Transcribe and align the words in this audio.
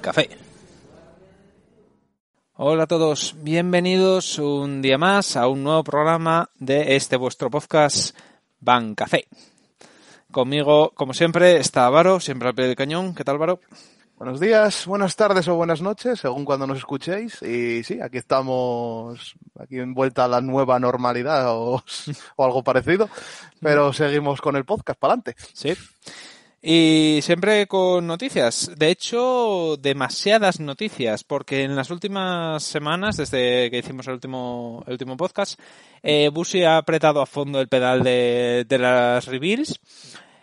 Café. 0.00 0.30
Hola 2.54 2.84
a 2.84 2.86
todos, 2.86 3.34
bienvenidos 3.42 4.38
un 4.38 4.80
día 4.80 4.98
más 4.98 5.36
a 5.36 5.48
un 5.48 5.64
nuevo 5.64 5.82
programa 5.82 6.48
de 6.54 6.94
este 6.94 7.16
vuestro 7.16 7.50
podcast 7.50 8.16
Café. 8.94 9.26
Conmigo, 10.30 10.92
como 10.94 11.12
siempre, 11.12 11.56
está 11.56 11.90
Varo, 11.90 12.20
siempre 12.20 12.48
al 12.48 12.54
pie 12.54 12.66
del 12.66 12.76
cañón. 12.76 13.14
¿Qué 13.16 13.24
tal, 13.24 13.38
Varo? 13.38 13.60
Buenos 14.16 14.38
días, 14.38 14.86
buenas 14.86 15.16
tardes 15.16 15.48
o 15.48 15.56
buenas 15.56 15.82
noches, 15.82 16.20
según 16.20 16.44
cuando 16.44 16.66
nos 16.66 16.78
escuchéis. 16.78 17.42
Y 17.42 17.82
sí, 17.82 18.00
aquí 18.00 18.18
estamos, 18.18 19.34
aquí 19.58 19.78
en 19.78 19.92
vuelta 19.92 20.24
a 20.24 20.28
la 20.28 20.40
nueva 20.40 20.78
normalidad 20.78 21.50
o, 21.50 21.82
o 22.36 22.44
algo 22.44 22.62
parecido, 22.62 23.10
pero 23.60 23.92
seguimos 23.92 24.40
con 24.40 24.54
el 24.54 24.64
podcast 24.64 25.00
para 25.00 25.14
adelante. 25.14 25.34
Sí. 25.52 25.74
Y 26.60 27.20
siempre 27.22 27.66
con 27.66 28.06
noticias. 28.06 28.70
De 28.76 28.90
hecho, 28.90 29.76
demasiadas 29.78 30.58
noticias, 30.58 31.22
porque 31.22 31.62
en 31.62 31.76
las 31.76 31.90
últimas 31.90 32.64
semanas, 32.64 33.16
desde 33.16 33.70
que 33.70 33.78
hicimos 33.78 34.08
el 34.08 34.14
último, 34.14 34.82
el 34.86 34.92
último 34.92 35.16
podcast, 35.16 35.60
eh, 36.02 36.30
Busi 36.32 36.64
ha 36.64 36.78
apretado 36.78 37.20
a 37.20 37.26
fondo 37.26 37.60
el 37.60 37.68
pedal 37.68 38.02
de, 38.02 38.64
de 38.68 38.78
las 38.78 39.26
reveals 39.26 39.80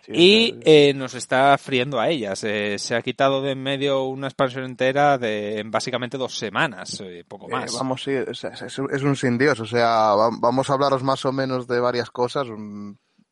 y 0.07 0.55
eh, 0.61 0.93
nos 0.93 1.13
está 1.15 1.57
friendo 1.57 1.99
a 1.99 2.09
ellas. 2.09 2.43
Eh, 2.43 2.77
se 2.77 2.95
ha 2.95 3.01
quitado 3.01 3.41
de 3.41 3.51
en 3.51 3.63
medio 3.63 4.03
una 4.03 4.27
expansión 4.27 4.65
entera 4.65 5.17
de 5.17 5.59
en 5.59 5.71
básicamente 5.71 6.17
dos 6.17 6.37
semanas, 6.37 7.01
eh, 7.03 7.23
poco 7.27 7.47
más. 7.47 7.73
vamos, 7.73 8.03
sí, 8.03 8.11
es, 8.11 8.43
es, 8.43 8.61
es, 8.61 9.03
un 9.03 9.15
sin 9.15 9.37
Dios. 9.37 9.59
O 9.59 9.65
sea, 9.65 10.13
vamos 10.39 10.69
a 10.69 10.73
hablaros 10.73 11.03
más 11.03 11.25
o 11.25 11.31
menos 11.31 11.67
de 11.67 11.79
varias 11.79 12.09
cosas. 12.09 12.47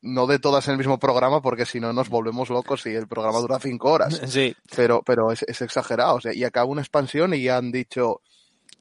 No 0.04 0.28
de 0.28 0.38
todas 0.38 0.68
en 0.68 0.74
el 0.74 0.78
mismo 0.78 1.00
programa, 1.00 1.42
porque 1.42 1.66
si 1.66 1.80
no 1.80 1.94
nos 1.94 2.10
volvemos 2.10 2.50
locos 2.50 2.86
y 2.86 2.90
el 2.90 3.08
programa 3.08 3.40
dura 3.40 3.60
cinco 3.60 3.92
horas. 3.92 4.22
Sí. 4.28 4.56
Pero, 4.76 5.02
pero 5.04 5.32
es, 5.32 5.44
es 5.44 5.62
exagerado. 5.62 6.16
O 6.16 6.22
sea, 6.22 6.34
y 6.34 6.44
acaba 6.44 6.66
una 6.66 6.82
expansión 6.82 7.34
y 7.34 7.44
ya 7.44 7.58
han 7.58 7.72
dicho, 7.72 8.22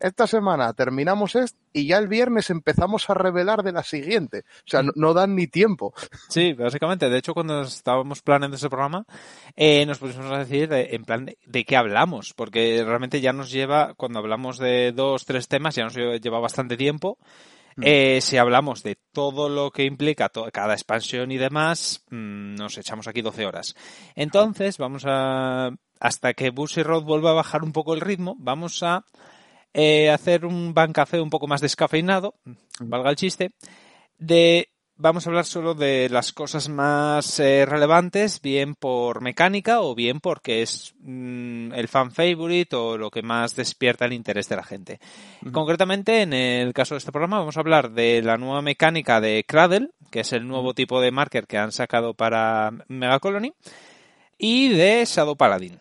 esta 0.02 0.26
semana 0.26 0.72
terminamos 0.72 1.36
esto 1.36 1.58
y 1.72 1.86
ya 1.86 1.98
el 1.98 2.08
viernes 2.08 2.50
empezamos 2.50 3.08
a 3.08 3.14
revelar 3.14 3.62
de 3.62 3.72
la 3.72 3.84
siguiente. 3.84 4.40
O 4.40 4.66
sea, 4.66 4.82
no, 4.82 4.90
no 4.96 5.14
dan 5.14 5.36
ni 5.36 5.46
tiempo. 5.46 5.94
Sí, 6.28 6.52
básicamente. 6.54 7.08
De 7.08 7.18
hecho, 7.18 7.34
cuando 7.34 7.62
estábamos 7.62 8.20
planeando 8.20 8.56
ese 8.56 8.68
programa, 8.68 9.06
eh, 9.54 9.86
nos 9.86 9.98
pusimos 9.98 10.30
a 10.32 10.38
decir 10.38 10.68
de, 10.68 10.88
en 10.92 11.04
plan 11.04 11.24
de, 11.24 11.38
de, 11.46 11.64
qué 11.64 11.76
hablamos, 11.76 12.34
porque 12.34 12.82
realmente 12.84 13.20
ya 13.20 13.32
nos 13.32 13.50
lleva, 13.50 13.94
cuando 13.94 14.18
hablamos 14.18 14.58
de 14.58 14.92
dos, 14.92 15.24
tres 15.24 15.46
temas, 15.46 15.76
ya 15.76 15.84
nos 15.84 15.94
lleva 15.94 16.40
bastante 16.40 16.76
tiempo. 16.76 17.16
Eh, 17.80 18.20
si 18.20 18.36
hablamos 18.36 18.82
de 18.82 18.98
todo 19.12 19.48
lo 19.48 19.70
que 19.70 19.84
implica 19.84 20.30
cada 20.52 20.74
expansión 20.74 21.30
y 21.32 21.38
demás, 21.38 22.04
mmm, 22.10 22.54
nos 22.54 22.76
echamos 22.76 23.08
aquí 23.08 23.22
12 23.22 23.46
horas. 23.46 23.74
Entonces, 24.14 24.78
vamos 24.78 25.04
a, 25.06 25.70
hasta 26.00 26.34
que 26.34 26.50
Busy 26.50 26.82
Road 26.82 27.04
vuelva 27.04 27.30
a 27.30 27.34
bajar 27.34 27.62
un 27.62 27.72
poco 27.72 27.94
el 27.94 28.00
ritmo, 28.00 28.36
vamos 28.38 28.82
a 28.82 29.04
eh, 29.72 30.10
hacer 30.10 30.44
un 30.44 30.74
café 30.74 31.20
un 31.20 31.30
poco 31.30 31.46
más 31.46 31.60
descafeinado, 31.60 32.34
valga 32.80 33.10
el 33.10 33.16
chiste, 33.16 33.52
de 34.18 34.71
vamos 35.02 35.26
a 35.26 35.30
hablar 35.30 35.44
solo 35.44 35.74
de 35.74 36.08
las 36.08 36.32
cosas 36.32 36.68
más 36.68 37.40
eh, 37.40 37.66
relevantes, 37.66 38.40
bien 38.40 38.76
por 38.76 39.20
mecánica 39.20 39.80
o 39.80 39.96
bien 39.96 40.20
porque 40.20 40.62
es 40.62 40.94
mmm, 41.00 41.72
el 41.74 41.88
fan 41.88 42.12
favorite 42.12 42.76
o 42.76 42.96
lo 42.96 43.10
que 43.10 43.22
más 43.22 43.56
despierta 43.56 44.04
el 44.04 44.12
interés 44.12 44.48
de 44.48 44.56
la 44.56 44.62
gente. 44.62 45.00
Uh 45.42 45.48
-huh. 45.48 45.52
Concretamente, 45.52 46.22
en 46.22 46.32
el 46.32 46.72
caso 46.72 46.94
de 46.94 46.98
este 46.98 47.10
programa, 47.10 47.40
vamos 47.40 47.56
a 47.56 47.60
hablar 47.60 47.90
de 47.90 48.22
la 48.22 48.38
nueva 48.38 48.62
mecánica 48.62 49.20
de 49.20 49.44
Cradle, 49.44 49.90
que 50.10 50.20
es 50.20 50.32
el 50.32 50.46
nuevo 50.46 50.72
tipo 50.72 51.00
de 51.00 51.10
marker 51.10 51.48
que 51.48 51.58
han 51.58 51.72
sacado 51.72 52.14
para 52.14 52.70
Mega 52.86 53.18
Colony, 53.18 53.52
y 54.38 54.68
de 54.68 55.04
Shadow 55.04 55.36
Paladin. 55.36 55.78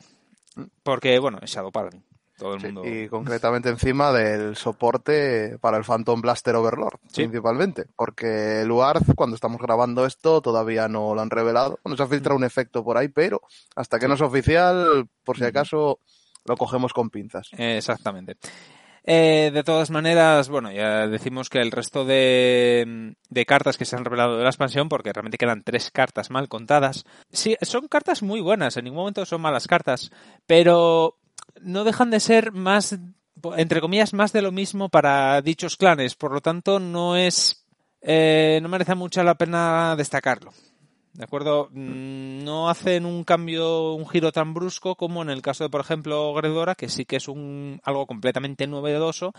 Porque, 0.82 1.20
bueno, 1.20 1.38
es 1.44 1.52
Shadow 1.52 1.72
Paladin. 1.72 2.04
Todo 2.42 2.56
el 2.56 2.62
mundo... 2.64 2.82
Sí, 2.84 2.90
y 2.90 3.08
concretamente 3.08 3.70
encima 3.70 4.12
del 4.12 4.56
soporte 4.56 5.60
para 5.62 5.78
el 5.78 5.84
Phantom 5.84 6.22
Blaster 6.22 6.56
Overlord, 6.56 6.98
sí. 7.06 7.22
principalmente. 7.22 7.86
Porque 7.96 8.62
el 8.62 8.72
UARZ, 8.72 9.14
cuando 9.16 9.36
estamos 9.36 9.62
grabando 9.62 10.08
esto, 10.08 10.42
todavía 10.42 10.88
no 10.88 11.14
lo 11.14 11.22
han 11.22 11.30
revelado. 11.30 11.80
Se 11.96 12.02
ha 12.02 12.08
filtrado 12.08 12.36
un 12.36 12.44
efecto 12.44 12.84
por 12.84 12.98
ahí, 12.98 13.10
pero 13.10 13.42
hasta 13.76 14.00
que 14.00 14.08
no 14.08 14.16
es 14.16 14.22
oficial, 14.22 15.08
por 15.24 15.38
si 15.38 15.44
acaso, 15.44 16.00
lo 16.46 16.58
cogemos 16.58 16.94
con 16.94 17.12
pinzas. 17.12 17.50
Exactamente. 17.56 18.38
Eh, 19.04 19.52
de 19.54 19.64
todas 19.64 19.92
maneras, 19.92 20.50
bueno, 20.50 20.72
ya 20.72 21.08
decimos 21.08 21.50
que 21.50 21.60
el 21.60 21.72
resto 21.72 22.06
de, 22.06 23.16
de, 23.30 23.46
cartas 23.46 23.78
que 23.78 23.86
se 23.86 23.96
han 23.96 24.06
revelado 24.06 24.38
de 24.38 24.44
la 24.44 24.50
expansión, 24.50 24.90
porque 24.90 25.14
realmente 25.14 25.38
quedan 25.38 25.64
tres 25.64 25.92
cartas 25.92 26.32
mal 26.32 26.48
contadas, 26.48 27.06
sí, 27.32 27.56
son 27.62 27.88
cartas 27.88 28.22
muy 28.22 28.42
buenas, 28.42 28.78
en 28.78 28.86
ningún 28.86 29.00
momento 29.00 29.26
son 29.26 29.42
malas 29.42 29.68
cartas, 29.68 30.12
pero 30.46 31.18
no 31.62 31.84
dejan 31.84 32.12
de 32.12 32.20
ser 32.20 32.52
más, 32.52 32.98
entre 33.58 33.82
comillas, 33.82 34.14
más 34.14 34.34
de 34.34 34.42
lo 34.42 34.52
mismo 34.52 34.90
para 34.90 35.42
dichos 35.42 35.78
clanes. 35.78 36.16
Por 36.16 36.32
lo 36.32 36.42
tanto, 36.42 36.80
no 36.80 37.16
es, 37.16 37.66
eh, 38.02 38.60
no 38.62 38.70
merece 38.70 38.96
mucho 38.96 39.24
la 39.24 39.36
pena 39.36 39.96
destacarlo. 39.96 40.52
¿De 41.14 41.26
acuerdo? 41.26 41.70
No 41.74 42.70
hacen 42.70 43.06
un 43.06 43.26
cambio, 43.26 43.94
un 43.94 44.08
giro 44.08 44.32
tan 44.32 44.54
brusco 44.54 44.96
como 44.96 45.22
en 45.22 45.30
el 45.30 45.42
caso 45.42 45.66
de, 45.66 45.70
por 45.70 45.82
ejemplo, 45.82 46.34
Gredora, 46.34 46.76
que 46.76 46.88
sí 46.88 47.04
que 47.06 47.18
es 47.18 47.28
un, 47.28 47.82
algo 47.84 48.08
completamente 48.08 48.66
novedoso. 48.66 49.34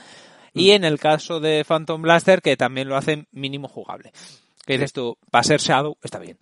Y 0.55 0.73
en 0.73 0.85
el 0.85 0.99
caso 0.99 1.41
de 1.41 1.65
Phantom 1.65 2.03
Blaster, 2.03 2.43
que 2.43 2.59
también 2.59 2.89
lo 2.89 2.97
hacen 2.97 3.27
mínimo 3.33 3.69
jugable. 3.69 4.13
¿Qué 4.67 4.75
dices 4.75 4.93
tú? 4.93 5.17
Para 5.31 5.45
ser 5.45 5.61
Shadow, 5.61 5.97
está 6.03 6.19
bien. 6.19 6.37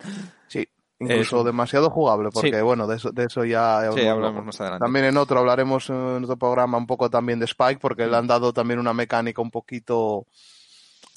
Incluso 1.01 1.41
eh, 1.41 1.45
demasiado 1.45 1.89
jugable, 1.89 2.29
porque 2.31 2.55
sí. 2.55 2.61
bueno, 2.61 2.85
de 2.85 2.97
eso, 2.97 3.11
de 3.11 3.25
eso 3.25 3.43
ya 3.43 3.91
sí, 3.93 4.05
hablamos 4.05 4.45
más 4.45 4.61
adelante. 4.61 4.85
También 4.85 5.05
en 5.05 5.17
otro 5.17 5.39
hablaremos 5.39 5.89
en 5.89 6.23
otro 6.23 6.37
programa 6.37 6.77
un 6.77 6.85
poco 6.85 7.09
también 7.09 7.39
de 7.39 7.45
Spike, 7.45 7.79
porque 7.81 8.05
le 8.05 8.15
han 8.15 8.27
dado 8.27 8.53
también 8.53 8.79
una 8.79 8.93
mecánica 8.93 9.41
un 9.41 9.49
poquito 9.49 10.27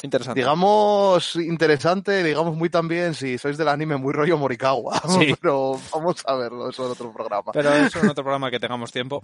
interesante. 0.02 0.40
Digamos 0.40 1.36
interesante, 1.36 2.22
digamos 2.22 2.56
muy 2.56 2.70
también 2.70 3.14
si 3.14 3.36
sois 3.36 3.58
del 3.58 3.68
anime 3.68 3.98
muy 3.98 4.14
rollo 4.14 4.38
Morikawa, 4.38 5.02
sí. 5.08 5.34
pero 5.38 5.78
vamos 5.92 6.22
a 6.26 6.34
verlo, 6.34 6.70
eso 6.70 6.86
en 6.86 6.92
otro 6.92 7.12
programa. 7.12 7.52
Pero 7.52 7.70
eso 7.74 8.00
en 8.00 8.08
otro 8.08 8.24
programa 8.24 8.50
que 8.50 8.58
tengamos 8.58 8.90
tiempo. 8.90 9.22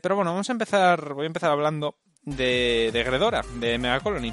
Pero 0.00 0.16
bueno, 0.16 0.30
vamos 0.30 0.48
a 0.48 0.52
empezar, 0.52 1.12
voy 1.12 1.24
a 1.24 1.26
empezar 1.26 1.50
hablando 1.50 1.96
de, 2.22 2.88
de 2.94 3.04
Gredora, 3.04 3.44
de 3.60 3.76
Mega 3.76 4.00
Colony 4.00 4.32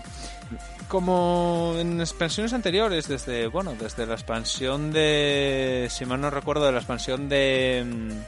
como 0.88 1.74
en 1.78 2.00
expansiones 2.00 2.54
anteriores, 2.54 3.08
desde 3.08 3.48
bueno, 3.48 3.76
desde 3.80 4.06
la 4.06 4.14
expansión 4.14 4.92
de, 4.92 5.88
si 5.90 6.06
mal 6.06 6.22
no 6.22 6.30
recuerdo, 6.30 6.66
de 6.66 6.72
la 6.72 6.80
expansión 6.80 7.30
de 7.30 8.24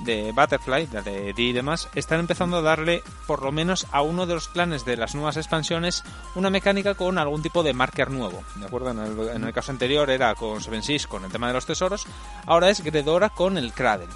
de 0.00 0.32
Butterfly, 0.32 0.86
de 0.86 1.32
D 1.32 1.42
y 1.42 1.52
demás, 1.52 1.88
están 1.94 2.20
empezando 2.20 2.58
a 2.58 2.62
darle, 2.62 3.02
por 3.26 3.42
lo 3.42 3.50
menos 3.52 3.86
a 3.92 4.02
uno 4.02 4.26
de 4.26 4.34
los 4.34 4.48
clanes 4.48 4.84
de 4.84 4.96
las 4.96 5.14
nuevas 5.14 5.36
expansiones, 5.36 6.04
una 6.34 6.50
mecánica 6.50 6.94
con 6.94 7.18
algún 7.18 7.42
tipo 7.42 7.62
de 7.62 7.72
marker 7.72 8.10
nuevo. 8.10 8.42
¿De 8.56 8.66
acuerdo? 8.66 8.90
En 8.90 8.98
el, 8.98 9.28
en 9.30 9.44
el 9.44 9.54
caso 9.54 9.72
anterior 9.72 10.10
era 10.10 10.34
con 10.34 10.60
Seven 10.60 10.82
Seas, 10.82 11.06
con 11.06 11.24
el 11.24 11.32
tema 11.32 11.48
de 11.48 11.54
los 11.54 11.66
tesoros, 11.66 12.06
ahora 12.44 12.68
es 12.68 12.82
Gredora 12.82 13.30
con 13.30 13.56
el 13.56 13.72
Cradle. 13.72 14.06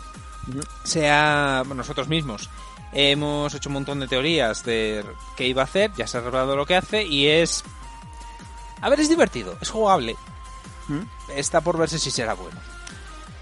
-huh. 0.47 0.67
Sea 0.85 1.63
nosotros 1.75 2.09
mismos 2.09 2.49
Hemos 2.93 3.55
hecho 3.55 3.69
un 3.69 3.75
montón 3.75 4.01
de 4.01 4.09
teorías 4.09 4.65
de 4.65 5.05
qué 5.37 5.47
iba 5.47 5.63
a 5.63 5.65
hacer, 5.65 5.93
ya 5.97 6.07
se 6.07 6.19
ha 6.19 6.21
revelado 6.21 6.57
lo 6.57 6.67
que 6.67 6.77
hace 6.77 7.05
y 7.05 7.29
es... 7.29 7.63
A 8.81 8.89
ver, 8.89 9.01
es 9.01 9.09
divertido, 9.09 9.57
es 9.61 9.71
jugable. 9.71 10.17
¿Mm? 10.89 11.03
Está 11.37 11.61
por 11.61 11.79
verse 11.79 11.99
si 11.99 12.11
será 12.11 12.35
bueno. 12.35 12.59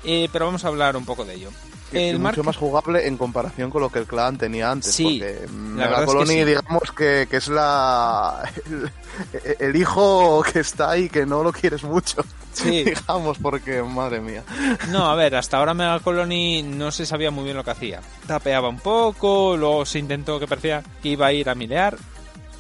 Eh, 0.05 0.29
pero 0.33 0.47
vamos 0.47 0.65
a 0.65 0.69
hablar 0.69 0.97
un 0.97 1.05
poco 1.05 1.25
de 1.25 1.35
ello. 1.35 1.51
El 1.93 2.17
es 2.17 2.21
mucho 2.21 2.45
más 2.45 2.57
jugable 2.57 3.07
en 3.07 3.17
comparación 3.17 3.71
con 3.71 3.81
lo 3.83 3.91
que 3.91 4.01
el 4.01 4.07
clan 4.07 4.37
tenía 4.37 4.71
antes. 4.71 4.93
Sí, 4.93 5.21
porque 5.21 5.49
Mega 5.53 6.05
Colony, 6.05 6.27
que 6.27 6.33
sí. 6.33 6.45
digamos 6.45 6.93
que, 6.97 7.27
que, 7.31 7.37
es 7.37 7.49
la 7.49 8.43
el, 8.67 9.57
el, 9.59 9.77
hijo 9.77 10.43
que 10.53 10.61
está 10.61 10.91
ahí 10.91 11.09
que 11.09 11.25
no 11.25 11.43
lo 11.43 11.53
quieres 11.53 11.83
mucho. 11.85 12.23
Sí. 12.53 12.85
digamos, 12.85 13.39
porque 13.39 13.83
madre 13.83 14.21
mía. 14.21 14.45
No, 14.91 15.11
a 15.11 15.15
ver, 15.15 15.37
hasta 15.37 15.57
ahora 15.57 15.75
Mega 15.75 16.01
Colony 16.01 16.63
no 16.63 16.91
se 16.91 17.07
sabía 17.07 17.31
muy 17.31 17.45
bien 17.45 17.57
lo 17.57 17.65
que 17.65 17.71
hacía. 17.71 18.01
Tapeaba 18.27 18.69
un 18.69 18.81
poco, 18.81 19.57
luego 19.57 19.87
se 19.87 19.99
intentó 19.99 20.39
que 20.39 20.47
parecía 20.47 20.83
que 21.03 21.11
iba 21.11 21.27
a 21.27 21.33
ir 21.33 21.49
a 21.49 21.55
milear. 21.55 21.97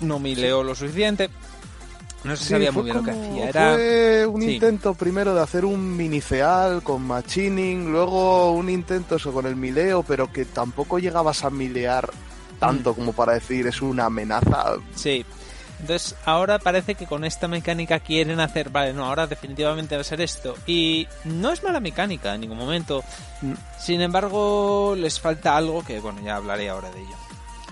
No 0.00 0.19
mileó 0.19 0.62
lo 0.62 0.75
suficiente. 0.75 1.29
No 2.25 2.37
se 2.37 2.44
sí, 2.44 2.50
sabía 2.50 2.73
muy 2.73 2.85
bien 2.85 2.97
lo 2.97 3.03
que 3.03 3.11
hacía. 3.12 3.49
Era... 3.49 3.75
Fue 3.75 4.26
un 4.26 4.43
sí. 4.43 4.55
intento 4.55 4.94
primero 4.94 5.35
de 5.35 5.41
hacer 5.41 5.65
un 5.65 5.97
minifeal 5.97 6.82
con 6.82 7.03
machining, 7.06 7.93
luego 7.93 8.53
un 8.53 8.69
intento 8.69 9.17
eso 9.17 9.32
con 9.32 9.47
el 9.47 9.56
mileo, 9.56 10.03
pero 10.03 10.32
que 10.32 10.44
tampoco 10.44 10.99
llegabas 10.99 11.44
a 11.44 11.50
milear 11.50 12.11
tanto 12.59 12.93
mm. 12.93 12.94
como 12.94 13.12
para 13.12 13.35
decir 13.35 13.67
es 13.67 13.81
una 13.81 14.06
amenaza. 14.06 14.76
Sí. 14.94 15.25
Entonces 15.81 16.17
ahora 16.25 16.59
parece 16.59 16.97
que 16.97 17.06
con 17.06 17.25
esta 17.25 17.47
mecánica 17.47 18.00
quieren 18.00 18.41
hacer, 18.41 18.70
vale, 18.70 18.93
no, 18.93 19.05
ahora 19.05 19.29
definitivamente 19.29 19.94
va 19.94 20.00
a 20.00 20.05
ser 20.05 20.20
esto. 20.20 20.56
Y 20.67 21.06
no 21.25 21.53
es 21.53 21.62
mala 21.62 21.79
mecánica 21.79 22.35
en 22.35 22.41
ningún 22.41 22.59
momento. 22.59 23.05
Mm. 23.43 23.53
Sin 23.79 24.00
embargo, 24.00 24.97
les 24.97 25.20
falta 25.20 25.56
algo 25.56 25.85
que, 25.85 26.00
bueno, 26.00 26.20
ya 26.20 26.37
hablaré 26.37 26.69
ahora 26.69 26.91
de 26.91 27.00
ello. 27.00 27.17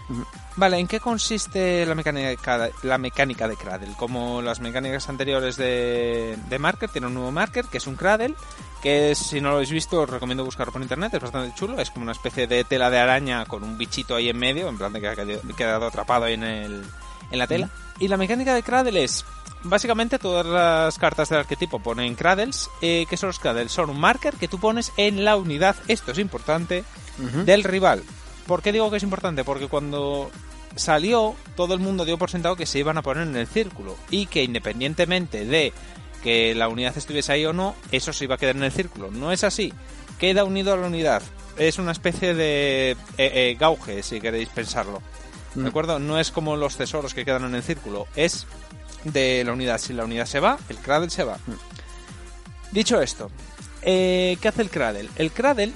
Mm. 0.08 0.45
Vale, 0.56 0.79
¿en 0.79 0.87
qué 0.87 1.00
consiste 1.00 1.85
la 1.85 1.94
mecánica, 1.94 2.70
la 2.82 2.97
mecánica 2.97 3.47
de 3.47 3.56
Cradle? 3.56 3.93
Como 3.99 4.41
las 4.41 4.61
mecánicas 4.61 5.06
anteriores 5.11 5.56
de, 5.58 6.38
de 6.49 6.58
Marker, 6.58 6.88
tiene 6.88 7.08
un 7.08 7.14
nuevo 7.14 7.31
Marker, 7.31 7.67
que 7.67 7.76
es 7.76 7.87
un 7.87 7.94
Cradle, 7.94 8.35
que 8.82 9.14
si 9.14 9.43
no 9.43 9.50
lo 9.50 9.56
habéis 9.56 9.70
visto 9.70 10.00
os 10.00 10.08
recomiendo 10.08 10.47
buscarlo 10.47 10.73
por 10.73 10.81
internet, 10.81 11.12
es 11.12 11.20
bastante 11.20 11.55
chulo, 11.55 11.79
es 11.79 11.91
como 11.91 12.05
una 12.05 12.12
especie 12.12 12.47
de 12.47 12.64
tela 12.64 12.88
de 12.88 12.99
araña 12.99 13.44
con 13.44 13.64
un 13.64 13.76
bichito 13.76 14.14
ahí 14.14 14.31
en 14.31 14.38
medio, 14.38 14.69
en 14.69 14.79
plan 14.79 14.94
de 14.94 15.00
que 15.03 15.08
ha 15.08 15.17
quedado 15.56 15.87
atrapado 15.88 16.25
ahí 16.25 16.35
en, 16.35 16.44
el, 16.44 16.85
en 17.31 17.38
la 17.38 17.47
tela. 17.47 17.69
Y 17.99 18.08
la 18.08 18.17
mecánica 18.17 18.55
de 18.55 18.62
Cradle 18.62 19.05
es, 19.05 19.26
básicamente 19.62 20.19
todas 20.19 20.47
las 20.47 20.99
cartas 20.99 21.29
del 21.29 21.41
arquetipo 21.41 21.81
ponen 21.81 22.14
Cradles, 22.14 22.70
eh, 22.81 23.05
¿qué 23.11 23.19
son 23.19 23.29
los 23.29 23.38
Cradles? 23.38 23.73
Son 23.73 23.91
un 23.91 24.00
marker 24.00 24.32
que 24.35 24.49
tú 24.49 24.58
pones 24.58 24.91
en 24.97 25.23
la 25.23 25.37
unidad, 25.37 25.76
esto 25.87 26.12
es 26.12 26.19
importante, 26.19 26.82
del 27.44 27.62
rival. 27.62 28.03
¿Por 28.46 28.62
qué 28.62 28.72
digo 28.72 28.90
que 28.90 28.98
es 28.98 29.02
importante? 29.02 29.44
Porque 29.44 29.69
cuando 29.69 30.31
salió, 30.76 31.34
todo 31.56 31.75
el 31.75 31.81
mundo 31.81 32.04
dio 32.04 32.19
por 32.19 32.31
sentado 32.31 32.56
que 32.56 32.66
se 32.66 32.78
iban 32.78 32.98
a 32.98 33.02
poner 33.02 33.26
en 33.26 33.37
el 33.37 33.46
círculo 33.46 33.96
y 34.10 34.26
que 34.26 34.44
independientemente 34.44 35.44
de 35.44 35.72
que 36.22 36.54
la 36.54 36.69
unidad 36.69 36.96
estuviese 36.96 37.32
ahí 37.32 37.44
o 37.44 37.52
no, 37.52 37.75
eso 37.93 38.12
se 38.12 38.25
iba 38.25 38.34
a 38.34 38.38
quedar 38.38 38.56
en 38.56 38.64
el 38.64 38.72
círculo. 38.72 39.10
No 39.10 39.32
es 39.32 39.44
así. 39.44 39.72
Queda 40.19 40.44
unido 40.44 40.72
a 40.72 40.76
la 40.76 40.87
unidad. 40.87 41.22
Es 41.56 41.78
una 41.78 41.93
especie 41.93 42.34
de 42.34 42.93
eh, 42.93 42.96
eh, 43.19 43.56
gauge, 43.58 44.02
si 44.02 44.20
queréis 44.20 44.48
pensarlo. 44.48 45.02
¿De 45.54 45.62
mm. 45.62 45.66
acuerdo? 45.66 45.98
No 45.98 46.19
es 46.19 46.31
como 46.31 46.56
los 46.56 46.76
tesoros 46.76 47.14
que 47.14 47.25
quedan 47.25 47.44
en 47.44 47.54
el 47.54 47.62
círculo. 47.62 48.06
Es 48.16 48.46
de 49.04 49.43
la 49.44 49.52
unidad. 49.52 49.78
Si 49.78 49.93
la 49.93 50.04
unidad 50.04 50.26
se 50.26 50.40
va, 50.40 50.58
el 50.69 50.76
cradle 50.78 51.10
se 51.10 51.25
va. 51.25 51.38
Mm. 51.46 52.72
Dicho 52.72 53.00
esto, 53.00 53.31
eh, 53.82 54.37
¿qué 54.40 54.48
hace 54.48 54.62
el 54.62 54.70
cradle? 54.70 55.08
El 55.16 55.31
cradle 55.31 55.72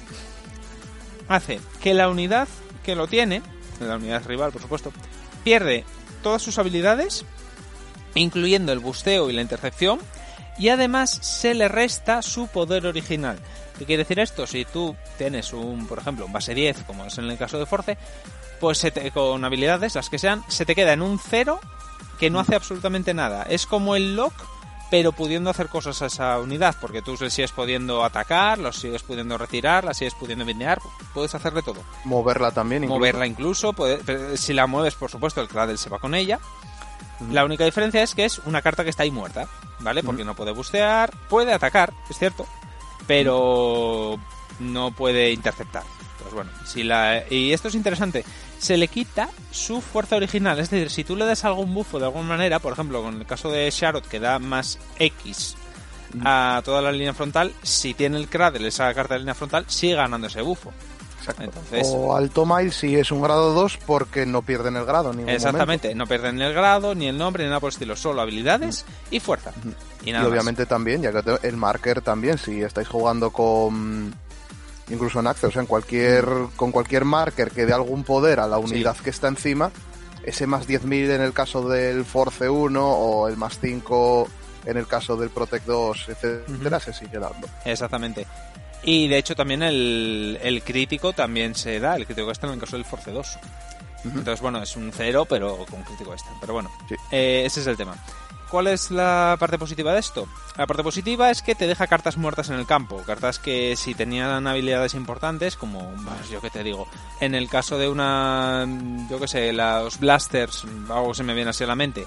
hace 1.31 1.61
que 1.81 1.95
la 1.95 2.09
unidad 2.09 2.49
que 2.83 2.95
lo 2.95 3.07
tiene, 3.07 3.41
la 3.81 3.97
unidad 3.97 4.27
rival 4.27 4.53
por 4.53 4.61
supuesto, 4.61 4.93
pierde 5.45 5.85
todas 6.23 6.43
sus 6.43 6.59
habilidades, 6.59 7.25
incluyendo 8.15 8.73
el 8.73 8.81
busteo 8.81 9.31
y 9.31 9.33
la 9.33 9.41
intercepción, 9.41 10.01
y 10.59 10.69
además 10.69 11.11
se 11.23 11.55
le 11.55 11.69
resta 11.69 12.21
su 12.21 12.49
poder 12.49 12.87
original. 12.87 13.39
¿Qué 13.79 13.87
quiere 13.87 14.03
decir 14.03 14.19
esto? 14.19 14.47
Si 14.47 14.67
tú 14.67 14.95
tienes 15.17 15.53
un, 15.55 15.87
por 15.87 16.01
ejemplo, 16.01 16.27
un 16.27 16.33
base 16.33 16.53
10, 16.53 16.83
como 16.83 17.07
es 17.07 17.17
en 17.17 17.31
el 17.31 17.39
caso 17.39 17.59
de 17.59 17.65
Force, 17.65 17.97
pues 18.59 18.85
con 19.15 19.45
habilidades, 19.45 19.95
las 19.95 20.11
que 20.11 20.19
sean, 20.19 20.45
se 20.49 20.67
te 20.67 20.75
queda 20.75 20.93
en 20.93 21.01
un 21.01 21.19
0 21.19 21.61
que 22.19 22.29
no 22.29 22.41
hace 22.41 22.57
absolutamente 22.57 23.15
nada. 23.15 23.45
Es 23.45 23.65
como 23.67 23.97
el 23.97 24.17
lock, 24.17 24.35
pero 24.91 25.13
pudiendo 25.13 25.51
hacer 25.51 25.69
cosas 25.69 26.03
a 26.03 26.07
esa 26.07 26.39
unidad, 26.41 26.75
porque 26.81 27.01
tú 27.01 27.17
le 27.21 27.31
sigues 27.31 27.53
pudiendo 27.53 28.05
atacar, 28.05 28.59
lo 28.59 28.73
sigues 28.73 29.03
pudiendo 29.03 29.39
retirar, 29.39 29.85
la 29.85 29.95
sigues 29.95 30.15
pudiendo 30.15 30.45
vinear, 30.45 30.81
puedes 31.15 31.35
hacerle 31.35 31.63
todo. 31.63 31.81
Moverla 32.05 32.51
también, 32.51 32.85
incluso. 32.85 32.99
Moverla 32.99 33.27
incluso, 33.27 33.75
si 34.35 34.53
la 34.53 34.67
mueves, 34.67 34.97
por 34.97 35.11
supuesto, 35.11 35.41
el 35.41 35.49
Cradle 35.49 35.77
se 35.77 35.91
va 35.91 36.01
con 36.01 36.15
ella. 36.15 36.41
La 37.31 37.45
única 37.45 37.65
diferencia 37.65 38.03
es 38.03 38.15
que 38.15 38.25
es 38.25 38.39
una 38.41 38.63
carta 38.63 38.83
que 38.83 38.91
está 38.91 39.05
ahí 39.05 39.11
muerta, 39.11 39.47
¿vale? 39.81 40.03
Porque 40.03 40.25
no 40.25 40.35
puede 40.35 40.53
bustear, 40.53 41.13
puede 41.29 41.53
atacar, 41.53 41.93
es 42.09 42.19
cierto, 42.19 42.47
pero 43.07 44.19
no 44.59 44.91
puede 44.91 45.31
interceptar. 45.31 45.85
Pues 46.23 46.35
bueno, 46.35 46.51
si 46.65 46.83
la... 46.83 47.25
y 47.31 47.53
esto 47.53 47.69
es 47.69 47.75
interesante, 47.75 48.25
se 48.61 48.77
le 48.77 48.89
quita 48.89 49.31
su 49.51 49.81
fuerza 49.81 50.17
original, 50.17 50.59
es 50.59 50.69
decir, 50.69 50.91
si 50.91 51.03
tú 51.03 51.17
le 51.17 51.25
das 51.25 51.45
algún 51.45 51.73
bufo 51.73 51.99
de 51.99 52.05
alguna 52.05 52.29
manera, 52.29 52.59
por 52.59 52.75
ejemplo, 52.75 53.03
con 53.03 53.17
el 53.17 53.27
caso 53.27 53.51
de 53.51 53.71
Sharot 53.71 54.07
que 54.07 54.21
da 54.21 54.39
más 54.39 54.79
X 54.99 55.57
a 56.25 56.61
toda 56.65 56.83
la 56.83 56.93
línea 56.93 57.15
frontal, 57.15 57.53
si 57.63 57.95
tiene 57.95 58.19
el 58.19 58.29
Cradle 58.29 58.69
esa 58.69 58.93
carta 58.93 59.15
de 59.15 59.21
línea 59.21 59.35
frontal, 59.35 59.65
sigue 59.67 59.95
ganando 59.95 60.27
ese 60.27 60.43
bufo. 60.43 60.73
O 61.85 62.17
Alto 62.17 62.45
Mile 62.47 62.71
si 62.71 62.97
es 62.97 63.11
un 63.13 63.23
grado 63.23 63.53
2 63.53 63.79
porque 63.87 64.27
no 64.27 64.43
pierden 64.43 64.77
el 64.77 64.85
grado. 64.85 65.13
Ni 65.13 65.31
Exactamente, 65.31 65.95
no 65.95 66.07
pierden 66.07 66.41
el 66.41 66.53
grado, 66.53 66.95
ni 66.95 67.07
el 67.07 67.17
nombre, 67.17 67.45
ni 67.45 67.49
nada 67.49 67.61
por 67.61 67.69
el 67.69 67.75
estilo, 67.75 67.97
solo 67.97 68.21
habilidades 68.21 68.85
y 69.11 69.21
fuerza. 69.21 69.53
Y, 70.05 70.13
obviamente 70.15 70.67
también, 70.67 71.03
ya 71.03 71.13
que 71.13 71.49
el 71.49 71.57
marker 71.57 72.03
también, 72.03 72.39
si 72.39 72.63
estáis 72.63 72.89
jugando 72.89 73.31
con 73.31 74.15
incluso 74.91 75.21
en 75.21 75.27
Access, 75.27 75.57
en 75.57 75.67
cualquier, 75.67 76.27
con 76.57 76.73
cualquier 76.73 77.05
marker 77.05 77.51
que 77.51 77.67
dé 77.67 77.73
algún 77.73 78.05
poder 78.05 78.41
a 78.41 78.47
la 78.47 78.59
unidad 78.59 78.97
que 78.97 79.11
está 79.11 79.29
encima, 79.29 79.71
ese 80.25 80.47
más 80.47 80.69
10.000 80.69 81.15
en 81.15 81.23
el 81.23 81.33
caso 81.33 81.69
del 81.69 82.05
Force 82.05 82.49
1 82.49 82.87
o 82.87 83.29
el 83.29 83.37
más 83.37 83.59
5 83.61 84.29
en 84.67 84.77
el 84.77 84.87
caso 84.87 85.17
del 85.17 85.31
Protect 85.31 85.67
2, 85.67 86.09
etcétera, 86.09 86.81
se 86.81 86.93
sigue 86.93 87.19
dando. 87.19 87.49
Exactamente. 87.65 88.27
Y 88.83 89.09
de 89.09 89.19
hecho 89.19 89.35
también 89.35 89.63
el, 89.63 90.39
el 90.43 90.63
crítico 90.63 91.13
también 91.13 91.55
se 91.55 91.81
da, 91.81 91.97
el 91.97 92.07
crítico 92.07 92.29
extra 92.29 92.49
en 92.49 92.55
el 92.55 92.61
caso 92.61 92.77
del 92.77 92.85
Force 92.85 93.11
2. 93.11 93.39
Entonces, 94.05 94.41
bueno, 94.41 94.63
es 94.63 94.77
un 94.77 94.93
cero, 94.95 95.27
pero 95.29 95.67
con 95.71 95.83
crítico 95.83 96.13
extra. 96.13 96.33
Pero 96.41 96.55
bueno, 96.55 96.71
eh, 97.11 97.43
ese 97.45 97.61
es 97.61 97.67
el 97.67 97.77
tema. 97.77 97.95
¿Cuál 98.51 98.67
es 98.67 98.91
la 98.91 99.37
parte 99.39 99.59
positiva 99.59 99.93
de 99.93 100.01
esto? 100.01 100.27
La 100.57 100.67
parte 100.67 100.83
positiva 100.83 101.31
es 101.31 101.41
que 101.41 101.55
te 101.55 101.69
deja 101.69 101.87
cartas 101.87 102.17
muertas 102.17 102.51
en 102.51 102.57
el 102.57 102.67
campo, 102.67 103.03
cartas 103.07 103.39
que 103.39 103.77
si 103.77 103.95
tenían 103.95 104.47
habilidades 104.47 104.95
importantes, 104.95 105.57
como 105.57 105.95
pues, 105.95 106.29
yo 106.31 106.41
que 106.41 106.51
te 106.51 106.65
digo, 106.65 106.89
en 107.21 107.37
el 107.37 107.49
caso 107.49 107.79
de 107.79 107.89
una, 107.89 108.67
yo 109.09 109.21
que 109.21 109.29
sé, 109.29 109.53
los 109.53 110.01
blasters, 110.01 110.67
algo 110.89 111.15
se 111.15 111.23
me 111.23 111.35
viene 111.35 111.51
así 111.51 111.63
a 111.63 111.69
la 111.69 111.77
mente, 111.77 112.07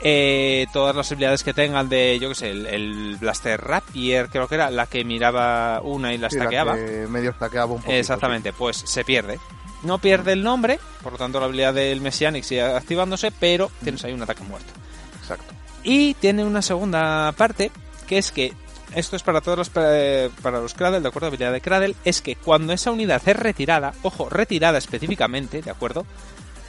eh, 0.00 0.66
todas 0.72 0.96
las 0.96 1.12
habilidades 1.12 1.44
que 1.44 1.54
tengan 1.54 1.88
de, 1.88 2.18
yo 2.20 2.30
que 2.30 2.34
sé, 2.34 2.50
el, 2.50 3.16
Blaster 3.20 3.60
Rapier, 3.60 4.28
creo 4.28 4.48
que 4.48 4.56
era 4.56 4.70
la 4.70 4.86
que 4.86 5.04
miraba 5.04 5.80
una 5.82 6.12
y 6.12 6.18
la 6.18 6.26
estaqueaba. 6.26 6.74
medio 6.74 7.30
estaqueaba 7.30 7.74
un 7.74 7.80
poco. 7.80 7.92
Exactamente, 7.92 8.52
pues 8.52 8.76
se 8.76 9.04
pierde. 9.04 9.38
No 9.82 9.98
pierde 9.98 10.32
el 10.32 10.42
nombre, 10.42 10.80
por 11.02 11.12
lo 11.12 11.18
tanto 11.18 11.38
la 11.38 11.46
habilidad 11.46 11.72
del 11.72 12.00
Messianic 12.00 12.44
sigue 12.44 12.62
activándose, 12.62 13.30
pero 13.30 13.70
tienes 13.82 14.04
ahí 14.04 14.12
un 14.12 14.22
ataque 14.22 14.42
muerto. 14.42 14.72
Exacto. 15.20 15.59
Y 15.82 16.14
tiene 16.14 16.44
una 16.44 16.62
segunda 16.62 17.32
parte, 17.32 17.70
que 18.06 18.18
es 18.18 18.32
que 18.32 18.52
esto 18.94 19.16
es 19.16 19.22
para 19.22 19.40
todos 19.40 19.56
los 19.56 19.70
para 19.70 20.60
los 20.60 20.74
Cradle, 20.74 21.00
de 21.00 21.08
acuerdo, 21.08 21.28
habilidad 21.28 21.52
de 21.52 21.60
Cradle, 21.60 21.94
es 22.04 22.20
que 22.20 22.36
cuando 22.36 22.72
esa 22.72 22.90
unidad 22.90 23.22
es 23.24 23.36
retirada, 23.36 23.92
ojo, 24.02 24.28
retirada 24.28 24.78
específicamente, 24.78 25.62
de 25.62 25.70
acuerdo, 25.70 26.06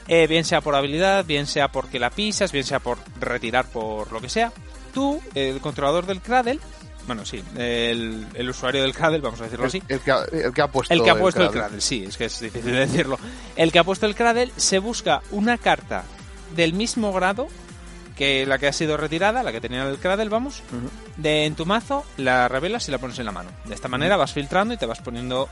eh, 0.07 0.27
bien 0.27 0.45
sea 0.45 0.61
por 0.61 0.75
habilidad, 0.75 1.25
bien 1.25 1.47
sea 1.47 1.71
porque 1.71 1.99
la 1.99 2.09
pisas, 2.09 2.51
bien 2.51 2.63
sea 2.63 2.79
por 2.79 2.99
retirar 3.19 3.65
por 3.65 4.11
lo 4.11 4.21
que 4.21 4.29
sea, 4.29 4.51
tú, 4.93 5.19
el 5.33 5.59
controlador 5.61 6.05
del 6.05 6.21
Cradle, 6.21 6.59
bueno, 7.07 7.25
sí, 7.25 7.43
el, 7.57 8.47
usuario 8.47 8.83
del 8.83 8.93
Cradle, 8.93 9.19
vamos 9.19 9.41
a 9.41 9.45
decirlo 9.45 9.65
así. 9.65 9.81
El 9.87 9.99
que, 10.01 10.11
ha, 10.11 10.67
puesto, 10.67 10.93
el 10.93 11.01
que 11.01 11.09
ha 11.09 11.15
puesto 11.15 11.43
el 11.43 11.49
Cradle. 11.49 11.81
sí, 11.81 12.05
es 12.07 12.15
que 12.15 12.25
es 12.25 12.39
difícil 12.39 12.71
decirlo. 12.75 13.17
El 13.55 13.71
que 13.71 13.79
ha 13.79 13.83
puesto 13.83 14.05
el 14.05 14.15
Cradle 14.15 14.51
se 14.55 14.77
busca 14.79 15.21
una 15.31 15.57
carta 15.57 16.03
del 16.55 16.73
mismo 16.73 17.11
grado 17.11 17.47
que 18.15 18.45
la 18.45 18.57
que 18.57 18.67
ha 18.67 18.73
sido 18.73 18.97
retirada, 18.97 19.43
la 19.43 19.51
que 19.51 19.61
tenía 19.61 19.83
el 19.83 19.97
Cradle, 19.97 20.29
vamos, 20.29 20.61
de 21.17 21.45
en 21.45 21.55
tu 21.55 21.65
mazo, 21.65 22.05
la 22.17 22.47
revelas 22.47 22.87
y 22.87 22.91
la 22.91 22.97
pones 22.97 23.19
en 23.19 23.25
la 23.25 23.31
mano. 23.31 23.49
De 23.65 23.75
esta 23.75 23.87
manera 23.87 24.17
vas 24.17 24.33
filtrando 24.33 24.73
y 24.73 24.77
te 24.77 24.85
vas 24.85 24.99
poniendo 24.99 25.49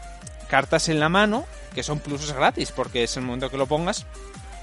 cartas 0.49 0.89
en 0.89 0.99
la 0.99 1.09
mano 1.09 1.45
que 1.73 1.83
son 1.83 1.99
pluses 1.99 2.33
gratis, 2.33 2.71
porque 2.71 3.03
es 3.03 3.15
el 3.17 3.23
momento 3.23 3.49
que 3.49 3.57
lo 3.57 3.67
pongas, 3.67 4.05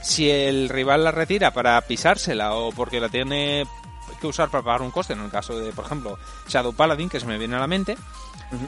si 0.03 0.31
el 0.31 0.69
rival 0.69 1.05
la 1.05 1.13
retira 1.13 1.53
para 1.53 1.81
pisársela 1.83 2.55
o 2.55 2.73
porque 2.73 3.01
la 3.01 3.09
tiene 3.09 3.67
que 4.21 4.27
usar 4.27 4.49
para 4.49 4.65
pagar 4.65 4.83
un 4.83 4.91
coste, 4.91 5.13
en 5.13 5.21
el 5.21 5.31
caso 5.31 5.59
de, 5.59 5.73
por 5.73 5.85
ejemplo, 5.85 6.19
Shadow 6.49 6.73
Paladin, 6.73 7.09
que 7.09 7.21
se 7.21 7.27
me 7.27 7.39
viene 7.39 7.57
a 7.57 7.61
la 7.61 7.67
mente, 7.67 7.97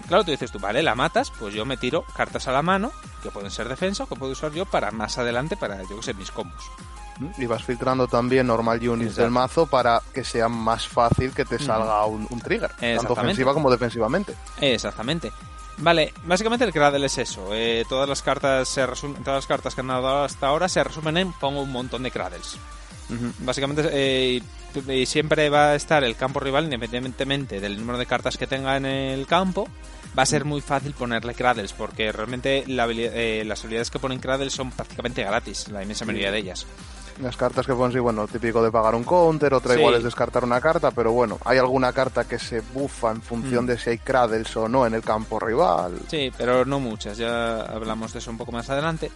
claro, 0.07 0.25
tú 0.25 0.31
dices 0.31 0.51
tú, 0.51 0.59
vale, 0.59 0.83
la 0.83 0.95
matas, 0.95 1.33
pues 1.39 1.55
yo 1.55 1.65
me 1.65 1.77
tiro 1.77 2.05
cartas 2.17 2.49
a 2.49 2.53
la 2.53 2.63
mano, 2.63 2.93
que 3.23 3.31
pueden 3.31 3.51
ser 3.51 3.69
defensa, 3.69 4.07
que 4.07 4.17
puedo 4.17 4.33
usar 4.33 4.53
yo 4.53 4.67
para 4.67 4.91
más 4.91 5.19
adelante, 5.19 5.57
para, 5.57 5.83
yo 5.83 5.97
que 5.97 6.03
sé, 6.03 6.15
mis 6.15 6.31
combos. 6.31 6.63
Y 7.37 7.47
vas 7.47 7.65
filtrando 7.65 8.07
también 8.07 8.47
normal 8.47 8.87
units 8.87 9.17
del 9.17 9.31
mazo 9.31 9.67
para 9.67 10.03
que 10.13 10.25
sea 10.25 10.49
más 10.49 10.87
fácil 10.87 11.33
que 11.33 11.45
te 11.45 11.59
salga 11.59 12.05
un, 12.07 12.27
un, 12.31 12.41
trigger, 12.41 12.71
tanto 12.73 13.13
ofensiva 13.13 13.53
como 13.53 13.71
defensivamente. 13.71 14.35
Exactamente. 14.61 15.33
Vale, 15.79 16.13
básicamente 16.25 16.65
el 16.65 16.73
Cradle 16.73 17.07
es 17.07 17.19
eso. 17.19 17.51
Eh, 17.53 17.85
todas 17.89 18.09
las 18.09 18.23
cartas 18.23 18.69
se 18.69 18.85
resumen, 18.85 19.23
todas 19.23 19.39
las 19.39 19.47
cartas 19.47 19.75
que 19.75 19.81
han 19.81 19.87
dado 19.89 20.25
hasta 20.25 20.49
ahora 20.49 20.69
se 20.69 20.83
resumen 20.83 21.17
en 21.17 21.33
pongo 21.33 21.63
un 21.63 21.71
montón 21.71 22.03
de 22.03 22.11
Cradles. 22.11 22.57
Básicamente 23.39 23.89
eh, 23.93 24.43
y 24.87 25.07
siempre 25.07 25.49
va 25.49 25.71
a 25.71 25.75
estar 25.77 26.05
el 26.05 26.15
campo 26.15 26.41
rival 26.41 26.65
independientemente 26.65 27.59
del 27.59 27.79
número 27.79 27.99
de 27.99 28.05
cartas 28.05 28.37
que 28.37 28.47
tenga 28.47 28.77
en 28.77 28.87
el 28.87 29.27
campo. 29.27 29.69
Va 30.19 30.25
a 30.25 30.27
ser 30.27 30.45
muy 30.45 30.61
fácil 30.61 30.95
ponerle 30.95 31.35
Cradles 31.35 31.73
porque 31.73 32.11
realmente 32.11 32.65
eh, 32.67 33.45
las 33.47 33.61
habilidades 33.61 33.91
que 33.91 33.99
ponen 33.99 34.19
Cradles 34.19 34.53
son 34.53 34.73
prácticamente 34.73 35.23
gratis, 35.23 35.69
la 35.69 35.83
inmensa 35.83 36.05
mayoría 36.05 36.33
de 36.33 36.39
ellas. 36.39 36.67
Las 37.21 37.37
cartas 37.37 37.67
que 37.67 37.75
ponen, 37.75 37.93
sí, 37.93 37.99
bueno, 37.99 38.29
típico 38.29 38.63
de 38.63 38.71
pagar 38.71 38.95
un 38.95 39.03
counter, 39.03 39.53
otra 39.53 39.77
igual 39.77 39.95
es 39.95 40.05
descartar 40.05 40.45
una 40.45 40.61
carta, 40.61 40.93
pero 40.93 41.11
bueno, 41.13 41.39
hay 41.45 41.59
alguna 41.59 41.93
carta 41.93 42.25
que 42.25 42.39
se 42.39 42.61
bufa 42.61 43.11
en 43.11 43.23
función 43.23 43.65
mm. 43.65 43.69
de 43.69 43.79
si 43.79 43.91
hay 43.91 43.99
cradles 43.99 44.57
o 44.57 44.69
no 44.69 44.87
en 44.87 44.95
el 44.95 45.03
campo 45.03 45.41
rival. 45.41 45.99
Sí, 46.09 46.31
pero 46.37 46.65
no 46.65 46.79
muchas, 46.79 47.19
ya 47.19 47.63
hablamos 47.63 48.13
de 48.13 48.21
eso 48.21 48.31
un 48.31 48.39
poco 48.39 48.53
más 48.53 48.71
adelante. 48.71 49.11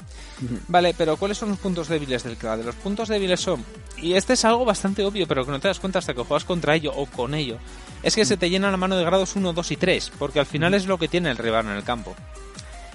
Vale, 0.66 0.94
pero 0.99 1.16
¿cuáles 1.16 1.38
son 1.38 1.50
los 1.50 1.59
puntos 1.59 1.88
débiles 1.88 2.25
del 2.25 2.37
cradle? 2.37 2.64
Los 2.64 2.75
puntos 2.75 3.09
débiles 3.09 3.40
son, 3.40 3.64
y 3.97 4.14
este 4.14 4.32
es 4.32 4.44
algo 4.44 4.64
bastante 4.64 5.04
obvio, 5.04 5.28
pero 5.28 5.44
que 5.44 5.52
no 5.52 5.61
te 5.61 5.68
das 5.68 5.78
cuenta 5.78 6.00
hasta 6.00 6.12
que 6.12 6.25
juegas 6.25 6.44
contra 6.44 6.75
ello 6.75 6.92
o 6.94 7.06
con 7.06 7.35
ello, 7.35 7.59
es 8.02 8.16
que 8.16 8.25
se 8.25 8.37
te 8.37 8.50
llena 8.50 8.71
la 8.73 8.76
mano 8.76 8.97
de 8.97 9.04
grados 9.04 9.37
1, 9.37 9.52
2 9.52 9.71
y 9.71 9.76
3, 9.76 10.12
porque 10.18 10.40
al 10.40 10.47
final 10.47 10.75
es 10.75 10.87
lo 10.87 10.99
que 10.99 11.06
tiene 11.06 11.30
el 11.30 11.38
rival 11.38 11.66
en 11.66 11.73
el 11.73 11.85
campo. 11.85 12.16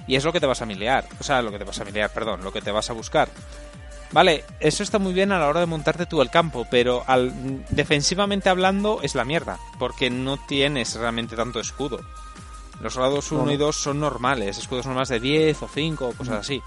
Y 0.06 0.16
es 0.16 0.24
lo 0.24 0.32
que 0.32 0.40
te 0.40 0.46
vas 0.46 0.62
a 0.62 0.66
miliar, 0.66 1.06
o 1.18 1.22
sea, 1.22 1.40
lo 1.42 1.50
que 1.50 1.58
te 1.58 1.64
vas 1.64 1.80
a 1.80 1.84
miliar, 1.84 2.10
perdón, 2.12 2.42
lo 2.42 2.52
que 2.52 2.60
te 2.60 2.70
vas 2.70 2.88
a 2.90 2.94
buscar. 2.94 3.28
Vale, 4.10 4.44
eso 4.60 4.82
está 4.82 4.98
muy 4.98 5.12
bien 5.12 5.32
a 5.32 5.38
la 5.38 5.48
hora 5.48 5.60
de 5.60 5.66
montarte 5.66 6.06
tú 6.06 6.22
el 6.22 6.30
campo, 6.30 6.66
pero 6.70 7.04
al, 7.06 7.64
defensivamente 7.68 8.48
hablando 8.48 9.00
es 9.02 9.14
la 9.14 9.24
mierda, 9.24 9.58
porque 9.78 10.08
no 10.08 10.38
tienes 10.38 10.94
realmente 10.94 11.36
tanto 11.36 11.60
escudo. 11.60 12.00
Los 12.80 12.96
grados 12.96 13.32
1 13.32 13.52
y 13.52 13.56
2 13.56 13.76
son 13.76 14.00
normales, 14.00 14.56
escudos 14.56 14.86
normales 14.86 15.08
de 15.08 15.20
10 15.20 15.62
o 15.62 15.68
5 15.68 16.08
o 16.08 16.12
cosas 16.12 16.40
así. 16.40 16.62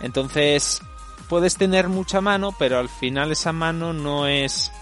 Entonces, 0.00 0.80
puedes 1.28 1.56
tener 1.56 1.88
mucha 1.88 2.20
mano, 2.20 2.54
pero 2.58 2.78
al 2.78 2.88
final 2.88 3.30
esa 3.30 3.52
mano 3.52 3.92
no 3.92 4.26
es 4.26 4.72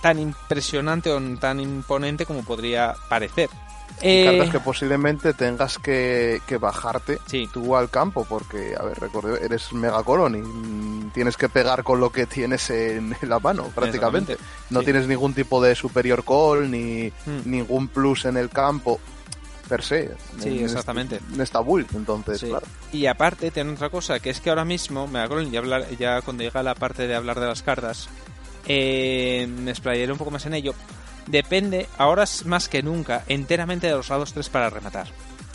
tan 0.00 0.18
impresionante 0.18 1.10
o 1.10 1.20
tan 1.38 1.60
imponente 1.60 2.24
como 2.24 2.44
podría 2.44 2.94
parecer. 3.08 3.50
Cartas 4.00 4.50
que 4.50 4.60
posiblemente 4.60 5.32
tengas 5.32 5.78
que, 5.78 6.40
bajarte 6.60 7.18
tú 7.52 7.76
al 7.76 7.90
campo, 7.90 8.26
porque, 8.28 8.74
a 8.78 8.82
ver, 8.84 8.98
recuerdo, 8.98 9.36
eres 9.36 9.72
megacolon 9.72 10.36
y 10.36 11.10
tienes 11.10 11.36
que 11.36 11.48
pegar 11.48 11.82
con 11.82 12.00
lo 12.00 12.10
que 12.10 12.26
tienes 12.26 12.70
en, 12.70 13.16
la 13.22 13.38
mano, 13.38 13.70
prácticamente. 13.74 14.36
No 14.70 14.82
tienes 14.82 15.06
ningún 15.06 15.34
tipo 15.34 15.62
de 15.62 15.74
superior 15.74 16.24
call 16.24 16.70
ni 16.70 17.12
ningún 17.44 17.88
plus 17.88 18.24
en 18.24 18.36
el 18.36 18.50
campo 18.50 19.00
per 19.68 19.82
se. 19.82 20.14
Sí, 20.40 20.60
exactamente. 20.62 21.20
en 21.32 21.40
esta 21.40 21.60
build, 21.60 21.88
entonces, 21.94 22.42
claro. 22.42 22.66
Y 22.92 23.06
aparte, 23.06 23.50
tiene 23.50 23.72
otra 23.72 23.90
cosa, 23.90 24.20
que 24.20 24.30
es 24.30 24.40
que 24.40 24.50
ahora 24.50 24.64
mismo, 24.64 25.06
me 25.06 25.20
acuerdo, 25.20 25.48
ya, 25.50 25.58
hablar, 25.58 25.88
ya 25.98 26.22
cuando 26.22 26.42
llega 26.42 26.62
la 26.62 26.74
parte 26.74 27.06
de 27.06 27.14
hablar 27.14 27.40
de 27.40 27.46
las 27.46 27.62
cartas, 27.62 28.08
eh, 28.66 29.46
me 29.48 29.70
explayaré 29.70 30.10
un 30.12 30.18
poco 30.18 30.30
más 30.30 30.46
en 30.46 30.54
ello. 30.54 30.74
Depende, 31.26 31.88
ahora 31.98 32.24
más 32.44 32.68
que 32.68 32.82
nunca, 32.82 33.24
enteramente 33.28 33.86
de 33.86 33.94
los 33.94 34.08
grados 34.08 34.32
3 34.32 34.48
para 34.48 34.70
rematar. 34.70 35.08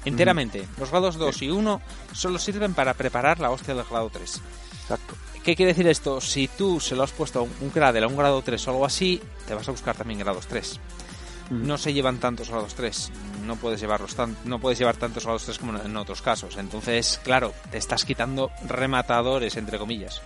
Enteramente. 0.04 0.68
Los 0.78 0.90
grados 0.90 1.16
2 1.16 1.42
y 1.44 1.50
1 1.50 1.82
solo 2.14 2.40
sirven 2.40 2.74
para 2.74 2.94
preparar 2.94 3.40
la 3.40 3.52
hostia 3.52 3.76
del 3.76 3.86
grado 3.86 4.10
3. 4.10 4.42
Exacto. 4.82 5.16
¿Qué 5.44 5.56
quiere 5.56 5.74
decir 5.74 5.88
esto? 5.88 6.22
Si 6.22 6.48
tú 6.48 6.80
se 6.80 6.96
lo 6.96 7.04
has 7.04 7.12
puesto 7.12 7.40
a 7.40 7.42
un, 7.44 7.70
Cradle 7.70 8.04
a 8.04 8.08
un 8.08 8.18
grado 8.18 8.42
3 8.42 8.68
o 8.68 8.72
algo 8.72 8.86
así, 8.86 9.22
te 9.48 9.54
vas 9.54 9.68
a 9.68 9.72
buscar 9.72 9.96
también 9.96 10.20
grados 10.20 10.48
3 10.48 10.80
no 11.52 11.78
se 11.78 11.94
llevan 11.94 12.20
tantos 12.20 12.50
grados 12.50 12.74
3. 12.76 13.12
No 13.46 13.58
puedes 13.58 13.82
llevarlos 13.82 14.16
tan, 14.16 14.38
no 14.46 14.60
puedes 14.60 14.80
llevar 14.80 14.96
tantos 14.96 15.26
grados 15.26 15.44
3 15.44 15.60
como 15.60 15.78
en 15.78 15.98
otros 15.98 16.22
casos. 16.22 16.58
Entonces, 16.58 17.20
claro, 17.24 17.54
te 17.70 17.78
estás 17.78 18.06
quitando 18.06 18.52
rematadores, 18.68 19.58
entre 19.58 19.78
comillas. 19.78 20.22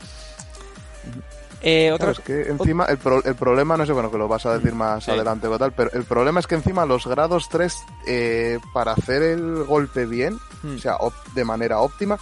Eh, 1.68 1.92
otra... 1.92 2.12
es 2.12 2.20
que 2.20 2.44
encima 2.44 2.86
el, 2.86 3.00
el, 3.24 3.36
problema, 3.36 3.76
no 3.76 3.88
sé, 3.88 3.92
bueno, 3.92 4.12
que 4.12 4.20
lo 4.20 4.28
vas 4.28 4.46
a 4.46 4.56
decir 4.56 4.76
más 4.76 5.10
adelante 5.10 5.48
o 5.48 5.58
tal, 5.58 5.72
pero 5.72 5.90
el 5.94 6.04
problema 6.04 6.40
es 6.40 6.46
que 6.46 6.54
encima 6.54 6.86
los 6.86 7.08
grados 7.08 7.50
3, 7.50 7.86
eh, 8.06 8.60
para 8.72 8.92
hacer 8.92 9.24
el 9.24 9.64
golpe 9.64 10.06
bien, 10.06 10.40
o 10.64 10.78
sea, 10.78 10.98
de 11.34 11.44
manera 11.44 11.80
óptima, 11.80 12.20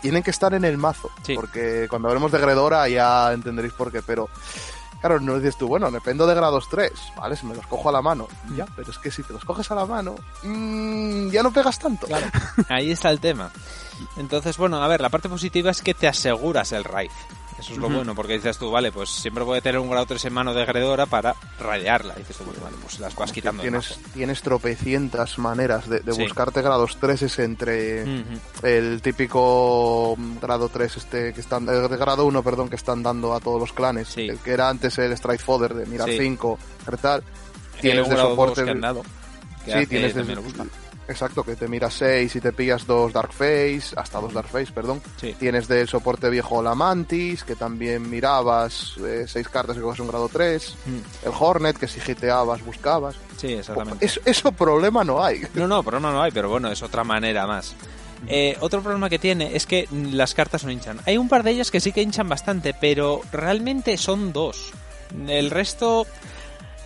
tienen 0.00 0.22
que 0.22 0.30
estar 0.30 0.54
en 0.54 0.64
el 0.64 0.78
mazo. 0.78 1.10
Porque 1.34 1.88
cuando 1.90 2.06
hablemos 2.06 2.30
de 2.30 2.38
Gredora 2.38 2.88
ya 2.88 3.32
entenderéis 3.32 3.74
por 3.74 3.90
qué, 3.90 4.00
pero 4.00 4.28
Claro, 5.04 5.20
no 5.20 5.36
dices 5.36 5.58
tú, 5.58 5.68
bueno, 5.68 5.90
dependo 5.90 6.26
de 6.26 6.34
grados 6.34 6.66
3, 6.70 6.90
¿vale? 7.18 7.36
Si 7.36 7.44
me 7.44 7.54
los 7.54 7.66
cojo 7.66 7.90
a 7.90 7.92
la 7.92 8.00
mano. 8.00 8.26
Ya, 8.56 8.64
pero 8.74 8.90
es 8.90 8.96
que 8.96 9.10
si 9.10 9.22
te 9.22 9.34
los 9.34 9.44
coges 9.44 9.70
a 9.70 9.74
la 9.74 9.84
mano, 9.84 10.14
mmm, 10.44 11.28
ya 11.28 11.42
no 11.42 11.52
pegas 11.52 11.78
tanto. 11.78 12.06
Claro, 12.06 12.26
ahí 12.70 12.90
está 12.90 13.10
el 13.10 13.20
tema. 13.20 13.50
Entonces, 14.16 14.56
bueno, 14.56 14.82
a 14.82 14.88
ver, 14.88 15.02
la 15.02 15.10
parte 15.10 15.28
positiva 15.28 15.70
es 15.72 15.82
que 15.82 15.92
te 15.92 16.08
aseguras 16.08 16.72
el 16.72 16.84
raid. 16.84 17.10
Eso 17.58 17.72
es 17.72 17.78
lo 17.78 17.88
bueno, 17.88 18.14
porque 18.14 18.34
dices 18.34 18.58
tú, 18.58 18.70
vale, 18.70 18.92
pues 18.92 19.10
siempre 19.10 19.44
voy 19.44 19.58
a 19.58 19.60
tener 19.60 19.78
un 19.78 19.88
grado 19.88 20.06
3 20.06 20.24
en 20.24 20.32
mano 20.32 20.54
de 20.54 20.64
gredora 20.64 21.06
para 21.06 21.34
rayarla. 21.58 22.14
Dices 22.14 22.36
tú, 22.36 22.44
vale, 22.62 22.76
pues 22.82 23.00
las 23.00 23.14
vas 23.14 23.32
quitando. 23.32 23.62
Tienes, 23.62 23.98
tienes 24.12 24.42
tropecientas 24.42 25.38
maneras 25.38 25.88
de, 25.88 26.00
buscarte 26.00 26.62
grados 26.62 26.96
3 27.00 27.38
entre 27.38 28.04
el 28.62 29.02
típico 29.02 30.16
grado 30.40 30.68
3 30.68 30.96
este 30.96 31.32
que 31.32 31.40
están, 31.40 31.68
el 31.68 31.88
grado 31.88 32.26
1, 32.26 32.42
perdón, 32.42 32.68
que 32.68 32.76
están 32.76 33.02
dando 33.02 33.34
a 33.34 33.40
todos 33.40 33.60
los 33.60 33.72
clanes, 33.72 34.16
el 34.16 34.38
que 34.38 34.52
era 34.52 34.68
antes 34.68 34.98
el 34.98 35.12
Strike 35.12 35.40
Fodder 35.40 35.74
de 35.74 35.86
mirar 35.86 36.08
5, 36.10 36.58
tal. 37.00 37.22
Tienes 37.80 38.08
de 38.08 38.16
soporte. 38.16 38.64
Que 38.64 38.70
han 38.70 38.80
dado, 38.80 39.02
sí, 39.64 39.86
tienes 39.86 40.14
de, 40.14 40.24
Exacto, 41.06 41.44
que 41.44 41.54
te 41.54 41.68
miras 41.68 41.94
6 41.94 42.34
y 42.36 42.40
te 42.40 42.52
pillas 42.52 42.86
dos 42.86 43.12
Dark 43.12 43.32
Face, 43.32 43.94
hasta 43.96 44.20
dos 44.20 44.32
Dark 44.32 44.48
Face, 44.48 44.72
perdón. 44.72 45.02
Tienes 45.38 45.68
del 45.68 45.86
soporte 45.86 46.30
viejo 46.30 46.62
la 46.62 46.74
Mantis, 46.74 47.44
que 47.44 47.56
también 47.56 48.08
mirabas 48.08 48.94
6 48.96 49.36
eh, 49.36 49.44
cartas 49.50 49.76
y 49.76 49.80
coges 49.80 50.00
un 50.00 50.08
grado 50.08 50.28
3. 50.28 50.76
Mm. 50.86 51.26
El 51.26 51.32
Hornet, 51.38 51.76
que 51.76 51.88
si 51.88 52.00
giteabas, 52.00 52.64
buscabas. 52.64 53.16
Sí, 53.36 53.52
exactamente. 53.52 54.10
Eso, 54.24 54.52
problema 54.52 55.04
no 55.04 55.22
hay. 55.22 55.42
No, 55.54 55.68
no, 55.68 55.82
problema 55.82 56.10
no 56.10 56.22
hay, 56.22 56.30
pero 56.30 56.48
bueno, 56.48 56.70
es 56.70 56.82
otra 56.82 57.04
manera 57.04 57.46
más. 57.46 57.74
Eh, 58.26 58.56
otro 58.60 58.80
problema 58.80 59.10
que 59.10 59.18
tiene 59.18 59.54
es 59.54 59.66
que 59.66 59.86
las 59.92 60.32
cartas 60.32 60.64
no 60.64 60.70
hinchan. 60.70 61.00
Hay 61.04 61.18
un 61.18 61.28
par 61.28 61.42
de 61.42 61.50
ellas 61.50 61.70
que 61.70 61.80
sí 61.80 61.92
que 61.92 62.00
hinchan 62.00 62.28
bastante, 62.28 62.72
pero 62.72 63.20
realmente 63.30 63.98
son 63.98 64.32
dos. 64.32 64.72
El 65.28 65.50
resto 65.50 66.06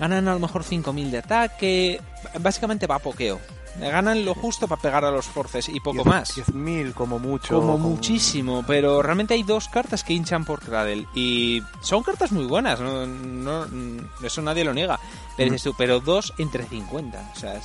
ganan 0.01 0.27
a 0.27 0.35
lo 0.35 0.41
mejor 0.41 0.65
5.000 0.65 1.11
de 1.11 1.19
ataque. 1.19 2.01
Básicamente 2.41 2.89
va 2.89 2.97
a 2.97 2.99
pokeo 2.99 3.39
ganan 3.81 4.25
lo 4.25 4.35
justo 4.35 4.67
para 4.69 4.81
pegar 4.81 5.05
a 5.05 5.11
los 5.11 5.27
forces 5.27 5.69
y 5.69 5.81
poco 5.81 6.05
más. 6.05 6.37
10.000 6.37 6.95
como 6.95 7.19
mucho. 7.19 7.61
Como, 7.61 7.79
muchísimo, 7.79 8.65
pero 8.67 9.03
realmente 9.03 9.35
hay 9.35 9.43
dos 9.43 9.69
cartas 9.69 10.05
que 10.05 10.13
hinchan 10.13 10.45
por 10.45 10.61
Cradle 10.61 11.07
y 11.15 11.63
son 11.81 12.03
cartas 12.03 12.33
muy 12.33 12.45
buenas, 12.45 12.81
no, 12.81 13.67
eso 14.23 14.43
nadie 14.43 14.65
lo 14.65 14.75
niega. 14.75 14.99
Pero, 15.37 15.55
pero 15.77 16.01
dos 16.01 16.35
entre 16.39 16.65
50, 16.65 17.33
o 17.35 17.39
sea, 17.39 17.61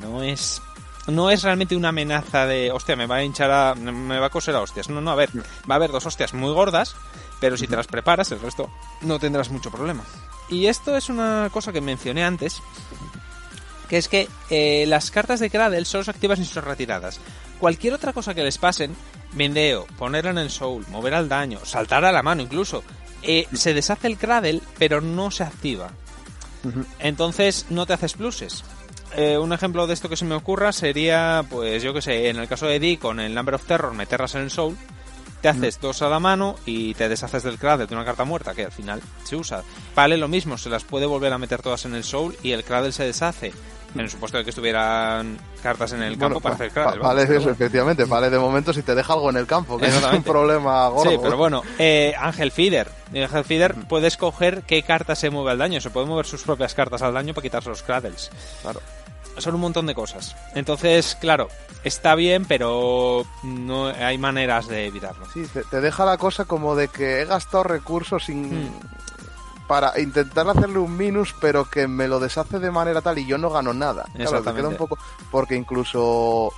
no 0.00 0.22
es 0.22 0.62
no 1.08 1.30
es 1.30 1.42
realmente 1.42 1.76
una 1.76 1.88
amenaza 1.88 2.46
de, 2.46 2.70
hostia, 2.70 2.96
me 2.96 3.06
va 3.06 3.16
a 3.16 3.24
hinchar 3.24 3.50
a, 3.50 3.74
me 3.74 4.18
va 4.18 4.26
a 4.26 4.30
coser 4.30 4.54
a 4.54 4.60
hostias. 4.60 4.88
No, 4.88 5.00
no, 5.00 5.10
a 5.10 5.14
ver, 5.14 5.30
va 5.38 5.74
a 5.74 5.76
haber 5.76 5.90
dos 5.90 6.06
hostias 6.06 6.34
muy 6.34 6.52
gordas, 6.52 6.94
pero 7.40 7.56
si 7.56 7.66
te 7.66 7.76
las 7.76 7.86
preparas, 7.86 8.30
el 8.32 8.40
resto 8.40 8.70
no 9.00 9.18
tendrás 9.18 9.50
mucho 9.50 9.70
problema. 9.70 10.04
Y 10.48 10.66
esto 10.66 10.96
es 10.96 11.08
una 11.08 11.48
cosa 11.52 11.72
que 11.72 11.80
mencioné 11.80 12.24
antes, 12.24 12.62
que 13.88 13.98
es 13.98 14.08
que 14.08 14.28
eh, 14.50 14.84
las 14.86 15.10
cartas 15.10 15.40
de 15.40 15.50
Cradle 15.50 15.84
solo 15.84 16.04
se 16.04 16.10
activan 16.10 16.36
si 16.36 16.44
son 16.44 16.64
retiradas. 16.64 17.20
Cualquier 17.58 17.94
otra 17.94 18.12
cosa 18.12 18.34
que 18.34 18.44
les 18.44 18.58
pasen, 18.58 18.94
vendeo, 19.32 19.86
ponerla 19.98 20.30
en 20.30 20.38
el 20.38 20.50
soul, 20.50 20.86
mover 20.90 21.14
al 21.14 21.28
daño, 21.28 21.60
saltar 21.64 22.04
a 22.04 22.12
la 22.12 22.22
mano 22.22 22.42
incluso, 22.42 22.84
eh, 23.22 23.46
se 23.52 23.74
deshace 23.74 24.06
el 24.06 24.18
Cradle, 24.18 24.60
pero 24.78 25.00
no 25.00 25.30
se 25.30 25.44
activa. 25.44 25.90
Entonces 26.98 27.66
no 27.70 27.86
te 27.86 27.94
haces 27.94 28.14
pluses. 28.14 28.64
Eh, 29.16 29.38
un 29.38 29.52
ejemplo 29.52 29.86
de 29.86 29.94
esto 29.94 30.08
que 30.08 30.16
se 30.16 30.26
me 30.26 30.34
ocurra 30.34 30.72
sería, 30.72 31.44
pues 31.48 31.82
yo 31.82 31.94
que 31.94 32.02
sé, 32.02 32.28
en 32.28 32.36
el 32.36 32.48
caso 32.48 32.66
de 32.66 32.78
Dee 32.78 32.98
con 32.98 33.20
el 33.20 33.34
Number 33.34 33.54
of 33.54 33.64
Terror, 33.64 33.94
meterlas 33.94 34.34
en 34.34 34.42
el 34.42 34.50
Soul, 34.50 34.76
te 35.40 35.48
haces 35.48 35.80
dos 35.80 36.02
a 36.02 36.08
la 36.08 36.18
mano 36.18 36.56
y 36.66 36.94
te 36.94 37.08
deshaces 37.08 37.42
del 37.42 37.58
Cradle 37.58 37.86
de 37.86 37.94
una 37.94 38.04
carta 38.04 38.24
muerta 38.24 38.54
que 38.54 38.64
al 38.64 38.72
final 38.72 39.00
se 39.24 39.36
usa. 39.36 39.62
Vale 39.94 40.16
lo 40.16 40.28
mismo, 40.28 40.58
se 40.58 40.68
las 40.68 40.84
puede 40.84 41.06
volver 41.06 41.32
a 41.32 41.38
meter 41.38 41.62
todas 41.62 41.84
en 41.84 41.94
el 41.94 42.04
Soul 42.04 42.36
y 42.42 42.52
el 42.52 42.64
Cradle 42.64 42.92
se 42.92 43.04
deshace 43.04 43.52
en 43.94 44.00
el 44.00 44.10
supuesto 44.10 44.38
de 44.38 44.44
que 44.44 44.50
estuvieran 44.50 45.38
cartas 45.62 45.92
en 45.92 46.02
el 46.02 46.18
campo 46.18 46.40
para 46.40 46.54
hacer 46.54 46.70
cradle. 46.70 47.00
Vale, 47.00 47.22
eso, 47.22 47.50
efectivamente. 47.50 48.04
Vale, 48.04 48.30
de 48.30 48.38
momento 48.38 48.72
si 48.72 48.82
te 48.82 48.94
deja 48.94 49.12
algo 49.12 49.30
en 49.30 49.36
el 49.36 49.46
campo, 49.46 49.78
que 49.78 49.86
es 49.86 50.02
un 50.12 50.22
problema 50.22 50.88
gordo. 50.88 51.10
Sí, 51.10 51.18
pero 51.20 51.36
bueno, 51.36 51.62
eh, 51.78 52.14
Ángel 52.18 52.52
Feeder. 52.52 52.90
Ángel 53.14 53.44
Feeder 53.44 53.74
puede 53.74 54.06
escoger 54.06 54.62
qué 54.62 54.82
carta 54.82 55.14
se 55.14 55.30
mueve 55.30 55.52
al 55.52 55.58
daño. 55.58 55.80
Se 55.80 55.90
puede 55.90 56.06
mover 56.06 56.26
sus 56.26 56.42
propias 56.42 56.74
cartas 56.74 57.02
al 57.02 57.14
daño 57.14 57.34
para 57.34 57.42
quitarse 57.42 57.68
los 57.68 57.82
cradles. 57.82 58.30
Claro. 58.62 58.80
Son 59.38 59.54
un 59.54 59.60
montón 59.60 59.86
de 59.86 59.94
cosas. 59.94 60.34
Entonces, 60.54 61.16
claro, 61.20 61.48
está 61.84 62.16
bien, 62.16 62.44
pero 62.44 63.24
no 63.44 63.86
hay 63.86 64.18
maneras 64.18 64.66
de 64.66 64.86
evitarlo. 64.86 65.26
Sí, 65.32 65.44
te, 65.70 65.80
deja 65.80 66.04
la 66.04 66.18
cosa 66.18 66.44
como 66.44 66.74
de 66.74 66.88
que 66.88 67.22
he 67.22 67.24
gastado 67.24 67.64
recursos 67.64 68.24
sin... 68.24 68.66
Hmm 68.66 68.70
para 69.68 70.00
intentar 70.00 70.48
hacerle 70.48 70.78
un 70.78 70.96
minus, 70.96 71.34
pero 71.38 71.66
que 71.66 71.86
me 71.86 72.08
lo 72.08 72.18
deshace 72.18 72.58
de 72.58 72.70
manera 72.70 73.02
tal 73.02 73.18
y 73.18 73.26
yo 73.26 73.38
no 73.38 73.50
gano 73.50 73.74
nada. 73.74 74.06
Claro, 74.16 74.42
te 74.42 74.54
queda 74.54 74.68
un 74.68 74.76
poco. 74.76 74.98
Porque 75.30 75.54
incluso 75.54 76.52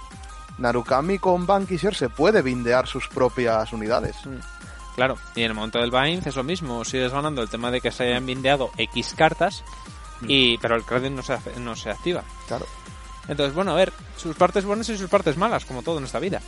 Narukami 0.59 1.19
con 1.19 1.45
Bankisher 1.45 1.95
se 1.95 2.09
puede 2.09 2.41
bindear 2.41 2.87
sus 2.87 3.09
propias 3.09 3.73
unidades. 3.73 4.17
Mm. 4.25 4.39
Claro, 4.95 5.17
y 5.35 5.43
en 5.43 5.49
el 5.49 5.55
momento 5.55 5.81
del 5.81 5.91
bind 5.91 6.27
es 6.27 6.37
lo 6.37 6.45
mismo, 6.45 6.85
sigues 6.85 7.13
ganando 7.13 7.43
el 7.43 7.49
tema 7.49 7.71
de 7.71 7.81
que 7.81 7.91
se 7.91 8.05
hayan 8.05 8.27
bindeado 8.27 8.71
X 8.77 9.15
cartas, 9.17 9.65
y 10.23 10.59
pero 10.59 10.77
el 10.77 10.85
credit 10.85 11.13
no 11.13 11.23
se, 11.23 11.39
no 11.59 11.75
se 11.75 11.91
activa. 11.91 12.23
Claro. 12.47 12.67
Entonces, 13.27 13.55
bueno, 13.55 13.73
a 13.73 13.77
ver, 13.77 13.93
sus 14.17 14.37
partes 14.37 14.65
buenas 14.65 14.89
y 14.89 14.99
sus 14.99 15.09
partes 15.09 15.37
malas, 15.37 15.65
como 15.65 15.83
todo 15.83 15.99
en 15.99 16.05
esta 16.05 16.19
vida. 16.19 16.41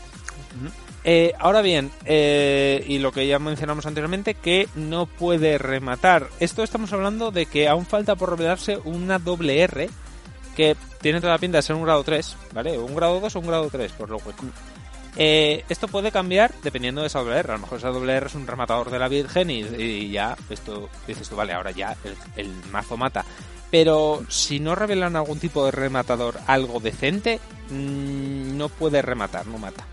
Eh, 1.04 1.32
ahora 1.38 1.62
bien, 1.62 1.90
eh, 2.04 2.84
y 2.86 2.98
lo 2.98 3.10
que 3.10 3.26
ya 3.26 3.38
mencionamos 3.38 3.86
anteriormente, 3.86 4.34
que 4.34 4.68
no 4.76 5.06
puede 5.06 5.58
rematar. 5.58 6.28
Esto 6.38 6.62
estamos 6.62 6.92
hablando 6.92 7.30
de 7.30 7.46
que 7.46 7.68
aún 7.68 7.86
falta 7.86 8.14
por 8.14 8.30
revelarse 8.30 8.78
una 8.84 9.18
doble 9.18 9.60
R 9.60 9.90
que 10.56 10.76
tiene 11.00 11.20
toda 11.20 11.32
la 11.32 11.38
pinta 11.38 11.58
de 11.58 11.62
ser 11.62 11.76
un 11.76 11.82
grado 11.82 12.04
3, 12.04 12.36
¿vale? 12.52 12.78
Un 12.78 12.94
grado 12.94 13.20
2 13.20 13.34
o 13.34 13.38
un 13.40 13.46
grado 13.46 13.68
3, 13.70 13.92
por 13.92 14.10
lo 14.10 14.18
que... 14.18 14.30
Eh, 15.16 15.64
esto 15.68 15.88
puede 15.88 16.10
cambiar 16.10 16.54
dependiendo 16.62 17.02
de 17.02 17.08
esa 17.08 17.18
doble 17.18 17.38
R. 17.38 17.52
A 17.52 17.56
lo 17.56 17.60
mejor 17.60 17.78
esa 17.78 17.88
doble 17.88 18.14
R 18.14 18.26
es 18.26 18.34
un 18.34 18.46
rematador 18.46 18.90
de 18.90 18.98
la 18.98 19.08
Virgen 19.08 19.50
y, 19.50 20.10
ya, 20.10 20.36
esto 20.48 20.88
dices 21.06 21.28
tú, 21.28 21.36
vale, 21.36 21.52
ahora 21.52 21.70
ya 21.70 21.96
el, 22.36 22.48
mazo 22.70 22.96
mata. 22.96 23.24
Pero 23.70 24.24
si 24.28 24.60
no 24.60 24.74
revelan 24.74 25.16
algún 25.16 25.38
tipo 25.38 25.64
de 25.64 25.70
rematador 25.70 26.38
algo 26.46 26.78
decente, 26.80 27.40
mm, 27.70 28.56
no 28.56 28.68
puede 28.68 29.02
rematar, 29.02 29.46
no 29.46 29.58
mata. 29.58 29.84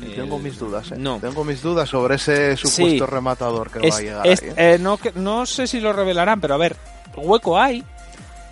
Tengo 0.00 0.38
mis 0.38 0.58
dudas, 0.58 0.92
¿eh? 0.92 0.96
No. 0.98 1.18
Tengo 1.20 1.44
mis 1.44 1.62
dudas 1.62 1.88
sobre 1.88 2.16
ese 2.16 2.56
supuesto 2.56 3.06
rematador 3.06 3.70
que 3.70 3.88
va 3.88 3.96
a 3.96 4.00
llegar. 4.00 4.26
¿eh? 4.26 4.54
Eh, 4.56 4.78
no, 4.80 4.98
no 5.16 5.46
sé 5.46 5.66
si 5.66 5.80
lo 5.80 5.92
revelarán, 5.92 6.40
pero 6.40 6.54
a 6.54 6.58
ver, 6.58 6.76
hueco 7.16 7.58
hay. 7.58 7.84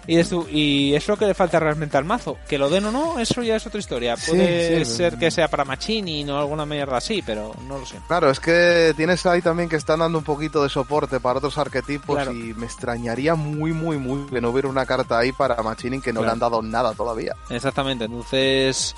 Y 0.06 0.18
es, 0.18 0.32
y 0.50 0.94
es 0.94 1.06
lo 1.06 1.16
que 1.16 1.26
le 1.26 1.34
falta 1.34 1.60
realmente 1.60 1.96
al 1.96 2.04
mazo. 2.04 2.36
Que 2.48 2.58
lo 2.58 2.68
den 2.68 2.86
o 2.86 2.90
no, 2.90 3.20
eso 3.20 3.42
ya 3.42 3.56
es 3.56 3.66
otra 3.66 3.78
historia. 3.78 4.16
Puede 4.16 4.84
ser 4.84 5.16
que 5.16 5.30
sea 5.30 5.48
para 5.48 5.64
Machini 5.64 6.28
o 6.28 6.38
alguna 6.38 6.66
mierda 6.66 6.96
así, 6.96 7.22
pero 7.24 7.54
no 7.68 7.78
lo 7.78 7.86
sé. 7.86 7.98
Claro, 8.08 8.30
es 8.30 8.40
que 8.40 8.94
tienes 8.96 9.24
ahí 9.26 9.42
también 9.42 9.68
que 9.68 9.76
están 9.76 10.00
dando 10.00 10.18
un 10.18 10.24
poquito 10.24 10.62
de 10.62 10.68
soporte 10.68 11.20
para 11.20 11.38
otros 11.38 11.56
arquetipos 11.56 12.20
y 12.32 12.52
me 12.54 12.66
extrañaría 12.66 13.36
muy, 13.36 13.72
muy, 13.72 13.96
muy 13.96 14.26
que 14.26 14.40
no 14.40 14.50
hubiera 14.50 14.68
una 14.68 14.86
carta 14.86 15.18
ahí 15.18 15.30
para 15.30 15.62
Machini 15.62 16.00
que 16.00 16.12
no 16.12 16.22
le 16.22 16.30
han 16.30 16.38
dado 16.38 16.62
nada 16.62 16.94
todavía. 16.94 17.36
Exactamente, 17.48 18.06
entonces 18.06 18.96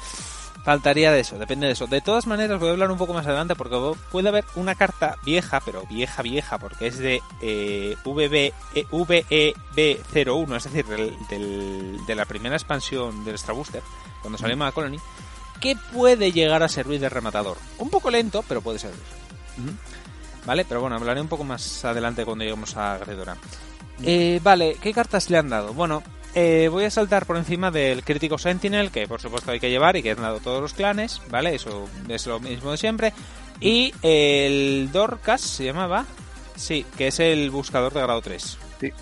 faltaría 0.65 1.13
de 1.13 1.21
eso, 1.21 1.39
depende 1.39 1.67
de 1.67 1.75
eso. 1.75 1.87
De 1.87 2.01
todas 2.01 2.27
maneras, 2.27 2.59
voy 2.59 2.71
a 2.71 2.73
hablar 2.73 2.91
un 2.91 2.99
poco 2.99 3.13
más 3.13 3.27
adelante 3.27 3.55
porque 3.55 3.77
puede 4.11 4.29
haber 4.29 4.45
una 4.57 4.75
carta 4.75 5.17
vieja, 5.25 5.61
pero 5.61 5.85
vieja, 5.87 6.23
vieja, 6.23 6.59
porque 6.59 6.87
es 6.87 6.99
de 6.99 7.23
eh, 7.43 7.97
VB, 8.05 8.53
eh, 8.75 9.55
VEB01, 9.77 10.57
es 10.57 10.65
decir, 10.65 10.87
de 10.87 12.15
la 12.15 12.25
primera 12.25 12.57
expansión 12.57 13.25
del 13.25 13.35
Extra 13.35 13.55
Booster, 13.55 13.83
cuando 14.23 14.39
salió 14.39 14.57
Mega 14.57 14.73
Colony, 14.73 14.99
que 15.61 15.77
puede 15.93 16.33
llegar 16.33 16.63
a 16.63 16.69
servir 16.69 17.01
de 17.01 17.09
rematador. 17.09 17.59
Un 17.79 17.91
poco 17.91 18.11
lento, 18.11 18.43
pero 18.49 18.63
puede 18.63 18.79
servir. 18.79 19.01
¿Vale? 20.47 20.65
Pero 20.65 20.81
bueno, 20.81 20.97
hablaré 20.97 21.21
un 21.21 21.29
poco 21.29 21.45
más 21.45 21.85
adelante 21.85 22.25
cuando 22.25 22.45
lleguemos 22.45 22.77
a 22.77 22.99
Gredora. 22.99 23.37
Eh, 24.03 24.41
vale, 24.43 24.77
¿qué 24.81 24.93
cartas 24.93 25.31
le 25.31 25.39
han 25.39 25.49
dado? 25.49 25.73
Bueno, 25.73 26.03
eh, 26.35 26.69
voy 26.71 26.85
a 26.85 26.91
saltar 26.91 27.27
por 27.27 27.37
encima 27.37 27.71
del 27.71 28.05
crítico 28.05 28.39
Sentinel, 28.39 28.91
que 28.91 29.07
por 29.07 29.21
supuesto 29.21 29.51
hay 29.51 29.61
que 29.61 29.71
llevar 29.71 29.97
y 29.97 30.03
que 30.03 30.13
han 30.13 30.23
dado 30.23 30.41
todos 30.41 30.61
los 30.61 30.75
clanes, 30.75 31.21
¿vale? 31.31 31.55
Eso 31.55 31.89
es 32.09 32.27
lo 32.27 32.41
mismo 32.41 32.71
de 32.73 32.77
siempre. 32.77 33.13
Y 33.61 33.95
el 34.03 34.91
Dorcas 34.93 35.41
se 35.41 35.65
llamaba, 35.65 36.07
sí, 36.57 36.85
que 36.97 37.09
es 37.09 37.21
el 37.21 37.51
buscador 37.51 37.93
de 37.93 38.03
grado 38.03 38.21
3. 38.21 38.59
Sí. 38.81 38.93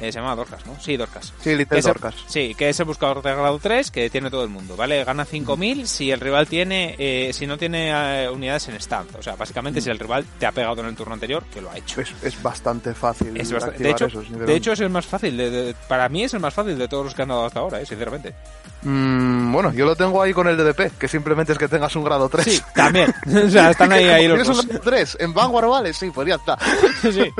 Eh, 0.00 0.12
se 0.12 0.20
llama 0.20 0.34
Dorcas, 0.36 0.64
¿no? 0.66 0.78
Sí, 0.80 0.96
Dorcas. 0.96 1.32
Sí, 1.40 1.56
Little 1.56 1.80
Dorcas. 1.80 2.14
sí, 2.26 2.54
que 2.56 2.68
es 2.68 2.78
el 2.78 2.86
buscador 2.86 3.22
de 3.22 3.34
grado 3.34 3.58
3 3.58 3.90
que 3.90 4.10
tiene 4.10 4.30
todo 4.30 4.44
el 4.44 4.48
mundo, 4.48 4.76
¿vale? 4.76 5.02
Gana 5.04 5.26
5.000 5.26 5.86
si 5.86 6.10
el 6.10 6.20
rival 6.20 6.46
tiene, 6.46 6.94
eh, 6.98 7.32
si 7.32 7.46
no 7.46 7.58
tiene 7.58 7.90
eh, 7.90 8.30
unidades 8.30 8.68
en 8.68 8.76
stand. 8.76 9.16
O 9.16 9.22
sea, 9.22 9.34
básicamente 9.34 9.80
si 9.80 9.90
el 9.90 9.98
rival 9.98 10.24
te 10.38 10.46
ha 10.46 10.52
pegado 10.52 10.80
en 10.80 10.88
el 10.88 10.96
turno 10.96 11.14
anterior, 11.14 11.44
que 11.52 11.60
lo 11.60 11.70
ha 11.70 11.76
hecho. 11.76 12.00
Es, 12.00 12.42
bastante 12.42 12.94
fácil. 12.94 13.34
de, 13.34 13.40
hecho, 13.40 14.06
de 14.08 14.54
hecho, 14.54 14.72
es 14.72 14.80
el 14.80 14.90
más 14.90 15.06
fácil. 15.06 15.74
para 15.88 16.08
mí 16.08 16.22
es 16.22 16.34
el 16.34 16.40
más 16.40 16.54
fácil 16.54 16.78
de 16.78 16.86
todos 16.86 17.06
los 17.06 17.14
que 17.14 17.22
han 17.22 17.28
dado 17.28 17.46
hasta 17.46 17.60
ahora, 17.60 17.84
sinceramente. 17.84 18.34
Mm, 18.82 19.52
bueno, 19.52 19.72
yo 19.72 19.84
lo 19.84 19.96
tengo 19.96 20.22
ahí 20.22 20.32
con 20.32 20.46
el 20.46 20.56
DDP, 20.56 20.96
que 20.98 21.08
simplemente 21.08 21.52
es 21.52 21.58
que 21.58 21.68
tengas 21.68 21.94
un 21.96 22.04
grado 22.04 22.28
3. 22.28 22.44
Sí, 22.44 22.62
también. 22.74 23.12
o 23.46 23.50
sea, 23.50 23.70
están 23.70 23.92
ahí, 23.92 24.06
ahí 24.06 24.28
los 24.28 24.46
dos. 24.46 24.60
un 24.60 24.68
grado 24.68 24.80
3? 24.84 25.16
¿En 25.20 25.34
Vanguard 25.34 25.68
vale? 25.68 25.92
Sí, 25.92 26.10
pues 26.10 26.28
ya 26.28 26.36
está. 26.36 26.56
sí, 27.02 27.32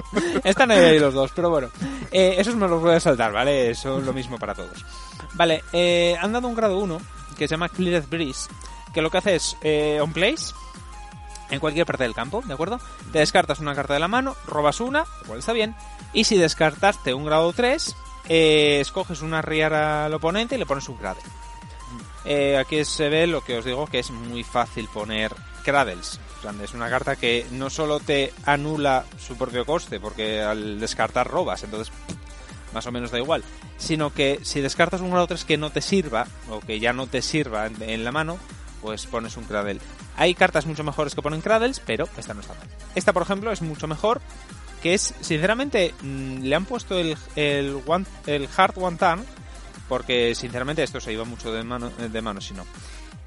están 0.45 0.71
ahí, 0.71 0.85
ahí 0.85 0.99
los 0.99 1.15
dos, 1.15 1.31
pero 1.35 1.51
bueno. 1.51 1.69
Eh, 2.11 2.37
esos 2.39 2.57
me 2.57 2.67
los 2.67 2.83
voy 2.83 2.95
a 2.95 3.01
saltar, 3.01 3.33
¿vale? 3.33 3.71
Eso 3.71 3.99
es 3.99 4.05
lo 4.05 4.13
mismo 4.13 4.39
para 4.39 4.55
todos. 4.55 4.85
Vale, 5.35 5.63
eh, 5.73 6.17
han 6.21 6.33
dado 6.33 6.49
un 6.49 6.55
grado 6.55 6.79
1 6.79 7.01
que 7.37 7.47
se 7.47 7.53
llama 7.53 7.69
Cleared 7.69 8.09
Breeze, 8.09 8.49
que 8.93 9.03
lo 9.03 9.11
que 9.11 9.19
hace 9.19 9.37
es 9.37 9.57
eh, 9.63 10.01
on 10.03 10.13
place 10.13 10.53
en 11.51 11.61
cualquier 11.61 11.87
parte 11.87 12.03
del 12.03 12.15
campo, 12.15 12.43
¿de 12.45 12.53
acuerdo? 12.53 12.81
Te 13.13 13.21
descartas 13.21 13.61
una 13.61 13.75
carta 13.75 13.95
de 13.95 14.01
la 14.01 14.09
mano, 14.09 14.37
robas 14.47 14.81
una, 14.81 15.01
lo 15.21 15.27
cual 15.27 15.39
está 15.39 15.53
bien, 15.53 15.75
y 16.13 16.25
si 16.25 16.37
descartaste 16.37 17.15
un 17.15 17.25
grado 17.25 17.53
3, 17.53 17.95
eh, 18.29 18.81
escoges 18.81 19.23
una 19.23 19.43
riar 19.43 19.75
al 19.75 20.15
oponente 20.15 20.55
y 20.55 20.59
le 20.59 20.67
pones 20.67 20.89
un 20.89 20.97
Cradle. 20.97 21.23
Eh, 22.25 22.57
aquí 22.59 22.85
se 22.85 23.09
ve 23.09 23.27
lo 23.27 23.43
que 23.43 23.59
os 23.59 23.65
digo 23.65 23.87
que 23.87 24.01
es 24.01 24.11
muy 24.11 24.45
fácil 24.45 24.89
poner 24.93 25.35
Cradles. 25.65 26.21
es 26.63 26.75
una 26.75 26.91
carta 26.91 27.17
que 27.17 27.47
no 27.53 27.71
solo 27.71 28.01
te 28.01 28.33
anula 28.45 29.05
su 29.19 29.37
propio 29.37 29.65
coste, 29.65 29.99
porque 30.01 30.43
al 30.43 30.79
descartar 30.79 31.29
robas, 31.29 31.63
entonces 31.65 31.93
más 32.73 32.87
o 32.87 32.93
menos 32.93 33.11
da 33.11 33.19
igual, 33.19 33.43
sino 33.79 34.13
que 34.13 34.41
si 34.43 34.61
descartas 34.61 35.01
un 35.01 35.11
grado 35.11 35.27
3 35.27 35.45
que 35.45 35.57
no 35.57 35.71
te 35.71 35.81
sirva, 35.81 36.27
o 36.51 36.61
que 36.61 36.81
ya 36.81 36.93
no 36.93 37.07
te 37.07 37.23
sirva 37.23 37.67
en, 37.67 38.05
la 38.05 38.13
mano, 38.13 38.39
pues 38.83 39.07
pones 39.07 39.37
un 39.37 39.45
Cradle. 39.45 39.81
Hay 40.17 40.35
cartas 40.35 40.67
mucho 40.67 40.85
mejores 40.85 41.15
que 41.15 41.23
ponen 41.23 41.41
Cradles, 41.41 41.81
pero 41.81 42.09
esta 42.17 42.35
no 42.35 42.41
está 42.41 42.55
mal. 42.55 42.69
Esta, 42.95 43.13
por 43.13 43.23
ejemplo, 43.23 43.53
es 43.53 43.63
mucho 43.63 43.87
mejor 43.87 44.21
que 44.79 44.95
es, 44.95 45.15
sinceramente, 45.21 45.95
mm, 46.01 46.43
le 46.43 46.55
han 46.55 46.65
puesto 46.65 46.99
el, 46.99 47.17
el, 47.37 47.83
Hard 48.57 48.75
One 48.77 48.97
Time, 48.97 49.25
porque 49.89 50.35
sinceramente 50.35 50.83
esto 50.83 51.01
se 51.01 51.13
iba 51.13 51.25
mucho 51.25 51.53
de 51.53 51.63
mano, 51.63 51.91
de 51.91 52.23
mano 52.23 52.41
si 52.41 52.55
no. 52.55 52.65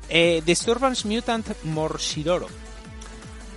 Eh, 0.09 0.41
Disturbance 0.45 1.07
Mutant 1.07 1.47
Morshiroro. 1.63 2.47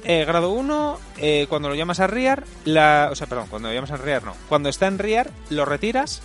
Eh, 0.04 0.24
grado 0.24 0.50
1, 0.50 1.00
eh, 1.16 1.46
cuando 1.48 1.68
lo 1.68 1.74
llamas 1.74 1.98
a 1.98 2.07
Rear, 2.07 2.44
la, 2.64 3.09
o 3.11 3.16
sea, 3.16 3.26
perdón, 3.26 3.46
cuando 3.48 3.68
lo 3.68 3.74
llamas 3.74 3.90
a 3.90 3.96
Rear 3.96 4.22
no. 4.22 4.37
Cuando 4.48 4.68
está 4.68 4.87
en 4.87 4.98
Rear, 4.98 5.30
lo 5.50 5.64
retiras, 5.64 6.22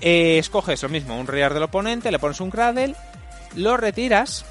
escoges 0.00 0.82
lo 0.82 0.88
mismo, 0.88 1.18
un 1.18 1.26
Rear 1.26 1.54
del 1.54 1.62
oponente, 1.62 2.10
le 2.10 2.18
pones 2.18 2.40
un 2.40 2.50
Cradle, 2.50 2.96
lo 3.54 3.76
retiras. 3.76 4.44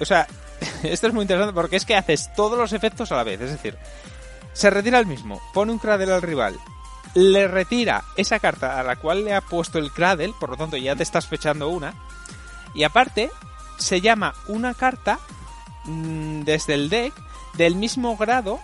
o 0.00 0.04
sea, 0.04 0.26
esto 0.82 1.06
es 1.06 1.14
muy 1.14 1.22
interesante 1.22 1.54
porque 1.54 1.76
es 1.76 1.84
que 1.84 1.96
haces 1.96 2.30
todos 2.34 2.58
los 2.58 2.72
efectos 2.72 3.10
a 3.12 3.16
la 3.16 3.24
vez, 3.24 3.40
es 3.40 3.50
decir, 3.50 3.76
se 4.52 4.70
retira 4.70 4.98
el 4.98 5.06
mismo, 5.06 5.40
pone 5.52 5.72
un 5.72 5.78
Cradle 5.78 6.12
al 6.12 6.22
rival, 6.22 6.58
le 7.14 7.48
retira 7.48 8.04
esa 8.16 8.38
carta 8.38 8.78
a 8.78 8.82
la 8.82 8.96
cual 8.96 9.24
le 9.24 9.34
ha 9.34 9.40
puesto 9.40 9.78
el 9.78 9.92
Cradle, 9.92 10.34
por 10.38 10.50
lo 10.50 10.56
tanto 10.56 10.76
ya 10.76 10.96
te 10.96 11.02
estás 11.02 11.26
fechando 11.26 11.68
una, 11.68 11.94
y 12.74 12.84
aparte 12.84 13.30
se 13.78 14.00
llama 14.00 14.34
una 14.46 14.74
carta 14.74 15.18
mm, 15.84 16.42
desde 16.42 16.74
el 16.74 16.88
deck 16.88 17.14
del 17.54 17.74
mismo 17.74 18.16
grado 18.16 18.60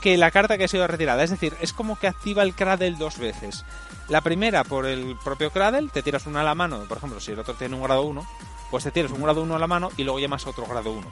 que 0.00 0.16
la 0.16 0.30
carta 0.30 0.58
que 0.58 0.64
ha 0.64 0.68
sido 0.68 0.86
retirada, 0.86 1.24
es 1.24 1.30
decir, 1.30 1.56
es 1.60 1.72
como 1.72 1.98
que 1.98 2.06
activa 2.06 2.42
el 2.42 2.54
Cradle 2.54 2.92
dos 2.92 3.18
veces. 3.18 3.64
La 4.08 4.20
primera 4.20 4.62
por 4.62 4.86
el 4.86 5.16
propio 5.24 5.50
Cradle, 5.50 5.88
te 5.92 6.02
tiras 6.02 6.26
una 6.26 6.42
a 6.42 6.44
la 6.44 6.54
mano, 6.54 6.84
por 6.84 6.98
ejemplo, 6.98 7.18
si 7.18 7.32
el 7.32 7.40
otro 7.40 7.54
tiene 7.54 7.74
un 7.74 7.82
grado 7.82 8.02
1, 8.02 8.24
pues 8.70 8.84
te 8.84 8.90
tiras 8.90 9.10
un 9.10 9.22
grado 9.22 9.42
1 9.42 9.56
a 9.56 9.58
la 9.58 9.66
mano 9.66 9.90
y 9.96 10.04
luego 10.04 10.20
llamas 10.20 10.46
a 10.46 10.50
otro 10.50 10.66
grado 10.66 10.92
1. 10.92 11.06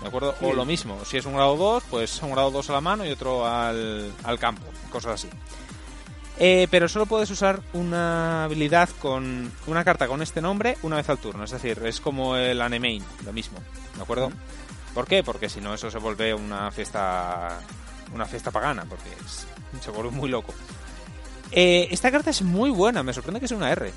¿De 0.00 0.08
acuerdo? 0.08 0.34
O 0.40 0.52
lo 0.54 0.64
mismo, 0.64 1.04
si 1.04 1.18
es 1.18 1.26
un 1.26 1.34
grado 1.34 1.56
2, 1.56 1.84
pues 1.90 2.22
un 2.22 2.32
grado 2.32 2.50
2 2.50 2.70
a 2.70 2.72
la 2.72 2.80
mano 2.80 3.04
y 3.04 3.10
otro 3.10 3.46
al, 3.46 4.12
campo, 4.38 4.64
cosas 4.90 5.14
así. 5.14 5.28
Eh, 6.38 6.68
pero 6.70 6.88
solo 6.88 7.04
puedes 7.04 7.30
usar 7.30 7.60
una 7.74 8.44
habilidad 8.44 8.88
con 8.98 9.52
una 9.66 9.84
carta 9.84 10.08
con 10.08 10.22
este 10.22 10.40
nombre 10.40 10.78
una 10.82 10.96
vez 10.96 11.08
al 11.10 11.18
turno. 11.18 11.44
Es 11.44 11.50
decir, 11.50 11.78
es 11.84 12.00
como 12.00 12.36
el 12.36 12.62
Anemain, 12.62 13.04
lo 13.26 13.32
mismo. 13.34 13.58
¿De 13.94 14.02
acuerdo? 14.02 14.32
¿Por 14.94 15.06
qué? 15.06 15.22
Porque 15.22 15.50
si 15.50 15.60
no, 15.60 15.74
eso 15.74 15.90
se 15.90 15.98
vuelve 15.98 16.32
una 16.32 16.70
fiesta. 16.70 17.60
Una 18.14 18.26
fiesta 18.26 18.50
pagana, 18.50 18.84
porque 18.88 19.10
se 19.80 19.90
vuelve 19.90 20.10
muy 20.10 20.28
loco. 20.30 20.52
Eh, 21.52 21.88
esta 21.90 22.10
carta 22.10 22.30
es 22.30 22.42
muy 22.42 22.70
buena, 22.70 23.02
me 23.02 23.12
sorprende 23.12 23.38
que 23.40 23.46
sea 23.46 23.56
una 23.56 23.70
R. 23.70 23.92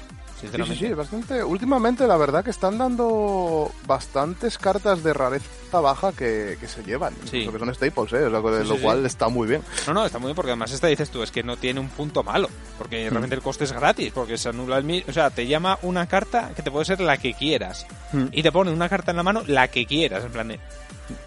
Sí, 0.52 0.64
sí, 0.66 0.76
sí, 0.76 0.94
bastante. 0.94 1.44
Últimamente, 1.44 2.08
la 2.08 2.18
verdad 2.18 2.44
que 2.44 2.52
están 2.52 2.78
dando 2.78 3.72
bastantes 3.86 4.58
cartas 4.58 5.04
de 5.04 5.14
rareza 5.14 5.80
baja 5.80 6.12
que, 6.12 6.58
se 6.68 6.84
llevan. 6.84 7.14
Sí. 7.30 7.48
Que 7.48 7.60
son 7.60 7.74
staples, 7.74 8.14
¿eh? 8.14 8.30
lo 8.30 8.42
cual 8.82 9.06
está 9.06 9.30
muy 9.30 9.48
bien. 9.48 9.62
No, 9.88 9.94
no, 9.94 10.06
está 10.06 10.20
muy 10.20 10.28
bien 10.28 10.36
porque 10.36 10.52
además 10.52 10.72
esta 10.72 10.88
dices 10.88 11.10
tú, 11.10 11.24
es 11.24 11.32
que 11.32 11.44
no 11.44 11.58
tiene 11.58 11.80
un 11.80 11.90
punto 11.90 12.24
malo. 12.24 12.50
Porque 12.78 13.08
mm. 13.08 13.10
realmente 13.10 13.36
el 13.36 13.42
coste 13.42 13.64
es 13.64 13.72
gratis, 13.72 14.12
porque 14.14 14.38
se 14.38 14.50
anula 14.50 14.78
el. 14.78 15.06
O 15.08 15.14
sea, 15.14 15.30
te 15.30 15.48
llama 15.48 15.80
una 15.82 16.08
carta 16.08 16.52
que 16.56 16.62
te 16.62 16.72
puede 16.72 16.86
ser 16.86 17.00
la 17.00 17.18
que 17.18 17.34
quieras. 17.34 17.86
Mm. 18.12 18.26
Y 18.32 18.44
te 18.44 18.52
pone 18.52 18.72
una 18.72 18.90
carta 18.90 19.12
en 19.12 19.18
la 19.18 19.24
mano, 19.24 19.44
la 19.48 19.68
que 19.68 19.86
quieras, 19.86 20.24
en 20.24 20.32
plan 20.32 20.48
de. 20.48 20.60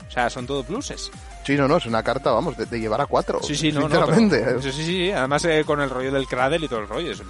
O 0.09 0.11
sea, 0.11 0.31
son 0.31 0.47
todo 0.47 0.65
pluses. 0.65 1.11
Sí, 1.47 1.57
no, 1.57 1.69
no, 1.69 1.77
es 1.77 1.87
una 1.87 2.03
carta, 2.03 2.33
vamos, 2.33 2.57
de, 2.57 2.81
llevar 2.81 3.01
a 3.01 3.07
cuatro. 3.07 3.39
Sí, 3.41 3.55
sí, 3.55 3.71
no, 3.71 3.83
sinceramente. 3.83 4.61
sí, 4.63 4.73
sí, 4.73 4.85
sí, 4.85 5.13
además 5.13 5.45
eh, 5.45 5.63
con 5.65 5.81
el 5.81 5.89
rollo 5.89 6.11
del 6.11 6.27
Cradle 6.27 6.67
y 6.67 6.69
todo 6.69 6.81
el 6.81 6.89
rollo. 6.89 7.13
Es 7.13 7.23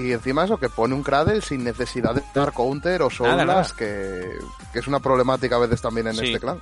y 0.00 0.10
encima 0.10 0.44
eso, 0.44 0.56
que 0.56 0.70
pone 0.70 0.94
un 0.94 1.02
Cradle 1.02 1.42
sin 1.42 1.64
necesidad 1.64 2.14
de 2.14 2.22
dar 2.34 2.54
counter 2.54 3.02
o 3.02 3.10
solas, 3.10 3.74
que, 3.74 4.38
que, 4.72 4.78
es 4.78 4.86
una 4.86 5.00
problemática 5.00 5.56
a 5.56 5.58
veces 5.58 5.82
también 5.82 6.06
en 6.06 6.14
este 6.14 6.40
clan. 6.40 6.58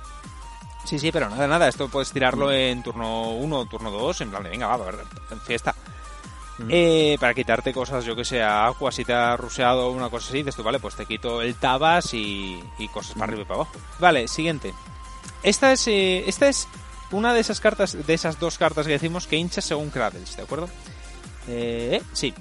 Sí, 0.83 0.99
sí, 0.99 1.09
pero 1.09 1.29
nada, 1.29 1.47
nada, 1.47 1.69
esto 1.69 1.87
puedes 1.87 2.11
tirarlo 2.11 2.51
en 2.51 2.83
turno 2.83 3.31
1 3.35 3.57
o 3.57 3.65
turno 3.67 3.89
2, 3.89 4.21
en 4.21 4.29
plan 4.29 4.43
de, 4.43 4.49
venga, 4.49 4.67
va, 4.67 4.73
a 4.73 4.91
ver, 4.91 4.95
fiesta. 5.45 5.73
Eh, 6.67 7.15
para 7.21 7.33
quitarte 7.33 7.71
cosas, 7.71 8.03
yo 8.03 8.17
que 8.17 8.25
sé, 8.25 8.43
agua, 8.43 8.91
si 8.91 9.05
te 9.05 9.13
ha 9.13 9.37
ruseado 9.37 9.91
una 9.91 10.09
cosa 10.09 10.27
así, 10.27 10.39
dices 10.39 10.57
tú, 10.57 10.63
vale, 10.63 10.79
pues 10.79 10.95
te 10.95 11.05
quito 11.05 11.41
el 11.41 11.55
tabas 11.55 12.13
y, 12.13 12.61
y 12.77 12.89
cosas 12.89 13.13
para 13.13 13.25
arriba 13.25 13.43
y 13.43 13.45
para 13.45 13.55
abajo. 13.61 13.71
Vale, 13.99 14.27
siguiente. 14.27 14.73
Esta 15.41 15.71
es, 15.71 15.87
eh, 15.87 16.27
esta 16.27 16.49
es 16.49 16.67
una 17.11 17.33
de 17.33 17.39
esas 17.39 17.59
cartas, 17.59 17.97
de 18.05 18.13
esas 18.13 18.39
dos 18.39 18.57
cartas 18.57 18.85
que 18.85 18.93
decimos 18.93 19.27
que 19.27 19.37
hinchas 19.37 19.65
según 19.65 19.89
Cradles, 19.89 20.35
¿de 20.35 20.43
acuerdo? 20.43 20.69
Eh, 21.47 22.01
sí. 22.13 22.33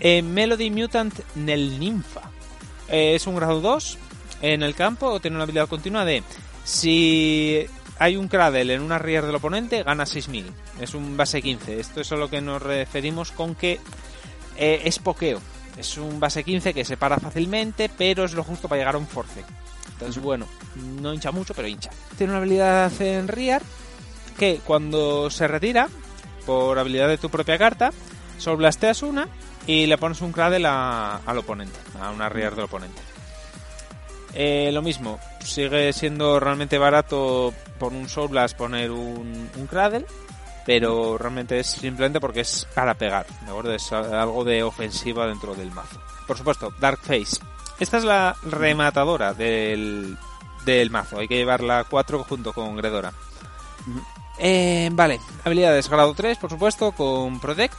Eh, 0.00 0.22
Melody 0.22 0.70
Mutant 0.70 1.14
Nel 1.36 1.78
Ninfa. 1.78 2.22
Eh, 2.88 3.14
es 3.14 3.26
un 3.26 3.36
grado 3.36 3.60
2 3.60 3.98
en 4.42 4.62
el 4.62 4.74
campo, 4.74 5.20
tiene 5.20 5.36
una 5.36 5.44
habilidad 5.44 5.68
continua 5.68 6.04
de 6.04 6.22
si 6.64 7.64
hay 7.98 8.16
un 8.16 8.28
Cradle 8.28 8.74
en 8.74 8.82
una 8.82 8.98
rear 8.98 9.24
del 9.24 9.36
oponente, 9.36 9.82
gana 9.82 10.06
6000. 10.06 10.50
Es 10.80 10.94
un 10.94 11.16
base 11.16 11.40
15. 11.40 11.78
Esto 11.78 12.00
es 12.00 12.10
a 12.12 12.16
lo 12.16 12.28
que 12.28 12.40
nos 12.40 12.60
referimos 12.60 13.30
con 13.30 13.54
que 13.54 13.80
es 14.56 14.98
pokeo. 14.98 15.40
es 15.76 15.98
un 15.98 16.20
base 16.20 16.44
15 16.44 16.74
que 16.74 16.84
se 16.84 16.96
para 16.96 17.18
fácilmente, 17.18 17.88
pero 17.88 18.24
es 18.24 18.34
lo 18.34 18.44
justo 18.44 18.68
para 18.68 18.80
llegar 18.80 18.94
a 18.96 18.98
un 18.98 19.06
force. 19.06 19.44
Entonces, 19.92 20.22
bueno, 20.22 20.46
no 21.00 21.14
hincha 21.14 21.30
mucho, 21.30 21.54
pero 21.54 21.68
hincha. 21.68 21.90
Tiene 22.16 22.32
una 22.32 22.38
habilidad 22.38 22.92
en 23.00 23.28
Rear 23.28 23.62
que 24.38 24.60
cuando 24.64 25.30
se 25.30 25.48
retira, 25.48 25.88
por 26.46 26.78
habilidad 26.78 27.08
de 27.08 27.18
tu 27.18 27.30
propia 27.30 27.58
carta, 27.58 27.90
Soul 28.38 28.58
Blasteas 28.58 29.02
una 29.02 29.28
y 29.66 29.86
le 29.86 29.98
pones 29.98 30.20
un 30.20 30.32
Cradle 30.32 30.66
al 30.66 31.38
oponente, 31.38 31.78
a 32.00 32.10
una 32.10 32.28
Rear 32.28 32.54
del 32.54 32.64
oponente. 32.64 33.00
Eh, 34.34 34.70
lo 34.72 34.82
mismo, 34.82 35.20
sigue 35.44 35.92
siendo 35.92 36.40
realmente 36.40 36.76
barato 36.76 37.54
por 37.78 37.92
un 37.92 38.08
Soul 38.08 38.28
Blast 38.28 38.56
poner 38.56 38.90
un, 38.90 39.48
un 39.56 39.66
Cradle, 39.66 40.06
pero 40.66 41.16
realmente 41.16 41.60
es 41.60 41.68
simplemente 41.68 42.20
porque 42.20 42.40
es 42.40 42.66
para 42.74 42.94
pegar, 42.94 43.26
¿de 43.44 43.50
acuerdo? 43.50 43.72
Es 43.72 43.92
algo 43.92 44.44
de 44.44 44.62
ofensiva 44.62 45.26
dentro 45.26 45.54
del 45.54 45.70
mazo. 45.70 46.00
Por 46.26 46.36
supuesto, 46.36 46.72
Dark 46.80 46.98
Face. 47.00 47.40
Esta 47.78 47.98
es 47.98 48.04
la 48.04 48.36
rematadora 48.42 49.34
del, 49.34 50.16
del 50.64 50.90
mazo, 50.90 51.18
hay 51.18 51.28
que 51.28 51.36
llevarla 51.36 51.84
4 51.88 52.24
junto 52.24 52.52
con 52.52 52.76
Gredora. 52.76 53.12
Eh, 54.38 54.90
vale, 54.92 55.20
habilidades 55.44 55.88
grado 55.88 56.14
3, 56.14 56.38
por 56.38 56.50
supuesto, 56.50 56.92
con 56.92 57.40
Protect. 57.40 57.78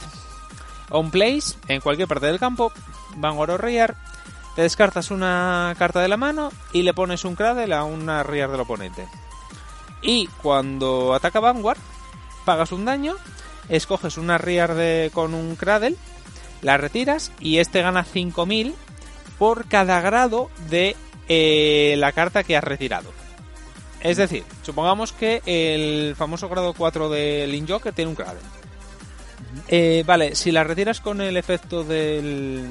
On 0.90 1.10
Place, 1.10 1.58
en 1.68 1.80
cualquier 1.80 2.08
parte 2.08 2.26
del 2.26 2.38
campo. 2.38 2.72
Vanguard 3.16 3.50
o 3.50 3.56
Rear, 3.56 3.96
te 4.54 4.62
descartas 4.62 5.10
una 5.10 5.74
carta 5.78 6.00
de 6.00 6.08
la 6.08 6.16
mano 6.16 6.50
y 6.72 6.82
le 6.82 6.94
pones 6.94 7.24
un 7.24 7.34
Cradle 7.34 7.74
a 7.74 7.84
una 7.84 8.22
Rear 8.22 8.50
del 8.50 8.60
oponente. 8.60 9.06
Y 10.02 10.28
cuando 10.42 11.14
ataca 11.14 11.40
Vanguard, 11.40 11.78
pagas 12.44 12.72
un 12.72 12.84
daño, 12.84 13.16
escoges 13.68 14.18
una 14.18 14.38
Rear 14.38 14.74
de, 14.74 15.10
con 15.12 15.34
un 15.34 15.56
Cradle, 15.56 15.96
la 16.62 16.76
retiras 16.76 17.32
y 17.40 17.58
este 17.58 17.82
gana 17.82 18.04
5000 18.04 18.74
por 19.38 19.66
cada 19.66 20.00
grado 20.00 20.50
de 20.70 20.96
eh, 21.28 21.96
la 21.98 22.12
carta 22.12 22.44
que 22.44 22.56
has 22.56 22.64
retirado. 22.64 23.12
Es 24.00 24.16
decir, 24.16 24.44
supongamos 24.62 25.12
que 25.12 25.42
el 25.46 26.14
famoso 26.16 26.48
grado 26.48 26.74
4 26.74 27.08
del 27.08 27.54
Injoker 27.54 27.92
tiene 27.92 28.10
un 28.10 28.14
Cradle. 28.14 28.40
Eh, 29.68 30.04
vale, 30.06 30.34
si 30.34 30.52
la 30.52 30.64
retiras 30.64 31.00
con 31.00 31.20
el 31.20 31.36
efecto 31.36 31.82
del, 31.82 32.68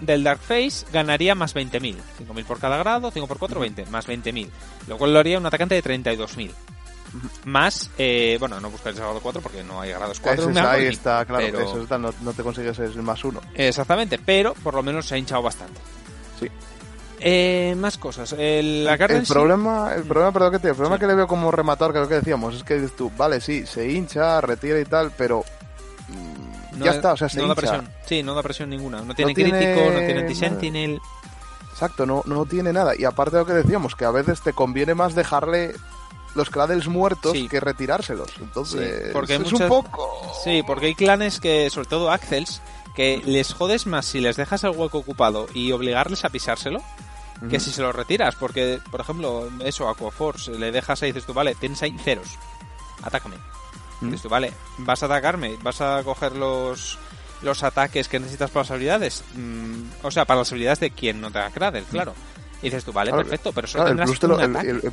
del 0.00 0.24
Dark 0.24 0.40
Face 0.40 0.86
ganaría 0.92 1.34
más 1.34 1.54
20.000. 1.54 1.96
5.000 2.28 2.44
por 2.44 2.58
cada 2.58 2.76
grado, 2.76 3.10
5 3.10 3.26
por 3.26 3.38
4, 3.38 3.60
20, 3.60 3.86
más 3.86 4.06
20.000. 4.06 4.48
Lo 4.88 4.98
cual 4.98 5.12
lo 5.12 5.18
haría 5.18 5.38
un 5.38 5.46
atacante 5.46 5.74
de 5.74 5.82
32.000. 5.82 6.50
Más, 7.44 7.90
eh, 7.96 8.36
bueno, 8.38 8.60
no 8.60 8.70
buscaréis 8.70 8.98
el 8.98 9.04
grado 9.04 9.20
4 9.20 9.40
porque 9.40 9.62
no 9.64 9.80
hay 9.80 9.90
grados 9.90 10.20
4. 10.20 10.50
Ese, 10.50 10.60
ahí 10.60 10.86
está, 10.86 11.24
claro, 11.24 11.46
pero... 11.46 11.60
eso 11.60 11.82
está, 11.82 11.98
no, 11.98 12.12
no, 12.20 12.32
te 12.32 12.42
consigues 12.42 12.78
el 12.78 13.02
más 13.02 13.24
1. 13.24 13.40
Exactamente, 13.54 14.18
pero 14.18 14.54
por 14.54 14.74
lo 14.74 14.82
menos 14.82 15.06
se 15.06 15.14
ha 15.14 15.18
hinchado 15.18 15.42
bastante. 15.42 15.80
Sí. 16.38 16.48
Eh, 17.20 17.74
más 17.78 17.98
cosas. 17.98 18.34
El, 18.38 18.84
la 18.84 18.94
el, 18.94 19.22
problema, 19.26 19.94
el 19.94 20.04
problema, 20.04 20.32
perdón 20.32 20.52
que 20.52 20.58
te, 20.58 20.68
el 20.68 20.74
problema 20.74 20.96
sí. 20.96 21.00
que 21.00 21.06
le 21.06 21.14
veo 21.14 21.26
como 21.26 21.50
rematador, 21.50 21.92
que 21.92 22.00
lo 22.00 22.08
que 22.08 22.16
decíamos, 22.16 22.54
es 22.54 22.62
que 22.62 22.74
dices 22.74 22.94
tú, 22.94 23.10
vale, 23.16 23.40
sí, 23.40 23.66
se 23.66 23.90
hincha, 23.90 24.40
retira 24.40 24.78
y 24.78 24.84
tal, 24.84 25.12
pero 25.16 25.44
no, 26.72 26.84
ya 26.84 26.92
está, 26.92 27.12
o 27.12 27.16
sea, 27.16 27.28
se 27.28 27.38
no 27.38 27.44
hincha. 27.44 27.54
da 27.54 27.60
presión. 27.60 27.88
Sí, 28.06 28.22
no 28.22 28.34
da 28.34 28.42
presión 28.42 28.70
ninguna. 28.70 29.02
No 29.02 29.14
tiene, 29.14 29.32
no 29.32 29.34
tiene 29.34 29.50
crítico, 29.50 29.90
no 29.90 29.98
tiene 29.98 30.20
anti-sentinel. 30.20 31.00
Exacto, 31.72 32.06
no, 32.06 32.22
no 32.26 32.46
tiene 32.46 32.72
nada. 32.72 32.94
Y 32.96 33.04
aparte 33.04 33.36
de 33.36 33.42
lo 33.42 33.46
que 33.46 33.52
decíamos, 33.52 33.94
que 33.94 34.04
a 34.04 34.10
veces 34.10 34.40
te 34.40 34.52
conviene 34.52 34.94
más 34.94 35.14
dejarle 35.14 35.74
los 36.34 36.50
cradles 36.50 36.86
muertos 36.86 37.32
sí. 37.32 37.48
que 37.48 37.60
retirárselos. 37.60 38.30
Entonces, 38.40 39.10
porque 39.12 39.34
es 39.34 39.40
muchas... 39.40 39.62
un 39.62 39.68
poco. 39.68 40.32
Sí, 40.44 40.62
porque 40.66 40.86
hay 40.86 40.94
clanes 40.94 41.40
que, 41.40 41.68
sobre 41.70 41.88
todo 41.88 42.10
Axels, 42.10 42.60
que 42.94 43.22
les 43.24 43.52
jodes 43.52 43.86
más 43.86 44.06
si 44.06 44.20
les 44.20 44.36
dejas 44.36 44.64
el 44.64 44.70
hueco 44.70 44.98
ocupado 44.98 45.48
y 45.54 45.72
obligarles 45.72 46.24
a 46.24 46.30
pisárselo. 46.30 46.82
Uh 47.40 47.44
-huh. 47.44 47.50
Que 47.50 47.60
si 47.60 47.70
se 47.70 47.82
lo 47.82 47.92
retiras, 47.92 48.34
porque, 48.36 48.80
por 48.90 49.00
ejemplo, 49.00 49.48
eso, 49.60 49.88
Aquaforce, 49.88 50.52
le 50.52 50.72
dejas 50.72 51.02
ahí 51.02 51.10
y 51.10 51.12
dices 51.12 51.26
tú, 51.26 51.34
vale, 51.34 51.54
tienes 51.54 51.82
ahí 51.82 51.96
ceros, 51.98 52.28
atácame. 53.02 53.36
Dices 54.00 54.22
tú, 54.22 54.28
vale, 54.28 54.52
vas 54.78 55.02
a 55.02 55.06
atacarme, 55.06 55.56
vas 55.62 55.80
a 55.80 56.02
coger 56.04 56.32
los, 56.32 56.98
los 57.42 57.62
ataques 57.62 58.08
que 58.08 58.18
necesitas 58.18 58.50
para 58.50 58.62
las 58.62 58.70
habilidades. 58.70 59.24
Mm, 59.34 59.82
o 60.02 60.10
sea, 60.10 60.24
para 60.24 60.40
las 60.40 60.52
habilidades 60.52 60.80
de 60.80 60.90
quien 60.90 61.20
no 61.20 61.30
te 61.30 61.38
haga 61.38 61.50
Cradle, 61.50 61.84
claro. 61.90 62.14
Y 62.60 62.66
dices 62.66 62.84
tú, 62.84 62.92
vale, 62.92 63.10
claro, 63.10 63.24
perfecto, 63.24 63.52
pero 63.52 63.66
solo 63.66 63.84
claro, 63.84 63.96
tendrás 63.96 64.22
un 64.22 64.30
lo. 64.30 64.60
El, 64.60 64.66
el, 64.68 64.92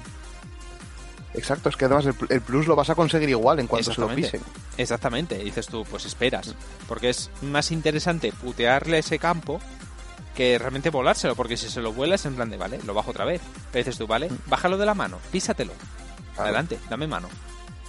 exacto, 1.34 1.70
es 1.70 1.76
que 1.76 1.86
además 1.86 2.06
el, 2.06 2.16
el, 2.30 2.42
plus 2.42 2.68
lo 2.68 2.76
vas 2.76 2.90
a 2.90 2.96
conseguir 2.96 3.30
igual 3.30 3.60
en 3.60 3.68
cuanto 3.68 3.94
se 3.94 4.00
lo 4.00 4.08
pisen. 4.10 4.42
Exactamente, 4.78 5.38
dices 5.38 5.68
tú, 5.68 5.86
pues 5.90 6.06
esperas. 6.06 6.56
Porque 6.88 7.10
es 7.10 7.30
más 7.42 7.72
interesante 7.72 8.32
putearle 8.32 9.00
ese 9.00 9.20
campo 9.20 9.60
que 10.36 10.58
realmente 10.58 10.90
volárselo, 10.90 11.36
porque 11.36 11.58
si 11.58 11.70
se 11.70 11.82
lo 11.82 11.94
vuelas 11.94 12.26
en 12.26 12.36
plan 12.36 12.50
de, 12.50 12.58
vale, 12.58 12.80
lo 12.86 12.94
bajo 12.94 13.12
otra 13.12 13.26
vez. 13.26 13.42
Pero 13.72 13.86
dices 13.86 13.98
tú, 13.98 14.08
vale, 14.08 14.30
bájalo 14.48 14.78
de 14.78 14.86
la 14.86 14.94
mano, 14.94 15.20
písatelo. 15.32 15.74
Claro. 16.34 16.44
Adelante, 16.50 16.80
dame 16.90 17.08
mano. 17.08 17.28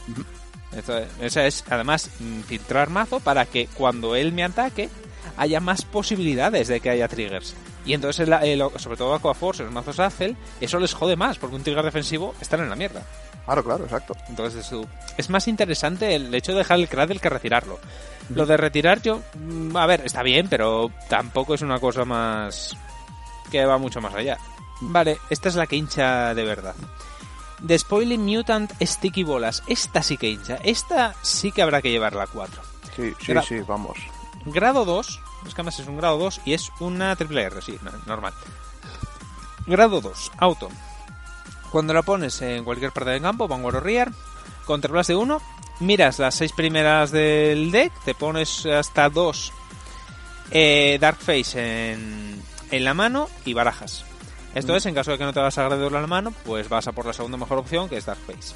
Uh 0.09 0.13
-huh. 0.13 0.79
Esto, 0.79 0.99
eso 1.21 1.41
es, 1.41 1.65
además, 1.71 2.11
mm, 2.19 2.41
filtrar 2.41 2.91
mazo 2.91 3.21
para 3.21 3.47
que 3.47 3.69
cuando 3.69 4.17
él 4.17 4.33
me 4.33 4.45
ataque 4.45 4.89
haya 5.37 5.61
más 5.61 5.85
posibilidades 5.85 6.69
de 6.69 6.81
que 6.81 6.91
haya 6.91 7.09
triggers. 7.09 7.55
Y 7.87 7.93
entonces, 7.93 8.27
el, 8.27 8.33
el, 8.33 8.63
sobre 8.79 8.97
todo 8.97 9.15
Aquaforce, 9.15 9.63
los 9.63 9.73
mazos 9.73 10.01
Azel, 10.01 10.37
eso 10.61 10.79
les 10.79 10.95
jode 10.95 11.17
más, 11.17 11.39
porque 11.39 11.57
un 11.57 11.63
trigger 11.63 11.85
defensivo 11.85 12.35
están 12.41 12.61
en 12.61 12.71
la 12.71 12.77
mierda. 12.77 13.03
Claro, 13.45 13.63
claro, 13.63 13.85
exacto. 13.85 14.17
Entonces, 14.29 14.71
es 15.19 15.31
más 15.31 15.49
interesante 15.49 16.15
el 16.15 16.35
hecho 16.35 16.53
de 16.53 16.59
dejar 16.59 16.79
el 16.79 16.89
Cradle 16.89 17.19
que 17.19 17.29
retirarlo. 17.29 17.79
Lo 18.31 18.47
de 18.47 18.57
retirar 18.57 19.03
yo, 19.03 19.23
mm, 19.35 19.77
a 19.77 19.87
ver, 19.87 20.03
está 20.05 20.23
bien, 20.23 20.49
pero 20.49 20.91
tampoco 21.09 21.55
es 21.55 21.63
una 21.63 21.79
cosa 21.79 22.05
más 22.05 22.77
que 23.51 23.65
va 23.65 23.79
mucho 23.79 24.01
más 24.01 24.15
allá. 24.15 24.39
Vale, 24.81 25.19
esta 25.31 25.49
es 25.49 25.55
la 25.55 25.67
que 25.67 25.77
hincha 25.77 26.35
de 26.35 26.45
verdad. 26.45 26.75
The 27.67 27.79
Spoiling 27.79 28.25
Mutant 28.25 28.73
Sticky 28.81 29.25
Bolas. 29.25 29.63
Esta 29.67 30.03
sí 30.03 30.17
que 30.17 30.29
hincha. 30.29 30.57
Esta 30.63 31.15
sí 31.23 31.53
que 31.53 31.63
habrá 31.63 31.81
que 31.81 31.91
llevarla 31.91 32.25
a 32.25 32.27
4. 32.27 32.63
Sí, 32.97 33.15
sí, 33.21 33.33
Gra 33.33 33.43
sí, 33.43 33.61
vamos. 33.61 33.99
Grado 34.47 34.85
2. 34.85 35.21
Es 35.47 35.55
que 35.55 35.61
además 35.61 35.79
es 35.79 35.87
un 35.87 35.97
grado 35.97 36.19
2 36.19 36.41
y 36.45 36.55
es 36.55 36.71
una 36.81 37.15
triple 37.17 37.43
R, 37.43 37.63
sí, 37.63 37.79
normal. 38.07 38.33
Grado 39.67 40.01
2, 40.01 40.33
auto. 40.39 40.69
Cuando 41.71 41.93
la 41.93 42.03
pones 42.03 42.41
en 42.43 42.65
cualquier 42.65 42.93
parte 42.93 43.11
del 43.11 43.23
campo, 43.23 43.49
Vanguard 43.49 43.77
o 43.77 43.81
Rear, 43.81 44.13
controlas 44.65 45.07
de 45.07 45.17
1, 45.17 45.41
miras 45.81 46.19
las 46.19 46.35
6 46.37 46.53
primeras 46.53 47.11
del 47.11 47.71
deck, 47.71 47.93
te 48.05 48.15
pones 48.15 48.67
hasta 48.67 49.09
2 49.09 49.53
eh, 50.51 50.99
Dark 51.01 51.19
Face 51.19 51.93
en, 51.93 52.41
en 52.71 52.85
la 52.85 52.95
mano 52.95 53.29
y 53.45 53.55
barajas. 53.55 54.05
Esto 54.55 54.73
uh 54.73 54.75
-huh. 54.77 54.79
es, 54.79 54.87
en 54.87 54.95
caso 54.95 55.11
de 55.11 55.19
que 55.19 55.25
no 55.25 55.33
te 55.33 55.41
vas 55.41 55.59
a 55.59 55.67
agredir 55.67 55.91
la 55.91 56.07
mano, 56.07 56.33
pues 56.45 56.69
vas 56.69 56.87
a 56.87 56.93
por 56.93 57.07
la 57.07 57.13
segunda 57.13 57.37
mejor 57.37 57.59
opción, 57.59 57.89
que 57.89 57.97
es 57.97 58.07
Dark 58.07 58.21
Face. 58.21 58.55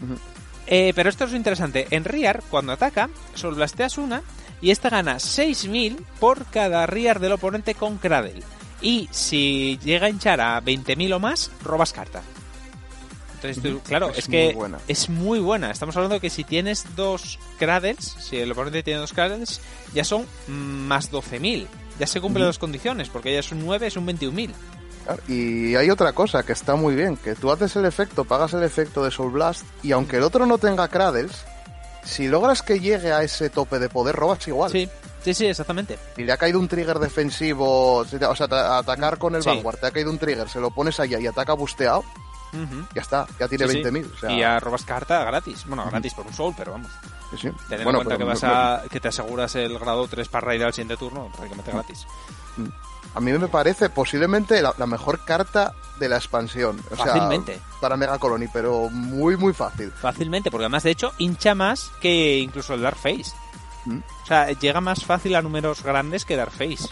Uh 0.00 0.14
-huh. 0.14 0.18
eh, 0.66 0.92
pero 0.94 1.10
esto 1.10 1.24
es 1.24 1.32
lo 1.32 1.36
interesante. 1.36 1.86
En 1.90 2.04
Rear, 2.04 2.42
cuando 2.50 2.72
ataca, 2.72 3.10
solo 3.34 3.56
blasteas 3.56 3.98
una 3.98 4.22
y 4.60 4.70
esta 4.70 4.88
gana 4.88 5.18
6000 5.18 6.04
por 6.18 6.46
cada 6.46 6.86
Rear 6.86 7.20
del 7.20 7.32
oponente 7.32 7.74
con 7.74 7.98
Cradle. 7.98 8.42
Y 8.80 9.08
si 9.10 9.78
llega 9.82 10.06
a 10.06 10.10
hinchar 10.10 10.40
a 10.40 10.60
20.000 10.62 11.14
o 11.14 11.18
más, 11.18 11.50
robas 11.62 11.92
carta. 11.92 12.22
Claro, 13.84 14.10
es, 14.10 14.18
es 14.18 14.28
que 14.28 14.54
muy 14.54 14.78
es 14.88 15.08
muy 15.08 15.38
buena. 15.38 15.70
Estamos 15.70 15.96
hablando 15.96 16.14
de 16.14 16.20
que 16.20 16.30
si 16.30 16.44
tienes 16.44 16.84
dos 16.96 17.38
Cradles, 17.58 18.16
si 18.18 18.38
el 18.38 18.52
oponente 18.52 18.82
tiene 18.82 19.00
dos 19.00 19.12
Cradles, 19.12 19.60
ya 19.92 20.04
son 20.04 20.26
más 20.48 21.10
12.000. 21.10 21.66
Ya 21.98 22.06
se 22.06 22.20
cumplen 22.20 22.42
uh 22.42 22.44
-huh. 22.46 22.48
las 22.48 22.58
condiciones, 22.58 23.08
porque 23.08 23.32
ya 23.32 23.40
es 23.40 23.52
un 23.52 23.64
9, 23.64 23.86
es 23.86 23.96
un 23.96 24.06
21.000. 24.06 24.50
Y 25.28 25.74
hay 25.74 25.90
otra 25.90 26.12
cosa 26.12 26.42
que 26.44 26.52
está 26.52 26.76
muy 26.76 26.94
bien, 26.94 27.16
que 27.16 27.34
tú 27.34 27.52
haces 27.52 27.76
el 27.76 27.84
efecto, 27.84 28.24
pagas 28.24 28.54
el 28.54 28.62
efecto 28.62 29.04
de 29.04 29.10
Soul 29.10 29.32
Blast 29.32 29.64
y 29.82 29.92
aunque 29.92 30.16
el 30.16 30.22
otro 30.22 30.46
no 30.46 30.58
tenga 30.58 30.88
Cradles, 30.88 31.44
si 32.04 32.28
logras 32.28 32.62
que 32.62 32.80
llegue 32.80 33.12
a 33.12 33.22
ese 33.22 33.50
tope 33.50 33.78
de 33.78 33.88
poder, 33.88 34.16
robas 34.16 34.46
igual. 34.48 34.70
Sí, 34.70 34.88
sí, 35.22 35.34
sí, 35.34 35.46
exactamente. 35.46 35.98
Y 36.16 36.22
le 36.22 36.32
ha 36.32 36.36
caído 36.36 36.58
un 36.58 36.68
trigger 36.68 36.98
defensivo, 36.98 37.96
o 37.96 38.04
sea, 38.04 38.78
atacar 38.78 39.18
con 39.18 39.34
el 39.34 39.42
sí. 39.42 39.48
Vanguard, 39.48 39.78
te 39.78 39.86
ha 39.86 39.90
caído 39.90 40.10
un 40.10 40.18
trigger, 40.18 40.48
se 40.48 40.60
lo 40.60 40.70
pones 40.70 40.98
allá 41.00 41.18
y 41.20 41.26
ataca 41.26 41.52
busteado, 41.54 42.04
uh 42.54 42.66
-huh. 42.66 42.86
ya 42.94 43.02
está, 43.02 43.26
ya 43.38 43.48
tiene 43.48 43.68
sí, 43.68 43.82
20.000. 43.82 44.12
O 44.12 44.18
sea... 44.18 44.30
Y 44.32 44.40
ya 44.40 44.60
robas 44.60 44.84
carta 44.84 45.24
gratis, 45.24 45.64
bueno, 45.66 45.84
gratis 45.90 46.12
uh 46.12 46.14
-huh. 46.14 46.16
por 46.16 46.26
un 46.26 46.34
Soul, 46.34 46.54
pero 46.56 46.72
vamos. 46.72 46.90
Sí, 47.30 47.36
sí. 47.36 47.50
Ten 47.68 47.84
bueno, 47.84 48.00
en 48.00 48.04
cuenta 48.06 48.18
que, 48.18 48.24
vas 48.24 48.44
a, 48.44 48.82
que 48.90 49.00
te 49.00 49.08
aseguras 49.08 49.54
el 49.56 49.78
grado 49.78 50.06
3 50.06 50.28
para 50.28 50.46
raid 50.46 50.62
al 50.62 50.72
siguiente 50.72 50.96
turno, 50.96 51.28
prácticamente 51.28 51.72
gratis. 51.72 52.06
A 53.14 53.20
mí 53.20 53.32
me 53.32 53.48
parece 53.48 53.90
posiblemente 53.90 54.60
la, 54.60 54.74
la 54.76 54.86
mejor 54.86 55.24
carta 55.24 55.74
de 55.98 56.08
la 56.08 56.16
expansión. 56.16 56.80
O 56.90 56.96
Fácilmente. 56.96 57.54
Sea, 57.54 57.80
para 57.80 57.96
Mega 57.96 58.18
Colony, 58.18 58.48
pero 58.52 58.88
muy, 58.90 59.36
muy 59.36 59.52
fácil. 59.52 59.92
Fácilmente, 59.92 60.50
porque 60.50 60.64
además, 60.64 60.82
de 60.82 60.90
hecho, 60.90 61.12
hincha 61.18 61.54
más 61.54 61.92
que 62.00 62.38
incluso 62.38 62.74
el 62.74 62.82
Dark 62.82 62.96
Face. 62.96 63.32
¿Mm? 63.84 63.98
O 63.98 64.26
sea, 64.26 64.50
llega 64.52 64.80
más 64.80 65.04
fácil 65.04 65.36
a 65.36 65.42
números 65.42 65.82
grandes 65.82 66.24
que 66.24 66.36
Dark 66.36 66.52
Face. 66.52 66.88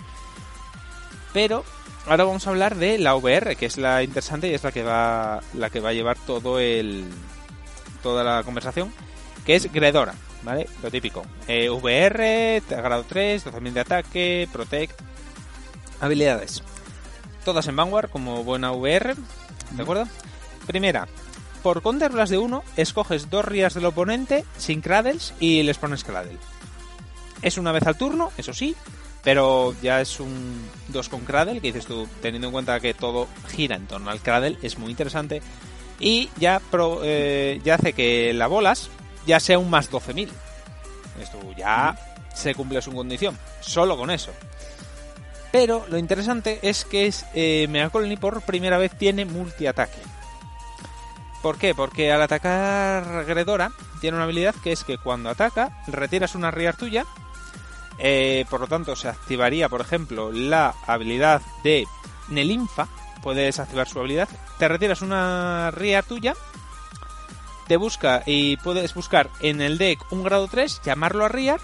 Pero 1.33 1.64
ahora 2.06 2.24
vamos 2.24 2.46
a 2.46 2.50
hablar 2.50 2.76
de 2.76 2.98
la 2.98 3.14
VR, 3.14 3.56
que 3.56 3.66
es 3.66 3.76
la 3.78 4.02
interesante 4.02 4.48
y 4.48 4.54
es 4.54 4.64
la 4.64 4.72
que 4.72 4.82
va, 4.82 5.40
la 5.54 5.70
que 5.70 5.80
va 5.80 5.90
a 5.90 5.92
llevar 5.92 6.16
todo 6.18 6.58
el, 6.58 7.04
toda 8.02 8.24
la 8.24 8.42
conversación, 8.42 8.92
que 9.46 9.56
es 9.56 9.72
Gredora, 9.72 10.14
¿vale? 10.42 10.68
Lo 10.82 10.90
típico. 10.90 11.24
Eh, 11.48 11.70
VR, 11.70 12.62
grado 12.68 13.04
3, 13.08 13.46
12.000 13.46 13.72
de 13.72 13.80
ataque, 13.80 14.48
Protect, 14.52 15.00
Habilidades. 16.00 16.62
Todas 17.44 17.66
en 17.68 17.76
Vanguard, 17.76 18.10
como 18.10 18.44
buena 18.44 18.72
VR, 18.72 19.14
¿de 19.70 19.82
acuerdo? 19.82 20.06
Primera, 20.66 21.08
por 21.62 21.82
counterlas 21.82 22.30
de 22.30 22.38
uno, 22.38 22.64
escoges 22.76 23.30
dos 23.30 23.44
rías 23.44 23.74
del 23.74 23.84
oponente 23.84 24.44
sin 24.58 24.80
cradles 24.80 25.34
y 25.40 25.62
les 25.62 25.78
pones 25.78 26.04
cradle. 26.04 26.38
Es 27.40 27.58
una 27.58 27.72
vez 27.72 27.86
al 27.86 27.96
turno, 27.96 28.30
eso 28.36 28.52
sí, 28.52 28.76
pero 29.22 29.74
ya 29.82 30.00
es 30.00 30.20
un 30.20 30.68
2 30.88 31.08
con 31.08 31.20
cradle, 31.20 31.61
que 31.61 31.68
dices 31.68 31.87
tú, 31.87 32.08
teniendo 32.20 32.48
en 32.48 32.52
cuenta 32.52 32.80
que 32.80 32.94
todo 32.94 33.28
gira 33.48 33.76
en 33.76 33.87
torno 33.87 34.11
al 34.11 34.20
cradle, 34.20 34.58
es 34.62 34.78
muy 34.78 34.90
interesante. 34.90 35.42
Y 36.00 36.30
ya, 36.37 36.61
eh, 37.04 37.61
ya 37.62 37.74
hace 37.76 37.92
que 37.92 38.32
la 38.32 38.48
bolas 38.48 38.90
ya 39.26 39.38
sea 39.38 39.58
un 39.58 39.70
más 39.70 39.90
12.000. 39.90 40.28
Esto 41.20 41.38
ya 41.56 41.96
se 42.35 42.54
cumple 42.54 42.82
su 42.82 42.92
condición, 42.92 43.38
solo 43.61 43.96
con 43.96 44.11
eso. 44.11 44.32
Pero 45.52 45.85
lo 45.88 45.98
interesante 45.98 46.58
es 46.62 46.85
que 46.85 47.06
es, 47.06 47.26
eh, 47.35 47.68
por 48.20 48.42
primera 48.42 48.78
vez 48.78 48.96
tiene 48.96 49.24
multiataque. 49.24 50.00
¿Por 51.42 51.58
qué? 51.58 51.74
Porque 51.74 52.11
al 52.11 52.22
atacar 52.22 53.24
Gredora 53.26 53.72
tiene 54.00 54.16
una 54.16 54.24
habilidad 54.24 54.54
que 54.62 54.72
es 54.72 54.85
que 54.85 54.96
cuando 54.96 55.28
ataca 55.28 55.82
retiras 55.88 56.35
una 56.35 56.50
riar 56.50 56.76
tuya 56.76 57.04
eh, 57.98 58.44
por 58.50 58.61
lo 58.61 58.66
tanto, 58.66 58.96
se 58.96 59.09
activaría, 59.09 59.68
por 59.68 59.81
ejemplo, 59.81 60.33
la 60.33 60.74
habilidad 60.87 61.42
de 61.62 61.87
Nelinfa. 62.28 62.88
Puedes 63.22 63.61
activar 63.61 63.88
su 63.88 63.98
habilidad. 63.98 64.28
Te 64.59 64.68
retiras 64.68 65.02
una 65.02 65.70
ría 65.70 66.02
tuya. 66.02 66.35
Te 67.68 67.76
busca 67.76 68.22
y 68.26 68.57
puedes 68.59 68.94
buscar 68.94 69.31
en 69.40 69.61
el 69.61 69.78
deck 69.78 70.00
un 70.11 70.24
grado 70.24 70.48
3, 70.48 70.83
llamarlo 70.85 71.24
a 71.24 71.28
Riar 71.28 71.61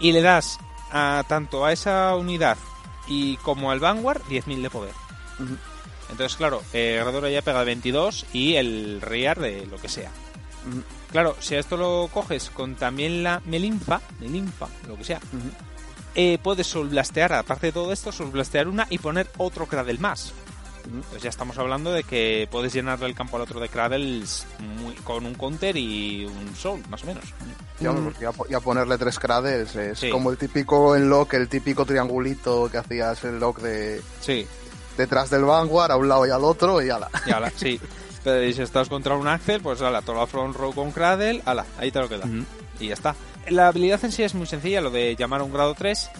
y 0.00 0.12
le 0.12 0.22
das 0.22 0.58
a, 0.90 1.22
tanto 1.28 1.64
a 1.64 1.72
esa 1.72 2.16
unidad 2.16 2.58
y 3.06 3.36
como 3.38 3.70
al 3.70 3.78
Vanguard 3.78 4.22
10.000 4.28 4.62
de 4.62 4.70
poder. 4.70 4.94
Entonces, 6.10 6.36
claro, 6.36 6.62
eh, 6.72 6.98
Gradora 7.00 7.30
ya 7.30 7.42
pega 7.42 7.62
22 7.62 8.26
y 8.32 8.56
el 8.56 9.00
Riar 9.00 9.38
de 9.38 9.66
lo 9.66 9.78
que 9.78 9.88
sea. 9.88 10.10
Claro, 11.10 11.36
si 11.40 11.56
a 11.56 11.58
esto 11.58 11.76
lo 11.76 12.08
coges 12.12 12.50
con 12.50 12.76
también 12.76 13.22
la 13.22 13.42
melinfa, 13.44 14.00
melinfa, 14.20 14.68
lo 14.86 14.96
que 14.96 15.04
sea, 15.04 15.20
eh, 16.14 16.38
puedes 16.42 16.66
solblastear, 16.66 17.32
aparte 17.32 17.68
de 17.68 17.72
todo 17.72 17.92
esto, 17.92 18.12
solblastear 18.12 18.68
una 18.68 18.86
y 18.90 18.98
poner 18.98 19.28
otro 19.36 19.66
Cradle 19.66 19.98
más. 19.98 20.32
Pues 21.10 21.22
ya 21.22 21.28
estamos 21.28 21.58
hablando 21.58 21.92
de 21.92 22.04
que 22.04 22.48
puedes 22.50 22.72
llenarle 22.72 23.06
el 23.06 23.14
campo 23.14 23.36
al 23.36 23.42
otro 23.42 23.60
de 23.60 23.68
Cradles 23.68 24.46
con 25.04 25.26
un 25.26 25.34
counter 25.34 25.76
y 25.76 26.24
un 26.24 26.54
Soul, 26.56 26.82
más 26.88 27.02
o 27.04 27.06
menos. 27.06 27.24
Ya, 27.80 27.92
mm. 27.92 28.62
ponerle 28.62 28.96
tres 28.98 29.18
Cradles 29.18 29.76
es 29.76 30.04
como 30.10 30.30
el 30.30 30.38
típico 30.38 30.96
lock, 30.96 31.34
el 31.34 31.48
típico 31.48 31.84
triangulito 31.84 32.68
que 32.70 32.78
hacías 32.78 33.24
el 33.24 33.38
lock 33.38 33.60
de... 33.60 34.00
Sí. 34.20 34.46
Detrás 34.96 35.30
del 35.30 35.44
Vanguard, 35.44 35.92
a 35.92 35.96
un 35.96 36.08
lado 36.08 36.26
y 36.26 36.30
al 36.30 36.44
otro, 36.44 36.82
y 36.82 36.90
ala. 36.90 37.10
Y 37.26 37.30
ala, 37.30 37.50
sí. 37.54 37.80
Pero 38.22 38.52
si 38.52 38.62
estás 38.62 38.88
contra 38.88 39.16
un 39.16 39.28
Axel, 39.28 39.60
pues 39.60 39.80
ala, 39.80 40.02
todo 40.02 40.16
la 40.16 40.26
front 40.26 40.54
row 40.54 40.74
con 40.74 40.92
Cradle, 40.92 41.42
ala, 41.44 41.64
ahí 41.78 41.90
te 41.90 42.00
lo 42.00 42.08
queda. 42.08 42.26
Y 42.78 42.88
ya 42.88 42.94
está. 42.94 43.14
La 43.48 43.68
habilidad 43.68 44.04
en 44.04 44.12
sí 44.12 44.22
es 44.22 44.34
muy 44.34 44.46
sencilla, 44.46 44.80
lo 44.80 44.90
de 44.90 45.16
llamar 45.16 45.40
a 45.40 45.44
un 45.44 45.52
grado 45.52 45.74
3. 45.74 46.10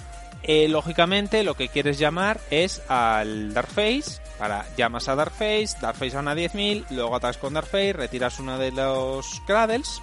Eh, 0.43 0.69
lógicamente, 0.69 1.45
lo 1.45 1.55
que 1.55 1.69
quieres 1.69 1.99
llamar 1.99 2.41
es 2.51 2.83
al 2.89 3.53
Darkface. 3.53 4.21
Para 4.39 4.65
llamas 4.75 5.07
a 5.09 5.15
Darkface, 5.15 5.77
Darkface 5.83 6.17
a 6.17 6.21
una 6.21 6.35
10.000, 6.35 6.87
luego 6.91 7.15
atacas 7.15 7.37
con 7.37 7.53
Darkface, 7.53 7.93
retiras 7.93 8.39
uno 8.39 8.57
de 8.57 8.73
los 8.73 9.43
Cradles. 9.47 10.01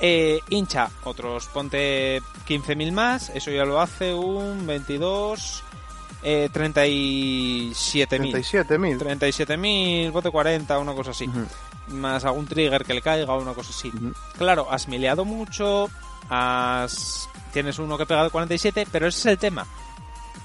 Eh, 0.00 0.40
hincha 0.48 0.90
otros, 1.04 1.46
ponte 1.48 2.20
15.000 2.48 2.90
más, 2.90 3.30
eso 3.30 3.50
ya 3.50 3.64
lo 3.64 3.80
hace 3.80 4.14
un 4.14 4.66
22, 4.66 5.62
eh, 6.22 6.48
37.000. 6.52 7.72
37.000. 8.32 8.98
37.000, 8.98 10.10
bote 10.12 10.30
40, 10.30 10.78
una 10.78 10.92
cosa 10.94 11.10
así. 11.12 11.28
Más 11.88 12.24
algún 12.24 12.46
trigger 12.46 12.84
que 12.84 12.94
le 12.94 13.02
caiga, 13.02 13.34
una 13.36 13.54
cosa 13.54 13.70
así. 13.70 13.92
Claro, 14.36 14.70
has 14.70 14.88
mileado 14.88 15.24
mucho, 15.24 15.88
has... 16.28 17.28
tienes 17.52 17.78
uno 17.78 17.96
que 17.96 18.06
pega 18.06 18.24
de 18.24 18.30
47, 18.30 18.86
pero 18.90 19.06
ese 19.06 19.18
es 19.18 19.26
el 19.26 19.38
tema. 19.38 19.66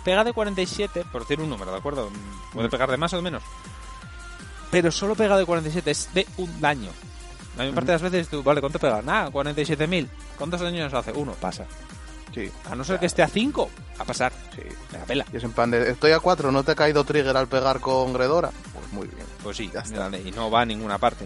Pega 0.03 0.23
de 0.23 0.33
47, 0.33 1.05
por 1.11 1.21
decir 1.21 1.41
un 1.41 1.49
número, 1.49 1.71
¿de 1.71 1.77
acuerdo? 1.77 2.09
Puede 2.53 2.69
pegar 2.69 2.89
de 2.89 2.97
más 2.97 3.13
o 3.13 3.17
de 3.17 3.23
menos. 3.23 3.43
Pero 4.71 4.91
solo 4.91 5.15
pega 5.15 5.37
de 5.37 5.45
47, 5.45 5.91
es 5.91 6.13
de 6.13 6.27
un 6.37 6.61
daño. 6.61 6.91
La 7.55 7.63
mayor 7.63 7.75
parte 7.75 7.91
de 7.91 7.93
las 7.93 8.01
veces 8.01 8.27
tú, 8.27 8.43
vale, 8.43 8.59
¿cuánto 8.61 8.79
pega? 8.79 9.01
Nada, 9.01 9.31
47.000. 9.31 10.07
¿Cuántos 10.37 10.61
daños 10.61 10.93
hace? 10.93 11.11
Uno, 11.13 11.33
pasa. 11.33 11.65
A 12.69 12.75
no 12.75 12.83
ser 12.83 12.99
que 12.99 13.05
esté 13.05 13.23
a 13.23 13.27
5, 13.27 13.69
a 13.99 14.05
pasar. 14.05 14.31
Sí. 14.55 14.61
Me 14.91 14.99
la 14.99 15.05
pela. 15.05 15.25
Y 15.31 15.37
es 15.37 15.43
en 15.43 15.51
plan 15.51 15.71
de, 15.71 15.91
estoy 15.91 16.11
a 16.11 16.19
4, 16.19 16.51
¿no 16.51 16.63
te 16.63 16.71
ha 16.71 16.75
caído 16.75 17.03
trigger 17.03 17.35
al 17.37 17.47
pegar 17.47 17.79
con 17.79 18.13
Gredora? 18.13 18.51
Pues 18.73 18.93
muy 18.93 19.07
bien. 19.07 19.25
Pues 19.43 19.57
sí, 19.57 19.69
ya 19.73 19.81
está. 19.81 20.09
y 20.17 20.31
no 20.31 20.49
va 20.51 20.61
a 20.61 20.65
ninguna 20.65 20.97
parte. 20.97 21.25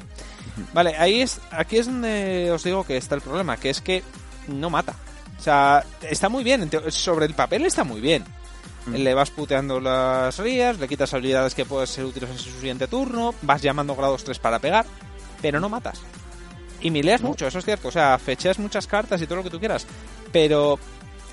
Vale, 0.74 0.96
ahí 0.98 1.22
es, 1.22 1.40
aquí 1.52 1.78
es 1.78 1.86
donde 1.86 2.52
os 2.52 2.64
digo 2.64 2.84
que 2.84 2.98
está 2.98 3.16
el 3.16 3.22
problema, 3.22 3.58
que 3.58 3.70
es 3.70 3.82
que 3.82 4.04
no 4.48 4.70
mata. 4.70 4.96
O 5.38 5.42
sea, 5.42 5.84
está 6.02 6.28
muy 6.28 6.44
bien, 6.44 6.70
sobre 6.90 7.26
el 7.26 7.34
papel 7.34 7.66
está 7.66 7.84
muy 7.84 8.02
bien. 8.02 8.26
Le 8.94 9.14
vas 9.14 9.30
puteando 9.30 9.80
las 9.80 10.38
rías, 10.40 10.80
le 10.80 10.88
quitas 10.88 11.14
habilidades 11.14 11.54
que 11.54 11.66
pueden 11.66 11.88
ser 11.88 12.06
útiles 12.06 12.30
en 12.30 12.38
su 12.38 12.50
siguiente 12.50 12.88
turno, 12.88 13.36
vas 13.44 13.62
llamando 13.62 13.96
grados 13.96 14.24
3 14.24 14.40
para 14.40 14.60
pegar, 14.60 14.86
pero 15.42 15.60
no 15.60 15.70
matas. 15.70 16.02
Y 16.82 16.92
mileas 16.92 17.22
mucho, 17.22 17.46
eso 17.48 17.60
es 17.60 17.66
cierto. 17.66 17.90
O 17.90 17.92
sea, 17.92 18.18
fecheas 18.18 18.58
muchas 18.58 18.88
cartas 18.88 19.22
y 19.22 19.28
todo 19.28 19.38
lo 19.38 19.44
que 19.44 19.50
tú 19.50 19.60
quieras. 19.60 19.86
Pero 20.32 20.80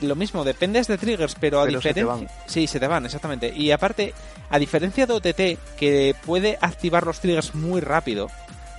lo 0.01 0.15
mismo, 0.15 0.45
dependes 0.45 0.87
de 0.87 0.99
triggers, 0.99 1.35
pero 1.39 1.61
a 1.61 1.67
diferencia. 1.67 2.29
Sí, 2.47 2.67
se 2.67 2.81
te 2.81 2.87
van, 2.87 3.05
exactamente. 3.05 3.53
Y 3.55 3.71
aparte, 3.71 4.15
a 4.51 4.59
diferencia 4.59 5.07
de 5.07 5.15
OTT, 5.15 5.77
que 5.77 6.15
puede 6.25 6.59
activar 6.61 7.07
los 7.07 7.21
triggers 7.21 7.55
muy 7.55 7.81
rápido, 7.81 8.29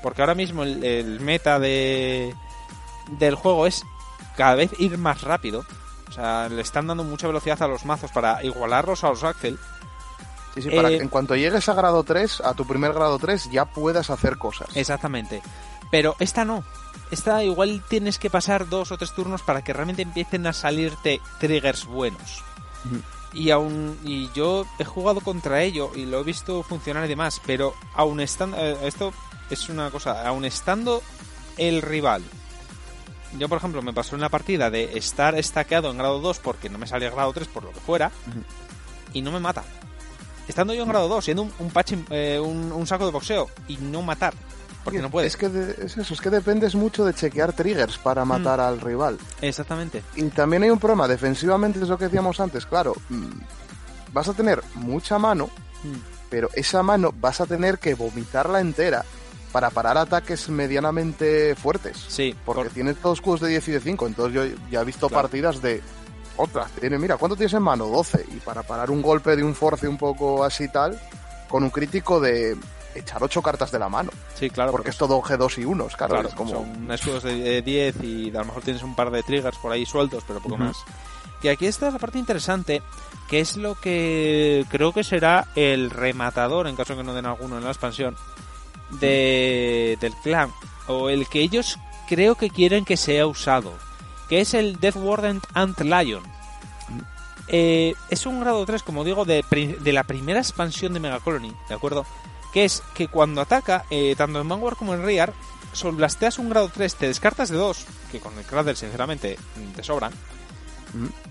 porque 0.02 0.22
ahora 0.22 0.36
mismo 0.36 0.64
el, 0.64 1.20
meta 1.20 1.60
de 1.60 2.34
del 3.20 3.36
juego 3.36 3.68
es 3.68 3.84
cada 4.36 4.56
vez 4.56 4.72
ir 4.80 4.98
más 4.98 5.22
rápido. 5.22 5.66
O 6.10 6.12
sea, 6.12 6.50
le 6.50 6.62
están 6.62 6.88
dando 6.88 7.04
mucha 7.04 7.28
velocidad 7.28 7.62
a 7.62 7.68
los 7.68 7.86
mazos 7.86 8.12
para 8.12 8.44
igualarlos 8.44 9.04
a 9.04 9.10
los 9.10 9.24
Axel. 9.24 9.58
Sí, 10.54 10.62
sí, 10.62 10.70
para 10.70 10.90
que 10.90 10.96
eh, 10.96 11.02
en 11.02 11.10
cuanto 11.10 11.36
llegues 11.36 11.68
a 11.70 11.74
grado 11.74 12.04
3, 12.04 12.42
a 12.42 12.54
tu 12.54 12.66
primer 12.66 12.94
grado 12.94 13.20
3, 13.20 13.50
ya 13.52 13.66
puedas 13.66 14.10
hacer 14.10 14.38
cosas. 14.38 14.76
Exactamente. 14.76 15.42
Pero 15.92 16.16
esta 16.20 16.46
no. 16.46 16.64
Esta 17.10 17.44
igual 17.44 17.82
tienes 17.88 18.20
que 18.20 18.30
pasar 18.30 18.68
dos 18.68 18.92
o 18.92 18.98
tres 18.98 19.14
turnos 19.14 19.42
para 19.42 19.64
que 19.64 19.74
realmente 19.74 20.02
empiecen 20.02 20.46
a 20.46 20.54
salirte 20.54 21.22
triggers 21.40 21.86
buenos. 21.86 22.44
Y 23.34 23.52
aún 23.52 23.98
y 24.04 24.30
yo 24.34 24.66
he 24.80 24.84
jugado 24.84 25.22
contra 25.22 25.62
ello 25.64 25.92
y 25.96 26.06
lo 26.06 26.20
he 26.20 26.24
visto 26.24 26.64
funcionar 26.64 27.06
y 27.06 27.10
demás, 27.10 27.42
pero 27.46 27.74
aún 27.94 28.20
estando 28.20 28.58
eh, 28.58 28.78
esto 28.84 29.14
es 29.50 29.70
una 29.70 29.90
cosa, 29.90 30.28
aún 30.28 30.44
estando 30.44 31.02
el 31.58 31.82
rival. 31.82 32.24
Yo, 33.38 33.50
por 33.50 33.58
ejemplo, 33.58 33.82
me 33.82 33.94
pasó 33.94 34.16
en 34.16 34.22
la 34.22 34.30
partida 34.30 34.70
de 34.70 34.98
estar 34.98 35.38
estaqueado 35.38 35.92
en 35.92 35.98
grado 35.98 36.20
2 36.20 36.40
porque 36.40 36.70
no 36.70 36.78
me 36.78 36.88
salía 36.88 37.10
grado 37.10 37.34
3 37.34 37.48
por 37.48 37.64
lo 37.64 37.72
que 37.72 37.80
fuera 37.80 38.12
y 39.14 39.22
no 39.22 39.32
me 39.32 39.40
mata. 39.40 39.64
Estando 40.48 40.74
yo 40.74 40.84
en 40.84 40.90
grado 40.90 41.08
2, 41.08 41.24
siendo 41.24 41.44
un, 41.44 41.54
un, 41.60 41.72
eh, 42.10 42.40
un 42.40 42.88
saco 42.88 43.06
de 43.06 43.12
boxeo 43.12 43.50
y 43.68 43.78
no 43.78 44.02
matar 44.02 44.34
porque 44.88 45.02
no 45.02 45.10
puede. 45.10 45.28
Es 45.28 45.36
que 45.36 45.48
es 45.48 45.98
eso, 45.98 46.14
es 46.14 46.22
que 46.22 46.30
dependes 46.30 46.74
mucho 46.74 47.04
de 47.04 47.14
chequear 47.14 47.52
triggers 47.52 47.98
para 47.98 48.24
mm. 48.24 48.28
matar 48.30 48.62
al 48.62 48.80
rival. 48.80 49.18
Exactamente. 49.42 50.02
Y 50.16 50.24
también 50.30 50.64
hay 50.64 50.70
un 50.70 50.80
problema, 50.80 51.10
defensivamente 51.10 51.80
es 51.82 51.90
lo 51.90 51.98
que 51.98 52.06
decíamos 52.06 52.40
antes, 52.40 52.66
claro, 52.66 52.94
mm, 53.10 54.14
vas 54.14 54.30
a 54.30 54.34
tener 54.34 54.64
mucha 54.76 55.20
mano, 55.20 55.50
mm. 55.84 56.30
pero 56.30 56.50
esa 56.54 56.84
mano 56.84 57.14
vas 57.20 57.42
a 57.42 57.46
tener 57.46 57.80
que 57.80 57.96
vomitarla 57.96 58.62
entera 58.62 59.04
para 59.52 59.72
parar 59.72 59.98
ataques 59.98 60.48
medianamente 60.48 61.54
fuertes. 61.56 62.06
Sí. 62.08 62.34
Porque 62.46 62.70
tienes 62.70 62.96
todos 62.96 63.18
escudos 63.18 63.42
de 63.42 63.50
10 63.50 63.68
y 63.68 63.72
de 63.74 63.80
5, 63.82 64.08
entonces 64.08 64.34
yo 64.34 64.58
ya 64.72 64.82
he 64.82 64.86
visto 64.86 65.10
partidas 65.10 65.62
de 65.62 65.82
otras. 66.38 66.72
Tiene, 66.72 66.98
mira, 66.98 67.18
¿cuánto 67.18 67.36
tienes 67.36 67.54
en 67.56 67.64
mano? 67.64 67.88
12. 67.88 68.26
Y 68.38 68.40
para 68.40 68.64
parar 68.64 68.90
un 68.90 69.02
golpe 69.02 69.36
de 69.36 69.44
un 69.44 69.54
force 69.54 69.86
un 69.86 69.98
poco 69.98 70.46
así 70.46 70.70
tal, 70.70 70.98
con 71.50 71.64
un 71.64 71.72
crítico 71.72 72.22
de 72.22 72.56
echar 73.00 73.24
ocho 73.24 73.42
cartas 73.42 73.72
de 73.72 73.80
la 73.80 73.90
mano. 73.90 74.12
Sí, 74.36 74.50
claro. 74.50 74.72
Porque, 74.72 74.90
es 74.90 74.98
todo 74.98 75.22
G2 75.22 75.60
y 75.60 75.66
1, 75.66 75.88
claro. 75.98 76.30
como... 76.36 76.52
Son 76.52 76.92
escudos 76.92 77.24
de 77.24 77.62
10 77.62 78.04
y 78.04 78.30
a 78.30 78.40
lo 78.40 78.46
mejor 78.46 78.64
tienes 78.64 78.84
un 78.84 78.96
par 78.96 79.12
de 79.12 79.24
triggers 79.24 79.58
por 79.58 79.72
ahí 79.72 79.86
sueltos, 79.86 80.24
pero 80.28 80.40
poco 80.40 80.58
más. 80.58 80.78
Y 81.42 81.50
aquí 81.50 81.68
está 81.68 81.92
la 81.92 82.00
parte 82.00 82.18
interesante, 82.18 82.82
que 83.30 83.40
es 83.40 83.58
lo 83.58 83.76
que 83.76 84.66
creo 84.70 84.92
que 84.92 85.04
será 85.04 85.48
el 85.56 85.92
rematador, 85.92 86.68
en 86.68 86.76
caso 86.76 86.94
de 86.94 87.00
que 87.00 87.04
no 87.04 87.14
den 87.14 87.26
alguno 87.26 87.58
en 87.58 87.64
la 87.64 87.70
expansión, 87.70 88.16
de, 89.00 89.98
del 90.02 90.14
clan. 90.16 90.52
O 90.88 91.10
el 91.10 91.28
que 91.28 91.42
ellos 91.42 91.78
creo 92.08 92.36
que 92.36 92.50
quieren 92.50 92.86
que 92.86 92.98
sea 92.98 93.28
usado. 93.28 93.74
Que 94.30 94.42
es 94.42 94.54
el 94.54 94.80
Death 94.80 94.96
Warden 94.96 95.42
Ant 95.54 95.80
Lion. 95.82 96.24
Eh, 97.50 97.94
es 98.10 98.26
un 98.26 98.40
grado 98.42 98.66
3, 98.66 98.84
como 98.84 99.04
digo, 99.04 99.24
de, 99.24 99.44
de 99.80 99.94
la 99.94 100.04
primera 100.04 100.40
expansión 100.40 100.94
de 100.94 101.00
Mega 101.00 101.20
Colony, 101.20 101.54
¿de 101.70 101.76
acuerdo? 101.76 102.06
Que 102.58 102.66
es 102.66 102.82
que 102.96 103.08
cuando 103.08 103.40
ataca, 103.42 103.86
eh, 103.92 104.16
tanto 104.18 104.42
en 104.42 104.50
Vanguard 104.50 104.78
como 104.78 104.96
en 104.96 105.04
Rear, 105.04 105.32
solblasteas 105.74 106.40
un 106.40 106.50
grado 106.50 106.72
3, 106.74 106.96
te 106.96 107.06
descartas 107.06 107.50
de 107.50 107.56
2, 107.58 107.86
que 108.12 108.20
con 108.20 108.36
el 108.36 108.44
Cradle 108.46 108.76
sinceramente 108.76 109.38
te 109.76 109.84
sobran, 109.84 110.12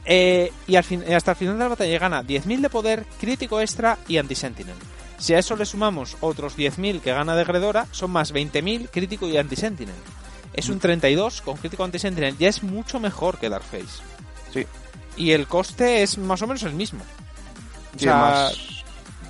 Eh, 0.05 0.53
y 0.69 0.77
al 0.77 0.85
fin, 0.85 1.03
hasta 1.13 1.33
el 1.33 1.37
final 1.37 1.55
de 1.55 1.65
la 1.65 1.69
batalla 1.71 1.99
gana 1.99 2.23
10.000 2.23 2.61
de 2.61 2.71
poder, 2.71 3.07
crítico 3.19 3.61
extra 3.61 3.99
y 4.07 4.19
anti-sentinel. 4.19 4.77
Si 5.19 5.35
a 5.35 5.39
eso 5.41 5.57
le 5.57 5.65
sumamos 5.67 6.17
otros 6.21 6.55
10.000 6.57 7.01
que 7.01 7.11
gana 7.13 7.35
de 7.35 7.43
Gredora, 7.43 7.87
son 7.91 8.13
más 8.13 8.33
20.000 8.33 8.89
crítico 8.89 9.27
y 9.27 9.37
anti-sentinel. 9.37 9.97
Es 10.53 10.69
un 10.69 10.79
32 10.79 11.41
con 11.43 11.57
crítico 11.57 11.83
anti-sentinel, 11.83 12.37
ya 12.39 12.49
es 12.49 12.63
mucho 12.63 13.01
mejor 13.01 13.39
que 13.39 13.49
Darkface. 13.49 14.01
Sí. 14.55 14.65
Y 15.17 15.33
el 15.33 15.49
coste 15.49 16.05
es 16.05 16.19
más 16.19 16.41
o 16.43 16.47
menos 16.47 16.63
el 16.63 16.75
mismo. 16.75 17.01
O 17.03 17.99
Sí, 17.99 18.05
sea, 18.05 18.17
más- 18.17 18.76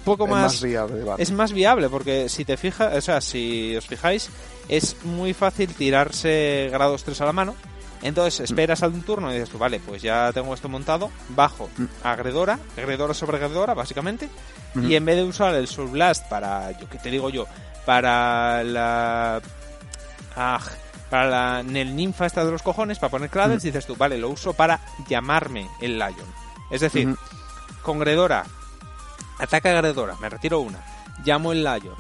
poco 0.07 0.25
es 0.25 0.31
más, 0.31 0.43
más 0.43 0.63
viable, 0.63 1.05
vale. 1.05 1.23
es 1.23 1.33
más 1.33 1.53
viable 1.53 1.89
porque 1.91 2.29
si 2.29 2.45
te 2.45 2.57
fijas, 2.57 2.95
o 2.95 3.01
sea, 3.01 3.21
si 3.21 3.77
os 3.77 3.87
fijáis, 3.87 4.31
es 4.69 4.97
muy 5.05 5.35
fácil 5.35 5.75
tirarse 5.75 6.69
grados 6.73 7.05
3 7.05 7.21
a 7.21 7.27
la 7.27 7.33
mano. 7.33 7.55
Entonces 8.03 8.41
esperas 8.41 8.83
a 8.83 8.89
un 8.89 9.03
turno 9.03 9.31
y 9.31 9.35
dices 9.35 9.51
tú, 9.51 9.59
vale, 9.59 9.81
pues 9.81 10.03
ya 10.03 10.31
tengo 10.33 10.55
esto 10.55 10.69
montado, 10.69 11.11
bajo 11.31 11.69
a 12.05 12.15
Gredora, 12.15 12.59
Gredora 12.77 13.15
sobre 13.15 13.39
Gredora, 13.39 13.75
básicamente, 13.75 14.29
y 14.77 14.95
en 14.95 15.05
vez 15.05 15.17
de 15.17 15.25
usar 15.25 15.55
el 15.55 15.67
Soul 15.67 15.89
Blast 15.89 16.29
para, 16.29 16.79
yo 16.79 16.89
que 16.89 16.99
te 16.99 17.11
digo 17.11 17.31
yo, 17.31 17.47
para 17.85 18.63
la... 18.63 19.41
ah, 20.37 20.61
para 21.11 21.31
la 21.31 21.61
el 21.61 21.97
ninfa 21.97 22.27
esta 22.27 22.45
de 22.45 22.51
los 22.51 22.63
cojones, 22.63 22.99
para 22.99 23.11
poner 23.11 23.31
Cradles, 23.31 23.63
dices 23.63 23.87
tú, 23.87 23.97
vale, 23.97 24.19
lo 24.19 24.29
uso 24.29 24.53
para 24.53 24.79
llamarme 25.09 25.67
el 25.81 25.99
Lion. 25.99 26.47
Es 26.71 26.83
decir, 26.83 27.17
con 27.83 27.99
Gredora, 27.99 28.45
ataca 29.39 29.71
a 29.71 29.81
Gredora, 29.81 30.17
me 30.21 30.29
retiro 30.29 30.61
una, 30.61 30.79
llamo 31.25 31.53
el 31.53 31.63
Lion, 31.65 31.95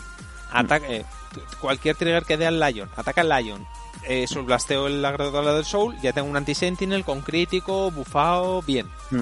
ataca, 0.52 0.86
eh, 0.88 1.04
t- 1.34 1.40
cualquier 1.60 1.96
trigger 1.96 2.24
que 2.24 2.36
dé 2.36 2.46
al 2.46 2.58
Lion, 2.60 2.88
ataca 2.96 3.20
al 3.22 3.28
Lion, 3.28 3.66
eh, 4.04 4.26
Blasteo 4.44 4.88
la 4.88 5.10
Gredora 5.12 5.52
del 5.54 5.64
Soul, 5.64 5.96
ya 6.02 6.12
tengo 6.12 6.28
un 6.28 6.36
anti-sentinel 6.36 7.04
con 7.04 7.20
crítico, 7.22 7.90
bufado, 7.90 8.62
bien. 8.62 8.86
Mm. 9.10 9.20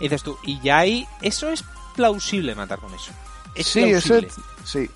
Y 0.00 0.04
dices 0.04 0.22
tú, 0.22 0.38
y 0.42 0.60
ya 0.60 0.78
ahí, 0.78 1.06
eso 1.22 1.50
es 1.50 1.64
plausible 1.94 2.54
matar 2.54 2.78
con 2.80 2.92
eso. 2.94 3.12
Es 3.54 3.66
sí, 3.66 3.82
plausible. 3.84 4.28
ese, 4.28 4.40
sí. 4.64 4.90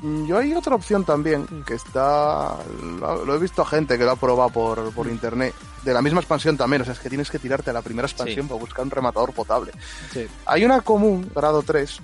Mm, 0.00 0.26
Yo 0.26 0.38
hay 0.38 0.54
otra 0.54 0.74
opción 0.74 1.04
también 1.04 1.46
que 1.66 1.74
está. 1.74 2.56
Lo, 3.00 3.24
lo 3.24 3.34
he 3.34 3.38
visto 3.38 3.62
a 3.62 3.66
gente 3.66 3.98
que 3.98 4.04
lo 4.04 4.12
ha 4.12 4.16
probado 4.16 4.50
por, 4.50 4.92
por 4.92 5.06
internet. 5.08 5.54
De 5.82 5.92
la 5.94 6.02
misma 6.02 6.20
expansión 6.20 6.56
también. 6.56 6.82
O 6.82 6.84
sea, 6.84 6.94
es 6.94 7.00
que 7.00 7.08
tienes 7.08 7.30
que 7.30 7.38
tirarte 7.38 7.70
a 7.70 7.72
la 7.72 7.82
primera 7.82 8.06
expansión 8.06 8.46
Sí. 8.46 8.48
para 8.48 8.60
buscar 8.60 8.84
un 8.84 8.90
rematador 8.90 9.32
potable. 9.32 9.72
Sí. 10.12 10.26
Hay 10.46 10.64
una 10.64 10.80
común, 10.82 11.30
grado 11.34 11.62
3, 11.62 11.98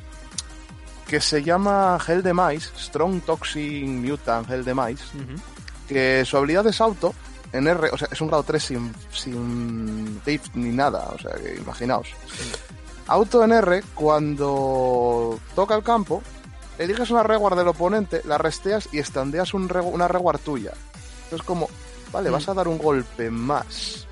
que 1.07 1.21
se 1.21 1.43
llama 1.43 1.99
Hell 2.07 2.23
Demise, 2.23 2.71
Strong 2.79 3.23
Toxic 3.23 3.85
Mutant 3.87 4.51
Hell 4.51 4.65
Demise, 4.65 5.05
Ujú. 5.17 5.41
que 5.89 6.25
su 6.25 6.37
habilidad 6.37 6.67
es 6.67 6.81
auto 6.81 7.15
en 7.53 7.69
R, 7.69 7.91
o 7.93 7.99
sea, 7.99 8.09
es 8.11 8.21
un 8.21 8.29
grado 8.29 8.43
3 8.43 8.63
sin, 8.63 8.93
sin 9.13 10.21
diff 10.25 10.43
ni 10.55 10.71
nada, 10.71 11.09
o 11.15 11.19
sea, 11.19 11.33
que 11.35 11.55
imaginaos. 11.57 12.09
Auto 13.07 13.45
en 13.45 13.53
R, 13.53 13.83
cuando 13.95 15.39
toca 15.55 15.75
el 15.77 15.83
campo, 15.83 16.23
eliges 16.79 17.11
una 17.11 17.23
reward 17.23 17.57
del 17.57 17.69
oponente, 17.69 18.23
la 18.25 18.39
resteas 18.39 18.89
y 18.93 18.99
estandeas 18.99 19.55
un 19.55 19.71
una 19.93 20.09
reward 20.09 20.41
tuya. 20.41 20.73
Entonces 21.25 21.47
como, 21.47 21.69
vale, 22.13 22.31
Mm. 22.31 22.33
vas 22.33 22.49
a 22.49 22.55
dar 22.55 22.69
un 22.69 22.79
golpe 22.79 23.31
más. 23.31 24.07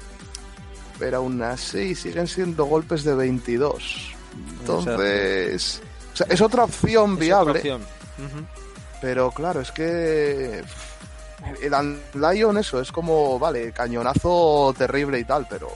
Pero 0.98 1.18
aún 1.18 1.42
así 1.42 1.94
siguen 1.94 2.26
siendo 2.28 2.64
golpes 2.66 3.02
de 3.04 3.14
22. 3.14 4.12
Entonces... 4.60 5.80
O 6.12 6.16
sea, 6.16 6.26
es 6.28 6.40
otra 6.40 6.64
opción 6.64 7.14
Es 7.14 7.18
viable. 7.18 7.58
otra 7.60 7.74
opción. 7.76 7.80
Ujú. 8.18 8.46
Pero 9.00 9.30
claro, 9.32 9.60
es 9.62 9.72
que 9.72 10.62
el 11.60 11.98
Lion 12.14 12.58
eso 12.58 12.80
es 12.80 12.92
como, 12.92 13.38
vale, 13.38 13.72
cañonazo 13.72 14.72
terrible 14.78 15.18
y 15.18 15.24
tal, 15.24 15.46
pero 15.50 15.70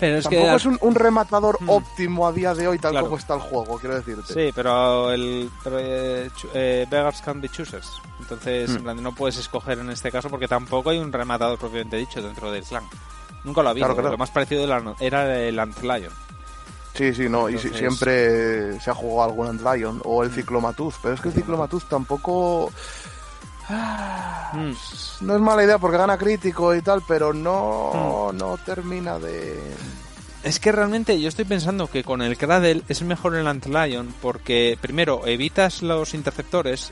Pero 0.00 0.16
es 0.18 0.24
tampoco 0.24 0.46
que... 0.46 0.54
es 0.56 0.64
un, 0.66 0.78
un 0.80 0.94
rematador 0.94 1.58
Hmm. 1.60 1.70
óptimo 1.70 2.26
a 2.26 2.32
día 2.32 2.54
de 2.54 2.68
hoy 2.68 2.78
tal 2.78 2.92
Claro. 2.92 3.06
como 3.06 3.18
está 3.18 3.34
el 3.34 3.40
juego, 3.40 3.78
quiero 3.78 3.96
decirte. 3.96 4.32
Sí, 4.32 4.52
pero 4.54 5.10
el 5.12 5.50
pero, 5.64 5.78
eh, 5.80 6.30
eh, 6.54 6.86
beggars 6.88 7.20
can 7.22 7.40
be 7.40 7.48
choosers. 7.48 7.90
Entonces, 8.20 8.70
Hmm. 8.70 8.76
en 8.76 8.82
plan, 8.84 9.02
no 9.02 9.14
puedes 9.14 9.36
escoger 9.38 9.78
en 9.78 9.90
este 9.90 10.10
caso 10.12 10.28
porque 10.30 10.46
tampoco 10.48 10.90
hay 10.90 10.98
un 10.98 11.12
rematador 11.12 11.58
propiamente 11.58 11.96
dicho 11.96 12.22
dentro 12.22 12.50
del 12.50 12.62
clan. 12.64 12.84
Nunca 13.44 13.62
lo 13.62 13.68
ha 13.68 13.70
habido. 13.70 13.86
Claro, 13.86 13.96
claro. 14.00 14.10
Lo 14.12 14.18
más 14.18 14.30
parecido 14.30 14.64
era 15.00 15.38
el 15.38 15.58
Antlion. 15.58 16.12
Sí, 16.94 17.14
sí, 17.14 17.28
no, 17.28 17.48
y 17.48 17.56
si- 17.58 17.68
siempre 17.70 18.80
se 18.80 18.90
ha 18.90 18.94
jugado 18.94 19.30
algún 19.30 19.46
Antlion 19.46 20.00
o 20.04 20.24
el 20.24 20.30
Ciclomatuz, 20.32 20.96
pero 21.00 21.14
es 21.14 21.20
que 21.20 21.28
el 21.28 21.34
Ciclomatuz 21.34 21.84
tampoco... 21.84 22.72
Ah, 23.68 24.50
Mm. 24.54 24.72
No 25.26 25.34
es 25.34 25.40
mala 25.42 25.62
idea 25.62 25.78
porque 25.78 25.98
gana 25.98 26.16
crítico 26.16 26.74
y 26.74 26.80
tal, 26.80 27.02
pero 27.06 27.34
no, 27.34 28.30
no 28.32 28.56
termina 28.64 29.18
de... 29.18 29.60
Es 30.42 30.58
que 30.58 30.72
realmente 30.72 31.20
yo 31.20 31.28
estoy 31.28 31.44
pensando 31.44 31.86
que 31.88 32.02
con 32.02 32.22
el 32.22 32.38
Cradle 32.38 32.82
es 32.88 33.02
mejor 33.02 33.34
el 33.36 33.46
Antlion 33.46 34.14
porque, 34.22 34.78
primero, 34.80 35.26
evitas 35.26 35.82
los 35.82 36.14
interceptores, 36.14 36.90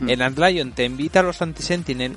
Mm. 0.00 0.10
el 0.10 0.22
Antlion 0.22 0.72
te 0.72 0.84
invita 0.84 1.20
a 1.20 1.22
los 1.22 1.40
anti-sentinel, 1.42 2.16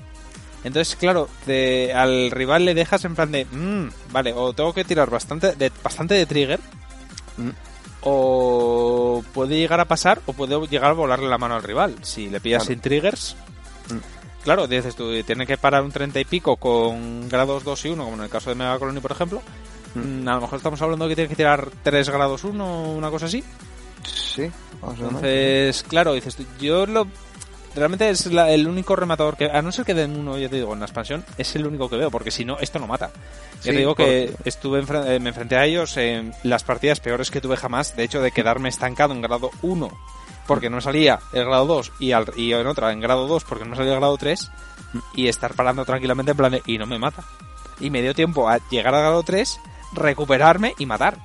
entonces, 0.63 0.95
claro, 0.97 1.29
te- 1.45 1.93
al 1.93 2.29
rival 2.29 2.65
le 2.65 2.73
dejas 2.75 3.05
en 3.05 3.15
plan 3.15 3.31
de, 3.31 3.45
"Mm, 3.45 3.89
vale, 4.11 4.33
o 4.33 4.51
tengo 4.53 4.73
que 4.73 4.83
tirar 4.83 5.09
bastante 5.09 5.55
de, 5.55 5.71
bastante 5.81 6.13
de 6.15 6.25
trigger, 6.27 6.59
Mm. 7.37 7.49
o 8.01 9.23
puede 9.33 9.55
llegar 9.57 9.79
a 9.79 9.85
pasar, 9.85 10.21
o 10.25 10.33
puede 10.33 10.59
llegar 10.67 10.91
a 10.91 10.93
volarle 10.93 11.29
la 11.29 11.37
mano 11.37 11.55
al 11.55 11.63
rival. 11.63 11.95
Si 12.01 12.29
le 12.29 12.39
pillas 12.41 12.63
Claro. 12.63 12.73
sin 12.73 12.81
triggers, 12.81 13.35
Mm. 13.35 13.50
Claro, 14.43 14.67
dices 14.67 14.95
tú, 14.95 15.11
tiene 15.23 15.45
que 15.45 15.57
parar 15.57 15.83
un 15.83 15.91
30 15.91 16.19
y 16.19 16.25
pico 16.25 16.55
con 16.57 17.27
grados 17.29 17.63
2 17.63 17.85
y 17.85 17.89
1, 17.89 18.03
como 18.03 18.17
en 18.17 18.23
el 18.23 18.29
caso 18.29 18.49
de 18.49 18.55
Mega 18.55 18.77
Colony, 18.79 18.99
por 18.99 19.11
ejemplo. 19.11 19.41
Mm. 19.95 20.27
A 20.27 20.35
lo 20.35 20.41
mejor 20.41 20.57
estamos 20.57 20.81
hablando 20.81 21.05
de 21.05 21.09
que 21.09 21.15
tiene 21.15 21.29
que 21.29 21.35
tirar 21.35 21.69
3 21.83 22.09
grados 22.09 22.43
1 22.43 22.65
o 22.65 22.93
una 22.93 23.09
cosa 23.09 23.25
así. 23.25 23.43
Sí, 24.03 24.49
menos. 24.81 24.99
Entonces, 24.99 25.83
claro, 25.87 26.13
dices 26.13 26.35
tú, 26.35 26.45
yo 26.59 26.85
lo. 26.85 27.07
Realmente 27.73 28.09
es 28.09 28.25
la- 28.25 28.49
el 28.51 28.67
único 28.67 28.97
rematador 28.97 29.37
que, 29.37 29.45
a 29.45 29.61
no 29.61 29.71
ser 29.71 29.85
que 29.85 29.93
den 29.93 30.17
uno, 30.19 30.37
ya 30.37 30.49
te 30.49 30.57
digo, 30.57 30.73
en 30.73 30.79
la 30.81 30.85
expansión, 30.87 31.23
es 31.37 31.55
el 31.55 31.65
único 31.65 31.89
que 31.89 31.95
veo, 31.95 32.11
porque 32.11 32.29
si 32.29 32.43
no, 32.43 32.57
esto 32.59 32.79
no 32.79 32.87
mata. 32.87 33.11
Ya 33.57 33.61
Sí, 33.61 33.69
te 33.71 33.77
digo 33.77 33.95
que 33.95 34.33
estuve 34.43 34.79
eh, 34.81 35.19
me 35.19 35.29
enfrenté 35.29 35.55
a 35.55 35.65
ellos 35.65 35.95
en 35.95 36.33
las 36.43 36.63
partidas 36.65 36.99
peores 36.99 37.31
que 37.31 37.39
tuve 37.39 37.55
jamás, 37.55 37.95
de 37.95 38.03
hecho, 38.03 38.21
de 38.21 38.31
quedarme 38.33 38.67
estancado 38.67 39.13
en 39.13 39.21
grado 39.21 39.51
1, 39.61 39.89
porque 40.55 40.69
no 40.69 40.81
salía 40.81 41.19
el 41.33 41.45
grado 41.45 41.65
2, 41.65 41.91
y, 41.99 42.11
al- 42.11 42.33
y 42.35 42.53
en 42.53 42.67
otra 42.67 42.91
en 42.91 42.99
grado 42.99 43.27
2, 43.27 43.43
porque 43.45 43.65
no 43.65 43.75
salía 43.75 43.93
el 43.93 43.99
grado 43.99 44.17
3, 44.17 44.51
y 45.15 45.27
estar 45.27 45.53
parando 45.53 45.85
tranquilamente 45.85 46.31
en 46.31 46.37
plan 46.37 46.51
de, 46.51 46.61
y 46.65 46.77
no 46.77 46.85
me 46.85 46.99
mata. 46.99 47.23
Y 47.79 47.89
me 47.89 48.01
dio 48.01 48.13
tiempo 48.13 48.47
a 48.49 48.59
llegar 48.69 48.93
al 48.93 49.01
grado 49.01 49.23
3, 49.23 49.59
recuperarme 49.93 50.75
y 50.77 50.85
matar. 50.85 51.17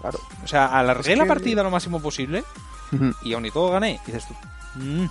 Claro. 0.00 0.18
O 0.42 0.46
sea, 0.46 0.66
alargué 0.66 1.12
Es 1.12 1.18
la 1.18 1.24
que- 1.24 1.28
partida 1.28 1.62
lo 1.62 1.70
máximo 1.70 2.00
posible, 2.00 2.44
y 3.22 3.32
aún 3.34 3.46
y 3.46 3.50
todo 3.50 3.70
gané. 3.70 4.00
Y 4.06 4.12
dices 4.12 4.26
tú, 4.28 4.34
"Mm, 4.80 5.06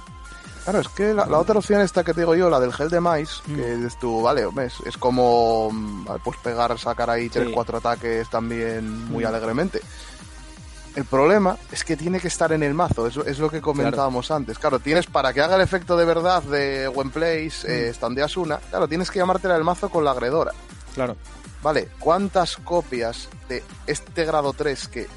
Claro, 0.64 0.80
es 0.80 0.88
que 0.88 1.14
la, 1.14 1.26
la 1.26 1.40
otra 1.40 1.60
opción 1.60 1.82
esta 1.82 2.06
que 2.06 2.14
te 2.14 2.22
digo 2.22 2.36
yo, 2.36 2.50
la 2.50 2.58
del 2.58 2.72
gel 2.72 2.90
de 2.90 3.02
maíz, 3.02 3.42
Mm. 3.48 3.56
que 3.56 3.76
dices 3.76 4.00
tú, 4.00 4.22
vale, 4.22 4.48
es, 4.66 4.80
es 4.86 4.96
como 4.98 5.70
mm, 5.70 6.06
pues 6.24 6.38
pegar, 6.38 6.80
sacar 6.80 7.10
ahí 7.10 7.28
tres, 7.28 7.48
Sí. 7.48 7.54
cuatro 7.54 7.80
ataques 7.80 8.30
también 8.30 9.08
muy 9.12 9.26
Mm. 9.26 9.28
alegremente. 9.28 9.82
El 10.96 11.06
problema 11.06 11.58
es 11.72 11.84
que 11.84 11.98
tiene 11.98 12.20
que 12.20 12.28
estar 12.28 12.52
en 12.52 12.62
el 12.62 12.74
mazo, 12.76 13.08
es, 13.08 13.18
es 13.18 13.40
lo 13.40 13.50
que 13.50 13.62
comentábamos 13.62 14.30
antes. 14.30 14.60
Claro, 14.60 14.80
tienes 14.80 15.08
para 15.08 15.34
que 15.34 15.42
haga 15.42 15.56
el 15.56 15.62
efecto 15.62 15.98
de 15.98 16.06
verdad 16.06 16.44
de 16.44 16.88
When 16.88 17.10
Place, 17.10 17.68
Mm. 17.68 17.72
eh, 17.72 17.94
standeas 17.94 18.38
una, 18.38 18.58
claro, 18.58 18.88
tienes 18.88 19.10
que 19.10 19.18
llamártela 19.20 19.56
el 19.56 19.64
mazo 19.64 19.90
con 19.90 20.04
la 20.06 20.12
agredora. 20.12 20.52
claro. 20.96 21.16
Vale, 21.64 21.88
¿cuántas 21.98 22.58
copias 22.58 23.30
de 23.48 23.64
este 23.88 24.26
grado 24.26 24.52
3 24.52 24.88
que 24.90 25.08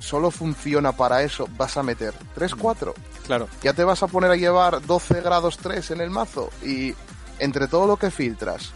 solo 0.00 0.32
funciona 0.32 0.90
para 0.90 1.22
eso 1.22 1.46
vas 1.56 1.76
a 1.76 1.84
meter? 1.84 2.12
¿3, 2.36 2.56
4? 2.58 2.92
Claro, 3.24 3.48
ya 3.62 3.72
te 3.72 3.84
vas 3.84 4.02
a 4.02 4.08
poner 4.08 4.32
a 4.32 4.36
llevar 4.36 4.84
12 4.84 5.20
grados 5.20 5.58
3 5.58 5.92
en 5.92 6.00
el 6.00 6.10
mazo 6.10 6.50
y 6.60 6.92
entre 7.38 7.68
todo 7.68 7.86
lo 7.86 7.96
que 7.96 8.10
filtras 8.10 8.72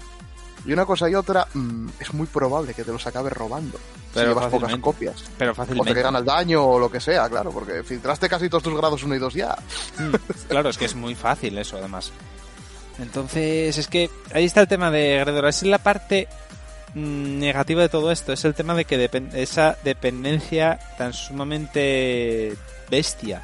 y 0.67 0.73
una 0.73 0.85
cosa 0.85 1.09
y 1.09 1.15
otra 1.15 1.47
mm, 1.55 1.89
es 2.01 2.13
muy 2.15 2.27
probable 2.27 2.75
que 2.75 2.85
te 2.85 2.93
los 2.93 3.07
acabes 3.07 3.33
robando 3.33 3.79
Pero 4.13 4.27
si 4.27 4.29
llevas 4.29 4.45
pocas 4.47 4.51
fácilmente. 4.61 4.83
copias 4.83 5.25
pero 5.39 5.51
o 5.53 5.55
te 5.55 5.57
fácilmente. 5.59 5.95
que 5.95 6.03
gana 6.03 6.19
el 6.19 6.25
daño 6.25 6.65
o 6.65 6.79
lo 6.79 6.91
que 6.91 7.01
sea 7.01 7.29
claro 7.29 7.51
porque 7.53 7.83
filtraste 7.85 8.29
casi 8.29 8.49
todos 8.49 8.63
tus 8.65 8.77
grados 8.77 9.03
1 9.03 9.15
y 9.15 9.19
2 9.19 9.35
ya 9.35 9.57
Mm, 9.99 10.15
claro, 10.49 10.69
es 10.71 10.77
que 10.79 10.85
es 10.87 10.95
muy 10.95 11.15
fácil 11.15 11.57
eso, 11.59 11.77
además. 11.79 12.11
Entonces, 12.99 13.77
es 13.77 13.89
que 13.89 14.11
ahí 14.35 14.45
está 14.45 14.61
el 14.63 14.69
tema 14.69 14.91
de 14.91 15.19
Gredora. 15.21 15.51
Es 15.51 15.63
la 15.63 15.79
parte 15.79 16.29
mm, 16.95 17.39
negativa 17.39 17.83
de 17.83 17.89
todo 17.91 18.11
esto. 18.11 18.33
Es 18.33 18.45
el 18.47 18.55
tema 18.55 18.75
de 18.75 18.85
que 18.87 18.99
depen- 18.99 19.35
esa 19.35 19.77
dependencia 19.85 20.79
tan 20.97 21.13
sumamente 21.13 22.57
bestia 22.91 23.43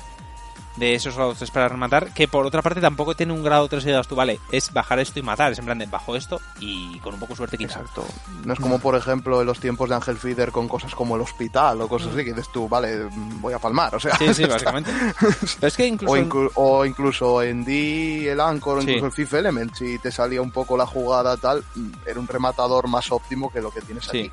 de 0.77 0.95
esos 0.95 1.15
grados 1.17 1.37
3 1.39 1.51
para 1.51 1.69
rematar, 1.69 2.13
que 2.15 2.29
por 2.29 2.47
otra 2.47 2.63
parte 2.63 2.81
tampoco 2.81 3.15
tiene 3.15 3.33
un 3.33 3.43
grado 3.43 3.69
3 3.69 3.83
y 3.85 3.87
digas 3.89 4.09
tú, 4.09 4.15
vale, 4.17 4.41
es 4.51 4.73
bajar 4.73 4.99
esto 5.01 5.19
y 5.19 5.23
matar. 5.23 5.53
Es 5.53 5.59
en 5.59 5.67
plan 5.67 5.79
de 5.79 5.87
bajo 5.87 6.17
esto 6.17 6.41
y 6.61 6.99
con 7.01 7.15
un 7.15 7.21
poco 7.21 7.33
de 7.35 7.37
suerte 7.37 7.59
quizá. 7.59 7.81
exacto 7.81 8.05
no 8.45 8.53
es 8.55 8.59
como 8.61 8.79
por 8.79 8.95
ejemplo 8.97 9.41
en 9.41 9.47
los 9.47 9.61
tiempos 9.61 9.89
de 9.89 9.95
Ángel 9.97 10.17
Feeder 10.17 10.51
con 10.51 10.69
cosas 10.69 10.95
como 10.95 11.15
el 11.17 11.23
hospital 11.23 11.81
o 11.83 11.89
cosas 11.89 12.09
así 12.15 12.25
que 12.25 12.33
dices 12.33 12.51
tú 12.53 12.69
vale 12.69 13.07
voy 13.41 13.53
a 13.53 13.59
palmar 13.59 13.95
o 13.95 14.01
sea 14.01 14.17
Sí, 14.17 14.33
sí, 14.35 14.45
básicamente. 14.45 14.91
Pero 15.61 15.67
es 15.69 15.77
que 15.77 15.87
incluso... 15.87 16.13
o, 16.15 16.17
inclu- 16.17 16.51
o 16.55 16.85
incluso 16.87 17.43
en 17.43 17.65
D, 17.65 18.31
el 18.31 18.41
Anchor, 18.41 18.79
o 18.79 18.81
Sí. 18.83 18.89
incluso 18.89 19.07
el 19.07 19.13
Fifth 19.13 19.35
Element, 19.35 19.75
si 19.75 19.99
te 19.99 20.11
salía 20.11 20.41
un 20.43 20.51
poco 20.51 20.77
la 20.77 20.87
jugada 20.87 21.37
tal, 21.37 21.63
era 22.07 22.19
un 22.19 22.27
rematador 22.29 22.89
más 22.89 23.11
óptimo 23.13 23.51
que 23.53 23.61
lo 23.61 23.71
que 23.71 23.81
tienes 23.83 24.05
Sí. 24.05 24.19
aquí. 24.21 24.33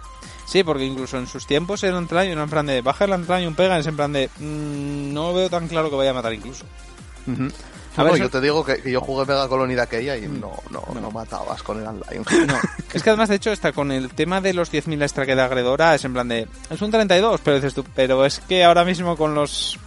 Sí, 0.50 0.64
porque 0.64 0.84
incluso 0.84 1.20
en 1.20 1.28
sus 1.28 1.46
tiempos 1.46 1.84
el 1.84 1.96
Antlion, 1.96 2.40
en 2.40 2.50
plan 2.50 2.66
de 2.66 2.82
baja 2.82 3.06
el 3.06 3.14
Antlion, 3.14 3.54
pega, 3.54 3.78
es 3.78 3.86
en 3.86 3.96
plan 3.96 4.12
de 4.12 4.32
mm, 4.40 5.14
no 5.14 5.32
veo 5.32 5.48
tan 5.48 5.68
claro 5.68 5.92
que 5.92 5.96
vaya 5.96 6.10
a 6.10 6.16
matar 6.16 6.34
incluso. 6.34 6.66
A 7.96 8.04
ver, 8.04 8.16
yo 8.16 8.32
te 8.32 8.42
digo 8.42 8.66
que, 8.66 8.82
yo 8.90 9.00
jugué 9.00 9.28
Mega 9.28 9.48
Colony 9.48 9.76
de 9.76 9.82
aquella 9.82 10.18
y 10.18 10.22
no, 10.28 10.52
no, 10.72 11.00
no, 11.00 11.12
matabas 11.12 11.62
con 11.62 11.78
el. 11.78 11.86
No, 12.48 12.60
es 12.92 13.04
que 13.04 13.10
además 13.12 13.30
de 13.30 13.36
hecho 13.36 13.52
está 13.52 13.74
con 13.74 13.92
el 13.92 14.10
tema 14.10 14.42
de 14.42 14.56
los 14.56 14.72
10.000 14.72 15.04
extra 15.04 15.28
que 15.28 15.36
da 15.36 15.46
Agredora, 15.46 15.94
es 15.94 16.04
en 16.04 16.14
plan 16.14 16.28
de 16.28 16.48
es 16.68 16.82
un 16.82 16.90
32, 16.90 17.42
pero 17.44 17.58
dices 17.58 17.76
tú, 17.76 17.86
pero 17.94 18.26
es 18.26 18.40
que 18.40 18.64
ahora 18.64 18.86
mismo 18.86 19.16
con 19.16 19.36
los 19.36 19.78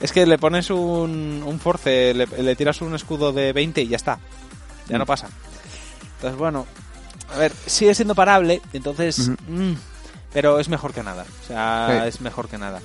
es 0.00 0.10
que 0.10 0.26
le 0.26 0.36
pones 0.36 0.68
un, 0.70 1.44
un 1.46 1.60
force, 1.60 2.12
le, 2.12 2.56
tiras 2.56 2.80
un 2.80 2.96
escudo 2.96 3.32
de 3.32 3.52
20 3.52 3.82
y 3.82 3.86
ya 3.86 3.96
está. 3.96 4.18
Ya 4.88 4.98
no 4.98 5.04
mm. 5.04 5.06
pasa. 5.06 5.28
Entonces, 6.16 6.36
bueno, 6.36 6.66
a 7.32 7.38
ver, 7.38 7.52
sigue 7.66 7.94
siendo 7.94 8.16
parable, 8.16 8.60
entonces... 8.72 9.30
Mm, 9.46 9.74
pero 10.32 10.58
es 10.58 10.68
mejor 10.68 10.92
que 10.92 11.02
nada. 11.02 11.24
O 11.42 11.46
sea, 11.46 12.06
es 12.06 12.20
mejor 12.20 12.48
que 12.48 12.58
nada. 12.58 12.80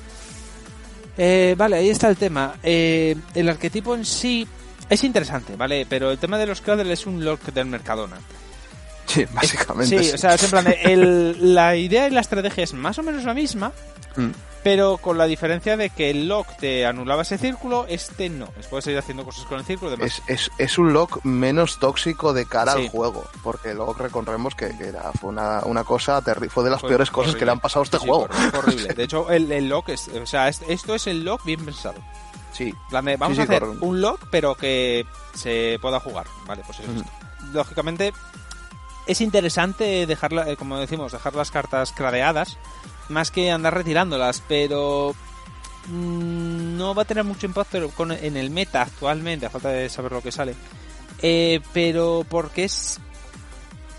Eh, 1.17 1.55
vale, 1.57 1.77
ahí 1.77 1.89
está 1.89 2.09
el 2.09 2.17
tema. 2.17 2.55
Eh, 2.63 3.15
el 3.33 3.49
arquetipo 3.49 3.95
en 3.95 4.05
sí 4.05 4.47
es 4.89 5.03
interesante, 5.03 5.55
¿vale? 5.55 5.85
Pero 5.89 6.11
el 6.11 6.17
tema 6.17 6.37
de 6.37 6.45
los 6.45 6.61
Cradle 6.61 6.91
es 6.93 7.05
un 7.05 7.23
lock 7.23 7.41
del 7.45 7.65
Mercadona. 7.65 8.17
Sí, 9.05 9.25
básicamente. 9.33 10.03
Sí, 10.03 10.11
o 10.13 10.17
sea, 10.17 10.35
es 10.35 10.43
en 10.43 10.49
plan 10.49 10.65
de, 10.65 10.79
el, 10.83 11.55
la 11.55 11.75
idea 11.75 12.07
y 12.07 12.11
la 12.11 12.21
estrategia 12.21 12.63
es 12.63 12.73
más 12.73 12.99
o 12.99 13.03
menos 13.03 13.23
la 13.23 13.33
misma, 13.33 13.71
mm 14.15 14.29
pero 14.67 14.97
con 14.97 15.17
la 15.17 15.27
diferencia 15.27 15.77
de 15.77 15.89
que 15.89 16.09
el 16.09 16.27
lock 16.27 16.57
te 16.57 16.85
anulaba 16.85 17.21
ese 17.21 17.37
círculo, 17.37 17.85
este 17.87 18.27
no. 18.27 18.47
Puedes 18.69 18.83
seguir 18.83 18.99
haciendo 18.99 19.23
cosas 19.23 19.45
con 19.45 19.59
el 19.59 19.63
círculo. 19.65 19.95
Es, 20.03 20.21
es, 20.27 20.51
es, 20.57 20.77
un 20.77 20.91
lock 20.91 21.23
menos 21.23 21.79
tóxico 21.79 22.33
de 22.33 22.45
cara 22.45 22.73
al 22.73 22.89
juego, 22.89 23.23
porque 23.43 23.71
el 23.71 23.77
lock 23.77 23.97
recorremos 23.97 24.55
que, 24.55 24.65
era, 24.65 25.13
fue 25.13 25.29
una, 25.29 25.61
una 25.63 25.85
cosa 25.85 26.21
terrible, 26.21 26.49
fue 26.49 26.65
de 26.65 26.71
las 26.71 26.81
peores 26.81 27.09
cosas 27.09 27.37
que 27.37 27.45
le 27.45 27.51
han 27.51 27.61
pasado 27.61 27.83
a 27.83 27.85
este 27.85 27.97
juego. 27.97 28.27
Horrible. 28.57 28.89
De 28.93 29.03
hecho, 29.03 29.31
el, 29.31 29.49
el 29.53 29.69
lock 29.69 29.87
es, 29.87 30.09
o 30.09 30.25
sea, 30.25 30.49
esto 30.49 30.95
es 30.95 31.07
el 31.07 31.23
lock 31.23 31.45
bien 31.45 31.63
pensado. 31.63 32.03
Sí. 32.51 32.73
vamos 32.91 33.39
a 33.39 33.43
hacer 33.43 33.63
un 33.63 34.01
lock, 34.01 34.19
pero 34.31 34.55
que 34.55 35.05
se 35.33 35.79
pueda 35.81 36.01
jugar. 36.01 36.27
Vale, 36.45 36.63
pues 36.65 36.81
eso 36.81 36.91
Lógicamente, 37.53 38.11
es 39.05 39.21
interesante 39.21 40.05
dejar, 40.05 40.33
eh, 40.45 40.57
como 40.57 40.77
decimos, 40.77 41.13
dejar 41.13 41.35
las 41.35 41.51
cartas 41.51 41.93
cradeadas 41.93 42.57
más 43.09 43.31
que 43.31 43.51
andar 43.51 43.73
retirándolas, 43.73 44.43
pero 44.47 45.15
mm, 45.87 46.77
no 46.77 46.95
va 46.95 47.03
a 47.03 47.05
tener 47.05 47.23
mucho 47.23 47.45
impacto 47.45 47.77
en 48.09 48.37
el 48.37 48.49
meta 48.49 48.83
actualmente, 48.83 49.45
a 49.45 49.49
falta 49.49 49.69
de 49.69 49.89
saber 49.89 50.11
lo 50.11 50.21
que 50.21 50.31
sale. 50.31 50.55
Eh, 51.21 51.61
pero 51.73 52.25
porque 52.29 52.65
es 52.65 52.99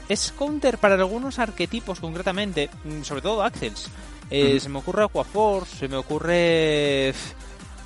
es 0.09 0.33
counter 0.33 0.79
para 0.79 0.95
algunos 0.95 1.39
arquetipos 1.39 2.01
concretamente, 2.01 2.71
mm, 2.85 3.03
sobre 3.03 3.23
todo 3.23 3.43
Axels. 3.43 3.89
Eh, 4.31 4.59
se 4.61 4.69
me 4.69 4.79
ocurre 4.79 5.05
Aquaforce, 5.05 5.77
se 5.77 5.89
me 5.89 5.97
ocurre, 5.97 7.15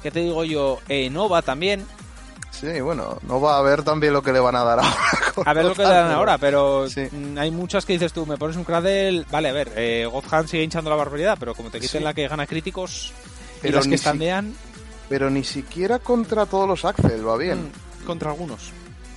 ¿qué 0.03 0.11
te 0.11 0.21
digo 0.21 0.45
yo? 0.45 0.79
Eh, 0.89 1.11
Nova 1.11 1.43
también. 1.43 1.85
Sí, 2.53 2.81
bueno, 2.81 3.19
no 3.27 3.41
va 3.41 3.59
a 3.59 3.63
ver 3.63 3.83
también 3.83 4.13
lo 4.13 4.23
que 4.23 4.33
le 4.33 4.39
van 4.39 4.55
a 4.55 4.63
dar 4.63 4.79
ahora. 4.79 4.97
A 5.47 5.55
ver 5.55 5.65
lo 5.65 5.75
que 5.75 5.83
le 5.83 5.89
dan 5.89 6.13
ahora, 6.13 6.37
pero 6.39 6.87
mm, 6.87 7.39
hay 7.39 7.51
muchas 7.51 7.85
que 7.87 7.95
dices 7.95 8.13
tú, 8.13 8.27
me 8.27 8.37
pones 8.37 8.57
un 8.57 8.65
Cradle, 8.65 9.25
vale, 9.31 9.49
a 9.49 9.53
ver, 9.53 9.73
eh, 9.75 10.07
Godhand 10.11 10.47
sigue 10.47 10.63
hinchando 10.63 10.91
la 10.91 10.97
barbaridad, 10.97 11.39
pero 11.41 11.55
como 11.55 11.71
te 11.71 11.81
quiten 11.81 12.05
la 12.05 12.13
que 12.13 12.29
gana 12.29 12.47
críticos 12.47 13.13
pero 13.63 13.73
y 13.73 13.77
las 13.77 13.89
que 13.89 13.95
estandean... 13.95 14.55
Pero 15.09 15.31
ni 15.31 15.43
siquiera 15.43 15.99
contra 15.99 16.45
todos 16.47 16.69
los 16.69 16.85
Axel 16.85 17.27
va 17.27 17.39
bien. 17.39 17.71
Mm, 18.03 18.05
contra 18.05 18.31
algunos. 18.31 18.73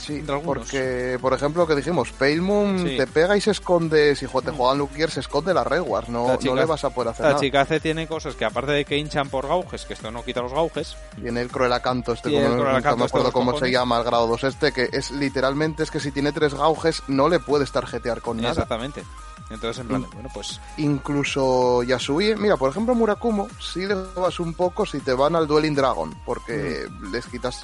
Sí, 0.06 0.24
porque, 0.44 1.18
por 1.20 1.34
ejemplo, 1.34 1.64
lo 1.64 1.68
que 1.68 1.76
dijimos, 1.76 2.12
Pale 2.12 2.42
Moon 2.42 2.84
te 2.84 3.08
pega 3.08 3.36
y 3.36 3.42
se 3.42 3.52
esconde, 3.52 4.16
si 4.16 4.28
te 4.28 4.52
mm. 4.52 4.56
juegan 4.56 4.78
Lukier, 4.78 5.10
se 5.10 5.22
esconde 5.22 5.52
las 5.52 5.66
reguas, 5.66 6.10
no, 6.10 6.38
no 6.40 6.56
le 6.56 6.66
vas 6.66 6.84
a 6.84 6.92
poder 6.92 7.10
hacer 7.10 7.24
la 7.24 7.30
nada. 7.30 7.42
La 7.42 7.46
Chicace 7.46 7.80
tiene 7.80 8.08
cosas 8.08 8.36
que 8.36 8.46
aparte 8.46 8.72
de 8.72 8.86
que 8.86 8.98
hinchan 8.98 9.30
por 9.30 9.48
gauges, 9.48 9.86
que 9.86 9.94
esto 9.94 10.12
no 10.12 10.24
quita 10.24 10.42
los 10.42 10.54
gauges. 10.54 10.96
Tiene 11.20 11.42
el 11.42 11.50
Cruelacanto 11.50 12.14
este, 12.14 12.32
como, 12.32 12.56
no, 12.56 12.98
me 12.98 13.06
acuerdo 13.06 13.32
cómo 13.32 13.58
se 13.58 13.72
llama, 13.72 13.98
el 13.98 14.04
grado 14.04 14.28
2 14.28 14.44
este, 14.44 14.72
que 14.72 14.90
es 14.92 15.10
literalmente, 15.10 15.82
es 15.82 15.90
que 15.90 16.00
si 16.00 16.12
tiene 16.12 16.32
tres 16.32 16.54
gauges 16.54 17.02
no 17.08 17.28
le 17.28 17.40
puedes 17.40 17.72
tarjetear 17.72 18.22
con 18.22 18.38
nada. 18.38 18.50
Exactamente. 18.50 19.04
Entonces, 19.50 19.82
en 19.82 19.88
plan, 19.88 20.06
bueno, 20.14 20.30
pues... 20.34 20.60
Incluso 20.78 21.84
Yasui, 21.84 22.36
mira, 22.36 22.58
por 22.58 22.72
ejemplo, 22.72 22.96
Murakumo, 22.96 23.48
si 23.60 23.86
le 23.86 23.96
vas 24.16 24.40
un 24.40 24.54
poco 24.54 24.86
si 24.86 25.00
te 25.00 25.14
van 25.14 25.36
al 25.36 25.48
Dueling 25.48 25.76
Dragon, 25.76 26.16
porque 26.26 26.88
mm. 26.90 27.12
les 27.12 27.26
quitas 27.28 27.64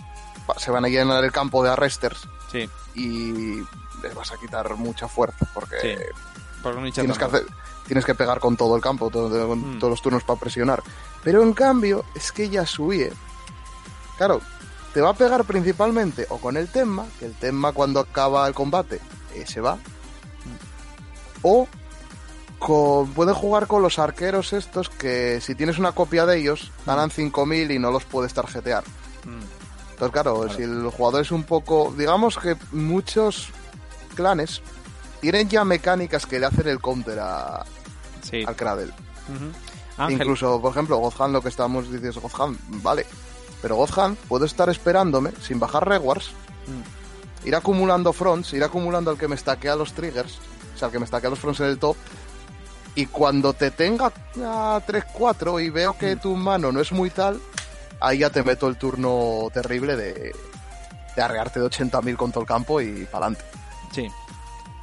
se 0.58 0.72
van 0.72 0.86
a 0.86 0.88
llenar 0.88 1.24
el 1.24 1.32
campo 1.32 1.64
de 1.64 1.70
arresters 1.72 2.28
sí. 2.52 2.70
y 2.96 3.62
les 4.02 4.16
vas 4.16 4.32
a 4.32 4.38
quitar 4.38 4.76
mucha 4.76 5.08
fuerza 5.08 5.48
porque, 5.54 6.10
tienes, 6.94 7.18
que 7.18 7.24
hacer, 7.24 7.46
tienes 7.88 8.06
que 8.06 8.16
pegar 8.16 8.40
con 8.40 8.58
todo 8.58 8.76
el 8.76 8.82
campo, 8.82 9.10
todo, 9.10 9.56
mm. 9.56 9.80
todos 9.80 9.92
los 9.92 10.02
turnos 10.02 10.24
para 10.24 10.40
presionar. 10.40 10.84
Pero 11.24 11.44
en 11.44 11.54
cambio, 11.54 12.06
es 12.16 12.32
que 12.32 12.50
ya 12.50 12.66
subye. 12.66 13.12
Claro, 14.18 14.42
te 14.94 15.02
va 15.02 15.10
a 15.10 15.14
pegar 15.14 15.44
principalmente 15.46 16.26
o 16.30 16.38
con 16.38 16.58
el 16.58 16.68
tema, 16.68 17.06
que 17.20 17.26
el 17.26 17.34
tema 17.36 17.72
cuando 17.72 18.00
acaba 18.00 18.48
el 18.48 18.54
combate 18.54 19.00
eh, 19.34 19.46
se 19.48 19.62
va, 19.62 19.78
o 21.42 21.68
con, 22.60 23.12
puede 23.14 23.34
jugar 23.34 23.68
con 23.68 23.82
los 23.82 23.98
arqueros 23.98 24.54
estos 24.54 24.90
que 24.90 25.42
si 25.42 25.56
tienes 25.56 25.80
una 25.80 25.94
copia 25.94 26.26
de 26.26 26.38
ellos 26.38 26.72
ganan 26.86 27.10
5.000 27.10 27.74
y 27.74 27.80
no 27.80 27.92
los 27.92 28.06
puedes 28.06 28.34
tarjetear. 28.34 28.84
Mm. 29.26 29.61
Entonces, 30.02 30.24
claro, 30.24 30.50
si 30.50 30.64
el 30.64 30.90
jugador 30.90 31.22
es 31.22 31.32
un 31.32 31.44
poco. 31.44 31.94
Digamos 31.96 32.36
que 32.36 32.58
muchos 32.72 33.50
clanes 34.16 34.64
tienen 35.20 35.48
ya 35.48 35.64
mecánicas 35.64 36.26
que 36.26 36.40
le 36.40 36.48
hacen 36.48 36.68
el 36.68 36.80
counter 36.80 37.20
a, 37.20 37.64
al 38.48 38.56
Cradle. 38.56 38.92
Incluso, 40.10 40.60
por 40.60 40.72
ejemplo, 40.72 40.98
Godhan, 40.98 41.32
lo 41.32 41.44
que 41.44 41.50
estamos 41.50 41.92
diciendo, 41.92 42.20
Godhan, 42.20 42.58
vale. 42.82 43.06
Pero 43.62 43.76
Godhan, 43.76 44.16
puedo 44.28 44.46
estar 44.46 44.70
esperándome 44.70 45.34
sin 45.40 45.60
bajar 45.60 45.88
rewards, 45.88 46.32
mm. 46.66 47.48
ir 47.48 47.56
acumulando 47.56 48.12
fronts, 48.12 48.54
ir 48.54 48.64
acumulando 48.64 49.12
al 49.12 49.20
que 49.20 49.28
me 49.28 49.38
stackea 49.38 49.76
los 49.76 49.94
triggers, 49.94 50.40
o 50.74 50.80
sea, 50.80 50.88
al 50.88 50.92
que 50.92 50.98
me 50.98 51.06
stackea 51.06 51.30
los 51.30 51.38
fronts 51.38 51.60
en 51.60 51.68
el 51.68 51.78
top, 51.78 51.96
y 52.96 53.06
cuando 53.06 53.54
te 53.54 53.70
tenga 53.70 54.08
a 54.08 54.82
3-4 54.84 55.64
y 55.64 55.70
veo 55.70 55.96
que 55.96 56.16
mm. 56.16 56.20
tu 56.20 56.36
mano 56.36 56.72
no 56.72 56.82
es 56.82 56.92
muy 56.92 57.12
tal, 57.12 57.40
ahí 58.02 58.20
ya 58.20 58.30
te 58.30 58.44
meto 58.44 58.68
el 58.68 58.78
turno 58.78 59.48
terrible 59.54 59.96
de, 59.96 60.36
de 61.16 61.22
arrearte 61.22 61.60
de 61.60 61.68
80.000 61.68 62.18
con 62.18 62.32
todo 62.32 62.42
el 62.42 62.48
campo 62.48 62.82
y 62.82 63.06
para 63.06 63.28
adelante. 63.28 63.46
Sí, 63.92 64.08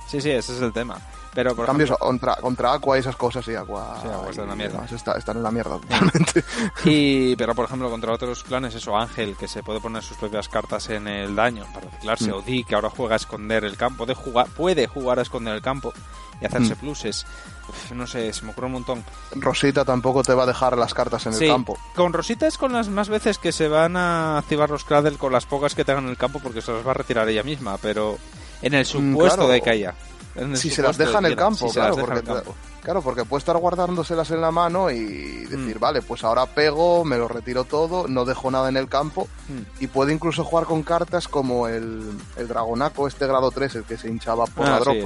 sí, 0.08 0.20
sí, 0.20 0.30
ese 0.30 0.54
es 0.54 0.62
el 0.62 0.72
tema. 0.72 0.98
Pero 1.34 1.54
por 1.54 1.66
cambios 1.66 1.90
contra, 1.98 2.36
contra 2.36 2.72
Aqua 2.72 2.96
y 2.96 3.00
esas 3.00 3.16
cosas, 3.16 3.46
y 3.48 3.54
Aqua, 3.54 3.98
sí, 4.02 4.08
Aqua 4.08 4.30
está 4.30 4.42
en 4.42 4.48
la 4.48 4.56
mierda. 4.56 4.84
están 5.16 5.36
en 5.36 5.42
la 5.42 5.50
mierda 5.50 5.78
totalmente. 5.78 6.44
Y, 6.84 7.36
pero 7.36 7.54
por 7.54 7.66
ejemplo, 7.66 7.90
contra 7.90 8.12
otros 8.12 8.42
clanes, 8.44 8.74
eso, 8.74 8.96
Ángel, 8.96 9.36
que 9.36 9.46
se 9.46 9.62
puede 9.62 9.80
poner 9.80 10.02
sus 10.02 10.16
propias 10.16 10.48
cartas 10.48 10.88
en 10.90 11.06
el 11.06 11.36
daño 11.36 11.66
para 11.72 11.86
reciclarse, 11.86 12.30
mm. 12.30 12.34
o 12.34 12.42
Di, 12.42 12.64
que 12.64 12.74
ahora 12.74 12.90
juega 12.90 13.14
a 13.14 13.16
esconder 13.16 13.64
el 13.64 13.76
campo, 13.76 14.06
de 14.06 14.14
jugar, 14.14 14.48
puede 14.48 14.86
jugar 14.86 15.18
a 15.18 15.22
esconder 15.22 15.54
el 15.54 15.62
campo 15.62 15.92
y 16.40 16.46
hacerse 16.46 16.74
mm. 16.74 16.78
pluses 16.78 17.26
no 17.94 18.06
sé, 18.06 18.32
se 18.32 18.44
me 18.44 18.52
ocurre 18.52 18.66
un 18.66 18.72
montón. 18.72 19.04
Rosita 19.32 19.84
tampoco 19.84 20.22
te 20.22 20.34
va 20.34 20.44
a 20.44 20.46
dejar 20.46 20.76
las 20.76 20.94
cartas 20.94 21.26
en 21.26 21.34
el 21.34 21.48
campo. 21.48 21.78
Con 21.94 22.12
Rosita 22.12 22.46
es 22.46 22.58
con 22.58 22.72
las 22.72 22.88
más 22.88 23.08
veces 23.08 23.38
que 23.38 23.52
se 23.52 23.68
van 23.68 23.96
a 23.96 24.38
activar 24.38 24.70
los 24.70 24.84
Cradle 24.84 25.16
con 25.18 25.32
las 25.32 25.46
pocas 25.46 25.74
que 25.74 25.84
tengan 25.84 26.04
en 26.04 26.10
el 26.10 26.16
campo 26.16 26.40
porque 26.42 26.62
se 26.62 26.72
las 26.72 26.86
va 26.86 26.92
a 26.92 26.94
retirar 26.94 27.28
ella 27.28 27.42
misma, 27.42 27.76
pero 27.78 28.18
en 28.62 28.74
el 28.74 28.82
mm, 28.82 28.86
supuesto 28.86 29.48
de 29.48 29.60
que 29.60 29.70
haya. 29.70 29.94
Si 30.54 30.70
se 30.70 30.82
las 30.82 30.96
deja 30.96 31.18
en 31.18 31.26
el 31.26 31.36
campo, 31.36 31.70
claro, 31.72 31.96
porque, 31.96 32.22
claro, 32.82 33.02
porque 33.02 33.24
puede 33.24 33.38
estar 33.38 33.56
guardándoselas 33.56 34.30
en 34.30 34.40
la 34.40 34.50
mano 34.50 34.90
y 34.90 35.00
decir, 35.46 35.76
mm. 35.76 35.80
vale, 35.80 36.02
pues 36.02 36.24
ahora 36.24 36.46
pego, 36.46 37.04
me 37.04 37.16
lo 37.16 37.28
retiro 37.28 37.64
todo, 37.64 38.06
no 38.08 38.24
dejo 38.24 38.50
nada 38.50 38.68
en 38.68 38.76
el 38.76 38.88
campo 38.88 39.28
mm. 39.48 39.82
y 39.82 39.86
puede 39.88 40.12
incluso 40.12 40.44
jugar 40.44 40.66
con 40.66 40.82
cartas 40.82 41.28
como 41.28 41.68
el, 41.68 42.02
el 42.36 42.48
Dragonaco, 42.48 43.08
este 43.08 43.26
grado 43.26 43.50
3, 43.50 43.76
el 43.76 43.84
que 43.84 43.96
se 43.96 44.08
hinchaba 44.08 44.46
por 44.46 44.66
ah, 44.66 44.70
la 44.70 44.78
drop. 44.80 44.96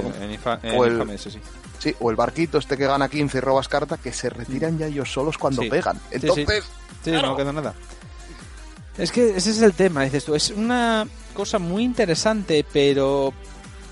o 0.77 0.85
el, 0.85 1.19
sí. 1.19 1.41
Sí, 1.79 1.97
o 1.99 2.11
el 2.11 2.17
barquito 2.17 2.59
este 2.59 2.77
que 2.77 2.87
gana 2.87 3.09
15 3.09 3.39
y 3.39 3.41
robas 3.41 3.67
carta, 3.67 3.97
que 3.97 4.13
se 4.13 4.31
retiran 4.31 4.79
ya 4.79 4.87
ellos 4.87 5.13
solos 5.13 5.37
cuando 5.37 5.63
pegan. 5.69 6.01
Entonces. 6.13 6.65
Sí, 7.03 7.11
no 7.11 7.35
queda 7.35 7.53
nada. 7.53 7.75
Es 8.97 9.11
que 9.11 9.37
ese 9.37 9.51
es 9.51 9.63
el 9.63 9.73
tema, 9.73 10.05
dices 10.05 10.25
tú. 10.25 10.37
Es 10.37 10.51
una 10.51 11.07
cosa 11.35 11.59
muy 11.59 11.83
interesante, 11.83 12.65
pero 12.73 13.33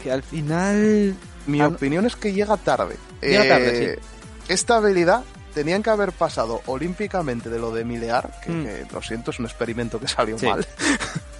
que 0.02 0.12
al 0.12 0.22
final. 0.22 1.16
Mi 1.46 1.62
opinión 1.62 2.06
es 2.06 2.16
que 2.16 2.32
llega 2.32 2.56
tarde. 2.56 2.96
Llega 3.20 3.48
tarde, 3.48 3.96
sí. 3.96 4.02
Esta 4.48 4.76
habilidad 4.76 5.22
tenían 5.54 5.82
que 5.82 5.90
haber 5.90 6.12
pasado 6.12 6.62
olímpicamente 6.66 7.50
de 7.50 7.58
lo 7.58 7.72
de 7.72 7.84
milear, 7.84 8.40
que, 8.42 8.50
mm. 8.50 8.92
lo 8.92 9.02
siento, 9.02 9.30
es 9.30 9.38
un 9.38 9.46
experimento 9.46 9.98
que 10.00 10.08
salió 10.08 10.36
mal. 10.38 10.66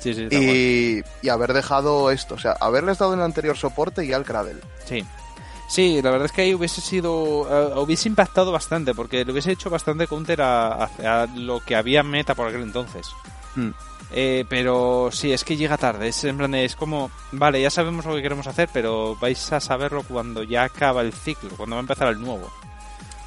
Sí, 0.00 0.14
sí, 0.14 0.28
y, 0.30 1.02
y, 1.20 1.28
haber 1.28 1.52
dejado 1.52 2.10
esto, 2.10 2.36
o 2.36 2.38
sea, 2.38 2.52
haberles 2.52 2.96
dado 2.96 3.12
el 3.12 3.20
anterior 3.20 3.54
soporte 3.54 4.02
y 4.02 4.14
al 4.14 4.24
Cradle. 4.24 4.62
Sí. 4.86 5.04
Sí, 5.70 6.02
la 6.02 6.10
verdad 6.10 6.24
es 6.26 6.32
que 6.32 6.42
ahí 6.42 6.54
hubiese 6.54 6.80
sido. 6.80 7.46
Eh, 7.48 7.78
hubiese 7.78 8.08
impactado 8.08 8.50
bastante, 8.50 8.92
porque 8.92 9.24
le 9.24 9.30
hubiese 9.30 9.52
hecho 9.52 9.70
bastante 9.70 10.08
counter 10.08 10.40
a, 10.42 11.28
lo 11.36 11.60
que 11.60 11.76
había 11.76 12.02
meta 12.02 12.34
por 12.34 12.48
aquel 12.48 12.62
entonces. 12.62 13.06
Hmm. 13.54 13.70
Eh, 14.12 14.44
pero 14.48 15.10
sí, 15.12 15.32
es 15.32 15.44
que 15.44 15.56
llega 15.56 15.76
tarde. 15.76 16.08
Es, 16.08 16.24
en 16.24 16.36
plan, 16.36 16.54
es 16.54 16.74
como, 16.76 17.10
vale, 17.32 17.60
ya 17.62 17.70
sabemos 17.70 18.04
lo 18.06 18.14
que 18.14 18.22
queremos 18.22 18.46
hacer, 18.46 18.68
pero 18.72 19.16
vais 19.20 19.52
a 19.52 19.60
saberlo 19.60 20.02
cuando 20.02 20.42
ya 20.42 20.64
acaba 20.64 21.02
el 21.02 21.12
ciclo, 21.12 21.50
cuando 21.56 21.76
va 21.76 21.80
a 21.80 21.82
empezar 21.82 22.08
el 22.08 22.20
nuevo. 22.20 22.50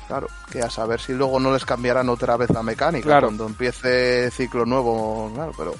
Claro, 0.07 0.27
que 0.51 0.61
a 0.61 0.69
saber 0.69 0.99
si 0.99 1.13
luego 1.13 1.39
no 1.39 1.53
les 1.53 1.63
cambiarán 1.65 2.09
otra 2.09 2.35
vez 2.35 2.49
la 2.49 2.61
mecánica 2.61 3.05
Claro. 3.05 3.27
cuando 3.27 3.45
empiece 3.47 4.29
ciclo 4.31 4.65
nuevo, 4.65 5.31
claro, 5.33 5.51
pero... 5.57 5.73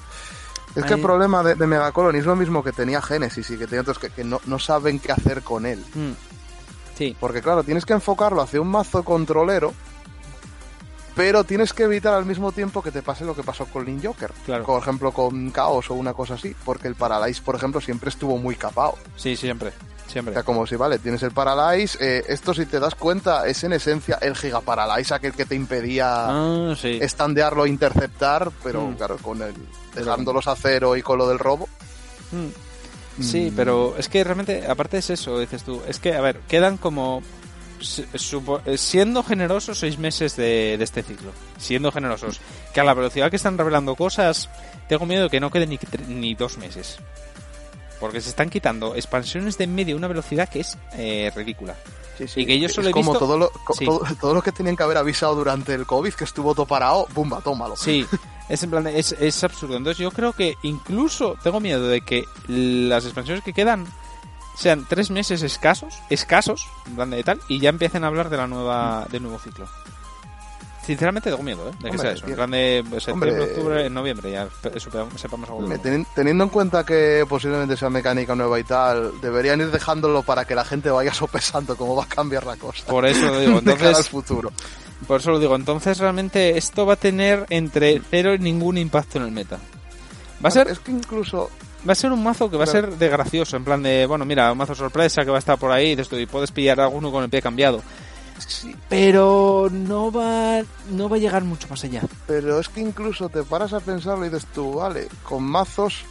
Es 0.76 0.86
que 0.86 0.94
el 0.96 1.02
problema 1.02 1.44
de, 1.44 1.54
de 1.54 1.68
Megacolony 1.68 2.18
es 2.18 2.26
lo 2.26 2.36
mismo 2.36 2.64
que 2.64 2.72
tenía 2.72 3.00
Genesis 3.00 3.48
y 3.52 3.58
que 3.58 3.68
tenía 3.68 3.82
otros 3.82 4.00
que, 4.00 4.10
que 4.10 4.24
no, 4.24 4.42
no 4.46 4.58
saben 4.58 5.00
qué 5.00 5.12
hacer 5.12 5.44
con 5.44 5.68
él. 5.68 5.84
Mm. 5.94 6.12
Sí, 6.98 7.16
Porque 7.20 7.42
claro, 7.42 7.64
tienes 7.64 7.86
que 7.86 7.94
enfocarlo 7.94 8.42
hacia 8.42 8.62
un 8.62 8.70
mazo 8.70 9.04
controlero, 9.04 9.74
pero 11.16 11.44
tienes 11.44 11.74
que 11.74 11.84
evitar 11.84 12.14
al 12.14 12.26
mismo 12.26 12.52
tiempo 12.52 12.82
que 12.82 12.92
te 12.92 13.02
pase 13.02 13.24
lo 13.26 13.36
que 13.36 13.44
pasó 13.44 13.66
con 13.66 13.86
Link 13.86 14.04
Joker. 14.06 14.32
Claro. 14.46 14.66
Por 14.66 14.82
ejemplo, 14.82 15.12
con 15.12 15.52
Chaos 15.52 15.90
o 15.92 15.94
una 15.94 16.14
cosa 16.14 16.34
así, 16.36 16.56
porque 16.66 16.88
el 16.88 16.96
Paralyze, 16.96 17.42
por 17.42 17.56
ejemplo, 17.56 17.80
siempre 17.82 18.10
estuvo 18.10 18.38
muy 18.38 18.56
capado. 18.56 18.96
sí, 19.16 19.36
siempre. 19.36 19.72
O 20.06 20.10
Siempre. 20.14 20.34
sea, 20.36 20.44
como 20.44 20.68
si, 20.68 20.76
vale, 20.76 21.00
tienes 21.00 21.24
el 21.24 21.32
Paralyze, 21.32 21.98
eh, 22.00 22.24
esto 22.28 22.54
si 22.54 22.68
te 22.68 22.80
das 22.80 22.94
cuenta 22.94 23.48
es 23.48 23.64
en 23.64 23.74
esencia 23.74 24.20
el 24.22 24.36
Giga 24.36 24.62
Paralyze, 24.62 25.12
aquel 25.16 25.34
que 25.34 25.46
te 25.46 25.56
impedía 25.56 26.28
Ah, 26.28 26.76
sí. 26.80 27.00
estandearlo 27.02 27.66
interceptar, 27.66 28.52
pero 28.64 28.82
Mm. 28.86 28.94
claro, 28.96 29.18
con 29.18 29.42
el 29.42 29.56
dejándolos 29.96 30.48
a 30.48 30.56
cero 30.56 30.96
y 30.98 31.02
con 31.02 31.18
lo 31.18 31.28
del 31.28 31.40
robo. 31.40 31.68
Mm. 32.32 33.22
Sí, 33.24 33.50
Mm. 33.52 33.56
pero 33.56 33.96
es 33.98 34.08
que 34.10 34.24
realmente, 34.24 34.68
aparte 34.68 34.98
es 34.98 35.10
eso, 35.10 35.40
dices 35.40 35.64
tú, 35.64 35.82
es 35.88 36.00
que, 36.00 36.14
a 36.14 36.22
ver, 36.22 36.40
quedan 36.48 36.78
como, 36.78 37.24
siendo 37.84 39.24
generosos, 39.24 39.80
seis 39.80 39.98
meses 39.98 40.36
de, 40.36 40.78
de 40.78 40.84
este 40.84 41.04
ciclo. 41.04 41.32
Siendo 41.58 41.92
generosos. 41.92 42.40
Que 42.74 42.80
a 42.80 42.84
la 42.84 42.94
velocidad 42.94 43.30
que 43.30 43.36
están 43.38 43.58
revelando 43.58 43.96
cosas, 43.96 44.50
tengo 44.88 45.06
miedo 45.06 45.24
de 45.24 45.30
que 45.30 45.40
no 45.40 45.52
queden 45.52 45.70
ni, 45.70 45.80
ni 46.08 46.36
dos 46.36 46.58
meses. 46.58 46.98
Porque 48.00 48.20
se 48.22 48.30
están 48.30 48.50
quitando 48.50 48.96
expansiones 48.96 49.58
de 49.58 49.64
en 49.66 49.76
medio 49.76 49.96
a 49.96 49.98
una 49.98 50.08
velocidad 50.08 50.50
que 50.50 50.60
es 50.62 50.78
eh, 50.98 51.32
ridícula. 51.36 51.76
Sí, 52.18 52.28
sí. 52.28 52.42
Y 52.42 52.46
que 52.46 52.60
yo 52.60 52.68
es 52.68 52.74
solo 52.74 52.90
he 52.90 52.92
como 52.92 53.12
visto- 53.12 53.26
todo 53.26 53.38
lo, 53.38 53.52
Sí. 53.78 53.86
todo, 53.86 54.02
todo 54.20 54.34
lo 54.34 54.42
que 54.42 54.52
tenían 54.52 54.76
que 54.76 54.84
haber 54.84 54.98
avisado 54.98 55.36
durante 55.36 55.74
el 55.74 55.86
COVID, 55.86 56.14
que 56.14 56.26
estuvo 56.26 56.54
todo 56.54 56.66
parado, 56.68 57.08
¡bumba, 57.14 57.42
tómalo! 57.42 57.76
Sí, 57.76 58.06
es 58.50 58.62
en 58.62 58.70
plan, 58.70 58.84
de- 58.84 59.00
es, 59.00 59.14
es 59.14 59.44
absurdo. 59.44 59.78
Entonces 59.78 59.98
yo 60.00 60.12
creo 60.12 60.34
que 60.34 60.56
incluso 60.64 61.36
tengo 61.42 61.60
miedo 61.60 61.88
de 61.88 62.02
que 62.02 62.26
las 62.48 63.06
expansiones 63.06 63.44
que 63.44 63.54
quedan 63.54 63.88
sean 64.56 64.86
tres 64.88 65.10
meses 65.12 65.42
escasos, 65.44 65.94
escasos, 66.10 66.68
en 66.88 66.96
plan 66.96 67.10
de 67.10 67.24
tal, 67.24 67.40
y 67.48 67.60
ya 67.60 67.70
empiecen 67.70 68.04
a 68.04 68.08
hablar 68.08 68.30
de 68.30 68.38
la 68.38 68.48
nueva, 68.48 69.08
del 69.12 69.24
nuevo 69.24 69.40
ciclo. 69.40 69.68
Sinceramente 70.86 71.30
tengo 71.30 71.44
miedo, 71.44 71.70
¿eh? 71.70 71.72
De 71.80 71.92
que 71.92 71.98
sea 71.98 72.12
eso. 72.12 72.28
En 72.28 72.36
plan 72.36 72.52
de 72.52 72.84
septiembre, 72.96 73.32
Hombre. 73.32 73.44
octubre, 73.46 73.90
noviembre, 73.90 74.32
ya 74.32 74.50
sepamos 74.78 75.14
sepamos 75.22 75.48
algo. 75.50 75.62
Hombre, 75.62 75.78
nuevo. 75.82 75.98
teni- 76.04 76.08
teniendo 76.14 76.44
en 76.44 76.50
cuenta 76.50 76.86
que 76.86 77.26
posiblemente 77.30 77.78
sea 77.78 77.90
mecánica 77.90 78.36
nueva 78.36 78.60
y 78.60 78.66
tal, 78.66 79.14
deberían 79.22 79.62
ir 79.62 79.72
dejándolo 79.72 80.24
para 80.24 80.44
que 80.44 80.56
la 80.56 80.66
gente 80.66 80.90
vaya 80.90 81.14
sopesando 81.14 81.78
cómo 81.78 81.96
va 81.96 82.04
a 82.04 82.08
cambiar 82.08 82.46
la 82.46 82.58
cosa. 82.58 82.86
Por 82.88 83.06
eso 83.06 83.26
lo 83.28 83.40
digo. 83.40 83.54
de 83.62 83.66
cara 83.66 83.76
al 83.78 83.86
Entonces, 83.88 84.10
futuro. 84.10 84.52
por 85.08 85.22
eso 85.22 85.32
lo 85.32 85.40
digo. 85.40 85.56
Entonces 85.56 85.98
realmente 86.00 86.58
esto 86.58 86.86
va 86.86 86.94
a 86.94 86.98
tener 86.98 87.46
entre 87.50 88.02
cero 88.12 88.34
y 88.34 88.40
ningún 88.40 88.78
impacto 88.78 89.20
en 89.20 89.24
el 89.24 89.32
meta. 89.32 89.60
Va 90.44 90.50
a 90.50 90.52
ser 90.52 90.68
Es 90.68 90.80
que 90.80 90.92
incluso 90.92 91.50
Va 91.88 91.92
a 91.92 91.96
ser 91.96 92.12
un 92.12 92.24
mazo 92.24 92.50
que 92.50 92.56
va 92.58 92.64
a 92.64 92.68
ser 92.68 92.98
de 92.98 93.10
gracioso, 93.10 93.58
en 93.58 93.64
plan 93.66 93.84
de, 93.84 94.06
bueno, 94.06 94.24
mira, 94.26 94.52
un 94.52 94.58
mazo 94.58 94.74
sorpresa 94.74 95.24
que 95.26 95.32
va 95.32 95.38
a 95.38 95.40
estar 95.40 95.58
por 95.58 95.72
ahí, 95.72 95.96
tú, 95.96 96.18
y 96.18 96.26
puedes 96.26 96.52
pillar 96.52 96.80
a 96.80 96.86
alguno 96.86 97.12
con 97.12 97.24
el 97.24 97.30
pie 97.30 97.42
cambiado. 97.42 97.82
sí, 98.48 98.74
Pero 98.88 99.68
no 99.72 100.12
va, 100.12 100.62
no 100.92 101.10
va 101.10 101.16
a 101.18 101.20
llegar 101.20 101.44
mucho 101.44 101.68
más 101.68 101.84
allá. 101.84 102.02
pero 102.26 102.60
es 102.60 102.70
que 102.70 102.80
incluso 102.80 103.28
te 103.30 103.44
paras 103.44 103.74
a 103.74 103.80
pensarlo 103.82 104.26
y 104.26 104.30
dices 104.30 104.48
tú, 104.54 104.76
vale, 104.76 105.08
con 105.24 105.44
mazos, 105.44 106.06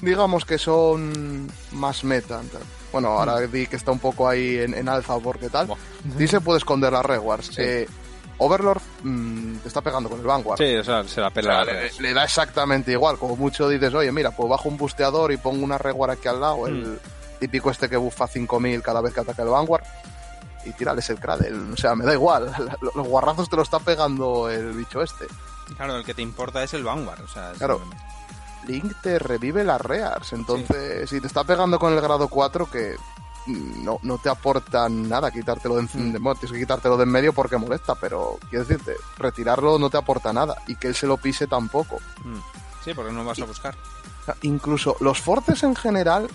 digamos 0.00 0.44
que 0.44 0.58
son 0.58 1.50
más 1.72 2.04
meta. 2.04 2.42
Bueno, 2.92 3.08
ahora 3.08 3.40
di 3.40 3.66
que 3.66 3.76
está 3.76 3.90
un 3.90 3.98
poco 3.98 4.28
ahí 4.28 4.58
en, 4.58 4.74
en 4.74 4.88
alza 4.88 5.18
porque 5.18 5.48
tal. 5.48 5.68
Di 6.16 6.28
se 6.28 6.40
puede 6.40 6.58
esconder 6.58 6.92
las 6.92 7.04
rewards. 7.06 7.46
Sí. 7.46 7.54
Eh, 7.62 7.88
Overlord 8.38 8.80
mm, 9.02 9.56
te 9.58 9.68
está 9.68 9.80
pegando 9.80 10.08
con 10.08 10.20
el 10.20 10.26
Vanguard. 10.26 10.58
Sí, 10.58 10.74
o 10.76 10.84
sea, 10.84 11.04
se 11.04 11.20
la 11.20 11.28
O 11.28 11.30
pela. 11.30 11.64
sea, 11.64 11.74
le, 11.74 11.90
le 12.00 12.14
da 12.14 12.24
exactamente 12.24 12.92
igual. 12.92 13.18
Como 13.18 13.36
mucho 13.36 13.68
dices, 13.68 13.92
oye, 13.94 14.10
mira, 14.12 14.30
pues 14.32 14.48
bajo 14.48 14.68
un 14.68 14.76
busteador 14.76 15.32
y 15.32 15.36
pongo 15.36 15.64
una 15.64 15.78
reward 15.78 16.10
aquí 16.10 16.28
al 16.28 16.40
lado, 16.40 16.66
el 16.66 16.74
Mm. 16.84 16.98
típico 17.40 17.70
este 17.70 17.88
que 17.88 17.96
buffa 17.96 18.26
5000 18.26 18.82
cada 18.82 19.00
vez 19.00 19.12
que 19.14 19.20
ataca 19.20 19.42
el 19.42 19.48
Vanguard, 19.48 19.84
y 20.64 20.72
tírales 20.72 21.08
el 21.10 21.18
Cradle. 21.20 21.52
O 21.72 21.76
sea, 21.76 21.94
me 21.94 22.04
da 22.04 22.12
igual. 22.14 22.50
Los 22.94 23.06
guarrazos 23.06 23.48
te 23.50 23.56
lo 23.56 23.62
está 23.62 23.78
pegando 23.80 24.48
el 24.48 24.72
bicho 24.72 25.02
este. 25.02 25.26
Claro, 25.76 25.96
el 25.96 26.04
que 26.04 26.14
te 26.14 26.22
importa 26.22 26.62
es 26.62 26.72
el 26.74 26.84
Vanguard, 26.84 27.20
o 27.22 27.28
sea, 27.28 27.52
Claro. 27.58 27.80
Link 28.66 28.92
te 29.02 29.18
revive 29.18 29.62
las 29.62 29.78
rears. 29.80 30.32
Entonces, 30.32 31.10
si 31.10 31.20
te 31.20 31.26
está 31.26 31.44
pegando 31.44 31.78
con 31.78 31.92
el 31.92 32.00
grado 32.00 32.28
4, 32.28 32.70
que 32.70 32.96
no, 33.46 33.98
no 34.02 34.18
te 34.18 34.28
aporta 34.28 34.88
nada 34.88 35.30
quitártelo 35.30 35.76
de, 35.76 35.82
en- 35.82 36.12
Mm. 36.12 36.22
bueno, 36.22 36.34
tienes 36.40 36.52
que 36.52 36.60
quitártelo 36.60 36.96
de 36.96 37.04
en 37.04 37.10
medio 37.10 37.32
porque 37.32 37.56
molesta, 37.56 37.94
pero 37.94 38.38
quiero 38.50 38.64
decirte, 38.64 38.94
retirarlo 39.18 39.78
no 39.78 39.90
te 39.90 39.96
aporta 39.98 40.32
nada 40.32 40.56
y 40.66 40.76
que 40.76 40.88
él 40.88 40.94
se 40.94 41.06
lo 41.06 41.16
pise 41.16 41.46
tampoco. 41.46 41.96
Mm. 42.24 42.38
Sí, 42.84 42.92
porque 42.94 43.12
no 43.12 43.24
vas 43.24 43.38
a 43.40 43.44
buscar. 43.44 43.74
Incluso 44.42 44.96
los 45.00 45.20
forces 45.20 45.62
en 45.62 45.74
general 45.76 46.28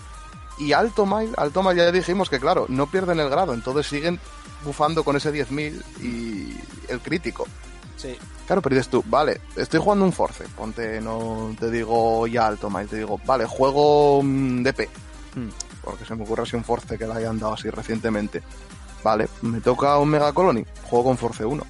y 0.58 0.72
Alto 0.72 1.06
Mile, 1.06 1.32
Alto 1.36 1.62
Mile 1.62 1.76
ya 1.76 1.90
dijimos 1.92 2.28
que 2.28 2.38
claro, 2.38 2.66
no 2.68 2.86
pierden 2.86 3.18
el 3.20 3.28
grado, 3.30 3.54
entonces 3.54 3.86
siguen 3.86 4.20
bufando 4.64 5.02
con 5.04 5.16
ese 5.16 5.32
10.000 5.32 5.82
y 6.00 6.54
el 6.88 7.00
crítico. 7.00 7.46
Sí. 7.96 8.16
Claro, 8.46 8.62
pero 8.62 8.74
dices 8.76 8.90
tú, 8.90 9.02
vale, 9.06 9.40
estoy 9.56 9.78
jugando 9.80 10.04
un 10.04 10.12
force, 10.12 10.44
ponte, 10.56 11.00
no 11.00 11.54
te 11.58 11.70
digo 11.70 12.26
ya 12.26 12.46
Alto 12.46 12.68
Mile, 12.70 12.86
te 12.86 12.96
digo, 12.96 13.18
vale, 13.24 13.46
juego 13.46 14.22
mm, 14.22 14.62
DP, 14.62 14.88
Mm. 15.36 15.48
Porque 15.82 16.04
se 16.04 16.14
me 16.14 16.22
ocurre 16.24 16.42
así 16.44 16.56
un 16.56 16.64
force 16.64 16.96
que 16.98 17.06
le 17.06 17.12
hayan 17.14 17.38
dado 17.38 17.54
así 17.54 17.70
recientemente. 17.70 18.42
Vale, 19.02 19.28
me 19.42 19.60
toca 19.60 19.96
un 19.98 20.08
Mega 20.10 20.32
Colony, 20.32 20.64
juego 20.84 21.04
con 21.06 21.16
Force 21.18 21.44
1. 21.44 21.64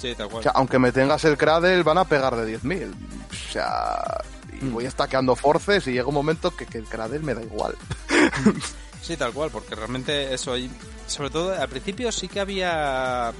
Sí, 0.00 0.14
tal 0.16 0.26
O 0.26 0.30
cual. 0.30 0.42
sea, 0.42 0.52
aunque 0.52 0.78
me 0.78 0.92
tengas 0.92 1.24
el 1.24 1.36
Cradle, 1.36 1.82
van 1.82 1.98
a 1.98 2.04
pegar 2.04 2.34
de 2.36 2.58
10.000. 2.58 2.90
O 3.30 3.52
sea, 3.52 4.02
y 4.60 4.64
Mm. 4.64 4.72
voy 4.72 4.86
estaqueando 4.86 5.36
forces 5.36 5.86
y 5.86 5.92
llega 5.92 6.06
un 6.08 6.14
momento 6.14 6.50
que, 6.54 6.66
que 6.66 6.78
el 6.78 6.84
Cradle 6.84 7.20
me 7.20 7.34
da 7.34 7.42
igual. 7.42 7.74
Sí, 9.02 9.16
tal 9.16 9.32
cual, 9.32 9.50
porque 9.50 9.74
realmente 9.74 10.34
eso, 10.34 10.58
y 10.58 10.70
sobre 11.06 11.30
todo 11.30 11.58
al 11.58 11.68
principio 11.70 12.12
sí 12.12 12.28
que 12.28 12.38
había 12.38 13.32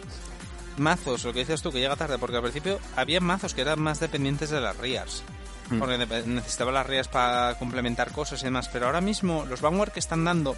mazos, 0.78 1.22
lo 1.24 1.34
que 1.34 1.40
dices 1.40 1.60
tú, 1.60 1.70
que 1.70 1.80
llega 1.80 1.96
tarde, 1.96 2.16
porque 2.18 2.36
al 2.36 2.42
principio 2.42 2.78
había 2.96 3.20
mazos 3.20 3.52
que 3.52 3.60
eran 3.60 3.78
más 3.78 4.00
dependientes 4.00 4.48
de 4.48 4.58
las 4.62 4.74
RIAs. 4.78 5.22
Porque 5.78 5.98
de- 5.98 6.26
necesitaba 6.26 6.72
las 6.72 6.86
RIAs 6.86 7.08
para 7.08 7.56
complementar 7.58 8.10
cosas 8.12 8.40
y 8.42 8.44
demás, 8.46 8.68
pero 8.72 8.86
ahora 8.86 9.00
mismo 9.00 9.44
los 9.46 9.60
Vanguard 9.60 9.92
que 9.92 10.00
están 10.00 10.24
dando 10.24 10.56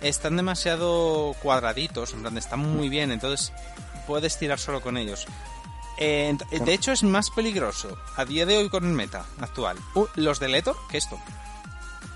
están 0.00 0.36
demasiado 0.36 1.34
cuadraditos, 1.42 2.12
en 2.14 2.22
plan, 2.22 2.36
están 2.38 2.60
muy 2.60 2.88
bien, 2.88 3.10
entonces 3.10 3.52
puedes 4.06 4.38
tirar 4.38 4.58
solo 4.58 4.80
con 4.80 4.96
ellos. 4.96 5.26
Eh, 5.98 6.36
de 6.50 6.72
hecho, 6.74 6.92
es 6.92 7.02
más 7.04 7.30
peligroso 7.30 7.96
a 8.16 8.24
día 8.24 8.46
de 8.46 8.56
hoy 8.56 8.68
con 8.68 8.84
el 8.84 8.92
meta 8.92 9.24
actual 9.40 9.76
uh, 9.94 10.06
los 10.16 10.40
Deletor 10.40 10.76
que 10.90 10.98
esto. 10.98 11.18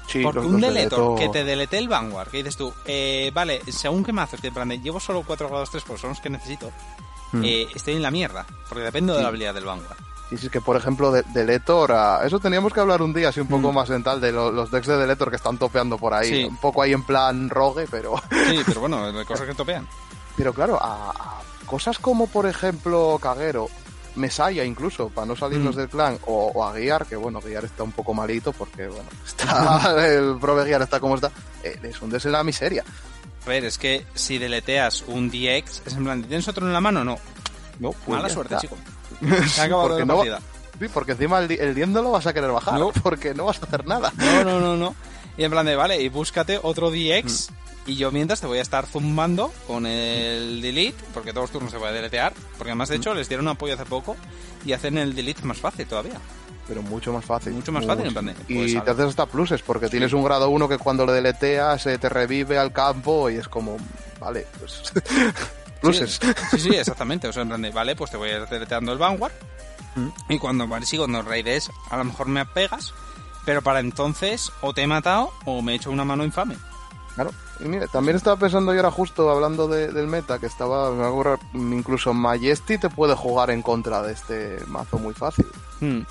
Sí, 0.09 0.23
Porque 0.23 0.39
los- 0.41 0.47
un 0.47 0.61
los 0.61 0.73
deletor 0.75 0.99
deleto- 1.01 1.17
que 1.19 1.29
te 1.29 1.45
delete 1.45 1.77
el 1.79 1.87
Vanguard, 1.89 2.29
que 2.31 2.39
dices 2.39 2.57
tú, 2.57 2.73
eh, 2.87 3.31
vale, 3.35 3.61
según 3.71 4.03
qué 4.05 4.13
mazos, 4.13 4.41
que 4.41 4.49
en 4.49 4.55
plan 4.55 4.69
de, 4.69 4.81
llevo 4.81 4.99
solo 5.01 5.23
4 5.27 5.49
grados 5.51 5.71
3 5.71 5.85
pues 5.87 6.01
son 6.01 6.11
los 6.11 6.21
que 6.21 6.31
necesito, 6.31 6.73
Mm. 7.33 7.45
eh, 7.45 7.67
estoy 7.75 7.95
en 7.95 8.03
la 8.03 8.11
mierda, 8.11 8.47
porque 8.71 8.85
dependo 8.85 9.13
de 9.13 9.19
Sí. 9.19 9.23
la 9.23 9.29
habilidad 9.29 9.53
del 9.55 9.65
Vanguard. 9.67 9.99
Sí, 10.31 10.37
sí, 10.37 10.49
que 10.51 10.61
por 10.61 10.76
ejemplo, 10.76 11.11
de, 11.11 11.22
Deletor, 11.33 11.93
a- 11.93 12.20
eso 12.26 12.39
teníamos 12.39 12.72
que 12.72 12.81
hablar 12.81 13.01
un 13.01 13.14
día 13.14 13.31
así 13.31 13.41
un 13.41 13.49
poco 13.49 13.72
Mm. 13.72 13.74
más 13.74 13.89
en 13.91 14.03
tal 14.03 14.20
de 14.20 14.31
lo- 14.31 14.53
los 14.53 14.70
decks 14.70 14.87
de 14.87 14.97
Deletor 14.99 15.31
que 15.31 15.37
están 15.37 15.57
topeando 15.57 15.97
por 15.97 16.12
ahí. 16.12 16.29
Sí. 16.29 16.45
Un 16.45 16.59
poco 16.59 16.83
ahí 16.83 16.93
en 16.93 17.03
plan 17.03 17.49
rogue, 17.49 17.87
pero, 17.91 18.14
Sí, 18.31 18.61
pero 18.66 18.81
bueno, 18.81 19.11
de 19.11 19.24
cosas 19.24 19.47
que 19.47 19.55
topean. 19.55 19.89
pero 20.37 20.53
claro, 20.53 20.79
a, 20.83 21.11
a 21.11 21.41
cosas 21.66 21.99
como 21.99 22.26
por 22.26 22.47
ejemplo 22.47 23.18
Kagero, 23.22 23.68
Mesaya 24.16 24.64
incluso, 24.64 25.09
para 25.11 25.26
no 25.26 25.37
salirnos 25.37 25.76
Mm. 25.76 25.79
del 25.79 25.89
clan, 25.89 26.18
o, 26.26 26.51
o 26.55 26.64
a 26.64 26.72
Guiar, 26.72 27.07
que 27.07 27.16
bueno, 27.16 27.41
Guiar 27.41 27.64
está 27.64 27.83
un 27.85 27.93
poco 27.93 28.12
malito 28.12 28.53
porque 28.53 28.87
bueno, 28.89 29.09
está, 29.26 29.95
el 30.07 30.37
Prove 30.39 30.64
Guiar 30.66 30.83
está 30.83 31.01
como 31.01 31.14
está, 31.14 31.31
eh, 31.62 31.79
les 31.81 32.01
hundes 32.03 32.24
en 32.26 32.33
la 32.33 32.45
miseria. 32.45 32.85
A 33.47 33.49
ver, 33.49 33.64
es 33.64 33.79
que 33.79 34.05
si 34.14 34.37
deleteas 34.37 35.05
un 35.07 35.31
DX, 35.31 35.83
es 35.87 35.95
en 35.95 36.05
plan, 36.05 36.22
¿tienes 36.22 36.47
otro 36.49 36.66
en 36.66 36.72
la 36.74 36.81
mano? 36.83 37.03
No. 37.03 37.16
No, 37.81 37.93
pues 37.93 38.09
Mala 38.09 38.29
suerte, 38.29 38.55
está. 38.57 38.61
chico. 38.66 38.76
Se 39.49 39.61
ha 39.61 39.65
acabado 39.65 39.89
porque 39.89 40.01
la 40.01 40.07
no- 40.07 40.17
partida. 40.17 40.41
Sí, 40.79 40.87
porque 40.95 41.13
encima 41.13 41.41
el, 41.41 41.51
el 41.51 41.75
diendo 41.75 42.03
lo 42.03 42.13
vas 42.13 42.27
a 42.29 42.33
querer 42.33 42.53
bajar, 42.53 42.79
No. 42.79 42.93
porque 43.03 43.35
no 43.35 43.47
vas 43.47 43.61
a 43.63 43.67
hacer 43.67 43.85
nada. 43.87 44.13
No, 44.17 44.45
no, 44.45 44.61
no, 44.61 44.77
no. 44.77 44.95
Y 45.37 45.43
en 45.45 45.51
plan 45.51 45.67
de, 45.67 45.75
vale, 45.77 46.01
y 46.01 46.09
búscate 46.09 46.59
otro 46.63 46.91
DX. 46.91 47.51
Y 47.87 47.97
yo 47.97 48.13
mientras 48.13 48.41
te 48.41 48.47
voy 48.47 48.59
a 48.59 48.63
estar 48.63 48.87
zumbando 48.87 49.53
con 49.67 49.87
el 49.87 50.61
delete, 50.61 51.03
porque 51.15 51.31
todos 51.33 51.45
los 51.45 51.51
turnos 51.51 51.73
se 51.73 51.79
puede 51.79 51.95
deletear. 51.95 52.33
Porque 52.59 52.71
además, 52.71 52.91
de 52.91 52.97
hecho, 52.97 53.15
les 53.15 53.29
dieron 53.29 53.49
apoyo 53.49 53.75
hace 53.75 53.87
poco 53.87 54.15
y 54.65 54.73
hacen 54.73 54.99
el 54.99 55.15
delete 55.15 55.43
más 55.43 55.59
fácil 55.59 55.87
todavía. 55.87 56.21
Pero 56.69 56.83
mucho 56.83 57.13
más 57.15 57.25
fácil. 57.25 57.55
Mucho 57.55 57.73
más 57.73 57.87
fácil, 57.87 58.07
en 58.07 58.13
plan 58.13 58.27
de, 58.27 58.35
Y 58.47 58.57
pues, 58.59 58.73
te 58.73 58.79
ala. 58.79 58.93
haces 58.93 59.07
hasta 59.07 59.27
pluses, 59.27 59.63
porque 59.63 59.89
tienes 59.89 60.13
un 60.13 60.23
grado 60.23 60.51
1 60.51 60.69
que 60.69 60.77
cuando 60.79 61.07
lo 61.07 61.13
deleteas 61.13 61.87
eh, 61.87 61.97
te 61.99 62.09
revive 62.11 62.59
al 62.59 62.73
campo 62.73 63.31
y 63.31 63.37
es 63.37 63.49
como, 63.49 63.79
vale, 64.21 64.47
pues... 64.61 64.93
pluses. 65.81 66.20
Sí, 66.51 66.59
sí, 66.59 66.70
exactamente. 66.70 67.29
O 67.29 67.33
sea, 67.33 67.43
en 67.43 67.49
plan 67.49 67.62
de, 67.62 67.70
vale, 67.70 67.97
pues 67.97 68.11
te 68.11 68.16
voy 68.16 68.31
a 68.31 68.39
ir 68.39 68.47
deleteando 68.47 68.93
el 68.93 68.99
Vanguard. 68.99 69.33
Mm. 69.95 70.09
Y 70.29 70.39
cuando, 70.39 70.66
vale, 70.66 70.87
sí, 70.87 70.97
cuando 70.97 71.22
raides, 71.22 71.70
a 71.91 71.97
lo 71.97 72.05
mejor 72.05 72.29
me 72.29 72.45
pegas. 72.47 72.93
Pero 73.45 73.62
para 73.62 73.81
entonces, 73.81 74.53
o 74.61 74.74
te 74.74 74.83
he 74.83 74.87
matado 74.87 75.33
o 75.47 75.62
me 75.62 75.72
he 75.72 75.76
hecho 75.76 75.91
una 75.91 76.05
mano 76.05 76.24
infame. 76.24 76.57
Claro, 77.14 77.33
y 77.61 77.64
mire, 77.64 77.89
también 77.89 78.16
estaba 78.16 78.37
pensando 78.37 78.72
yo 78.72 78.79
era 78.79 78.91
justo 78.91 79.29
hablando 79.31 79.66
del 79.66 80.07
meta, 80.07 80.39
que 80.39 80.47
estaba, 80.47 80.93
me 81.53 81.76
incluso 81.76 82.14
Majesty 82.14 82.79
te 82.79 82.89
puede 82.89 83.16
jugar 83.16 83.51
en 83.51 83.62
contra 83.62 84.03
de 84.03 84.12
este 84.12 84.59
mazo 84.66 84.99
muy 84.99 85.14
fácil. 85.14 85.47
Hmm. 85.81 86.03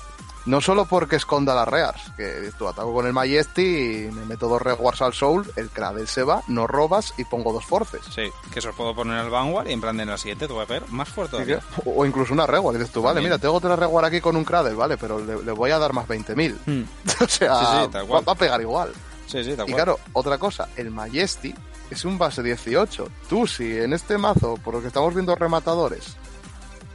No 0.46 0.60
solo 0.60 0.86
porque 0.86 1.16
esconda 1.16 1.54
las 1.54 1.68
rears, 1.68 2.00
que 2.16 2.50
tú 2.58 2.66
ataco 2.68 2.92
con 2.94 3.06
el 3.06 3.12
Majesty 3.12 4.06
y 4.06 4.10
me 4.10 4.24
meto 4.24 4.48
dos 4.48 4.62
rewards 4.62 5.02
al 5.02 5.12
soul, 5.12 5.50
el 5.56 5.68
Cradle 5.68 6.06
se 6.06 6.22
va, 6.22 6.42
no 6.48 6.66
robas 6.66 7.12
y 7.18 7.24
pongo 7.24 7.52
dos 7.52 7.66
forces. 7.66 8.00
Sí, 8.14 8.30
que 8.52 8.58
eso 8.60 8.72
puedo 8.72 8.94
poner 8.94 9.18
al 9.18 9.30
Vanguard 9.30 9.68
y 9.68 9.72
en 9.72 9.80
plan 9.80 9.96
de 9.96 10.06
la 10.06 10.16
siguiente 10.16 10.46
te 10.46 10.52
voy 10.52 10.62
a 10.62 10.66
ver 10.66 10.88
más 10.88 11.08
fuerte 11.08 11.58
O, 11.84 12.06
incluso 12.06 12.32
una 12.32 12.46
reward, 12.46 12.76
dices 12.76 12.92
tú, 12.92 13.02
vale, 13.02 13.20
mira, 13.20 13.38
tengo 13.38 13.54
otra 13.54 13.76
reward 13.76 14.06
aquí 14.06 14.20
con 14.20 14.36
un 14.36 14.44
Cradle, 14.44 14.74
vale, 14.74 14.96
pero 14.96 15.18
le, 15.18 15.52
voy 15.52 15.70
a 15.70 15.78
dar 15.78 15.92
más 15.92 16.06
20.000. 16.06 16.56
Hmm. 16.66 16.84
o 17.24 17.28
sea, 17.28 17.52
va, 17.52 18.32
a 18.32 18.34
pegar 18.34 18.60
igual. 18.60 18.92
Sí, 19.26 19.44
sí, 19.44 19.54
Y 19.66 19.72
claro, 19.74 19.98
otra 20.14 20.38
cosa, 20.38 20.68
el 20.76 20.90
Majesty 20.90 21.54
es 21.90 22.04
un 22.04 22.16
base 22.18 22.42
18. 22.42 23.08
Tú, 23.28 23.46
si 23.46 23.78
en 23.78 23.92
este 23.92 24.16
mazo, 24.18 24.56
por 24.56 24.74
lo 24.74 24.80
que 24.80 24.88
estamos 24.88 25.12
viendo 25.12 25.34
rematadores, 25.34 26.16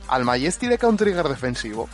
al 0.08 0.26
Majesty 0.26 0.68
de 0.68 0.80
un 0.84 0.98
trigger 0.98 1.28
defensivo, 1.28 1.88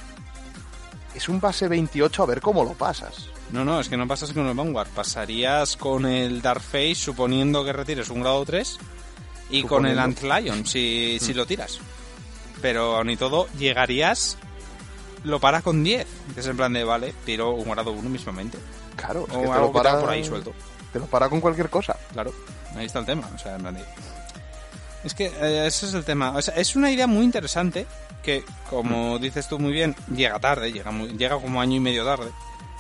es 1.16 1.30
un 1.30 1.40
base 1.40 1.68
28 1.68 2.24
a 2.24 2.26
ver 2.26 2.42
cómo 2.42 2.64
lo 2.64 2.74
pasas. 2.74 3.30
No, 3.52 3.66
no, 3.66 3.80
es 3.80 3.90
que 3.90 3.98
no 3.98 4.08
pasas 4.08 4.32
con 4.32 4.48
el 4.48 4.54
Vanguard. 4.54 4.90
Pasarías 4.90 5.76
con 5.76 6.06
el 6.06 6.42
Dark 6.42 6.62
Face 6.62 6.96
suponiendo 6.96 7.66
que 7.66 7.74
retires 7.74 8.10
un 8.10 8.22
grado 8.22 8.46
3 8.46 8.78
y 9.50 9.64
con 9.64 9.86
el 9.86 9.98
Antlion 9.98 10.66
si, 10.66 11.18
si 11.20 11.34
mm. 11.34 11.38
lo 11.38 11.46
tiras. 11.46 11.80
Pero 12.62 12.98
aún 12.98 13.10
y 13.10 13.18
todo, 13.18 13.48
llegarías, 13.58 14.38
lo 15.24 15.40
para 15.40 15.62
con 15.62 15.84
10. 15.84 16.08
Que 16.34 16.40
es 16.40 16.48
en 16.48 16.58
plan 16.58 16.74
de, 16.74 16.84
vale, 16.84 17.14
tiro 17.26 17.52
un 17.52 17.70
grado 17.70 17.92
1 17.92 18.10
mismamente. 18.10 18.58
Claro, 18.96 19.24
o 19.24 19.42
te 19.42 19.60
lo 19.60 19.72
para 19.72 20.00
por 20.00 20.10
ahí 20.10 20.24
suelto. 20.24 20.54
Te 20.94 21.00
lo 21.00 21.06
para 21.06 21.30
con 21.30 21.42
cualquier 21.42 21.70
cosa. 21.70 21.96
Claro, 22.14 22.34
ahí 22.76 22.86
está 22.86 23.00
el 23.00 23.06
tema. 23.06 23.30
O 23.34 23.38
sea, 23.38 23.56
en 23.56 23.62
plan 23.62 23.74
de... 23.74 23.84
Es 25.04 25.14
que 25.14 25.28
eh, 25.28 25.66
ese 25.66 25.86
es 25.86 25.94
el 25.94 26.04
tema. 26.04 26.32
O 26.32 26.42
sea, 26.42 26.54
es 26.56 26.76
una 26.76 26.92
idea 26.92 27.08
muy 27.08 27.24
interesante 27.24 27.88
que, 28.24 28.44
como 28.70 29.16
mm. 29.16 29.22
dices 29.22 29.48
tú 29.48 29.60
muy 29.60 29.72
bien, 29.72 29.96
llega 30.14 30.40
tarde, 30.40 30.72
llega, 30.72 30.92
llega 30.92 31.40
como 31.40 31.62
año 31.62 31.76
y 31.76 31.80
medio 31.80 32.06
tarde. 32.06 32.32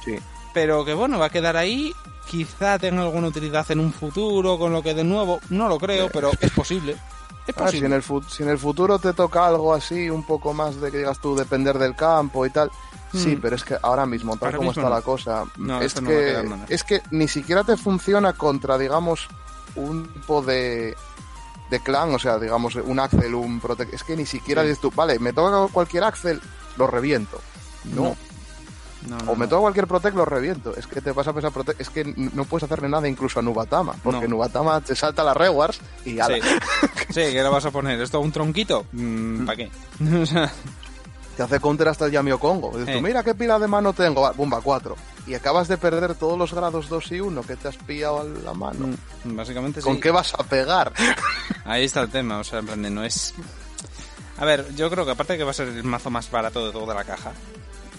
Sí. 0.03 0.15
Pero 0.53 0.85
que 0.85 0.93
bueno, 0.93 1.19
va 1.19 1.25
a 1.25 1.29
quedar 1.29 1.57
ahí. 1.57 1.93
Quizá 2.29 2.77
tenga 2.77 3.01
alguna 3.01 3.27
utilidad 3.29 3.69
en 3.71 3.79
un 3.79 3.91
futuro 3.91 4.59
con 4.59 4.71
lo 4.71 4.83
que 4.83 4.93
de 4.93 5.03
nuevo, 5.03 5.39
no 5.49 5.67
lo 5.67 5.79
creo, 5.79 6.09
pero 6.09 6.31
es 6.39 6.51
posible. 6.51 6.95
Es 7.47 7.55
posible. 7.55 7.79
si, 7.79 7.85
en 7.85 7.93
el 7.93 8.03
si 8.29 8.43
en 8.43 8.49
el 8.49 8.59
futuro 8.59 8.99
te 8.99 9.13
toca 9.13 9.47
algo 9.47 9.73
así, 9.73 10.09
un 10.09 10.23
poco 10.23 10.53
más 10.53 10.79
de 10.79 10.91
que 10.91 10.99
digas 10.99 11.19
tú 11.19 11.35
depender 11.35 11.79
del 11.79 11.95
campo 11.95 12.45
y 12.45 12.51
tal, 12.51 12.69
Sí, 13.13 13.35
mm. 13.35 13.41
pero 13.41 13.55
es 13.55 13.63
que 13.63 13.75
ahora 13.81 14.05
mismo, 14.05 14.37
tal 14.37 14.55
como 14.55 14.71
está 14.71 14.89
la 14.89 15.01
cosa, 15.01 15.45
es, 15.81 15.95
que, 15.95 16.45
es 16.69 16.83
que 16.83 17.01
ni 17.11 17.27
siquiera 17.27 17.63
te 17.63 17.75
funciona 17.75 18.33
contra, 18.33 18.77
digamos, 18.77 19.27
un 19.75 20.07
tipo 20.13 20.41
de, 20.41 20.95
de 21.69 21.79
clan, 21.79 22.13
o 22.13 22.19
sea, 22.19 22.39
digamos, 22.39 22.75
un 22.75 22.99
Axel, 22.99 23.35
un 23.35 23.59
Protect. 23.59 23.93
Es 23.93 24.03
que 24.03 24.15
ni 24.15 24.25
siquiera 24.25 24.63
dices 24.63 24.79
tú, 24.79 24.91
vale, 24.91 25.19
me 25.19 25.33
toca 25.33 25.71
cualquier 25.71 26.03
Axel, 26.03 26.41
lo 26.77 26.87
reviento. 26.87 27.39
No. 27.85 28.15
o 29.27 29.35
me 29.35 29.47
toca 29.47 29.61
cualquier 29.61 29.87
Protect, 29.87 30.15
lo 30.15 30.25
reviento. 30.25 30.75
Es 30.75 30.87
que 30.87 31.01
te 31.01 31.13
pasa 31.13 31.31
a 31.31 31.33
pensar 31.33 31.51
Protect, 31.51 31.79
es 31.79 31.89
que 31.89 32.03
no 32.05 32.45
puedes 32.45 32.63
hacerle 32.63 32.89
nada 32.89 33.07
incluso 33.07 33.39
a 33.39 33.41
Nubatama, 33.41 33.93
porque 34.03 34.27
Nubatama 34.27 34.81
te 34.81 34.95
salta 34.95 35.23
las 35.23 35.37
rewards 35.37 35.79
y 36.05 36.15
ya. 36.15 36.25
Sí. 36.25 36.33
sí, 37.09 37.21
¿qué 37.21 37.43
le 37.43 37.49
vas 37.49 37.65
a 37.65 37.71
poner? 37.71 37.99
¿Esto 38.01 38.19
un 38.19 38.31
tronquito? 38.31 38.85
Mm, 38.91 39.45
¿Para 39.45 39.55
qué? 39.55 39.71
te 41.39 41.43
hace 41.43 41.59
counter 41.61 41.87
hasta 41.87 42.05
el 42.05 42.11
Yamio 42.11 42.37
Congo. 42.37 42.77
Dices 42.77 42.95
tú, 42.95 43.01
mira 43.01 43.23
qué 43.23 43.33
pila 43.33 43.57
de 43.57 43.67
mano 43.67 43.93
tengo, 43.93 44.29
bumba 44.33 44.59
4. 44.59 44.95
Y 45.29 45.35
acabas 45.35 45.67
de 45.67 45.77
perder 45.77 46.15
todos 46.15 46.39
los 46.39 46.51
grados 46.55 46.89
2 46.89 47.11
y 47.11 47.19
1 47.19 47.43
que 47.43 47.55
te 47.55 47.67
has 47.67 47.77
pillado 47.77 48.21
a 48.21 48.23
la 48.23 48.53
mano. 48.55 48.87
Mm, 49.23 49.35
básicamente 49.35 49.79
¿Con 49.79 50.01
qué 50.01 50.09
vas 50.09 50.33
a 50.33 50.43
pegar? 50.43 50.91
Ahí 51.65 51.83
está 51.83 52.01
el 52.01 52.09
tema, 52.09 52.39
o 52.39 52.43
sea, 52.43 52.59
en 52.59 52.95
no 52.95 53.03
es... 53.03 53.35
A 54.37 54.45
ver, 54.45 54.73
yo 54.75 54.89
creo 54.89 55.05
que 55.05 55.11
aparte 55.11 55.33
de 55.33 55.39
que 55.39 55.43
va 55.43 55.51
a 55.51 55.53
ser 55.53 55.67
el 55.67 55.83
mazo 55.83 56.09
más 56.09 56.31
barato 56.31 56.65
de 56.65 56.71
toda 56.71 56.95
la 56.95 57.03
caja, 57.03 57.31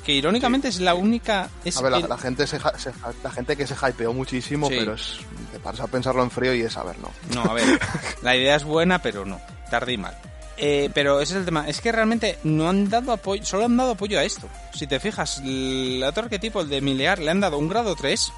que 0.04 0.12
irónicamente 0.12 0.66
es 0.66 0.80
la 0.80 0.94
única... 0.94 1.48
Es 1.64 1.76
a 1.76 1.82
ver, 1.82 2.08
la, 2.08 2.18
gente 2.18 2.48
se, 2.48 2.58
la 2.58 3.30
gente 3.30 3.56
que 3.56 3.64
se 3.64 3.74
hypeó 3.74 4.12
muchísimo, 4.12 4.68
pero 4.68 4.94
es, 4.94 5.18
te 5.52 5.60
paras 5.60 5.82
a 5.82 5.86
pensarlo 5.86 6.24
en 6.24 6.32
frío 6.32 6.52
y 6.52 6.62
es, 6.62 6.76
a 6.76 6.82
ver, 6.82 6.96
no. 6.98 7.12
No, 7.32 7.48
a 7.48 7.54
ver, 7.54 7.78
la 8.22 8.34
idea 8.34 8.56
es 8.56 8.64
buena, 8.64 9.00
pero 9.00 9.24
no, 9.24 9.40
tarde 9.70 9.92
y 9.92 9.98
mal. 9.98 10.18
Eh, 10.62 10.90
pero 10.92 11.20
ese 11.20 11.32
es 11.32 11.38
el 11.38 11.44
tema. 11.46 11.66
Es 11.66 11.80
que 11.80 11.90
realmente 11.90 12.38
no 12.44 12.68
han 12.68 12.90
dado 12.90 13.12
apoyo, 13.12 13.44
solo 13.44 13.64
han 13.64 13.76
dado 13.76 13.92
apoyo 13.92 14.18
a 14.18 14.24
esto. 14.24 14.46
Si 14.74 14.86
te 14.86 15.00
fijas, 15.00 15.38
el 15.38 16.02
otro 16.06 16.24
arquetipo, 16.24 16.60
el 16.60 16.68
de 16.68 16.82
Milear, 16.82 17.18
le 17.18 17.30
han 17.30 17.40
dado 17.40 17.56
un 17.56 17.68
grado 17.68 17.96
3. 17.96 18.32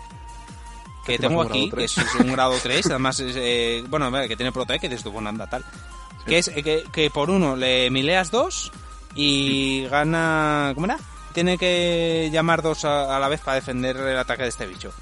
Que 1.04 1.18
tengo 1.18 1.42
aquí, 1.42 1.68
que 1.68 1.84
es, 1.84 1.96
un 2.20 2.30
grado 2.30 2.54
3. 2.62 2.86
Además, 2.86 3.18
es, 3.18 3.34
eh, 3.36 3.82
bueno, 3.88 4.12
que 4.28 4.36
tiene 4.36 4.52
Protect, 4.52 4.82
que 4.82 4.96
tú, 4.96 5.10
bueno, 5.10 5.30
anda, 5.30 5.48
tal. 5.48 5.64
Que 6.24 6.38
es 6.38 6.48
que, 6.48 6.84
que, 6.92 7.10
por 7.10 7.28
uno 7.28 7.56
le 7.56 7.90
mileas 7.90 8.30
dos 8.30 8.70
y 9.16 9.84
gana. 9.86 10.70
¿Cómo 10.74 10.86
era? 10.86 10.98
Tiene 11.32 11.58
que 11.58 12.30
llamar 12.32 12.62
dos 12.62 12.84
a 12.84 13.18
la 13.18 13.28
vez 13.28 13.40
para 13.40 13.56
defender 13.56 13.96
el 13.96 14.18
ataque 14.18 14.44
de 14.44 14.50
este 14.50 14.66
bicho 14.66 14.92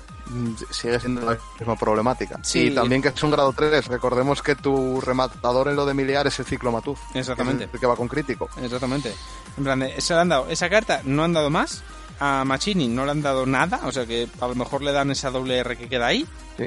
sigue 0.71 1.01
siendo 1.01 1.23
la 1.23 1.39
misma 1.59 1.77
problemática. 1.77 2.39
Sí. 2.43 2.69
Y 2.69 2.75
también 2.75 3.03
que 3.03 3.09
es 3.09 3.23
un 3.23 3.31
grado 3.31 3.53
3, 3.53 3.87
recordemos 3.89 4.43
que 4.43 4.55
tu 4.55 5.01
rematador 5.01 5.69
en 5.69 5.77
lo 5.77 5.87
de 5.87 5.95
miliar 5.95 6.27
es 6.27 6.39
el 6.39 6.45
ciclomatuz. 6.45 6.99
Exactamente. 7.15 7.69
Que, 7.69 7.79
que 7.79 7.87
va 7.87 7.97
con 7.97 8.09
crítico. 8.09 8.49
Exactamente. 8.63 9.15
En 9.57 9.65
plan, 9.65 9.89
se 9.99 10.15
le 10.15 10.21
han 10.21 10.29
dado 10.29 10.49
esa 10.49 10.69
carta, 10.69 11.03
no 11.05 11.25
han 11.25 11.33
dado 11.33 11.51
más. 11.51 11.83
A 12.19 12.45
Machini 12.45 12.87
no 12.87 13.07
le 13.07 13.13
han 13.13 13.23
dado 13.23 13.47
nada, 13.47 13.81
o 13.85 13.93
sea 13.93 14.05
que 14.05 14.29
a 14.41 14.47
lo 14.47 14.55
mejor 14.55 14.83
le 14.83 14.93
dan 14.93 15.11
esa 15.11 15.31
doble 15.31 15.57
R 15.57 15.77
que 15.77 15.89
queda 15.89 16.07
ahí. 16.09 16.27
Sí. 16.59 16.67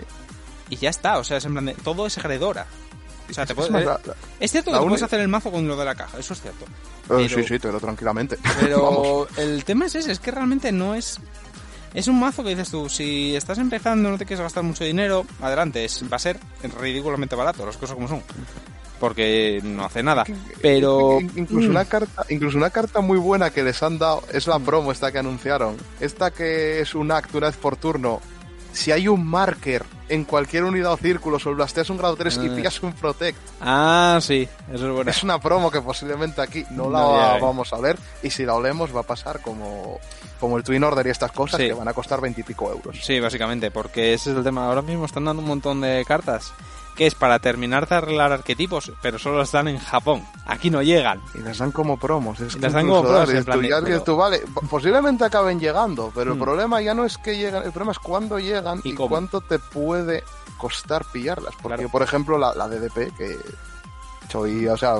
Y 0.69 0.77
ya 0.77 0.89
está, 0.89 1.19
o 1.19 1.23
sea, 1.23 1.37
es 1.37 1.45
en 1.45 1.51
plan 1.53 1.65
de, 1.65 1.73
todo 1.75 2.07
es 2.07 2.17
agredora. 2.17 2.65
O 3.29 3.33
sea, 3.33 3.45
te 3.45 3.55
puedes, 3.55 3.73
es, 3.73 3.89
es, 4.39 4.51
cierto 4.51 4.71
que 4.71 4.79
puedes 4.79 5.03
hacer 5.03 5.19
el 5.19 5.27
mazo 5.27 5.51
con 5.51 5.67
lo 5.67 5.77
de 5.77 5.85
la 5.85 5.95
caja, 5.95 6.17
eso 6.17 6.33
es 6.33 6.41
cierto. 6.41 6.65
Eh, 7.09 7.29
sí, 7.29 7.43
sí, 7.43 7.59
te 7.59 7.71
lo 7.71 7.79
tranquilamente. 7.79 8.37
Pero 8.59 9.27
el 9.37 9.63
tema 9.63 9.85
es 9.85 9.95
ese, 9.95 10.11
es 10.11 10.19
que 10.19 10.31
realmente 10.31 10.71
no 10.71 10.95
es 10.95 11.19
es 11.93 12.07
un 12.07 12.19
mazo 12.19 12.43
que 12.43 12.49
dices 12.49 12.71
tú, 12.71 12.89
si 12.89 13.35
estás 13.35 13.57
empezando, 13.59 14.09
no 14.09 14.17
te 14.17 14.25
quieres 14.25 14.41
gastar 14.41 14.63
mucho 14.63 14.83
dinero, 14.83 15.25
adelante, 15.41 15.85
es, 15.85 16.03
va 16.11 16.15
a 16.15 16.19
ser 16.19 16.39
ridículamente 16.79 17.35
barato, 17.35 17.65
las 17.65 17.77
cosas 17.77 17.95
como 17.95 18.07
son. 18.07 18.21
Porque 18.99 19.59
no 19.63 19.83
hace 19.83 20.01
nada. 20.01 20.23
Pero. 20.61 21.19
Incluso, 21.19 21.69
una 21.69 21.83
mm. 21.83 21.87
carta, 21.87 22.25
incluso 22.29 22.57
una 22.57 22.69
carta 22.69 23.01
muy 23.01 23.17
buena 23.17 23.49
que 23.49 23.61
les 23.61 23.83
han 23.83 23.99
dado 23.99 24.23
es 24.31 24.47
la 24.47 24.59
promo 24.59 24.93
esta 24.93 25.11
que 25.11 25.19
anunciaron. 25.19 25.75
Esta 25.99 26.31
que 26.31 26.79
es 26.79 26.95
un 26.95 27.11
act 27.11 27.35
una 27.35 27.47
vez 27.47 27.57
por 27.57 27.75
turno. 27.75 28.21
Si 28.71 28.91
hay 28.91 29.07
un 29.07 29.27
marker 29.27 29.83
en 30.09 30.23
cualquier 30.23 30.63
unidad 30.63 30.93
o 30.93 30.97
círculo, 30.97 31.37
solo 31.37 31.57
blasteas 31.57 31.89
un 31.89 31.97
grado 31.97 32.15
3 32.15 32.39
y 32.43 32.47
ah. 32.47 32.55
pillas 32.55 32.81
un 32.81 32.93
protect. 32.93 33.37
Ah, 33.59 34.19
sí, 34.21 34.47
eso 34.71 34.87
es 34.87 34.93
bueno. 34.93 35.11
Es 35.11 35.21
una 35.21 35.39
promo 35.39 35.69
que 35.69 35.81
posiblemente 35.81 36.41
aquí 36.41 36.65
no 36.71 36.89
la 36.89 37.37
vamos 37.41 37.73
a 37.73 37.77
ver 37.77 37.97
y 38.23 38.29
si 38.29 38.45
la 38.45 38.55
olemos 38.55 38.95
va 38.95 39.01
a 39.01 39.03
pasar 39.03 39.41
como 39.41 39.99
como 40.43 40.57
el 40.57 40.63
Twin 40.65 40.83
Order 40.83 41.07
y 41.07 41.09
estas 41.09 41.31
cosas 41.31 41.57
que 41.57 41.71
van 41.71 41.87
a 41.87 41.93
costar 41.93 42.19
veintipico 42.19 42.69
euros. 42.69 42.99
Sí, 43.01 43.17
básicamente, 43.17 43.71
porque 43.71 44.13
ese 44.13 44.31
es 44.31 44.35
el 44.35 44.43
tema. 44.43 44.67
Ahora 44.67 44.81
mismo 44.81 45.05
están 45.05 45.23
dando 45.23 45.41
un 45.41 45.47
montón 45.47 45.79
de 45.79 46.03
cartas 46.05 46.51
que 46.97 47.07
es 47.07 47.15
para 47.15 47.39
terminar 47.39 47.87
de 47.87 47.95
arreglar 47.95 48.33
arquetipos, 48.33 48.91
pero 49.01 49.17
solo 49.17 49.41
están 49.41 49.69
en 49.69 49.79
Japón. 49.79 50.21
Aquí 50.45 50.69
no 50.69 50.81
llegan. 50.81 51.21
Y 51.33 51.37
las 51.37 51.59
dan 51.59 51.71
como 51.71 51.97
promos. 51.97 52.41
Es 52.41 52.59
las 52.59 52.73
dan 52.73 52.89
como 52.89 53.03
promos. 53.03 54.17
vale, 54.17 54.41
posiblemente 54.69 55.23
acaben 55.23 55.61
llegando, 55.61 56.11
pero 56.13 56.33
el 56.33 56.37
mm. 56.37 56.41
problema 56.41 56.81
ya 56.81 56.93
no 56.93 57.05
es 57.05 57.17
que 57.17 57.37
llegan, 57.37 57.63
el 57.63 57.71
problema 57.71 57.93
es 57.93 57.99
cuándo 57.99 58.37
llegan 58.37 58.81
y, 58.83 58.95
cuánto 58.95 59.39
te 59.39 59.59
puede 59.59 60.25
costar 60.57 61.05
pillarlas. 61.05 61.53
Porque, 61.61 61.87
por 61.87 62.01
ejemplo, 62.01 62.37
la, 62.37 62.53
la 62.53 62.67
DDP, 62.67 63.15
que 63.15 63.37
soy, 64.27 64.67
o 64.67 64.75
sea, 64.75 64.95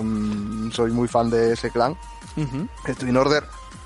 soy 0.71 0.91
muy 0.91 1.09
fan 1.09 1.29
de 1.29 1.51
ese 1.51 1.69
clan, 1.69 1.97
el 2.37 2.95
Twin 2.95 3.17
Order 3.17 3.43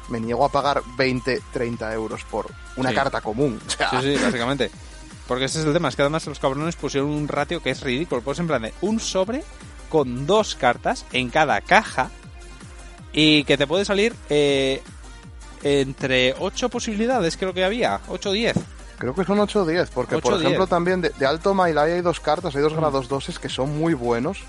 me 0.10 0.20
niego 0.20 0.46
a 0.46 0.52
pagar 0.52 0.82
20, 0.98 1.42
30 1.52 1.94
euros 1.94 2.24
por 2.26 2.48
una 2.76 2.94
carta 2.94 3.22
común. 3.22 3.60
Sí, 3.68 3.98
sí, 4.02 4.18
básicamente. 4.24 4.72
Porque 5.28 5.46
ese 5.46 5.60
es 5.60 5.66
el 5.66 5.74
tema, 5.74 5.90
es 5.90 5.96
que 5.96 6.02
además 6.04 6.26
los 6.26 6.40
cabrones 6.40 6.76
pusieron 6.76 7.10
un 7.10 7.28
ratio 7.28 7.62
que 7.62 7.72
es 7.72 7.82
ridículo. 7.82 8.22
Pues 8.22 8.40
en 8.40 8.48
plan 8.48 8.62
de 8.62 8.74
un 8.82 9.00
sobre 9.00 9.44
con 9.90 10.26
dos 10.26 10.56
cartas 10.56 11.06
en 11.12 11.30
cada 11.30 11.62
caja 11.62 12.10
y 13.12 13.44
que 13.44 13.58
te 13.58 13.68
puede 13.68 13.84
salir 13.84 14.16
eh, 14.30 14.82
entre 15.64 16.34
8 16.40 16.70
posibilidades, 16.70 17.38
creo 17.38 17.54
que 17.54 17.64
había, 17.64 18.02
8 18.08 18.30
o 18.30 18.32
10. 18.32 18.56
Creo 18.98 19.14
que 19.14 19.24
son 19.26 19.40
8 19.40 19.62
o 19.62 19.66
10, 19.66 19.90
porque 19.92 20.18
por 20.20 20.40
ejemplo 20.40 20.68
también 20.68 21.02
de, 21.02 21.26
alto 21.26 21.54
Mailai 21.54 21.94
hay 21.94 22.02
dos 22.02 22.20
cartas, 22.20 22.56
hay 22.56 22.62
dos 22.62 22.74
mm. 22.74 22.78
grados 22.78 23.08
doses 23.08 23.38
que 23.38 23.50
son 23.50 23.78
muy 23.78 23.94
buenos 23.94 24.40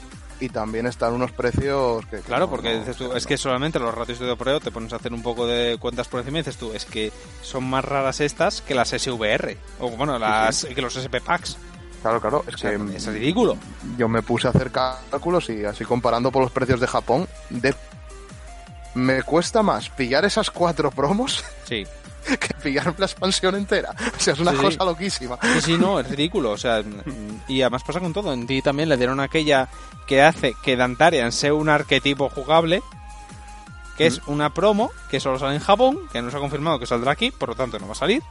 y 0.41 0.49
también 0.49 0.86
están 0.86 1.12
unos 1.12 1.32
precios 1.32 2.05
que... 2.07 2.18
Claro, 2.18 2.49
porque 2.49 2.78
dices 2.78 2.97
tú, 2.97 3.12
es 3.12 3.26
que 3.26 3.36
solamente 3.36 3.78
los 3.78 3.95
ratios 3.95 4.18
de 4.18 4.30
opreo 4.30 4.61
te 4.61 4.70
pones 4.70 4.93
a 4.93 4.97
hacer 4.97 5.12
un 5.12 5.22
poco 5.22 5.47
de 5.47 5.78
cuentas 5.78 6.09
por 6.09 6.20
encima 6.20 6.39
y 6.39 6.41
dices 6.43 6.57
tú, 6.57 6.72
es 6.72 6.84
que 6.84 7.12
son 7.43 7.64
más 7.64 7.84
raras 7.84 8.20
estas 8.20 8.62
que 8.62 8.74
las 8.74 8.91
SVR, 8.91 9.57
o 9.80 9.91
bueno, 9.91 10.18
las 10.18 10.64
que 10.64 10.80
los 10.80 10.97
SP 10.97 11.20
Packs. 11.20 11.57
Claro, 12.03 12.20
claro, 12.20 12.45
es 12.47 12.57
que 12.57 12.74
es 12.95 13.07
ridículo. 13.07 13.57
Yo 13.97 14.09
me 14.09 14.22
puse 14.22 14.47
a 14.47 14.51
hacer 14.51 14.70
cálculos 14.70 15.51
y 15.51 15.64
así 15.64 15.84
comparando 15.84 16.30
por 16.30 16.43
los 16.43 16.53
precios 16.53 16.78
de 16.78 16.86
Japón, 16.86 17.26
de 17.51 17.74
me 18.95 19.22
cuesta 19.22 19.62
más 19.62 19.91
pillar 19.91 20.24
esas 20.24 20.51
cuatro 20.51 20.91
promos 20.91 21.45
Sí. 21.64 21.86
que 22.40 22.54
pillar 22.62 22.94
la 22.98 23.06
expansión 23.06 23.54
entera. 23.54 23.90
O 24.16 24.20
sea, 24.20 24.34
es 24.34 24.40
una 24.40 24.50
Sí, 24.52 24.56
sí. 24.58 24.62
cosa 24.64 24.84
loquísima. 24.84 25.38
Sí, 25.54 25.60
sí, 25.62 25.76
no, 25.78 26.00
es 26.00 26.08
ridículo. 26.08 26.50
O 26.50 26.56
sea, 26.58 26.82
y 27.46 27.62
además 27.62 27.82
pasa 27.84 28.00
con 28.00 28.12
todo. 28.12 28.32
En 28.32 28.46
ti 28.46 28.62
también 28.62 28.88
le 28.88 28.96
dieron 28.96 29.20
aquella 29.20 29.68
que 30.06 30.22
hace 30.22 30.54
que 30.62 30.76
Dantarian 30.76 31.32
sea 31.32 31.54
un 31.54 31.68
arquetipo 31.68 32.28
jugable, 32.28 32.82
que 33.96 34.06
es 34.06 34.20
una 34.26 34.54
promo 34.54 34.90
que 35.10 35.20
solo 35.20 35.38
sale 35.38 35.54
en 35.56 35.60
Japón, 35.60 35.98
que 36.12 36.22
no 36.22 36.30
se 36.30 36.36
ha 36.36 36.40
confirmado 36.40 36.78
que 36.78 36.86
saldrá 36.86 37.12
aquí, 37.12 37.30
por 37.30 37.50
lo 37.50 37.54
tanto 37.54 37.78
no 37.78 37.86
va 37.86 37.92
a 37.92 37.96
salir. 37.96 38.22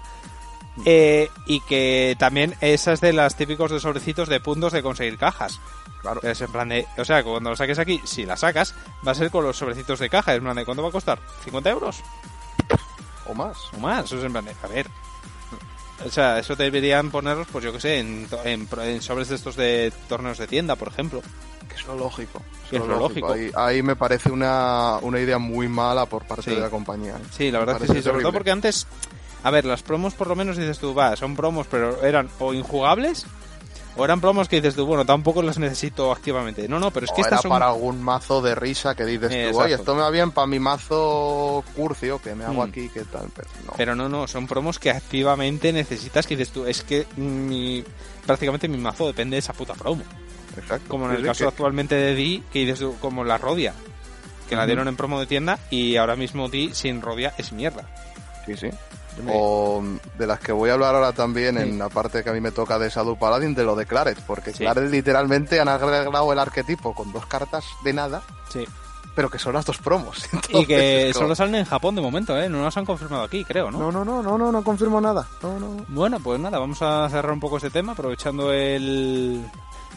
Eh, 0.85 1.29
y 1.47 1.59
que 1.61 2.15
también 2.19 2.53
esa 2.61 2.93
es 2.93 3.01
de 3.01 3.11
las 3.11 3.35
típicos 3.35 3.71
de 3.71 3.79
sobrecitos 3.79 4.29
de 4.29 4.39
puntos 4.39 4.71
de 4.73 4.83
conseguir 4.83 5.17
cajas. 5.17 5.59
Claro. 6.03 6.21
Es 6.21 6.39
en 6.41 6.51
plan 6.51 6.69
de, 6.69 6.85
o 6.97 7.03
sea, 7.03 7.23
cuando 7.23 7.49
lo 7.49 7.55
saques 7.55 7.79
aquí, 7.79 7.99
si 8.05 8.25
la 8.25 8.37
sacas, 8.37 8.75
va 9.05 9.11
a 9.11 9.15
ser 9.15 9.31
con 9.31 9.43
los 9.43 9.57
sobrecitos 9.57 9.99
de 9.99 10.09
caja. 10.09 10.33
Es 10.33 10.37
en 10.37 10.43
plan 10.43 10.55
de, 10.55 10.65
¿cuánto 10.65 10.83
va 10.83 10.89
a 10.89 10.91
costar? 10.91 11.19
¿50 11.45 11.69
euros? 11.71 11.97
O 13.27 13.33
más. 13.33 13.57
o 13.75 13.79
más. 13.79 14.05
Eso 14.05 14.17
es 14.17 14.23
en 14.23 14.31
plan 14.31 14.45
de, 14.45 14.55
a 14.63 14.67
ver. 14.67 14.87
O 16.05 16.09
sea, 16.11 16.37
eso 16.37 16.55
deberían 16.55 17.09
ponerlos, 17.09 17.47
pues 17.51 17.65
yo 17.65 17.73
que 17.73 17.79
sé, 17.81 17.99
en, 17.99 18.27
en, 18.43 18.67
en 18.81 19.01
sobres 19.01 19.29
de 19.29 19.35
estos 19.35 19.55
de 19.55 19.91
torneos 20.07 20.37
de 20.37 20.45
tienda, 20.47 20.75
por 20.75 20.89
ejemplo. 20.89 21.21
Que 21.67 21.75
es 21.75 21.85
lo 21.87 21.95
lógico. 21.95 22.41
Que 22.69 22.77
es 22.77 22.85
lo 22.85 22.99
lógico. 22.99 23.31
Ahí, 23.33 23.51
ahí 23.55 23.81
me 23.81 23.95
parece 23.95 24.31
una, 24.31 24.97
una 25.01 25.19
idea 25.19 25.39
muy 25.39 25.67
mala 25.67 26.05
por 26.05 26.23
parte 26.25 26.43
Sí. 26.43 26.55
de 26.55 26.61
la 26.61 26.69
compañía. 26.69 27.13
¿eh? 27.15 27.25
Sí, 27.35 27.49
la 27.51 27.59
verdad 27.59 27.81
es 27.81 27.89
que 27.89 27.97
sí, 27.97 28.03
sobre 28.03 28.21
todo 28.21 28.31
porque 28.31 28.51
antes, 28.51 28.85
a 29.43 29.49
ver, 29.49 29.65
las 29.65 29.81
promos 29.81 30.13
por 30.13 30.27
lo 30.27 30.35
menos 30.35 30.55
dices 30.55 30.77
tú, 30.77 30.93
va, 30.93 31.15
son 31.15 31.35
promos, 31.35 31.65
pero 31.69 32.03
eran 32.03 32.29
o 32.39 32.53
injugables, 32.53 33.25
o 33.97 34.05
eran 34.05 34.21
promos 34.21 34.47
que 34.47 34.57
dices 34.57 34.75
tú, 34.75 34.85
bueno, 34.85 35.05
tampoco 35.05 35.41
las 35.41 35.57
necesito 35.57 36.11
activamente. 36.11 36.67
No, 36.67 36.79
no, 36.79 36.91
pero 36.91 37.05
es 37.05 37.11
que 37.11 37.21
O 37.21 37.23
estas 37.23 37.39
era 37.39 37.41
son... 37.41 37.49
para 37.51 37.67
algún 37.69 38.01
mazo 38.01 38.41
de 38.41 38.53
risa 38.55 38.95
que 38.95 39.05
dices 39.05 39.31
Eh, 39.31 39.49
tú, 39.51 39.59
oye, 39.59 39.75
esto 39.75 39.95
me 39.95 40.01
va 40.01 40.09
bien 40.09 40.31
para 40.31 40.47
mi 40.47 40.59
mazo 40.59 41.63
curcio 41.75 42.21
que 42.21 42.35
me 42.35 42.45
hago 42.45 42.65
Mm. 42.65 42.69
aquí, 42.69 42.89
¿qué 42.89 43.03
tal? 43.05 43.27
Pero 43.35 43.49
no. 43.65 43.73
Pero 43.75 43.95
no, 43.95 44.07
no, 44.09 44.27
son 44.27 44.47
promos 44.47 44.79
que 44.79 44.91
activamente 44.91 45.73
necesitas 45.73 46.25
que 46.27 46.35
dices 46.35 46.53
tú, 46.53 46.65
es 46.65 46.83
que 46.83 47.05
mi, 47.17 47.83
prácticamente 48.25 48.67
mi 48.67 48.77
mazo 48.77 49.07
depende 49.07 49.35
de 49.35 49.39
esa 49.39 49.53
puta 49.53 49.73
promo. 49.73 50.03
Exacto. 50.57 50.87
Como 50.89 51.05
en 51.05 51.11
el 51.11 51.17
sí, 51.21 51.23
caso 51.27 51.43
que- 51.43 51.47
actualmente 51.49 51.95
de 51.95 52.15
Di, 52.15 52.43
que 52.51 52.59
dices 52.59 52.79
tú, 52.79 52.95
como 52.99 53.23
la 53.23 53.37
Rodia, 53.37 53.73
que 54.49 54.55
la 54.55 54.65
dieron 54.65 54.87
en 54.87 54.95
promo 54.95 55.19
de 55.19 55.25
tienda 55.27 55.59
y 55.69 55.97
ahora 55.97 56.15
mismo 56.15 56.49
Di 56.49 56.73
sin 56.73 57.01
Rodia 57.01 57.33
es 57.37 57.51
mierda. 57.51 57.83
Sí, 58.45 58.55
sí. 58.55 58.69
O 59.29 59.83
de 60.17 60.27
las 60.27 60.39
que 60.39 60.51
voy 60.51 60.69
a 60.69 60.73
hablar 60.73 60.95
ahora 60.95 61.11
también 61.13 61.55
Sí. 61.57 61.63
en 61.63 61.79
la 61.79 61.89
parte 61.89 62.23
que 62.23 62.29
a 62.29 62.33
mí 62.33 62.41
me 62.41 62.51
toca 62.51 62.77
de 62.79 62.89
Shadow 62.89 63.17
Paladin, 63.17 63.53
de 63.55 63.63
lo 63.63 63.75
de 63.75 63.85
Claret, 63.85 64.19
porque 64.25 64.51
Sí. 64.51 64.59
Claret 64.59 64.89
literalmente 64.89 65.59
han 65.59 65.67
arreglado 65.69 66.31
el 66.33 66.39
arquetipo 66.39 66.93
con 66.93 67.11
dos 67.11 67.25
cartas 67.25 67.65
de 67.83 67.93
nada, 67.93 68.21
Sí. 68.49 68.65
pero 69.15 69.29
que 69.29 69.39
son 69.39 69.53
las 69.53 69.65
dos 69.65 69.77
promos. 69.79 70.17
Y 70.49 70.65
que 70.65 71.11
solo 71.13 71.33
salen 71.35 71.55
en 71.55 71.65
Japón 71.65 71.95
de 71.95 72.01
momento, 72.01 72.37
¿eh? 72.39 72.47
No 72.49 72.61
nos 72.61 72.77
han 72.77 72.85
confirmado 72.85 73.23
aquí, 73.23 73.43
creo, 73.43 73.71
¿no? 73.71 73.79
No, 73.79 73.91
no, 73.91 74.05
no, 74.05 74.21
no, 74.21 74.37
no, 74.37 74.51
no 74.51 74.63
confirmo 74.63 75.01
nada. 75.01 75.27
No, 75.41 75.59
no, 75.59 75.73
no. 75.73 75.85
Bueno, 75.87 76.19
pues 76.19 76.39
nada, 76.39 76.59
vamos 76.59 76.81
a 76.81 77.07
cerrar 77.09 77.31
un 77.31 77.39
poco 77.39 77.57
este 77.57 77.69
tema, 77.71 77.93
aprovechando 77.93 78.51
el 78.53 79.43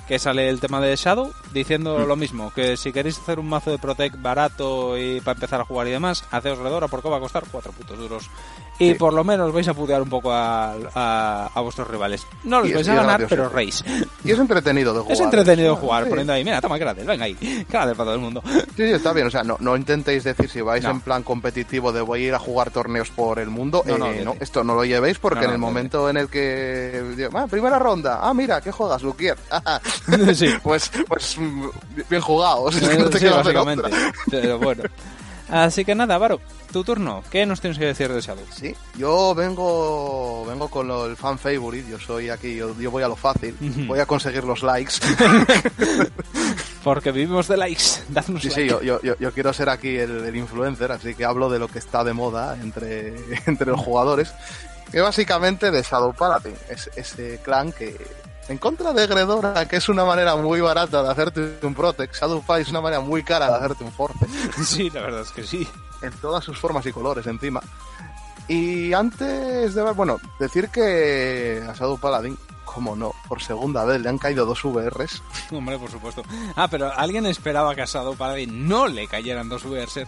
que 0.09 0.19
sale 0.19 0.49
el 0.49 0.59
tema 0.59 0.81
de 0.81 0.97
Shadow, 0.97 1.31
diciendo 1.53 1.99
Mm. 2.01 2.09
lo 2.09 2.17
mismo, 2.17 2.53
que 2.53 2.77
si 2.77 2.93
queréis 2.93 3.19
hacer 3.19 3.39
un 3.39 3.49
mazo 3.49 3.71
de 3.71 3.79
Protect 3.79 4.21
barato 4.21 4.99
y 4.99 5.21
para 5.21 5.37
empezar 5.37 5.61
a 5.61 5.65
jugar 5.65 5.87
y 5.87 5.91
demás, 5.93 6.25
haceos 6.33 6.59
redora 6.59 6.89
porque 6.89 7.09
va 7.09 7.19
a 7.19 7.21
costar 7.21 7.45
cuatro 7.49 7.71
putos 7.71 7.97
duros. 7.97 8.29
Y 8.81 8.89
Sí. 8.93 8.95
por 8.95 9.13
lo 9.13 9.23
menos 9.23 9.53
vais 9.53 9.69
a 9.69 9.75
putear 9.75 10.01
un 10.03 10.09
poco 10.09 10.33
a, 10.33 10.73
a, 10.95 11.51
a 11.55 11.61
vuestros 11.61 11.87
rivales. 11.87 12.27
No 12.45 12.61
los 12.61 12.71
Y 12.71 12.73
vais 12.73 12.89
a 12.89 12.95
ganar, 12.95 13.27
pero 13.29 13.49
reis. 13.49 13.85
Y 14.25 14.33
es 14.33 14.39
entretenido 14.39 14.93
de 14.95 15.01
jugar. 15.03 15.13
Es 15.13 15.21
entretenido 15.21 15.75
Sí, 15.77 15.81
jugar, 15.83 16.05
sí. 16.05 16.09
poniendo 16.11 16.33
ahí, 16.33 16.43
mira, 16.45 16.61
toma 16.63 16.79
Kratel, 16.79 17.07
venga 17.07 17.27
ahí, 17.27 17.35
Kratel 17.69 17.95
para 17.95 18.07
todo 18.07 18.15
el 18.15 18.21
mundo. 18.21 18.43
Sí, 18.45 18.63
sí, 18.79 18.85
está 18.85 19.13
bien. 19.13 19.27
O 19.27 19.31
sea, 19.31 19.45
no, 19.45 19.57
no 19.61 19.77
intentéis 19.77 20.25
decir 20.25 20.49
si 20.49 20.63
vais 20.63 20.83
No. 20.83 20.91
en 20.91 21.01
plan 21.03 21.23
competitivo 21.23 21.93
de 21.93 22.01
voy 22.01 22.25
a 22.25 22.27
ir 22.29 22.35
a 22.35 22.39
jugar 22.39 22.71
torneos 22.71 23.11
por 23.11 23.39
el 23.39 23.51
mundo. 23.51 23.83
No, 23.85 24.07
eh, 24.07 24.23
no, 24.25 24.35
esto 24.41 24.65
no 24.65 24.75
lo 24.75 24.85
llevéis 24.85 25.19
porque 25.19 25.45
en 25.45 25.51
el 25.53 25.59
momento 25.59 26.09
en 26.09 26.17
el 26.17 26.29
que. 26.29 27.29
Ah, 27.35 27.47
primera 27.51 27.79
ronda. 27.79 28.21
Ah, 28.23 28.33
mira, 28.33 28.61
¿qué 28.63 28.73
juegas, 28.73 29.03
Luquier? 29.03 29.37
pues, 30.63 30.91
pues 31.07 31.37
bien 32.09 32.21
jugados. 32.23 32.75
No 32.99 33.09
te 33.11 33.29
básicamente. 33.31 33.89
Pero 34.31 34.59
bueno. 34.59 34.85
Así 35.49 35.85
que 35.85 35.95
nada, 35.95 36.17
Varo, 36.17 36.41
tu 36.71 36.85
turno. 36.85 37.23
¿Qué 37.31 37.45
nos 37.47 37.61
tienes 37.61 37.79
que 37.79 37.87
decir 37.87 38.13
de 38.13 38.21
Shadow? 38.21 38.45
Sí, 38.55 38.75
yo 38.97 39.35
vengo 39.35 40.45
vengo 40.47 40.69
con 40.69 40.89
lo- 40.89 41.07
el 41.07 41.17
fan 41.17 41.39
favorite, 41.39 41.89
yo 41.91 41.99
soy 41.99 42.31
aquí, 42.31 42.57
yo, 42.57 42.75
yo 42.79 42.91
voy 42.91 43.03
a 43.03 43.09
lo 43.09 43.17
fácil, 43.17 43.57
Ujú. 43.61 43.87
voy 43.87 44.01
a 44.01 44.07
conseguir 44.07 44.45
los 44.45 44.63
likes. 44.63 44.95
Porque 46.85 47.13
vivimos 47.13 47.47
de 47.49 47.57
likes. 47.59 47.85
Dadnos 48.09 48.43
Sí, 48.43 48.51
sí, 48.51 48.61
like. 48.61 48.71
yo, 48.71 48.81
yo, 48.83 49.03
yo, 49.03 49.15
yo 49.19 49.33
quiero 49.33 49.53
ser 49.53 49.69
aquí 49.69 49.97
el, 49.99 50.25
el 50.25 50.37
influencer, 50.37 50.91
así 50.93 51.15
que 51.15 51.25
hablo 51.25 51.51
de 51.51 51.59
lo 51.59 51.69
que 51.69 51.79
está 51.79 52.03
de 52.05 52.13
moda 52.15 52.57
entre, 52.63 53.15
entre 53.47 53.67
los 53.67 53.81
jugadores. 53.81 54.33
Que 54.91 55.01
básicamente 55.01 55.71
de 55.71 55.83
Shadow 55.83 56.13
Paladin, 56.15 56.55
es 56.69 56.91
ese 56.97 57.39
clan 57.45 57.71
que, 57.73 57.97
en 58.49 58.59
contra 58.59 58.93
de 58.93 59.07
Gredora, 59.07 59.69
que 59.69 59.77
es 59.77 59.89
una 59.89 60.05
manera 60.05 60.35
muy 60.37 60.61
barata 60.61 61.03
de 61.03 61.11
hacerte 61.11 61.59
un 61.63 61.75
Protect, 61.75 62.15
Shadow 62.17 62.43
Paladin 62.43 62.65
es 62.67 62.71
una 62.71 62.81
manera 62.81 63.01
muy 63.01 63.23
cara 63.23 63.47
de 63.51 63.57
hacerte 63.57 63.85
un 63.85 63.93
Force, 63.93 64.19
Sí, 64.65 64.91
la 64.91 65.03
verdad 65.03 65.21
es 65.21 65.31
que 65.31 65.45
sí. 65.45 65.69
En 66.03 66.13
todas 66.13 66.45
sus 66.45 66.59
formas 66.59 66.87
y 66.87 66.93
colores 66.93 67.27
encima. 67.27 67.61
Y 68.49 68.93
antes 68.93 69.75
de 69.75 69.83
ver, 69.83 69.95
bueno, 69.95 70.19
decir 70.39 70.69
que 70.71 71.63
a 71.69 71.73
Shadow 71.73 71.99
Paladin, 71.99 72.37
como 72.65 72.97
no, 72.97 73.13
por 73.29 73.41
segunda 73.41 73.85
vez 73.85 74.01
le 74.01 74.09
han 74.09 74.19
caído 74.19 74.45
dos 74.45 74.65
VRs. 74.65 75.23
Hombre, 75.53 75.79
por 75.79 75.91
supuesto. 75.91 76.23
Ah, 76.57 76.67
pero 76.69 76.93
alguien 76.93 77.27
esperaba 77.27 77.75
que 77.75 77.83
a 77.83 77.87
Shadow 77.87 78.17
Paladin 78.17 78.69
no 78.69 78.89
le 78.89 79.07
cayeran 79.07 79.49
dos 79.49 79.65
VRs. 79.65 80.01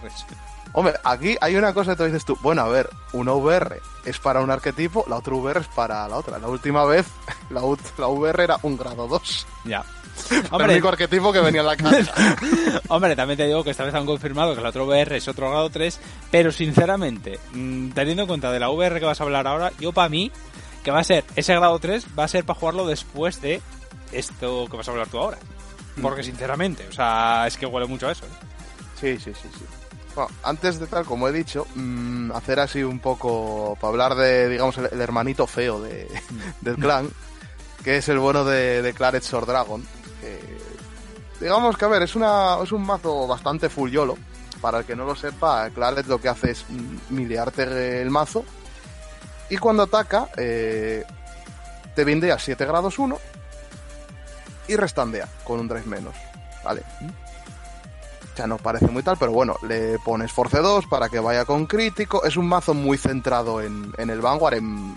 Hombre, 0.74 0.94
aquí 1.04 1.36
hay 1.40 1.54
una 1.56 1.74
cosa 1.74 1.92
que 1.92 1.98
tú 1.98 2.04
dices 2.04 2.24
tú, 2.24 2.36
bueno, 2.40 2.62
a 2.62 2.68
ver, 2.68 2.88
una 3.12 3.32
VR 3.32 3.80
es 4.04 4.18
para 4.18 4.40
un 4.40 4.50
arquetipo, 4.50 5.04
la 5.06 5.16
otra 5.16 5.34
VR 5.34 5.60
es 5.60 5.68
para 5.68 6.08
la 6.08 6.16
otra. 6.16 6.38
La 6.38 6.48
última 6.48 6.84
vez, 6.84 7.06
la, 7.50 7.60
la 7.98 8.06
VR 8.08 8.42
era 8.42 8.58
un 8.62 8.76
grado 8.76 9.06
2. 9.06 9.46
Ya. 9.66 9.84
El 10.30 10.44
Hombre, 10.50 10.72
único 10.74 10.88
arquetipo 10.88 11.32
que 11.32 11.40
venía 11.40 11.60
en 11.60 11.66
la 11.66 11.76
caja. 11.76 12.14
hombre, 12.88 13.16
también 13.16 13.36
te 13.36 13.46
digo 13.46 13.64
que 13.64 13.70
esta 13.70 13.84
vez 13.84 13.94
han 13.94 14.06
confirmado 14.06 14.54
que 14.54 14.60
el 14.60 14.66
otro 14.66 14.86
VR 14.86 15.16
es 15.16 15.28
otro 15.28 15.50
grado 15.50 15.70
3, 15.70 15.98
pero 16.30 16.52
sinceramente, 16.52 17.38
mm, 17.52 17.90
teniendo 17.90 18.22
en 18.22 18.28
cuenta 18.28 18.52
de 18.52 18.60
la 18.60 18.70
VR 18.70 19.00
que 19.00 19.06
vas 19.06 19.20
a 19.20 19.24
hablar 19.24 19.46
ahora, 19.46 19.72
yo 19.78 19.92
para 19.92 20.08
mí, 20.08 20.30
que 20.82 20.90
va 20.90 21.00
a 21.00 21.04
ser 21.04 21.24
ese 21.36 21.54
grado 21.54 21.78
3, 21.78 22.06
va 22.18 22.24
a 22.24 22.28
ser 22.28 22.44
para 22.44 22.58
jugarlo 22.58 22.86
después 22.86 23.40
de 23.40 23.60
esto 24.12 24.66
que 24.70 24.76
vas 24.76 24.88
a 24.88 24.90
hablar 24.90 25.08
tú 25.08 25.18
ahora. 25.18 25.38
Porque 26.00 26.22
sinceramente, 26.22 26.86
o 26.88 26.92
sea, 26.92 27.46
es 27.46 27.56
que 27.56 27.66
huele 27.66 27.86
mucho 27.86 28.08
a 28.08 28.12
eso. 28.12 28.24
¿eh? 28.24 28.28
Sí, 29.00 29.18
sí, 29.18 29.32
sí, 29.34 29.48
sí. 29.52 29.64
Bueno, 30.14 30.30
antes 30.42 30.78
de 30.78 30.86
tal, 30.86 31.04
como 31.04 31.28
he 31.28 31.32
dicho, 31.32 31.66
mm, 31.74 32.32
hacer 32.32 32.60
así 32.60 32.82
un 32.82 32.98
poco, 32.98 33.76
para 33.80 33.90
hablar 33.90 34.14
de, 34.14 34.48
digamos, 34.48 34.76
el, 34.78 34.88
el 34.92 35.00
hermanito 35.00 35.46
feo 35.46 35.80
de, 35.80 36.08
del 36.60 36.76
clan, 36.76 37.08
que 37.82 37.96
es 37.96 38.08
el 38.08 38.18
bueno 38.18 38.44
de, 38.44 38.82
de 38.82 38.92
Claret 38.92 39.22
Sword 39.22 39.46
Dragon. 39.46 39.84
Digamos 41.40 41.76
que, 41.76 41.84
a 41.84 41.88
ver, 41.88 42.02
es, 42.02 42.14
una, 42.14 42.58
es 42.62 42.72
un 42.72 42.86
mazo 42.86 43.26
bastante 43.26 43.68
full 43.68 43.90
yolo. 43.90 44.16
Para 44.60 44.78
el 44.78 44.84
que 44.84 44.94
no 44.94 45.04
lo 45.04 45.16
sepa, 45.16 45.68
Claret 45.70 46.06
lo 46.06 46.20
que 46.20 46.28
hace 46.28 46.52
es 46.52 46.64
milearte 47.10 48.00
el 48.00 48.10
mazo. 48.10 48.44
Y 49.50 49.56
cuando 49.56 49.82
ataca, 49.82 50.28
eh, 50.36 51.04
te 51.94 52.04
bindea 52.04 52.38
7 52.38 52.64
grados 52.64 52.98
1 52.98 53.18
y 54.68 54.76
restandea 54.76 55.28
con 55.44 55.58
un 55.58 55.68
drive 55.68 55.86
menos. 55.86 56.14
¿Vale? 56.64 56.82
Sea, 58.36 58.46
no 58.46 58.56
parece 58.56 58.86
muy 58.86 59.02
tal, 59.02 59.16
pero 59.18 59.32
bueno, 59.32 59.56
le 59.66 59.98
pones 59.98 60.32
Force 60.32 60.58
2 60.58 60.86
para 60.86 61.08
que 61.08 61.18
vaya 61.18 61.44
con 61.44 61.66
crítico. 61.66 62.24
Es 62.24 62.36
un 62.36 62.48
mazo 62.48 62.72
muy 62.72 62.96
centrado 62.96 63.60
en, 63.60 63.92
en 63.98 64.10
el 64.10 64.20
Vanguard. 64.20 64.54
En, 64.54 64.94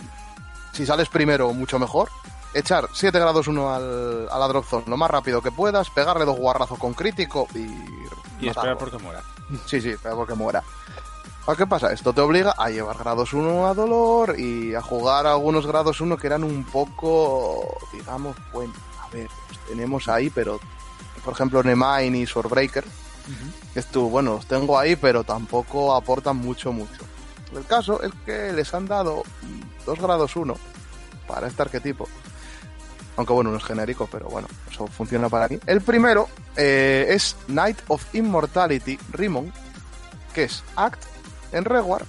si 0.72 0.86
sales 0.86 1.10
primero, 1.10 1.52
mucho 1.54 1.80
mejor. 1.80 2.10
Echar 2.56 2.88
7 2.90 3.20
grados 3.20 3.50
1 3.50 3.74
al, 3.74 4.30
a 4.32 4.40
la 4.40 4.48
drop 4.48 4.66
zone 4.66 4.86
lo 4.88 4.96
más 4.96 5.12
rápido 5.12 5.42
que 5.42 5.52
puedas, 5.52 5.90
pegarle 5.90 6.24
dos 6.24 6.38
guarrazos 6.38 6.80
con 6.80 6.94
crítico 6.94 7.50
y. 7.54 7.60
Y 7.60 8.48
matarlo. 8.48 8.72
esperar 8.72 8.78
porque 8.78 8.98
muera. 8.98 9.24
Sí, 9.66 9.82
sí, 9.82 9.90
esperar 9.90 10.16
porque 10.16 10.36
muera. 10.36 10.64
¿A 11.48 11.56
qué 11.56 11.68
pasa? 11.68 11.92
Esto 11.92 12.14
te 12.14 12.22
obliga 12.22 12.56
a 12.58 12.70
llevar 12.70 12.98
grados 12.98 13.34
1 13.34 13.68
a 13.68 13.74
dolor 13.74 14.40
y 14.40 14.74
a 14.74 14.82
jugar 14.82 15.28
algunos 15.28 15.68
grados 15.68 16.00
1 16.00 16.16
que 16.16 16.28
eran 16.28 16.46
un 16.46 16.64
poco, 16.64 17.78
digamos, 17.92 18.38
bueno, 18.54 18.74
a 19.02 19.10
ver, 19.10 19.30
los 19.50 19.60
tenemos 19.68 20.08
ahí, 20.08 20.30
pero 20.30 20.60
por 21.26 21.34
ejemplo 21.34 21.62
Nemine 21.62 22.20
y 22.20 22.26
Swordbreaker, 22.26 22.86
que 23.74 23.80
es 23.80 23.88
tú, 23.88 24.10
bueno, 24.10 24.36
los 24.36 24.46
tengo 24.46 24.80
ahí, 24.80 24.96
pero 24.96 25.26
tampoco 25.26 25.94
aportan 25.94 26.38
mucho, 26.38 26.72
mucho. 26.72 27.04
El 27.54 27.66
caso 27.66 28.02
es 28.02 28.14
que 28.26 28.54
les 28.54 28.74
han 28.74 28.88
dado 28.88 29.24
mm, 29.42 29.86
dos 29.86 30.00
grados 30.00 30.38
1 30.38 30.56
para 31.28 31.48
este 31.48 31.62
arquetipo. 31.62 32.08
Aunque 33.18 33.34
bueno, 33.34 33.52
no 33.52 33.58
es 33.58 33.64
genérico, 33.64 34.08
pero 34.12 34.28
bueno, 34.28 34.48
eso 34.70 34.88
funciona 34.88 35.30
para 35.30 35.48
mí. 35.48 35.60
El 35.66 35.82
primero 35.82 36.28
eh, 36.58 37.08
es 37.10 37.36
Knight 37.48 37.78
of 37.88 38.04
Immortality 38.14 39.00
Rimon, 39.12 39.54
que 40.34 40.44
es 40.44 40.64
Act 40.76 41.02
en 41.52 41.64
Reward 41.64 42.06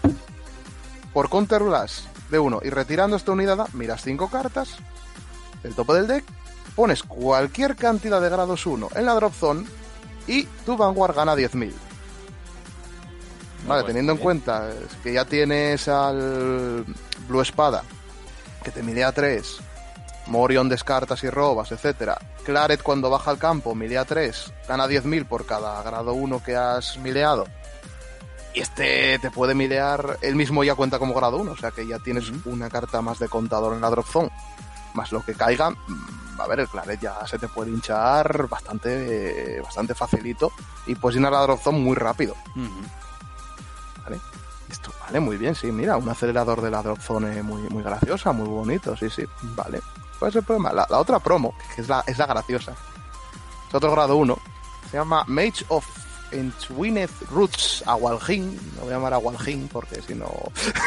por 1.13 1.31
Counter 1.31 1.63
Blast 1.63 2.07
de 2.31 2.39
1 2.39 2.61
y 2.65 2.71
retirando 2.71 3.17
esta 3.17 3.33
unidad, 3.33 3.69
miras 3.73 4.03
5 4.03 4.29
cartas 4.29 4.77
del 5.63 5.75
tope 5.75 5.95
del 5.95 6.07
deck, 6.07 6.25
pones 6.75 7.03
cualquier 7.03 7.77
cantidad 7.77 8.21
de 8.21 8.29
grados 8.29 8.67
1 8.67 8.91
en 8.95 9.07
la 9.07 9.15
drop 9.15 9.33
zone 9.33 9.67
y 10.27 10.43
tu 10.65 10.77
Vanguard 10.77 11.15
gana 11.15 11.35
10.000. 11.35 11.73
vale, 13.67 13.85
teniendo 13.85 14.13
en 14.13 14.19
cuenta 14.19 14.71
que 15.03 15.13
ya 15.13 15.25
tienes 15.25 15.89
al 15.89 16.85
Blue 17.29 17.41
Espada, 17.41 17.83
que 18.63 18.71
te 18.71 18.83
milea 18.83 19.13
3, 19.13 19.57
Morion 20.27 20.69
descartas 20.69 21.23
y 21.25 21.31
robas, 21.31 21.73
etcétera. 21.73 22.19
Claret 22.45 22.83
cuando 22.83 23.11
baja 23.11 23.31
al 23.31 23.39
campo, 23.39 23.75
milea 23.75 24.05
3, 24.05 24.53
gana 24.69 24.87
10.000 24.87 25.27
por 25.27 25.47
cada 25.47 25.83
grado 25.83 26.15
1 26.15 26.43
que 26.43 26.57
has 26.57 26.99
mileado. 26.99 27.47
Y 28.55 28.61
este 28.61 29.19
te 29.19 29.31
puede 29.31 29.55
milear, 29.55 30.19
él 30.23 30.35
mismo 30.35 30.65
ya 30.65 30.75
cuenta 30.75 30.99
como 30.99 31.15
grado 31.15 31.37
1, 31.37 31.53
o 31.53 31.57
sea 31.57 31.71
que 31.71 31.87
ya 31.87 31.99
tienes 31.99 32.31
una 32.47 32.71
carta 32.71 33.03
más 33.03 33.19
de 33.19 33.29
contador 33.29 33.75
en 33.75 33.83
la 33.83 33.91
drop 33.91 34.07
zone. 34.07 34.31
Más 34.95 35.13
lo 35.13 35.23
que 35.23 35.35
caiga, 35.35 35.71
mm, 35.71 36.41
a 36.41 36.47
ver, 36.47 36.61
el 36.61 36.69
Claret 36.69 37.01
ya 37.01 37.27
se 37.27 37.39
te 37.39 37.49
puede 37.49 37.71
hinchar 37.71 38.49
bastante, 38.49 39.61
bastante 39.61 39.95
facilito 39.95 40.53
y 40.87 40.95
puedes 40.95 41.23
a 41.23 41.31
la 41.31 41.43
drop 41.43 41.61
zone 41.61 41.79
muy 41.79 41.95
rápido. 41.95 42.35
¿Vale? 44.05 44.21
Esto 44.71 44.91
vale 45.01 45.21
muy 45.21 45.37
bien, 45.37 45.55
sí, 45.55 45.71
mira, 45.71 45.97
un 45.97 46.09
acelerador 46.09 46.61
de 46.61 46.71
la 46.71 46.83
drop 46.83 47.01
zone 47.01 47.43
muy, 47.43 47.63
muy 47.69 47.83
graciosa, 47.83 48.33
muy 48.33 48.49
bonito, 48.49 48.97
sí, 48.97 49.11
sí, 49.11 49.25
vale. 49.55 49.81
¿Cuál 50.19 50.31
es 50.31 50.37
el 50.37 50.43
problema? 50.43 50.73
La, 50.73 50.99
otra 50.99 51.19
promo, 51.19 51.55
que 51.75 51.83
es 51.83 51.89
la, 51.89 52.03
es 52.07 52.19
la 52.19 52.27
graciosa, 52.27 52.73
es 53.69 53.75
otro 53.75 53.91
grado 53.93 54.17
1, 54.17 54.39
se 54.91 54.97
llama 54.97 55.25
Mage 55.27 55.65
of 55.69 55.85
Entwined 56.33 57.11
Roots 57.31 57.85
Agualjín, 57.87 58.59
lo 58.77 58.83
voy 58.83 58.91
a 58.91 58.97
llamar 58.97 59.15
Agualjín 59.15 59.69
porque 59.69 60.03
si 60.03 60.15
no 60.15 60.31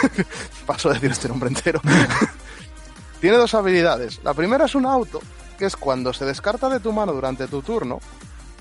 paso 0.66 0.90
a 0.90 0.94
decir 0.94 1.12
este 1.12 1.28
nombre 1.28 1.50
entero. 1.50 1.82
Tiene 3.22 3.38
dos 3.38 3.54
habilidades. 3.54 4.22
La 4.24 4.34
primera 4.34 4.66
es 4.66 4.76
un 4.76 4.86
auto, 4.86 5.20
que 5.58 5.66
es 5.66 5.76
cuando 5.76 6.14
se 6.14 6.26
descarta 6.26 6.70
de 6.70 6.80
tu 6.80 6.94
mano 6.94 7.12
durante 7.14 7.48
tu 7.48 7.62
turno, 7.62 8.00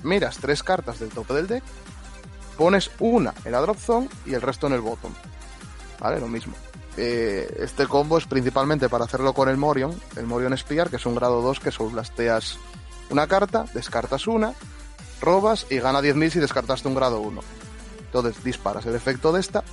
miras 0.03 0.37
tres 0.37 0.63
cartas 0.63 0.99
del 0.99 1.09
tope 1.09 1.33
del 1.33 1.47
deck, 1.47 1.63
pones 2.57 2.91
una 2.99 3.33
en 3.45 3.53
la 3.53 3.61
drop 3.61 3.77
zone 3.77 4.09
y 4.25 4.33
el 4.33 4.41
resto 4.41 4.67
en 4.67 4.73
el 4.73 4.81
bottom. 4.81 5.13
¿Vale? 5.99 6.19
Lo 6.19 6.27
mismo. 6.27 6.53
Eh, 7.01 7.61
este 7.61 7.87
combo 7.87 8.17
es 8.17 8.25
principalmente 8.25 8.89
para 8.89 9.05
hacerlo 9.05 9.31
con 9.31 9.47
el 9.47 9.55
Morion, 9.55 9.97
el 10.17 10.25
Morion 10.25 10.57
Spear, 10.57 10.89
que 10.89 10.97
es 10.97 11.05
un 11.05 11.15
grado 11.15 11.41
2 11.41 11.61
que 11.61 11.69
blasteas 11.69 12.57
una 13.09 13.25
carta, 13.25 13.63
descartas 13.73 14.27
una, 14.27 14.53
robas 15.21 15.65
y 15.69 15.79
gana 15.79 16.01
10.000 16.01 16.29
si 16.29 16.39
descartaste 16.39 16.89
un 16.89 16.95
grado 16.95 17.21
1. 17.21 17.39
Entonces 18.01 18.43
disparas 18.43 18.85
el 18.85 18.95
efecto 18.95 19.31
de 19.31 19.39
esta, 19.39 19.63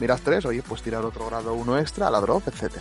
miras 0.00 0.20
3, 0.20 0.44
oye, 0.44 0.60
pues 0.60 0.82
tirar 0.82 1.02
otro 1.02 1.24
grado 1.24 1.54
1 1.54 1.78
extra 1.78 2.08
a 2.08 2.10
la 2.10 2.20
drop, 2.20 2.46
etc. 2.46 2.74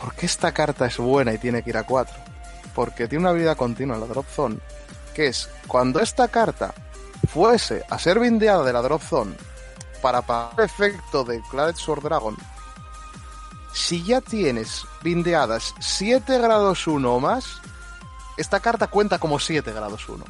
¿Por 0.00 0.14
qué 0.14 0.26
esta 0.26 0.54
carta 0.54 0.86
es 0.86 0.98
buena 0.98 1.32
y 1.32 1.38
tiene 1.38 1.64
que 1.64 1.70
ir 1.70 1.78
a 1.78 1.82
4? 1.82 2.14
Porque 2.76 3.08
tiene 3.08 3.24
una 3.24 3.32
vida 3.32 3.56
continua 3.56 3.96
en 3.96 4.02
la 4.02 4.06
drop 4.06 4.28
zone, 4.28 4.58
que 5.12 5.26
es 5.26 5.48
cuando 5.66 5.98
esta 5.98 6.28
carta 6.28 6.72
fuese 7.26 7.82
a 7.90 7.98
ser 7.98 8.20
bindeada 8.20 8.62
de 8.62 8.72
la 8.72 8.82
drop 8.82 9.02
zone 9.02 9.34
para 10.04 10.20
pagar 10.20 10.52
el 10.58 10.64
efecto 10.66 11.24
de 11.24 11.40
Claret 11.40 11.76
Sword 11.76 12.02
Dragon, 12.02 12.36
si 13.72 14.02
ya 14.02 14.20
tienes 14.20 14.86
bindeadas 15.02 15.74
7 15.78 16.40
grados 16.40 16.86
1 16.86 17.10
o 17.10 17.20
más, 17.20 17.62
esta 18.36 18.60
carta 18.60 18.88
cuenta 18.88 19.18
como 19.18 19.38
7 19.38 19.72
grados 19.72 20.06
1. 20.06 20.22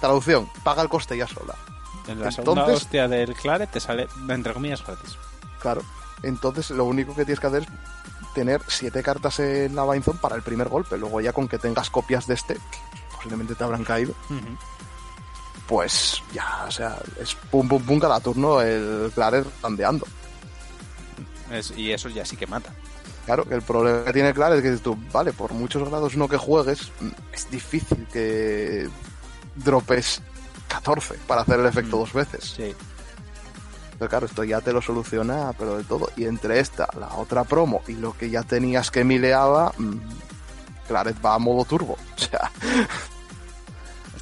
Traducción, 0.00 0.48
paga 0.64 0.80
el 0.80 0.88
coste 0.88 1.18
ya 1.18 1.26
sola. 1.26 1.54
En 2.08 2.18
la 2.18 2.32
segunda 2.32 2.64
hostia 2.64 3.08
del 3.08 3.34
Claret 3.34 3.70
te 3.70 3.78
sale, 3.78 4.08
entre 4.26 4.54
comillas, 4.54 4.82
gratis. 4.86 5.18
Claro. 5.60 5.82
Entonces 6.22 6.70
lo 6.70 6.86
único 6.86 7.14
que 7.14 7.26
tienes 7.26 7.40
que 7.40 7.46
hacer 7.46 7.62
es 7.64 7.68
tener 8.32 8.62
7 8.66 9.02
cartas 9.02 9.38
en 9.40 9.76
la 9.76 9.82
Bainzone 9.82 10.18
para 10.18 10.34
el 10.34 10.42
primer 10.42 10.70
golpe. 10.70 10.96
Luego 10.96 11.20
ya 11.20 11.34
con 11.34 11.46
que 11.46 11.58
tengas 11.58 11.90
copias 11.90 12.26
de 12.26 12.32
este, 12.32 12.54
que 12.54 12.78
posiblemente 13.14 13.54
te 13.54 13.64
habrán 13.64 13.84
caído, 13.84 14.14
pues 15.70 16.20
ya, 16.32 16.64
o 16.66 16.70
sea, 16.72 16.98
es 17.22 17.36
pum 17.48 17.68
pum 17.68 17.80
pum 17.80 18.00
cada 18.00 18.18
turno 18.18 18.60
el 18.60 19.12
Claret 19.14 19.46
tandeando. 19.62 20.04
y 21.76 21.92
eso 21.92 22.08
ya 22.08 22.24
sí 22.24 22.36
que 22.36 22.48
mata. 22.48 22.74
Claro, 23.24 23.46
el 23.48 23.62
problema 23.62 24.02
que 24.02 24.12
tiene 24.12 24.34
Claret 24.34 24.64
es 24.64 24.78
que 24.78 24.82
tú, 24.82 24.98
vale, 25.12 25.32
por 25.32 25.52
muchos 25.52 25.88
grados 25.88 26.16
no 26.16 26.28
que 26.28 26.36
juegues, 26.36 26.90
es 27.32 27.48
difícil 27.52 28.04
que 28.12 28.88
dropes 29.54 30.20
14 30.66 31.14
para 31.28 31.42
hacer 31.42 31.60
el 31.60 31.66
efecto 31.66 31.98
mm. 31.98 32.00
dos 32.00 32.12
veces. 32.14 32.52
Sí. 32.56 32.74
Pero 33.96 34.08
claro, 34.08 34.26
esto 34.26 34.42
ya 34.42 34.60
te 34.60 34.72
lo 34.72 34.82
soluciona, 34.82 35.52
pero 35.56 35.76
de 35.76 35.84
todo. 35.84 36.10
Y 36.16 36.24
entre 36.24 36.58
esta, 36.58 36.88
la 36.98 37.14
otra 37.14 37.44
promo 37.44 37.82
y 37.86 37.92
lo 37.92 38.12
que 38.18 38.28
ya 38.28 38.42
tenías 38.42 38.90
que 38.90 39.04
mileaba, 39.04 39.72
mm, 39.78 39.98
Claret 40.88 41.24
va 41.24 41.34
a 41.34 41.38
modo 41.38 41.64
turbo. 41.64 41.96
O 42.16 42.18
sea, 42.18 42.50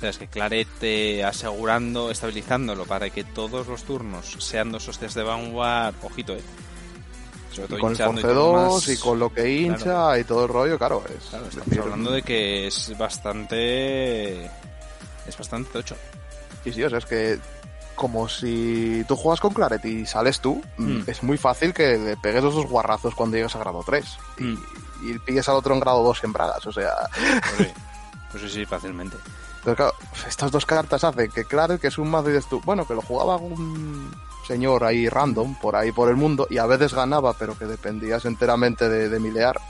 es 0.07 0.19
que 0.19 0.29
Claret 0.29 0.69
eh, 0.83 1.25
asegurando, 1.25 2.11
estabilizándolo 2.11 2.85
para 2.85 3.11
que 3.11 3.25
todos 3.25 3.67
los 3.67 3.83
turnos 3.83 4.37
sean 4.39 4.71
dos 4.71 4.87
hostias 4.89 5.15
de 5.15 5.23
Vanguard, 5.23 5.95
ojito, 6.03 6.35
eh. 6.35 6.43
Sobre 7.51 7.81
con 7.81 7.93
el 7.93 7.99
Ponce 7.99 8.27
2 8.27 8.89
y 8.89 8.97
con 8.99 9.19
lo 9.19 9.33
que 9.33 9.51
hincha 9.51 10.19
y 10.19 10.25
todo 10.25 10.45
el 10.45 10.49
rollo, 10.51 10.79
claro. 10.79 11.03
Es, 11.09 11.25
estamos 11.25 11.79
hablando 11.79 12.13
de 12.13 12.23
que 12.23 12.67
es 12.67 12.97
bastante. 12.97 14.45
Es 15.27 15.37
bastante 15.37 15.71
tocho. 15.73 15.97
Sí, 16.63 16.73
sí, 16.73 16.83
o 16.85 16.91
sea, 16.91 16.99
es 16.99 17.07
que 17.07 17.39
como 17.95 18.29
si 18.29 19.05
tú 19.09 19.17
juegas 19.17 19.41
con 19.41 19.53
Claret 19.53 19.85
y 19.85 20.07
sales 20.07 20.41
tú, 20.41 20.63
mm. 20.77 21.01
es 21.09 21.23
muy 21.25 21.37
fácil 21.37 21.75
que 21.75 21.99
le 21.99 22.17
pegues 22.17 22.45
esos 22.45 22.67
guarrazos 22.67 23.15
cuando 23.15 23.37
llegues 23.37 23.57
a 23.57 23.59
grado 23.59 23.83
3 23.85 24.05
y, 24.39 24.43
mm. 24.45 24.65
y, 25.03 25.19
pilles 25.19 25.49
al 25.49 25.57
otro 25.57 25.75
en 25.75 25.81
grado 25.81 26.05
2 26.05 26.25
en 26.25 26.33
bragas, 26.33 26.65
o 26.65 26.73
sea... 26.73 26.93
Pues 27.57 27.57
sí, 27.59 27.75
pues 28.31 28.43
sí, 28.45 28.49
sí 28.51 28.67
fácilmente 28.67 29.17
estas 30.27 30.51
dos 30.51 30.67
cartas 30.67 31.05
hacen 31.05 31.31
que 31.31 31.45
claro 31.45 31.79
que 31.79 31.89
es 31.89 31.99
un 31.99 32.11
mazo 32.11 32.31
y 32.31 32.33
dices 32.33 32.49
tú, 32.49 32.61
bueno, 32.65 32.87
que 32.87 32.95
lo 32.95 33.03
jugaba 33.03 33.37
un 33.37 34.11
señor 34.47 34.85
ahí 34.85 35.09
random 35.09 35.55
por 35.57 35.77
ahí 35.77 35.93
por 35.93 36.09
el 36.09 36.17
mundo 36.17 36.47
y 36.51 36.59
a 36.59 36.67
veces 36.67 36.95
ganaba, 36.95 37.35
pero 37.35 37.57
que 37.57 37.67
dependías 37.67 38.25
enteramente 38.25 38.89
de, 38.89 39.09
de 39.09 39.21
milear. 39.21 39.61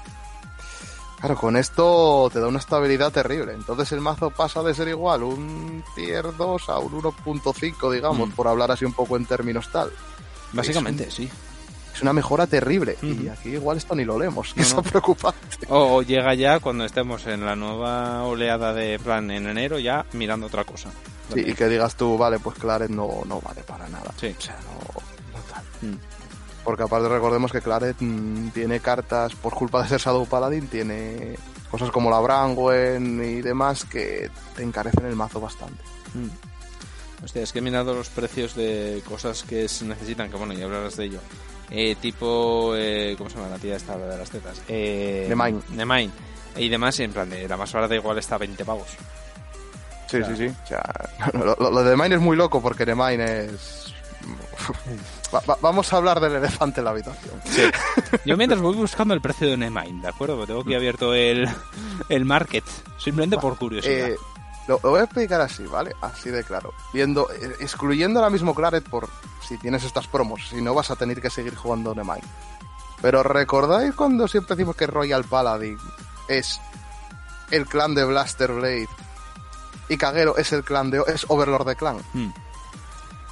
Claro, 1.20 1.36
con 1.36 1.56
esto 1.56 2.30
te 2.32 2.38
da 2.38 2.46
una 2.46 2.60
estabilidad 2.60 3.10
terrible. 3.10 3.52
Entonces 3.52 3.90
el 3.90 4.00
mazo 4.00 4.30
pasa 4.30 4.62
de 4.62 4.72
ser 4.72 4.86
igual 4.86 5.24
un 5.24 5.82
tier 5.96 6.36
2 6.36 6.68
a 6.68 6.78
un 6.78 6.92
1.5, 6.92 7.92
digamos, 7.92 8.28
mm. 8.28 8.32
por 8.32 8.46
hablar 8.46 8.70
así 8.70 8.84
un 8.84 8.92
poco 8.92 9.16
en 9.16 9.26
términos 9.26 9.68
tal. 9.72 9.90
Básicamente, 10.52 11.10
sí 11.10 11.28
es 11.98 12.02
una 12.02 12.12
mejora 12.12 12.46
terrible. 12.46 12.96
Y 13.02 13.26
aquí 13.26 13.50
igual 13.50 13.76
esto 13.76 13.92
ni 13.96 14.04
lo 14.04 14.16
leemos, 14.18 14.54
que 14.54 14.62
es 14.62 14.74
preocupante. 14.74 15.38
O, 15.68 16.00
llega 16.02 16.32
ya 16.34 16.60
cuando 16.60 16.84
estemos 16.84 17.26
en 17.26 17.44
la 17.44 17.56
nueva 17.56 18.22
oleada 18.22 18.72
de 18.72 18.98
plan 19.00 19.30
en 19.32 19.48
enero, 19.48 19.78
ya 19.80 20.06
mirando 20.12 20.46
otra 20.46 20.64
cosa. 20.64 20.90
Sí, 21.34 21.40
y 21.44 21.54
que 21.54 21.68
digas 21.68 21.96
tú, 21.96 22.16
vale, 22.16 22.38
pues 22.38 22.56
Claret 22.56 22.88
no, 22.88 23.22
no 23.26 23.40
vale 23.40 23.62
para 23.64 23.88
nada. 23.88 24.12
Sí. 24.18 24.34
O 24.38 24.40
sea, 24.40 24.56
no, 24.62 25.42
tal. 25.52 25.90
Mm. 25.90 25.96
Porque 26.62 26.84
aparte 26.84 27.08
recordemos 27.08 27.50
que 27.50 27.60
Claret 27.60 27.96
mm, 27.98 28.50
tiene 28.50 28.78
cartas, 28.78 29.34
por 29.34 29.54
culpa 29.54 29.82
de 29.82 29.88
ser 29.88 30.00
Shadow 30.00 30.26
Paladin, 30.26 30.68
tiene 30.68 31.36
cosas 31.68 31.90
como 31.90 32.10
la 32.10 32.20
Brangwen 32.20 33.22
y 33.22 33.42
demás 33.42 33.84
que 33.84 34.30
te 34.54 34.62
encarecen 34.62 35.04
el 35.04 35.16
mazo 35.16 35.40
bastante. 35.40 35.82
Mm. 36.14 37.24
Hostia, 37.24 37.42
es 37.42 37.52
que 37.52 37.58
he 37.58 37.62
mirado 37.62 37.92
los 37.92 38.08
precios 38.08 38.54
de 38.54 39.02
cosas 39.06 39.42
que 39.42 39.68
se 39.68 39.84
necesitan, 39.84 40.30
que 40.30 40.36
bueno, 40.36 40.54
ya 40.54 40.64
hablarás 40.64 40.96
de 40.96 41.06
ello. 41.06 41.20
Eh, 41.70 41.96
tipo, 42.00 42.74
eh, 42.74 43.14
¿cómo 43.18 43.28
se 43.28 43.36
llama 43.36 43.50
la 43.50 43.58
tía 43.58 43.76
esta 43.76 43.96
de 43.96 44.16
las 44.16 44.30
tetas? 44.30 44.62
Eh, 44.68 45.26
Nemain. 45.28 45.62
Nemain. 45.70 46.12
Y 46.56 46.68
demás, 46.68 46.98
en 47.00 47.12
plan, 47.12 47.28
de 47.28 47.46
la 47.46 47.56
más 47.56 47.72
barata 47.72 47.94
igual 47.94 48.18
está 48.18 48.36
a 48.36 48.38
20 48.38 48.64
pavos. 48.64 48.88
Sí, 50.10 50.18
sí, 50.24 50.36
sí. 50.36 50.46
O 50.46 50.66
sea, 50.66 50.82
lo, 51.32 51.82
de 51.82 51.90
Nemain 51.90 52.12
es 52.14 52.20
muy 52.20 52.36
loco 52.36 52.62
porque 52.62 52.86
Nemain 52.86 53.20
es... 53.20 53.94
vamos 55.60 55.92
a 55.92 55.96
hablar 55.96 56.20
del 56.20 56.36
elefante 56.36 56.80
en 56.80 56.84
la 56.84 56.90
habitación. 56.90 57.40
Sí. 57.44 57.62
Yo 58.24 58.36
mientras 58.36 58.60
voy 58.60 58.74
buscando 58.74 59.14
el 59.14 59.20
precio 59.20 59.48
de 59.48 59.56
Nemain, 59.56 60.00
¿de 60.00 60.08
acuerdo? 60.08 60.36
Porque 60.36 60.48
tengo 60.48 60.62
aquí 60.62 60.74
abierto 60.74 61.14
el, 61.14 61.48
el 62.08 62.24
market, 62.24 62.64
simplemente 62.98 63.36
por 63.38 63.58
curiosidad. 63.58 64.10
Eh, 64.68 64.78
lo, 64.82 64.90
voy 64.90 65.00
a 65.00 65.04
explicar 65.04 65.40
así, 65.40 65.64
¿vale? 65.66 65.94
Así 66.00 66.30
de 66.30 66.44
claro. 66.44 66.74
Viendo, 66.92 67.30
eh, 67.32 67.56
excluyendo 67.60 68.20
ahora 68.20 68.30
mismo 68.30 68.54
Claret 68.54 68.88
por 68.88 69.08
si 69.46 69.56
tienes 69.58 69.84
estas 69.84 70.06
promos, 70.06 70.48
si 70.48 70.60
no 70.60 70.74
vas 70.74 70.90
a 70.90 70.96
tener 70.96 71.20
que 71.20 71.30
seguir 71.30 71.54
jugando 71.54 71.94
Nemain. 71.94 72.22
Pero 73.00 73.22
¿recordáis 73.22 73.94
cuando 73.94 74.28
siempre 74.28 74.56
decimos 74.56 74.76
que 74.76 74.86
Royal 74.86 75.24
Paladin 75.24 75.78
es 76.28 76.60
el 77.50 77.66
clan 77.66 77.94
de 77.94 78.04
Blaster 78.04 78.52
Blade 78.52 78.88
y 79.88 79.96
Kagero 79.96 80.36
es 80.36 80.52
el 80.52 80.64
clan 80.64 80.90
de 80.90 81.02
es 81.06 81.24
Overlord 81.28 81.66
de 81.66 81.76
clan? 81.76 81.98
Hmm. 82.12 82.30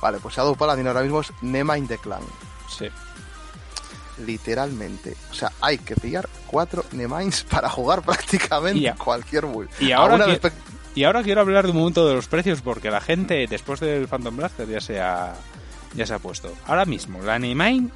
Vale, 0.01 0.19
pues 0.19 0.37
Shadow 0.37 0.57
Paladin 0.57 0.87
ahora 0.87 1.03
mismo 1.03 1.21
es 1.21 1.33
Nemain 1.43 1.87
de 1.87 1.99
clan. 1.99 2.23
Sí. 2.69 2.89
Literalmente. 4.25 5.17
O 5.31 5.35
sea, 5.35 5.53
hay 5.61 5.79
que 5.79 5.97
pillar 5.97 6.29
cuatro 6.47 6.85
Nemains 6.93 7.45
para 7.45 7.69
jugar 7.69 8.03
prácticamente 8.05 8.95
cualquier 8.95 9.47
build. 9.47 9.69
Y 9.81 9.93
ahora, 9.93 10.27
y 10.97 11.05
ahora 11.05 11.23
quiero 11.23 11.43
hablar 11.43 11.67
de 11.67 11.73
un 11.73 11.77
momento 11.77 12.09
de 12.09 12.15
los 12.15 12.27
precios 12.27 12.63
porque 12.63 12.91
la 12.91 13.03
gente 13.03 13.47
después 13.47 13.81
del 13.81 14.09
Phantom 14.09 14.35
Blaster 14.35 14.67
ya 14.67 14.81
se 14.81 14.99
ha, 14.99 15.35
ya 15.95 16.07
se 16.07 16.15
ha 16.15 16.19
puesto. 16.19 16.53
Ahora 16.67 16.87
mismo, 16.87 17.21
la 17.23 17.39
Neymine, 17.39 17.91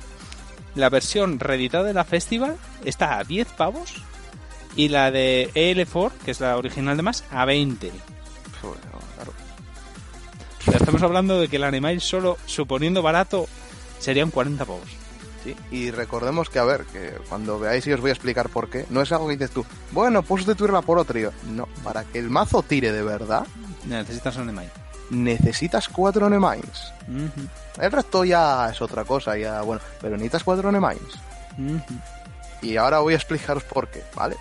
la 0.75 0.91
versión 0.91 1.41
reeditada 1.41 1.85
de 1.85 1.95
la 1.95 2.05
Festival, 2.05 2.59
está 2.85 3.19
a 3.19 3.25
10 3.25 3.49
pavos 3.53 3.95
y 4.77 4.89
la 4.89 5.11
de 5.11 5.51
EL4, 5.55 6.13
que 6.27 6.31
es 6.31 6.41
la 6.41 6.59
original 6.59 6.99
de 6.99 7.03
más, 7.03 7.25
a 7.31 7.47
20. 7.47 7.91
estamos 10.67 11.03
hablando 11.03 11.41
de 11.41 11.49
que 11.49 11.57
el 11.57 11.65
Animail 11.65 12.03
solo, 12.03 12.37
suponiendo 12.45 13.01
barato, 13.01 13.49
serían 13.99 14.31
40 14.31 14.63
pavos. 14.67 15.00
Sí, 15.43 15.57
y 15.71 15.91
recordemos 15.91 16.51
que, 16.51 16.59
a 16.59 16.65
ver, 16.65 16.85
que 16.85 17.15
cuando 17.29 17.59
veáis 17.59 17.87
y 17.87 17.93
os 17.93 18.01
voy 18.01 18.11
a 18.11 18.13
explicar 18.13 18.51
por 18.51 18.69
qué, 18.69 18.85
no 18.91 19.01
es 19.01 19.11
algo 19.11 19.27
que 19.27 19.35
dices 19.35 19.51
tú, 19.51 19.65
bueno, 19.93 20.23
puedes 20.23 20.45
sustituirla 20.45 20.83
por 20.83 20.99
otro. 20.99 21.19
no, 21.47 21.67
para 21.83 22.05
que 22.05 22.19
el 22.19 22.29
mazo 22.29 22.63
tire 22.63 22.93
de 22.93 23.03
verdad, 23.03 23.47
necesitas 23.87 24.37
un 24.37 24.47
Nemain. 24.47 24.71
Necesitas 25.09 25.89
cuatro 25.89 26.29
Nemains. 26.29 26.93
El 27.79 27.91
resto 27.93 28.25
ya 28.25 28.69
es 28.71 28.81
otra 28.83 29.05
cosa, 29.05 29.37
ya, 29.37 29.63
bueno, 29.63 29.81
pero 30.01 30.17
necesitas 30.17 30.45
cuatro 30.45 30.71
Nemains. 30.71 31.19
Y 32.63 32.77
ahora 32.77 32.99
voy 32.99 33.15
a 33.15 33.17
explicaros 33.17 33.65
por 33.65 33.89
qué, 33.89 34.05
¿vale? 34.15 34.37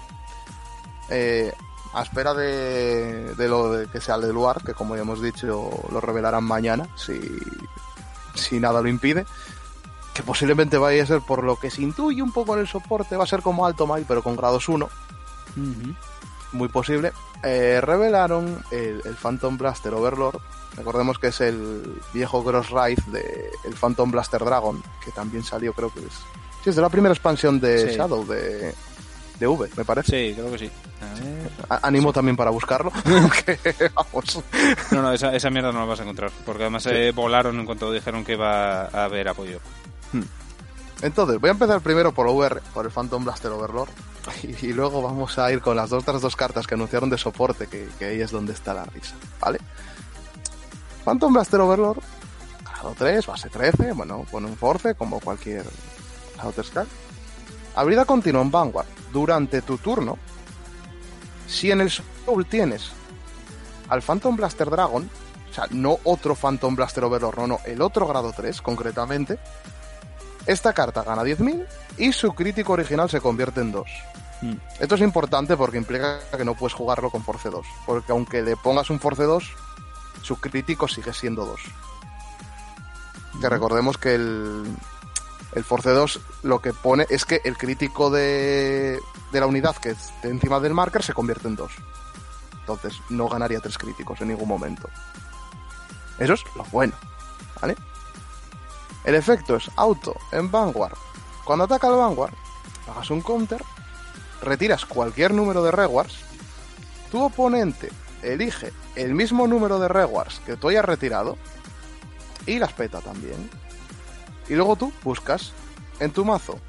Eh, 1.09 1.51
a 1.93 2.03
espera 2.03 2.33
de, 2.33 3.33
de 3.35 3.47
lo 3.47 3.71
de 3.71 3.87
que 3.87 4.01
sea 4.01 4.15
el 4.15 4.29
lugar, 4.29 4.61
que 4.63 4.73
como 4.73 4.95
ya 4.95 5.01
hemos 5.01 5.21
dicho, 5.21 5.71
lo 5.91 6.01
revelarán 6.01 6.43
mañana, 6.43 6.87
si, 6.97 7.19
si 8.35 8.59
nada 8.59 8.81
lo 8.81 8.89
impide 8.89 9.25
que 10.19 10.23
posiblemente 10.23 10.77
vaya 10.77 11.01
a 11.01 11.05
ser 11.05 11.21
por 11.21 11.45
lo 11.45 11.55
que 11.55 11.71
se 11.71 11.81
intuye 11.81 12.21
un 12.21 12.33
poco 12.33 12.53
en 12.53 12.59
el 12.59 12.67
soporte, 12.67 13.15
va 13.15 13.23
a 13.23 13.27
ser 13.27 13.41
como 13.41 13.65
Alto 13.65 13.87
Mai, 13.87 14.03
pero 14.05 14.21
con 14.21 14.35
grados 14.35 14.67
1. 14.67 14.89
Muy 16.51 16.67
posible. 16.67 17.13
Eh, 17.41 17.79
revelaron 17.81 18.61
el, 18.69 19.01
Phantom 19.21 19.57
Blaster 19.57 19.93
Overlord. 19.93 20.41
Recordemos 20.75 21.19
que 21.19 21.27
es 21.27 21.39
el 21.39 22.01
viejo 22.13 22.43
Cross 22.43 22.69
Ride 22.69 23.01
de 23.13 23.49
el 23.63 23.73
Phantom 23.75 24.11
Blaster 24.11 24.43
Dragon, 24.43 24.83
que 25.03 25.11
también 25.11 25.41
salió, 25.43 25.71
creo 25.71 25.89
que 25.93 26.01
es. 26.01 26.13
Sí, 26.65 26.71
es 26.71 26.75
de 26.75 26.81
la 26.81 26.89
primera 26.89 27.13
expansión 27.13 27.57
de 27.61 27.95
Shadow 27.95 28.27
de, 28.27 28.75
de 29.39 29.47
V, 29.47 29.69
me 29.77 29.85
parece. 29.85 30.31
Sí, 30.31 30.35
creo 30.35 30.51
que 30.51 30.57
sí. 30.57 30.71
Animo 31.69 32.11
también 32.11 32.35
para 32.35 32.49
buscarlo. 32.49 32.91
vamos. 33.93 34.43
No, 34.91 35.01
no, 35.01 35.13
esa, 35.13 35.33
esa, 35.33 35.49
mierda 35.49 35.71
no 35.71 35.79
la 35.79 35.85
vas 35.85 36.01
a 36.01 36.03
encontrar. 36.03 36.31
Porque 36.45 36.63
además 36.63 36.83
se 36.83 37.11
volaron 37.11 37.57
en 37.57 37.65
cuanto 37.65 37.89
dijeron 37.93 38.25
que 38.25 38.33
iba 38.33 38.81
a 38.81 39.05
haber 39.05 39.29
apoyo. 39.29 39.61
Hmm. 40.11 40.23
Entonces, 41.01 41.39
voy 41.39 41.49
a 41.49 41.51
empezar 41.51 41.81
primero 41.81 42.13
por 42.13 42.27
VR, 42.27 42.61
por 42.73 42.85
el 42.85 42.91
Phantom 42.91 43.23
Blaster 43.23 43.51
Overlord, 43.51 43.89
y, 44.61 44.73
luego 44.73 45.01
vamos 45.01 45.37
a 45.39 45.51
ir 45.51 45.61
con 45.61 45.75
las 45.75 45.91
otras 45.91 46.21
dos 46.21 46.35
cartas 46.35 46.67
que 46.67 46.75
anunciaron 46.75 47.09
de 47.09 47.17
soporte, 47.17 47.67
que, 47.67 47.87
ahí 48.05 48.21
es 48.21 48.31
donde 48.31 48.53
está 48.53 48.73
la 48.73 48.85
risa, 48.85 49.15
¿vale? 49.39 49.59
Phantom 51.05 51.33
Blaster 51.33 51.61
Overlord, 51.61 51.99
grado 52.65 52.95
3, 52.97 53.25
base 53.25 53.49
13, 53.49 53.93
bueno, 53.93 54.25
pone 54.29 54.47
un 54.47 54.57
force 54.57 54.95
como 54.95 55.19
cualquier 55.19 55.65
Outer. 56.39 56.65
Habilidad 57.75 58.05
continua 58.05 58.41
en 58.41 58.51
Vanguard. 58.51 58.87
Durante 59.11 59.61
tu 59.61 59.77
turno, 59.77 60.17
si 61.47 61.71
en 61.71 61.81
el 61.81 61.89
Soul 61.89 62.45
tienes 62.45 62.91
al 63.89 64.01
Phantom 64.01 64.35
Blaster 64.35 64.69
Dragon, 64.69 65.09
o 65.49 65.53
sea, 65.53 65.65
no 65.71 65.97
otro 66.03 66.35
Phantom 66.35 66.75
Blaster 66.75 67.03
Overlord, 67.03 67.37
no, 67.39 67.47
no, 67.47 67.59
el 67.65 67.81
otro 67.81 68.07
grado 68.07 68.33
3 68.35 68.61
concretamente, 68.61 69.39
esta 70.49 70.73
carta 70.73 71.03
gana 71.03 71.23
10.000 71.23 71.65
y 71.99 72.11
su 72.11 72.33
crítico 72.33 72.73
original 72.73 73.07
se 73.07 73.21
convierte 73.21 73.61
en 73.61 73.71
2. 73.71 73.87
Mm. 74.41 74.53
Esto 74.79 74.95
es 74.95 75.01
importante 75.01 75.55
porque 75.55 75.77
implica 75.77 76.19
que 76.35 76.43
no 76.43 76.55
puedes 76.55 76.73
jugarlo 76.73 77.11
con 77.11 77.23
Force 77.23 77.49
2. 77.49 77.65
Porque 77.85 78.11
aunque 78.11 78.41
le 78.41 78.57
pongas 78.57 78.89
un 78.89 78.99
Force 78.99 79.23
2, 79.23 79.43
su 80.23 80.37
crítico 80.37 80.87
sigue 80.87 81.13
siendo 81.13 81.45
2. 81.45 81.61
Que 83.39 83.47
recordemos 83.47 83.99
que 83.99 84.15
el, 84.15 84.63
el 85.53 85.63
Force 85.63 85.91
2 85.91 86.19
lo 86.43 86.59
que 86.59 86.73
pone 86.73 87.05
es 87.11 87.25
que 87.25 87.41
el 87.43 87.55
crítico 87.55 88.09
de, 88.09 88.99
de 89.31 89.39
la 89.39 89.45
unidad 89.45 89.75
que 89.75 89.91
esté 89.91 90.29
encima 90.29 90.59
del 90.59 90.73
marker 90.73 91.03
se 91.03 91.13
convierte 91.13 91.47
en 91.47 91.57
2. 91.57 91.71
Entonces 92.61 92.93
no 93.09 93.27
ganaría 93.29 93.59
3 93.59 93.77
críticos 93.77 94.19
en 94.21 94.29
ningún 94.29 94.47
momento. 94.47 94.89
Eso 96.17 96.33
es 96.33 96.43
lo 96.55 96.63
bueno. 96.71 96.93
¿Vale? 97.61 97.75
El 99.03 99.15
efecto 99.15 99.55
es 99.55 99.69
auto 99.75 100.15
en 100.31 100.51
Vanguard. 100.51 100.97
Cuando 101.45 101.65
ataca 101.65 101.87
el 101.87 101.95
Vanguard, 101.95 102.33
hagas 102.89 103.09
un 103.09 103.21
counter, 103.21 103.63
retiras 104.41 104.85
cualquier 104.85 105.33
número 105.33 105.63
de 105.63 105.71
rewards, 105.71 106.19
tu 107.11 107.23
oponente 107.23 107.89
elige 108.21 108.71
el 108.95 109.13
mismo 109.13 109.47
número 109.47 109.79
de 109.79 109.87
rewards 109.87 110.41
que 110.45 110.57
tú 110.57 110.69
hayas 110.69 110.85
retirado 110.85 111.37
y 112.45 112.59
las 112.59 112.73
peta 112.73 113.01
también. 113.01 113.49
Y 114.47 114.55
luego 114.55 114.75
tú 114.75 114.91
buscas 115.03 115.53
en 115.99 116.11
tu 116.11 116.25
mazo 116.25 116.59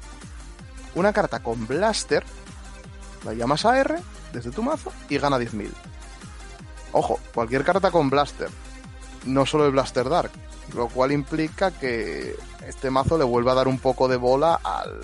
una 0.95 1.13
carta 1.13 1.41
con 1.41 1.67
Blaster, 1.67 2.23
la 3.23 3.33
llamas 3.33 3.65
a 3.65 3.79
R 3.79 3.97
desde 4.33 4.51
tu 4.51 4.63
mazo 4.63 4.91
y 5.09 5.17
gana 5.17 5.37
10.000. 5.37 5.71
Ojo, 6.93 7.19
cualquier 7.33 7.63
carta 7.63 7.91
con 7.91 8.09
Blaster, 8.09 8.49
no 9.25 9.45
solo 9.45 9.65
el 9.65 9.71
Blaster 9.71 10.09
Dark, 10.09 10.31
lo 10.75 10.87
cual 10.87 11.11
implica 11.11 11.71
que 11.71 12.35
este 12.67 12.89
mazo 12.89 13.17
le 13.17 13.23
vuelve 13.23 13.51
a 13.51 13.55
dar 13.55 13.67
un 13.67 13.79
poco 13.79 14.07
de 14.07 14.17
bola 14.17 14.59
al 14.63 15.01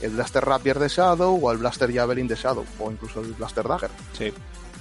el 0.00 0.10
Blaster 0.10 0.44
Rapier 0.44 0.78
de 0.78 0.88
Shadow 0.88 1.38
o 1.42 1.50
al 1.50 1.58
Blaster 1.58 1.92
Javelin 1.92 2.28
de 2.28 2.36
Shadow 2.36 2.64
o 2.78 2.90
incluso 2.90 3.20
el 3.20 3.32
Blaster 3.34 3.66
Dagger. 3.66 3.90
Sí. 4.16 4.32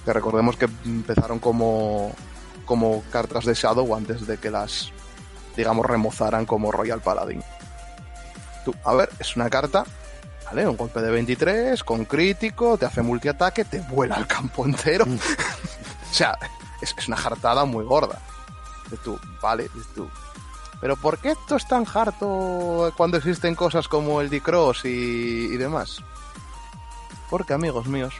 Que 0.05 0.13
recordemos 0.13 0.55
que 0.57 0.67
empezaron 0.85 1.39
como, 1.39 2.13
como 2.65 3.03
cartas 3.11 3.45
de 3.45 3.53
Shadow 3.53 3.95
antes 3.95 4.27
de 4.27 4.37
que 4.37 4.51
las, 4.51 4.91
digamos, 5.55 5.85
remozaran 5.85 6.45
como 6.45 6.71
Royal 6.71 7.01
Paladin. 7.01 7.43
Tú, 8.63 8.73
a 8.83 8.93
ver, 8.93 9.09
es 9.19 9.35
una 9.35 9.49
carta, 9.49 9.85
¿vale? 10.45 10.67
Un 10.67 10.77
golpe 10.77 11.01
de 11.01 11.11
23 11.11 11.83
con 11.83 12.05
crítico, 12.05 12.77
te 12.77 12.85
hace 12.85 13.01
multiataque, 13.01 13.65
te 13.65 13.79
vuela 13.79 14.15
el 14.15 14.27
campo 14.27 14.65
entero. 14.65 15.05
Mm. 15.05 15.15
o 16.11 16.13
sea, 16.13 16.37
es, 16.81 16.93
es 16.97 17.07
una 17.07 17.17
jartada 17.17 17.65
muy 17.65 17.83
gorda. 17.85 18.19
De 18.89 18.97
tú, 18.97 19.19
vale, 19.41 19.69
tú. 19.93 20.09
Pero 20.79 20.95
¿por 20.95 21.17
qué 21.17 21.31
esto 21.31 21.55
es 21.55 21.67
tan 21.67 21.85
harto 21.91 22.93
cuando 22.95 23.17
existen 23.17 23.55
cosas 23.55 23.87
como 23.87 24.21
el 24.21 24.29
D-Cross 24.29 24.85
y, 24.85 25.57
demás? 25.57 26.03
Porque, 27.29 27.53
amigos 27.53 27.87
míos, 27.87 28.13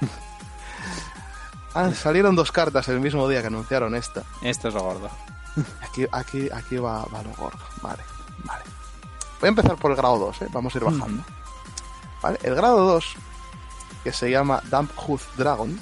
ah, 1.74 1.90
salieron 1.92 2.36
dos 2.36 2.52
cartas 2.52 2.88
el 2.88 3.00
mismo 3.00 3.28
día 3.28 3.40
que 3.40 3.48
anunciaron 3.48 3.94
esta. 3.94 4.22
Esto 4.42 4.68
es 4.68 4.74
lo 4.74 4.82
gordo. 4.82 5.10
Aquí, 5.82 6.06
aquí, 6.10 6.48
aquí 6.50 6.76
va, 6.76 7.04
va 7.06 7.22
lo 7.22 7.30
gordo. 7.34 7.58
Vale, 7.82 8.02
vale. 8.44 8.62
Voy 9.40 9.48
a 9.48 9.50
empezar 9.50 9.76
por 9.76 9.90
el 9.90 9.96
grado 9.96 10.18
2, 10.18 10.42
¿eh? 10.42 10.48
Vamos 10.52 10.74
a 10.74 10.78
ir 10.78 10.84
bajando. 10.84 11.24
¿Vale? 12.22 12.38
El 12.42 12.54
grado 12.54 12.84
2, 12.84 13.16
que 14.04 14.12
se 14.12 14.30
llama 14.30 14.62
Damp 14.70 14.90
Hoof 14.96 15.36
Dragon, 15.36 15.78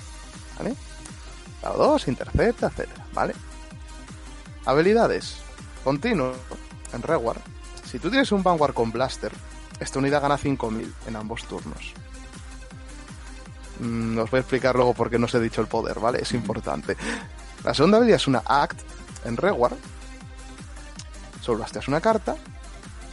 ¿vale? 0.56 0.74
Grado 1.60 1.76
2, 1.90 2.08
intercepta, 2.08 2.68
etcétera, 2.68 3.06
¿vale? 3.12 3.34
Habilidades. 4.70 5.34
Continuo. 5.82 6.32
En 6.92 7.02
Reward. 7.02 7.40
Si 7.84 7.98
tú 7.98 8.08
tienes 8.08 8.30
un 8.30 8.44
Vanguard 8.44 8.72
con 8.72 8.92
Blaster, 8.92 9.32
esta 9.80 9.98
unidad 9.98 10.22
gana 10.22 10.38
5000 10.38 10.94
en 11.08 11.16
ambos 11.16 11.44
turnos. 11.44 11.92
Mm, 13.80 14.18
os 14.18 14.30
voy 14.30 14.38
a 14.38 14.40
explicar 14.42 14.76
luego 14.76 14.94
por 14.94 15.10
qué 15.10 15.18
no 15.18 15.24
os 15.24 15.34
he 15.34 15.40
dicho 15.40 15.60
el 15.60 15.66
poder, 15.66 15.98
¿vale? 15.98 16.22
Es 16.22 16.32
importante. 16.34 16.96
La 17.64 17.74
segunda 17.74 17.96
habilidad 17.96 18.20
es 18.20 18.28
una 18.28 18.44
Act 18.46 18.80
en 19.24 19.36
Reward. 19.36 19.76
Blaster 21.48 21.82
una 21.88 22.00
carta, 22.00 22.36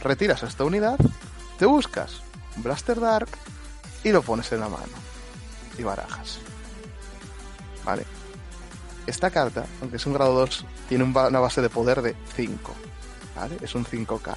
retiras 0.00 0.44
esta 0.44 0.62
unidad, 0.62 0.96
te 1.58 1.66
buscas 1.66 2.22
Blaster 2.54 3.00
Dark 3.00 3.30
y 4.04 4.12
lo 4.12 4.22
pones 4.22 4.52
en 4.52 4.60
la 4.60 4.68
mano. 4.68 4.92
Y 5.76 5.82
barajas. 5.82 6.38
¿Vale? 7.84 8.17
Esta 9.08 9.30
carta, 9.30 9.64
aunque 9.80 9.96
es 9.96 10.04
un 10.04 10.12
grado 10.12 10.34
2, 10.34 10.66
tiene 10.86 11.04
una 11.04 11.40
base 11.40 11.62
de 11.62 11.70
poder 11.70 12.02
de 12.02 12.14
5. 12.36 12.74
¿Vale? 13.34 13.56
Es 13.62 13.74
un 13.74 13.86
5K. 13.86 14.36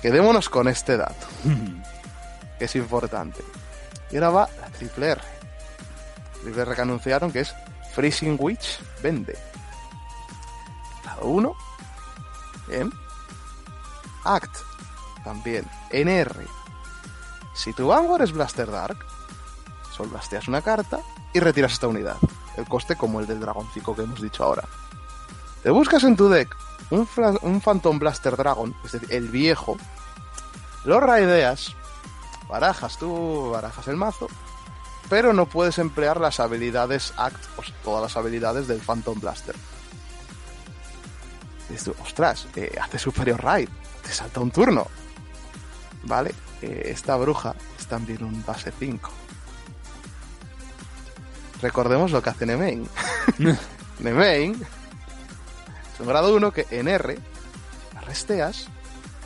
Quedémonos 0.00 0.48
con 0.48 0.68
este 0.68 0.96
dato, 0.96 1.26
que 2.60 2.66
es 2.66 2.76
importante. 2.76 3.42
Y 4.12 4.14
ahora 4.14 4.30
va 4.30 4.48
la 4.60 4.68
triple 4.68 5.08
R. 5.08 5.20
triple 6.42 6.62
R 6.62 6.74
que 6.76 6.80
anunciaron 6.80 7.32
que 7.32 7.40
es 7.40 7.52
Freezing 7.92 8.36
Witch 8.38 8.78
vende. 9.02 9.36
Grado 11.02 11.26
1. 11.26 11.56
Bien. 12.68 12.92
Act. 14.22 14.58
También. 15.24 15.68
NR. 15.90 16.46
Si 17.52 17.72
tu 17.72 17.88
Vanguard 17.88 18.22
es 18.22 18.30
Blaster 18.30 18.70
Dark, 18.70 18.98
solo 19.96 20.10
blasteas 20.10 20.46
una 20.46 20.62
carta 20.62 21.00
y 21.34 21.40
retiras 21.40 21.72
esta 21.72 21.88
unidad 21.88 22.16
el 22.58 22.66
coste 22.66 22.96
como 22.96 23.20
el 23.20 23.26
del 23.26 23.40
dragoncito 23.40 23.94
que 23.94 24.02
hemos 24.02 24.20
dicho 24.20 24.44
ahora. 24.44 24.64
Te 25.62 25.70
buscas 25.70 26.04
en 26.04 26.16
tu 26.16 26.28
deck 26.28 26.54
un, 26.90 27.08
un 27.42 27.60
Phantom 27.60 27.98
Blaster 27.98 28.36
Dragon, 28.36 28.74
es 28.84 28.92
decir, 28.92 29.08
el 29.12 29.28
viejo, 29.28 29.76
lo 30.84 31.00
raideas, 31.00 31.74
barajas 32.48 32.98
tú, 32.98 33.50
barajas 33.50 33.88
el 33.88 33.96
mazo, 33.96 34.28
pero 35.08 35.32
no 35.32 35.46
puedes 35.46 35.78
emplear 35.78 36.20
las 36.20 36.40
habilidades 36.40 37.14
Act, 37.16 37.42
o 37.56 37.62
todas 37.84 38.02
las 38.02 38.16
habilidades 38.16 38.68
del 38.68 38.80
Phantom 38.80 39.20
Blaster. 39.20 39.54
Ostras, 42.02 42.48
eh, 42.56 42.76
hace 42.80 42.98
Superior 42.98 43.42
Raid, 43.42 43.68
te 44.02 44.10
salta 44.10 44.40
un 44.40 44.50
turno. 44.50 44.86
Vale, 46.04 46.34
eh, 46.62 46.84
esta 46.86 47.14
bruja 47.16 47.54
es 47.78 47.86
también 47.86 48.24
un 48.24 48.42
base 48.44 48.72
5 48.78 49.27
recordemos 51.62 52.10
lo 52.10 52.22
que 52.22 52.30
hace 52.30 52.46
Nemain. 52.46 52.88
Nemain 53.98 54.54
Es 55.94 56.00
un 56.00 56.06
grado 56.06 56.34
1 56.34 56.52
que 56.52 56.66
en 56.70 56.88
R 56.88 57.18
resteas, 58.08 58.68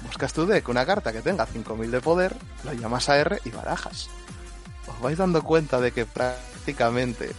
buscas 0.05 0.33
tu 0.33 0.45
deck 0.45 0.69
una 0.69 0.85
carta 0.85 1.13
que 1.13 1.23
tenga 1.23 1.47
5000 1.47 1.91
de 1.91 2.01
poder, 2.01 2.37
la 2.65 2.75
llamas 2.75 3.09
a 3.09 3.19
R 3.19 3.41
y 3.45 3.51
barajas. 3.51 4.09
Os 4.89 5.01
vais 5.01 5.17
dando 5.17 5.43
cuenta 5.43 5.81
de 5.81 5.93
que 5.93 6.05
prácticamente 6.05 7.31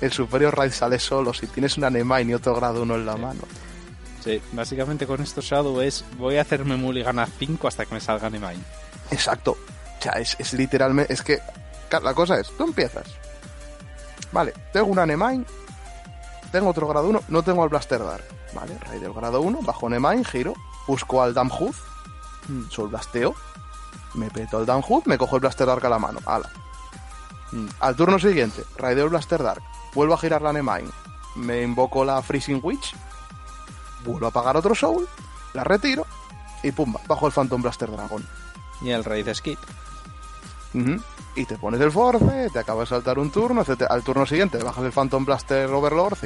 el 0.00 0.12
Superior 0.12 0.56
Raid 0.56 0.72
sale 0.72 0.98
solo 0.98 1.34
si 1.34 1.46
tienes 1.48 1.76
una 1.76 1.90
Nemine 1.90 2.30
y 2.30 2.34
otro 2.34 2.54
grado 2.54 2.82
1 2.82 2.94
en 2.94 3.06
la 3.06 3.16
mano. 3.16 3.42
Sí, 4.22 4.40
básicamente 4.52 5.06
con 5.06 5.20
esto 5.20 5.40
Shadow 5.40 5.80
es 5.80 6.04
voy 6.16 6.36
a 6.36 6.42
hacerme 6.42 6.76
mulligan 6.76 7.18
a 7.18 7.26
5 7.26 7.68
hasta 7.68 7.84
que 7.84 7.94
me 7.94 8.00
salga 8.00 8.30
Nemine. 8.30 8.62
Exacto. 9.10 9.58
O 9.98 10.02
sea, 10.02 10.12
es, 10.12 10.36
es 10.38 10.52
literalmente. 10.54 11.12
Es 11.12 11.22
que 11.22 11.40
la 11.90 12.14
cosa 12.14 12.38
es, 12.38 12.48
tú 12.56 12.64
empiezas. 12.64 13.04
Vale, 14.34 14.52
tengo 14.72 14.88
una 14.88 15.06
Nemine, 15.06 15.44
tengo 16.50 16.68
otro 16.68 16.88
grado 16.88 17.08
1, 17.08 17.22
no 17.28 17.42
tengo 17.44 17.62
al 17.62 17.68
Blaster 17.68 18.02
Dark. 18.02 18.24
Vale, 18.52 18.76
Raid 18.80 19.00
del 19.00 19.12
grado 19.12 19.40
1, 19.40 19.60
bajo 19.62 19.88
Nemine, 19.88 20.24
giro, 20.24 20.54
busco 20.88 21.22
al 21.22 21.34
Damhood, 21.34 21.74
mm. 22.48 22.68
Soul 22.68 22.88
Blasteo, 22.88 23.36
me 24.14 24.28
peto 24.30 24.58
el 24.58 24.66
Damhood, 24.66 25.04
me 25.06 25.18
cojo 25.18 25.36
el 25.36 25.40
Blaster 25.40 25.68
Dark 25.68 25.86
a 25.86 25.88
la 25.88 26.00
mano. 26.00 26.18
Ala. 26.26 26.50
Mm. 27.52 27.68
Al 27.78 27.94
turno 27.94 28.18
siguiente, 28.18 28.64
raideo 28.76 29.04
el 29.04 29.10
Blaster 29.10 29.40
Dark, 29.40 29.62
vuelvo 29.94 30.14
a 30.14 30.18
girar 30.18 30.42
la 30.42 30.52
Nemine, 30.52 30.90
me 31.36 31.62
invoco 31.62 32.04
la 32.04 32.20
Freezing 32.20 32.58
Witch, 32.60 32.92
vuelvo 34.04 34.26
a 34.26 34.32
pagar 34.32 34.56
otro 34.56 34.74
Soul, 34.74 35.06
la 35.52 35.62
retiro 35.62 36.06
y 36.64 36.72
pumba, 36.72 37.00
bajo 37.06 37.28
el 37.28 37.32
Phantom 37.32 37.62
Blaster 37.62 37.88
Dragon. 37.88 38.26
Y 38.80 38.90
el 38.90 39.04
Raid 39.04 39.32
Skip. 39.32 39.60
Y 41.36 41.46
te 41.46 41.58
pones 41.58 41.80
el 41.80 41.90
Force, 41.90 42.50
te 42.52 42.58
acabas 42.60 42.88
de 42.88 42.94
saltar 42.94 43.18
un 43.18 43.30
turno, 43.30 43.64
al 43.88 44.04
turno 44.04 44.24
siguiente 44.24 44.58
bajas 44.58 44.84
el 44.84 44.92
Phantom 44.92 45.24
Blaster 45.24 45.68
Overlord 45.68 46.18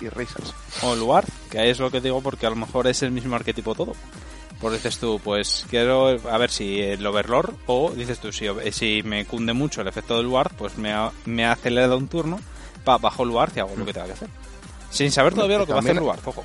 y, 0.00 0.08
risas. 0.08 0.54
O 0.82 0.94
el 0.94 1.00
Luar, 1.00 1.24
que 1.50 1.70
es 1.70 1.80
lo 1.80 1.90
que 1.90 2.00
digo 2.00 2.20
porque 2.20 2.46
a 2.46 2.50
lo 2.50 2.56
mejor 2.56 2.86
es 2.86 3.02
el 3.02 3.10
mismo 3.10 3.34
arquetipo 3.34 3.74
todo. 3.74 3.94
Pues 4.60 4.74
dices 4.74 4.98
tú, 4.98 5.20
pues 5.22 5.66
quiero 5.68 6.08
a 6.30 6.38
ver 6.38 6.50
si 6.50 6.80
el 6.80 7.04
Overlord 7.04 7.52
o 7.66 7.90
dices 7.90 8.20
tú, 8.20 8.32
si, 8.32 8.46
si 8.70 9.02
me 9.02 9.26
cunde 9.26 9.52
mucho 9.52 9.80
el 9.80 9.88
efecto 9.88 10.16
del 10.16 10.28
Ward, 10.28 10.52
pues 10.56 10.78
me 10.78 10.92
ha, 10.92 11.10
me 11.24 11.44
ha 11.44 11.52
acelerado 11.52 11.98
un 11.98 12.06
turno, 12.06 12.38
pa, 12.84 12.98
bajo 12.98 13.24
el 13.24 13.30
Ward 13.30 13.52
y 13.56 13.60
hago 13.60 13.74
lo 13.76 13.84
que 13.84 13.92
tenga 13.92 14.06
que 14.06 14.12
hacer. 14.12 14.28
Sin 14.90 15.10
saber 15.10 15.34
todavía 15.34 15.58
lo 15.58 15.66
que 15.66 15.72
va 15.72 15.78
a 15.78 15.82
hacer 15.82 15.96
el 15.96 16.02
Ward, 16.02 16.20
ojo. 16.24 16.44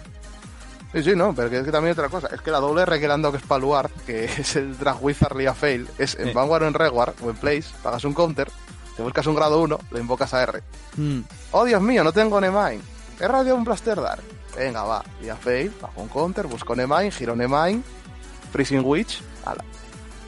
Sí, 0.94 1.04
sí, 1.04 1.16
no, 1.16 1.34
pero 1.36 1.56
es 1.56 1.64
que 1.64 1.72
también 1.72 1.94
otra 1.94 2.10
cosa. 2.10 2.28
Es 2.34 2.42
que 2.42 2.50
la 2.50 2.60
doble 2.60 2.82
R 2.82 3.00
que 3.00 3.08
le 3.08 3.32
que 3.32 3.38
es 3.38 3.44
para 3.44 3.62
Luar, 3.62 3.90
que 4.06 4.26
es 4.38 4.56
el 4.56 4.78
Drag 4.78 5.04
Wizard 5.04 5.38
Lia 5.38 5.54
Fail, 5.54 5.88
es 5.98 6.16
en 6.16 6.34
Vanguard 6.34 6.64
o 6.64 6.68
en 6.68 6.74
Reward 6.74 7.14
o 7.24 7.30
en 7.30 7.36
Place, 7.36 7.66
pagas 7.84 8.04
un 8.06 8.14
counter, 8.14 8.50
te 8.96 9.04
buscas 9.04 9.28
un 9.28 9.36
grado 9.36 9.62
1, 9.62 9.80
le 9.92 10.00
invocas 10.00 10.34
a 10.34 10.44
R. 10.44 10.64
Mm. 10.98 11.20
Oh, 11.52 11.66
Dios 11.66 11.82
mío, 11.82 12.04
no 12.04 12.12
tengo 12.12 12.42
Nemine. 12.42 12.82
He 13.20 13.28
radio 13.28 13.56
un 13.56 13.64
Blaster 13.64 14.02
Dark. 14.02 14.24
Venga, 14.58 14.84
va. 14.84 15.04
Lia 15.22 15.36
Fail, 15.36 15.72
bajo 15.80 16.02
un 16.02 16.10
counter, 16.10 16.48
busco 16.48 16.76
Nemine, 16.76 17.12
giro 17.12 17.36
Nemine, 17.36 17.84
Freezing 18.52 18.84
Witch, 18.84 19.22
ala. 19.46 19.64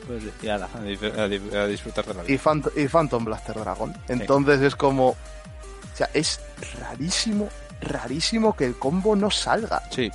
Pues 0.05 0.23
y 0.41 0.47
ala, 0.47 0.69
a, 0.75 1.67
disfrutar 1.67 2.05
de 2.05 2.13
la 2.13 2.23
vida. 2.23 2.33
Y, 2.75 2.87
Phantom 2.87 3.25
Blaster 3.25 3.59
Dragon. 3.59 3.95
Entonces 4.07 4.61
es 4.61 4.75
como. 4.75 5.09
O 5.09 5.95
sea, 5.95 6.09
es 6.13 6.39
rarísimo, 6.79 7.49
rarísimo 7.81 8.55
que 8.55 8.65
el 8.65 8.77
combo 8.77 9.15
no 9.15 9.29
salga. 9.31 9.83
Sí. 9.89 10.11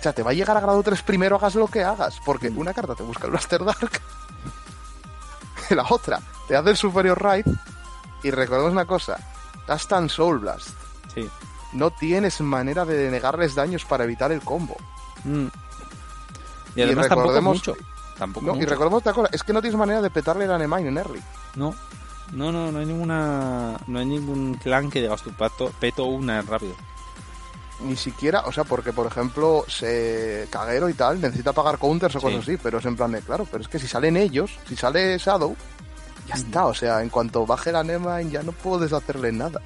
O 0.00 0.02
sea, 0.02 0.14
te 0.14 0.22
va 0.22 0.30
a 0.30 0.34
llegar 0.34 0.56
a 0.56 0.60
grado 0.60 0.82
3 0.82 1.02
primero, 1.02 1.36
hagas 1.36 1.54
lo 1.56 1.66
que 1.66 1.84
hagas. 1.84 2.20
Porque 2.24 2.50
mm. 2.50 2.58
una 2.58 2.72
carta 2.72 2.94
te 2.94 3.02
busca 3.02 3.26
el 3.26 3.32
Blaster 3.32 3.62
Dark. 3.62 4.00
y 5.70 5.74
la 5.74 5.84
otra 5.90 6.20
te 6.48 6.56
hace 6.56 6.70
el 6.70 6.76
Superior 6.78 7.22
Raid. 7.22 7.44
Y 8.22 8.30
recordemos 8.30 8.72
una 8.72 8.86
cosa: 8.86 9.18
gastan 9.68 10.08
Soul 10.08 10.38
Blast. 10.38 10.70
Sí. 11.14 11.28
No 11.74 11.90
tienes 11.90 12.40
manera 12.40 12.86
de 12.86 13.10
negarles 13.10 13.54
daños 13.54 13.84
para 13.84 14.04
evitar 14.04 14.32
el 14.32 14.40
combo. 14.40 14.76
Mm. 15.24 15.48
Y 16.76 16.82
además 16.82 17.08
tampoco 17.08 17.42
mucho. 17.42 17.76
Tampoco 18.16 18.56
Y 18.56 18.64
recordemos 18.64 19.00
otra 19.00 19.12
cosa: 19.12 19.28
es 19.32 19.42
que 19.42 19.52
no 19.52 19.60
tienes 19.60 19.78
manera 19.78 20.00
de 20.00 20.08
petarle 20.08 20.46
la 20.46 20.56
Nemine 20.56 20.88
en 20.88 20.96
early. 20.96 21.20
No. 21.56 21.74
No, 22.32 22.50
no, 22.50 22.72
no 22.72 22.78
hay 22.78 22.86
ninguna. 22.86 23.76
No 23.86 23.98
hay 23.98 24.06
ningún 24.06 24.54
clan 24.54 24.88
que 24.90 25.02
digas 25.02 25.20
tu 25.20 25.30
pato, 25.32 25.70
peto 25.78 26.04
una 26.04 26.40
rápido 26.40 26.74
ni 27.82 27.96
siquiera, 27.96 28.42
o 28.46 28.52
sea, 28.52 28.64
porque 28.64 28.92
por 28.92 29.06
ejemplo, 29.06 29.64
se 29.68 30.46
caguero 30.50 30.88
y 30.88 30.94
tal, 30.94 31.20
necesita 31.20 31.52
pagar 31.52 31.78
counters 31.78 32.16
o 32.16 32.20
cosas 32.20 32.42
así, 32.42 32.56
pero 32.56 32.78
es 32.78 32.86
en 32.86 32.96
plan 32.96 33.12
de, 33.12 33.20
claro, 33.20 33.46
pero 33.50 33.62
es 33.62 33.68
que 33.68 33.78
si 33.78 33.86
salen 33.86 34.16
ellos, 34.16 34.58
si 34.68 34.76
sale 34.76 35.18
Shadow, 35.18 35.56
ya 36.28 36.34
está, 36.34 36.66
o 36.66 36.74
sea, 36.74 37.02
en 37.02 37.08
cuanto 37.08 37.46
baje 37.46 37.72
la 37.72 37.82
Nema 37.82 38.22
ya 38.22 38.42
no 38.42 38.52
puedes 38.52 38.92
hacerle 38.92 39.32
nada. 39.32 39.60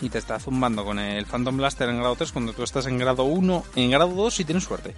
Y 0.00 0.08
te 0.08 0.18
está 0.18 0.40
zumbando 0.40 0.84
con 0.84 0.98
el 0.98 1.26
Phantom 1.26 1.56
Blaster 1.56 1.88
en 1.88 1.98
grado 1.98 2.16
3 2.16 2.32
cuando 2.32 2.52
tú 2.52 2.64
estás 2.64 2.86
en 2.86 2.98
grado 2.98 3.22
1, 3.24 3.64
en 3.76 3.90
grado 3.90 4.12
2 4.12 4.34
si 4.34 4.44
tienes 4.44 4.64
suerte. 4.64 4.96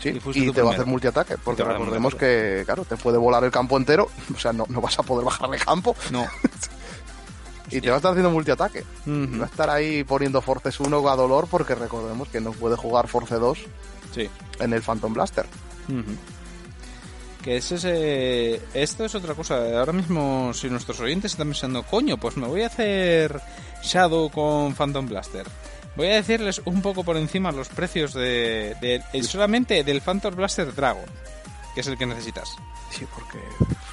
Sí, 0.00 0.18
y, 0.34 0.52
te 0.52 0.62
va 0.62 0.70
a 0.70 0.74
hacer 0.74 0.86
multiataque, 0.86 1.36
porque 1.38 1.64
recordemos 1.64 2.14
que, 2.14 2.62
claro, 2.64 2.84
te 2.84 2.96
puede 2.96 3.18
volar 3.18 3.42
el 3.44 3.50
campo 3.50 3.76
entero, 3.76 4.08
o 4.34 4.38
sea, 4.38 4.52
no, 4.52 4.64
no 4.68 4.80
vas 4.80 4.98
a 4.98 5.02
poder 5.02 5.24
bajar 5.24 5.52
el 5.52 5.62
campo. 5.62 5.96
No. 6.10 6.26
Y 7.70 7.80
te 7.80 7.88
va 7.88 7.94
a 7.94 7.96
estar 7.96 8.12
haciendo 8.12 8.30
multiataque. 8.30 8.84
Va 9.06 9.44
a 9.44 9.48
estar 9.48 9.70
ahí 9.70 10.04
poniendo 10.04 10.40
Forces 10.40 10.78
1 10.78 11.08
a 11.08 11.16
dolor 11.16 11.48
porque 11.50 11.74
recordemos 11.74 12.28
que 12.28 12.40
no 12.40 12.52
puede 12.52 12.76
jugar 12.76 13.08
Force 13.08 13.34
2 13.34 13.58
sí. 14.14 14.28
en 14.60 14.72
el 14.72 14.82
Phantom 14.82 15.12
Blaster. 15.12 15.46
Que 17.42 17.56
es 17.56 17.72
ese... 17.72 18.60
Esto 18.74 19.04
es 19.04 19.14
otra 19.14 19.34
cosa. 19.34 19.78
Ahora 19.78 19.92
mismo, 19.92 20.52
si 20.54 20.68
nuestros 20.68 21.00
oyentes 21.00 21.32
están 21.32 21.48
pensando, 21.48 21.82
coño, 21.82 22.18
pues 22.18 22.36
me 22.36 22.46
voy 22.46 22.62
a 22.62 22.66
hacer 22.68 23.40
Shadow 23.82 24.30
con 24.30 24.74
Phantom 24.74 25.06
Blaster. 25.08 25.46
Voy 25.96 26.08
a 26.08 26.16
decirles 26.16 26.60
un 26.66 26.82
poco 26.82 27.04
por 27.04 27.16
encima 27.16 27.52
los 27.52 27.68
precios 27.68 28.12
de, 28.12 28.76
de 28.80 29.22
solamente 29.22 29.82
del 29.82 30.02
Phantom 30.02 30.34
Blaster 30.34 30.74
Dragon, 30.74 31.06
que 31.74 31.80
es 31.80 31.86
el 31.86 31.96
que 31.96 32.04
necesitas. 32.04 32.50
Sí, 32.90 33.06
porque 33.14 33.38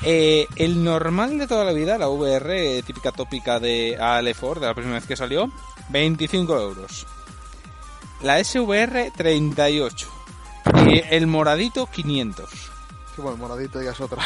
eh, 0.04 0.48
el 0.56 0.84
normal 0.84 1.38
de 1.38 1.48
toda 1.48 1.64
la 1.64 1.72
vida, 1.74 1.98
la 1.98 2.10
VR 2.10 2.82
típica 2.84 3.12
tópica 3.12 3.60
de 3.60 3.98
AL4, 3.98 4.60
de 4.60 4.68
la 4.68 4.74
primera 4.74 4.96
vez 4.96 5.08
que 5.08 5.16
salió, 5.16 5.52
25 5.90 6.60
euros. 6.60 7.06
La 8.22 8.44
SVR, 8.44 9.12
38. 9.16 10.08
Y 10.88 11.02
el 11.10 11.28
moradito, 11.28 11.88
500. 11.88 12.50
Sí, 12.50 13.22
bueno, 13.22 13.34
el 13.34 13.42
moradito 13.42 13.82
ya 13.82 13.92
es 13.92 14.02
otra. 14.02 14.24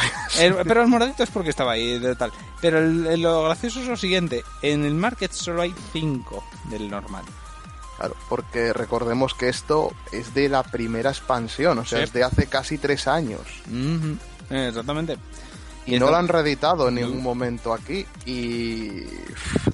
pero 0.64 0.82
el 0.82 0.88
moradito 0.88 1.22
es 1.22 1.30
porque 1.30 1.50
estaba 1.50 1.72
ahí, 1.72 1.98
de 1.98 2.14
tal. 2.16 2.32
Pero 2.60 2.80
lo 2.80 3.44
gracioso 3.44 3.80
es 3.80 3.86
lo 3.86 3.96
siguiente: 3.96 4.44
en 4.62 4.84
el 4.84 4.94
market 4.94 5.32
solo 5.32 5.62
hay 5.62 5.74
5 5.92 6.44
del 6.70 6.88
normal. 6.88 7.24
Claro, 7.98 8.16
porque 8.28 8.72
recordemos 8.72 9.34
que 9.34 9.48
esto 9.48 9.92
es 10.12 10.32
de 10.32 10.48
la 10.48 10.62
primera 10.62 11.10
expansión, 11.10 11.78
o 11.78 11.84
sea, 11.84 12.02
es 12.02 12.12
de 12.12 12.22
hace 12.22 12.46
casi 12.46 12.78
3 12.78 13.08
años. 13.08 13.42
exactamente. 14.48 15.18
Y, 15.88 15.98
no 15.98 16.10
lo 16.10 16.16
han 16.16 16.28
reeditado 16.28 16.88
en 16.88 16.96
ningún 16.96 17.22
momento 17.22 17.72
aquí. 17.72 18.04
Y 18.26 19.04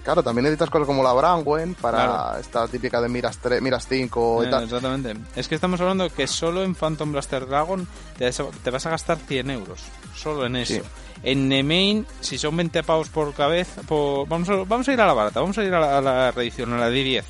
claro, 0.05 0.23
también 0.23 0.45
necesitas 0.45 0.71
cosas 0.71 0.87
como 0.87 1.03
la 1.03 1.13
Brandwen 1.13 1.75
para 1.75 2.39
esta 2.39 2.69
típica 2.69 3.01
de 3.01 3.09
Miras, 3.09 3.39
3, 3.39 3.61
Miras 3.61 3.87
5 3.89 4.45
y 4.45 4.47
eh, 4.47 4.51
tal. 4.51 4.65
Exactamente. 4.65 5.17
Es 5.35 5.49
que 5.49 5.57
estamos 5.57 5.81
hablando 5.81 6.09
que 6.11 6.27
solo 6.29 6.63
en 6.63 6.75
Phantom 6.77 7.11
Blaster 7.11 7.47
Dragon 7.47 7.87
te, 8.17 8.71
vas 8.71 8.87
a 8.87 8.91
gastar 8.91 9.19
100 9.19 9.51
euros. 9.51 9.81
Solo 10.15 10.47
en 10.47 10.57
eso. 10.57 10.83
En 11.25 11.49
Nemain, 11.49 12.07
si 12.21 12.39
son 12.39 12.57
20 12.57 12.83
pavos 12.85 13.09
por 13.09 13.35
cabeza, 13.35 13.83
vamos, 13.89 14.49
a, 14.49 14.57
vamos 14.65 14.89
a 14.89 14.93
ir 14.93 15.01
a 15.01 15.07
la 15.07 15.15
barata, 15.15 15.41
vamos 15.41 15.59
a 15.59 15.65
ir 15.65 15.75
a 15.75 16.01
la, 16.01 16.31
reedición, 16.31 16.73
a 16.75 16.79
la 16.79 16.91
D10. 16.91 17.25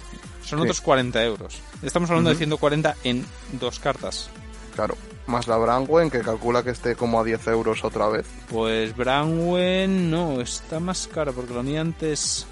Son 0.44 0.60
otros 0.60 0.82
40 0.82 1.24
euros. 1.24 1.58
Estamos 1.82 2.10
hablando 2.10 2.30
de 2.30 2.36
140 2.36 2.96
en 3.04 3.24
dos 3.52 3.78
cartas. 3.78 4.28
Claro 4.74 4.96
más 5.26 5.46
la 5.46 5.56
Brangwen, 5.56 6.10
que 6.10 6.20
calcula 6.20 6.62
que 6.62 6.70
esté 6.70 6.96
como 6.96 7.20
a 7.20 7.24
10 7.24 7.46
euros 7.48 7.84
otra 7.84 8.08
vez. 8.08 8.26
Pues 8.48 8.94
Brangwen 8.96 10.10
no, 10.10 10.40
está 10.40 10.80
más 10.80 11.06
cara 11.06 11.32
porque 11.32 11.54
lo 11.54 11.62
ni 11.62 11.76
antes. 11.76 12.46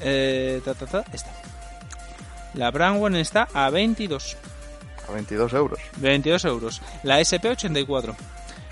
Eh, 0.00 0.60
ta, 0.64 0.74
ta, 0.74 0.86
ta, 0.86 1.04
esta. 1.12 1.30
La 2.54 2.70
Brangwen 2.70 3.16
está 3.16 3.48
a 3.52 3.70
22. 3.70 4.36
A 5.08 5.12
22 5.12 5.52
euros. 5.52 5.78
22 5.98 6.44
euros. 6.44 6.82
La 7.02 7.20
SP 7.22 7.48
84. 7.48 8.16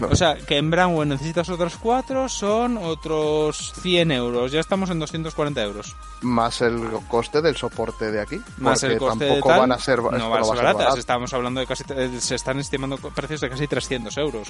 O 0.09 0.16
sea, 0.16 0.36
que 0.36 0.56
en 0.56 0.70
Brownwell 0.70 1.09
necesitas 1.09 1.48
otros 1.48 1.77
cuatro, 1.77 2.28
son 2.28 2.78
otros 2.78 3.72
100 3.81 4.12
euros. 4.12 4.52
Ya 4.52 4.60
estamos 4.60 4.90
en 4.90 4.98
240 4.98 5.62
euros. 5.62 5.97
Más 6.22 6.60
el 6.60 6.81
coste 7.09 7.43
del 7.43 7.56
soporte 7.56 8.10
de 8.10 8.20
aquí. 8.20 8.40
Más 8.59 8.82
el 8.82 8.98
coste 8.98 9.27
tampoco 9.27 9.52
de 9.52 9.59
van 9.59 9.72
a 9.72 9.78
ser, 9.78 9.98
no 9.98 10.31
van 10.31 10.43
a 10.43 10.44
ser 10.44 10.56
baratas. 10.56 10.97
Estamos 10.97 11.32
hablando 11.35 11.60
de 11.60 11.66
casi, 11.66 11.85
se 12.18 12.35
están 12.35 12.59
estimando 12.59 12.97
precios 12.97 13.40
de 13.40 13.51
casi 13.51 13.66
300 13.66 14.16
euros. 14.18 14.48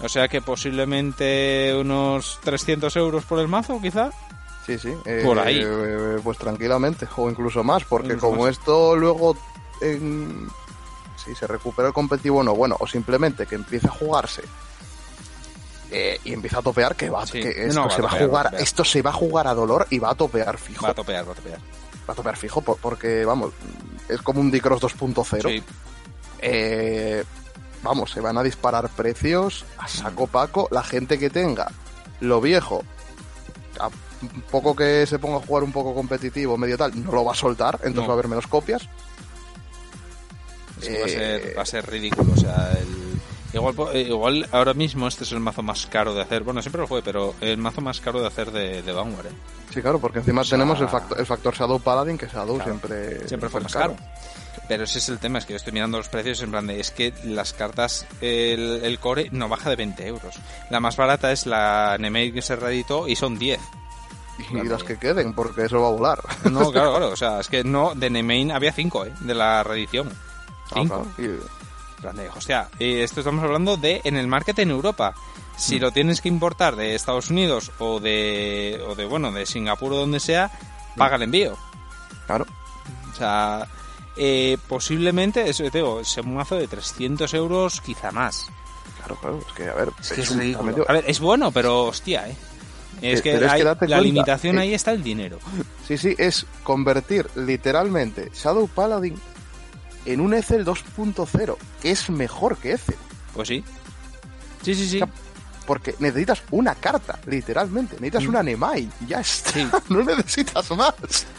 O 0.00 0.08
sea 0.08 0.28
que 0.28 0.40
posiblemente 0.40 1.76
unos 1.78 2.38
300 2.42 2.94
euros 2.96 3.24
por 3.24 3.38
el 3.38 3.48
mazo, 3.48 3.80
quizá. 3.80 4.10
Sí, 4.64 4.78
sí. 4.78 4.92
por 5.24 5.38
ahí. 5.38 5.60
Eh, 5.62 6.18
pues 6.22 6.38
tranquilamente, 6.38 7.06
o 7.16 7.30
incluso 7.30 7.62
más, 7.62 7.84
porque 7.84 8.16
como 8.16 8.48
esto 8.48 8.96
luego... 8.96 9.36
si 9.80 11.34
se 11.34 11.46
recupera 11.46 11.88
el 11.88 11.94
competitivo 11.94 12.38
o 12.38 12.42
no, 12.42 12.54
bueno, 12.54 12.76
o 12.78 12.86
simplemente 12.86 13.46
que 13.46 13.56
empiece 13.56 13.88
a 13.88 13.90
jugarse 13.90 14.42
eh, 15.90 16.18
y 16.24 16.32
empieza 16.32 16.58
a 16.58 16.62
topear 16.62 16.96
que 16.96 17.10
va 17.10 17.24
que 17.24 17.66
esto 17.66 17.90
se 17.90 18.02
va 18.02 18.08
a 18.08 18.18
jugar 18.18 18.54
esto 18.58 18.84
se 18.84 19.02
va 19.02 19.10
a 19.10 19.12
jugar 19.12 19.46
a 19.46 19.54
dolor 19.54 19.86
y 19.90 19.98
va 19.98 20.10
a 20.10 20.14
topear 20.14 20.58
fijo. 20.58 20.84
Va 20.84 20.92
a 20.92 20.94
topear 20.94 21.28
va 21.28 21.32
a 21.32 21.34
topear. 21.34 21.58
Va 22.08 22.12
a 22.12 22.16
topear 22.16 22.36
fijo 22.36 22.60
porque 22.62 23.24
vamos 23.24 23.52
es 24.08 24.22
como 24.22 24.40
un 24.40 24.50
Dicross 24.50 24.80
2.0. 24.80 25.62
Eh, 26.40 27.24
vamos, 27.82 28.10
se 28.10 28.20
van 28.20 28.38
a 28.38 28.42
disparar 28.42 28.88
precios 28.90 29.64
a 29.78 29.88
saco 29.88 30.26
paco. 30.26 30.68
La 30.70 30.82
gente 30.82 31.18
que 31.18 31.30
tenga 31.30 31.70
lo 32.20 32.40
viejo, 32.40 32.84
a 33.78 33.90
poco 34.50 34.74
que 34.74 35.06
se 35.06 35.18
ponga 35.18 35.36
a 35.36 35.40
jugar 35.40 35.64
un 35.64 35.72
poco 35.72 35.94
competitivo, 35.94 36.56
medio 36.56 36.78
tal, 36.78 37.04
no 37.04 37.12
lo 37.12 37.24
va 37.24 37.32
a 37.32 37.36
soltar, 37.36 37.78
entonces 37.82 38.08
va 38.08 38.12
a 38.12 38.14
haber 38.14 38.28
menos 38.28 38.46
copias. 38.46 38.88
va, 40.82 41.04
a 41.04 41.08
ser, 41.08 41.58
va, 41.58 41.62
a 41.62 41.66
ser, 41.66 41.86
ridículo, 41.86 42.32
o 42.32 42.36
sea, 42.36 42.72
igual, 43.56 43.96
igual 43.96 44.48
ahora 44.52 44.74
mismo 44.74 45.08
este 45.08 45.24
es 45.24 45.32
el 45.32 45.40
mazo 45.40 45.62
más 45.62 45.86
caro 45.86 46.14
de 46.14 46.22
hacer, 46.22 46.42
bueno, 46.42 46.62
siempre 46.62 46.80
lo 46.80 46.86
fue, 46.86 47.02
pero 47.02 47.34
el 47.40 47.58
mazo 47.58 47.80
más 47.80 48.00
caro 48.00 48.20
de 48.20 48.26
hacer 48.26 48.50
de, 48.50 48.82
de 48.82 48.92
Vanguard, 48.92 49.26
¿eh? 49.26 49.32
Sí, 49.70 49.82
claro, 49.82 49.98
porque 49.98 50.20
encima 50.20 50.42
tenemos 50.44 50.80
el 50.80 50.88
factor, 50.88 51.18
el 51.18 51.26
factor 51.26 51.54
Shadow 51.54 51.80
Paladin, 51.80 52.16
que 52.16 52.26
Shadow 52.26 52.60
siempre, 52.62 53.28
siempre 53.28 53.48
fue 53.48 53.60
más 53.60 53.72
caro. 53.72 53.96
Pero 54.68 54.84
ese 54.84 54.98
es 54.98 55.08
el 55.08 55.18
tema, 55.18 55.38
es 55.38 55.46
que 55.46 55.52
yo 55.52 55.58
estoy 55.58 55.72
mirando 55.72 55.98
los 55.98 56.08
precios 56.08 56.42
en 56.42 56.50
plan 56.50 56.66
de, 56.66 56.80
es 56.80 56.90
que 56.90 57.12
las 57.24 57.52
cartas, 57.52 58.06
el, 58.20 58.98
core 59.00 59.28
no 59.30 59.48
baja 59.48 59.70
de 59.70 59.76
20 59.76 60.06
euros. 60.06 60.34
La 60.70 60.80
más 60.80 60.96
barata 60.96 61.30
es 61.30 61.46
la 61.46 61.96
Nemei 62.00 62.32
que 62.32 62.42
se 62.42 62.56
reeditó 62.56 63.06
y 63.06 63.14
son 63.16 63.38
10. 63.38 63.60
Y 64.50 64.68
las 64.68 64.82
que 64.82 64.98
queden, 64.98 65.34
porque 65.34 65.64
eso 65.64 65.80
va 65.80 65.88
a 65.88 65.92
volar. 65.92 66.22
No, 66.50 66.72
claro, 66.72 66.90
claro, 66.96 67.10
o 67.10 67.16
sea, 67.16 67.40
es 67.40 67.48
que 67.48 67.64
no, 67.64 67.94
de 67.94 68.10
Nemain 68.10 68.50
había 68.52 68.72
5, 68.72 69.06
¿eh? 69.06 69.12
De 69.20 69.34
la 69.34 69.62
reedición. 69.62 70.10
5. 70.74 71.06
Ah, 71.06 71.22
hostia, 72.34 72.68
esto 72.78 73.20
estamos 73.20 73.42
hablando 73.42 73.76
de 73.76 74.00
en 74.04 74.16
el 74.16 74.26
market 74.26 74.58
en 74.58 74.70
Europa. 74.70 75.14
Si 75.56 75.76
mm. 75.76 75.80
lo 75.80 75.90
tienes 75.92 76.20
que 76.20 76.28
importar 76.28 76.76
de 76.76 76.94
Estados 76.94 77.30
Unidos 77.30 77.72
o 77.78 78.00
de, 78.00 78.82
o 78.86 78.94
de 78.94 79.06
bueno, 79.06 79.32
de 79.32 79.46
Singapur 79.46 79.92
o 79.92 79.96
donde 79.96 80.20
sea, 80.20 80.50
paga 80.96 81.16
el 81.16 81.22
envío. 81.22 81.56
Claro. 82.26 82.46
O 83.12 83.16
sea, 83.16 83.66
eh, 84.16 84.58
posiblemente, 84.68 85.48
eso 85.48 85.64
te 85.64 85.78
digo, 85.78 86.00
es 86.00 86.16
un 86.18 86.34
mazo 86.34 86.56
de 86.56 86.66
300 86.66 87.32
euros, 87.34 87.80
quizá 87.80 88.10
más. 88.12 88.50
Claro, 88.98 89.16
claro, 89.20 89.40
es 89.46 89.52
que 89.54 89.68
a 89.68 89.74
ver, 89.74 89.90
es, 90.00 90.12
que 90.12 90.20
es, 90.20 90.32
A 90.88 90.92
ver, 90.92 91.04
es 91.06 91.20
bueno, 91.20 91.50
pero 91.50 91.84
hostia, 91.84 92.28
eh. 92.28 92.36
Es 93.02 93.20
que, 93.20 93.38
la 93.38 94.00
limitación 94.00 94.58
ahí 94.58 94.72
está 94.72 94.92
el 94.92 95.02
dinero. 95.02 95.38
Sí, 95.86 95.98
sí, 95.98 96.14
es 96.16 96.46
convertir 96.62 97.28
literalmente 97.36 98.30
Shadow 98.34 98.68
Paladin 98.68 99.20
en 100.06 100.20
un 100.20 100.34
Ethel 100.34 100.64
2.0, 100.64 101.56
que 101.82 101.90
es 101.90 102.08
mejor 102.08 102.56
que 102.56 102.72
Ethel. 102.72 102.96
Pues 103.34 103.48
sí. 103.48 103.64
Sí, 104.62 104.74
sí, 104.74 104.88
sí 104.88 105.00
porque 105.66 105.94
necesitas 105.98 106.42
una 106.50 106.74
carta, 106.74 107.18
literalmente. 107.26 107.96
Necesitas 107.96 108.24
mm. 108.24 108.28
una 108.28 108.42
Nemai, 108.42 108.88
ya 109.06 109.20
está. 109.20 109.82
no 109.88 110.02
necesitas 110.02 110.70
más. 110.72 110.94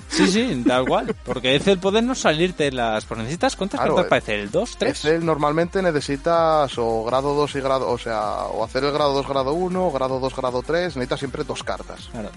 Sí, 0.09 0.27
sí, 0.27 0.63
tal 0.65 0.85
cual. 0.87 1.15
Porque 1.25 1.55
es 1.55 1.67
el 1.67 1.79
poder 1.79 2.03
no 2.03 2.15
salirte 2.15 2.71
las. 2.71 3.05
Pues 3.05 3.19
necesitas 3.19 3.55
cuántas 3.55 3.79
cartas 3.79 4.05
eh, 4.05 4.09
parece, 4.09 4.41
el 4.41 4.51
2, 4.51 4.77
3. 4.77 5.05
el 5.05 5.25
normalmente 5.25 5.81
necesitas 5.81 6.77
o 6.77 7.03
grado 7.03 7.33
2 7.33 7.55
y 7.55 7.61
grado. 7.61 7.89
O 7.89 7.97
sea, 7.97 8.43
o 8.45 8.63
hacer 8.63 8.83
el 8.83 8.91
grado 8.91 9.13
2, 9.13 9.27
grado 9.27 9.53
1, 9.53 9.91
grado 9.91 10.19
2, 10.19 10.35
grado 10.35 10.63
3. 10.65 10.95
Necesitas 10.95 11.19
siempre 11.19 11.43
dos 11.43 11.63
cartas. 11.63 12.09
Claro. 12.11 12.29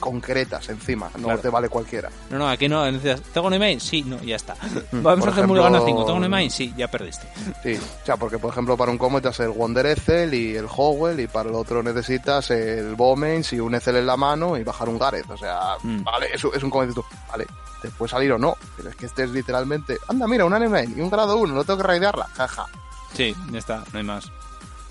concretas 0.00 0.68
encima, 0.68 1.10
no 1.18 1.36
te 1.38 1.48
vale 1.48 1.68
cualquiera. 1.68 2.10
No, 2.30 2.38
no, 2.38 2.48
aquí 2.48 2.68
no. 2.68 2.90
Necesitas, 2.90 3.22
¿Tengo 3.32 3.50
Nemai? 3.50 3.80
Sí, 3.80 4.02
no, 4.02 4.22
ya 4.22 4.36
está. 4.36 4.56
Vamos 4.92 5.26
a 5.26 5.30
hacer 5.30 5.46
gana 5.46 5.80
5. 5.84 6.04
¿Tengo 6.04 6.20
Nemai? 6.20 6.50
Sí, 6.50 6.72
ya 6.76 6.90
perdiste. 6.90 7.26
Sí, 7.62 7.74
o 7.74 8.06
sea, 8.06 8.16
porque 8.16 8.38
por 8.38 8.52
ejemplo 8.52 8.76
para 8.76 8.90
un 8.90 8.98
combo 8.98 9.20
te 9.20 9.28
el 9.42 9.50
Wonder 9.50 9.86
Ethel 9.86 10.32
y 10.34 10.56
el 10.56 10.66
Howell 10.68 11.13
y 11.20 11.26
para 11.26 11.48
el 11.48 11.54
otro 11.54 11.82
necesitas 11.82 12.50
el 12.50 12.94
Bomains 12.94 13.52
y 13.52 13.60
un 13.60 13.74
Ethel 13.74 13.96
en 13.96 14.06
la 14.06 14.16
mano 14.16 14.56
y 14.56 14.64
bajar 14.64 14.88
un 14.88 14.98
Gareth. 14.98 15.30
O 15.30 15.36
sea, 15.36 15.76
mm. 15.82 16.04
vale, 16.04 16.28
eso 16.32 16.52
es 16.52 16.62
un 16.62 16.70
tú, 16.70 17.04
vale, 17.30 17.46
te 17.80 17.88
puede 17.90 18.10
salir 18.10 18.32
o 18.32 18.38
no, 18.38 18.56
pero 18.76 18.90
es 18.90 18.96
que 18.96 19.06
este 19.06 19.24
es 19.24 19.30
literalmente, 19.30 19.98
anda, 20.08 20.26
mira, 20.26 20.44
un 20.44 20.52
anime 20.52 20.88
y 20.96 21.00
un 21.00 21.10
grado 21.10 21.36
1, 21.36 21.54
no 21.54 21.64
tengo 21.64 21.78
que 21.78 21.86
raidearla, 21.86 22.26
jaja. 22.34 22.66
Sí, 23.12 23.34
ya 23.50 23.58
está, 23.58 23.84
no 23.92 23.98
hay 23.98 24.04
más. 24.04 24.30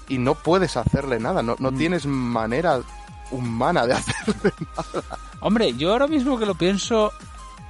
Y 0.07 0.17
no 0.17 0.35
puedes 0.35 0.77
hacerle 0.77 1.19
nada, 1.19 1.41
no, 1.41 1.55
no 1.59 1.71
mm. 1.71 1.77
tienes 1.77 2.05
manera 2.05 2.81
humana 3.31 3.85
de 3.85 3.93
hacerle 3.95 4.53
nada. 4.75 5.19
Hombre, 5.39 5.73
yo 5.73 5.91
ahora 5.91 6.07
mismo 6.07 6.37
que 6.37 6.45
lo 6.45 6.55
pienso, 6.55 7.11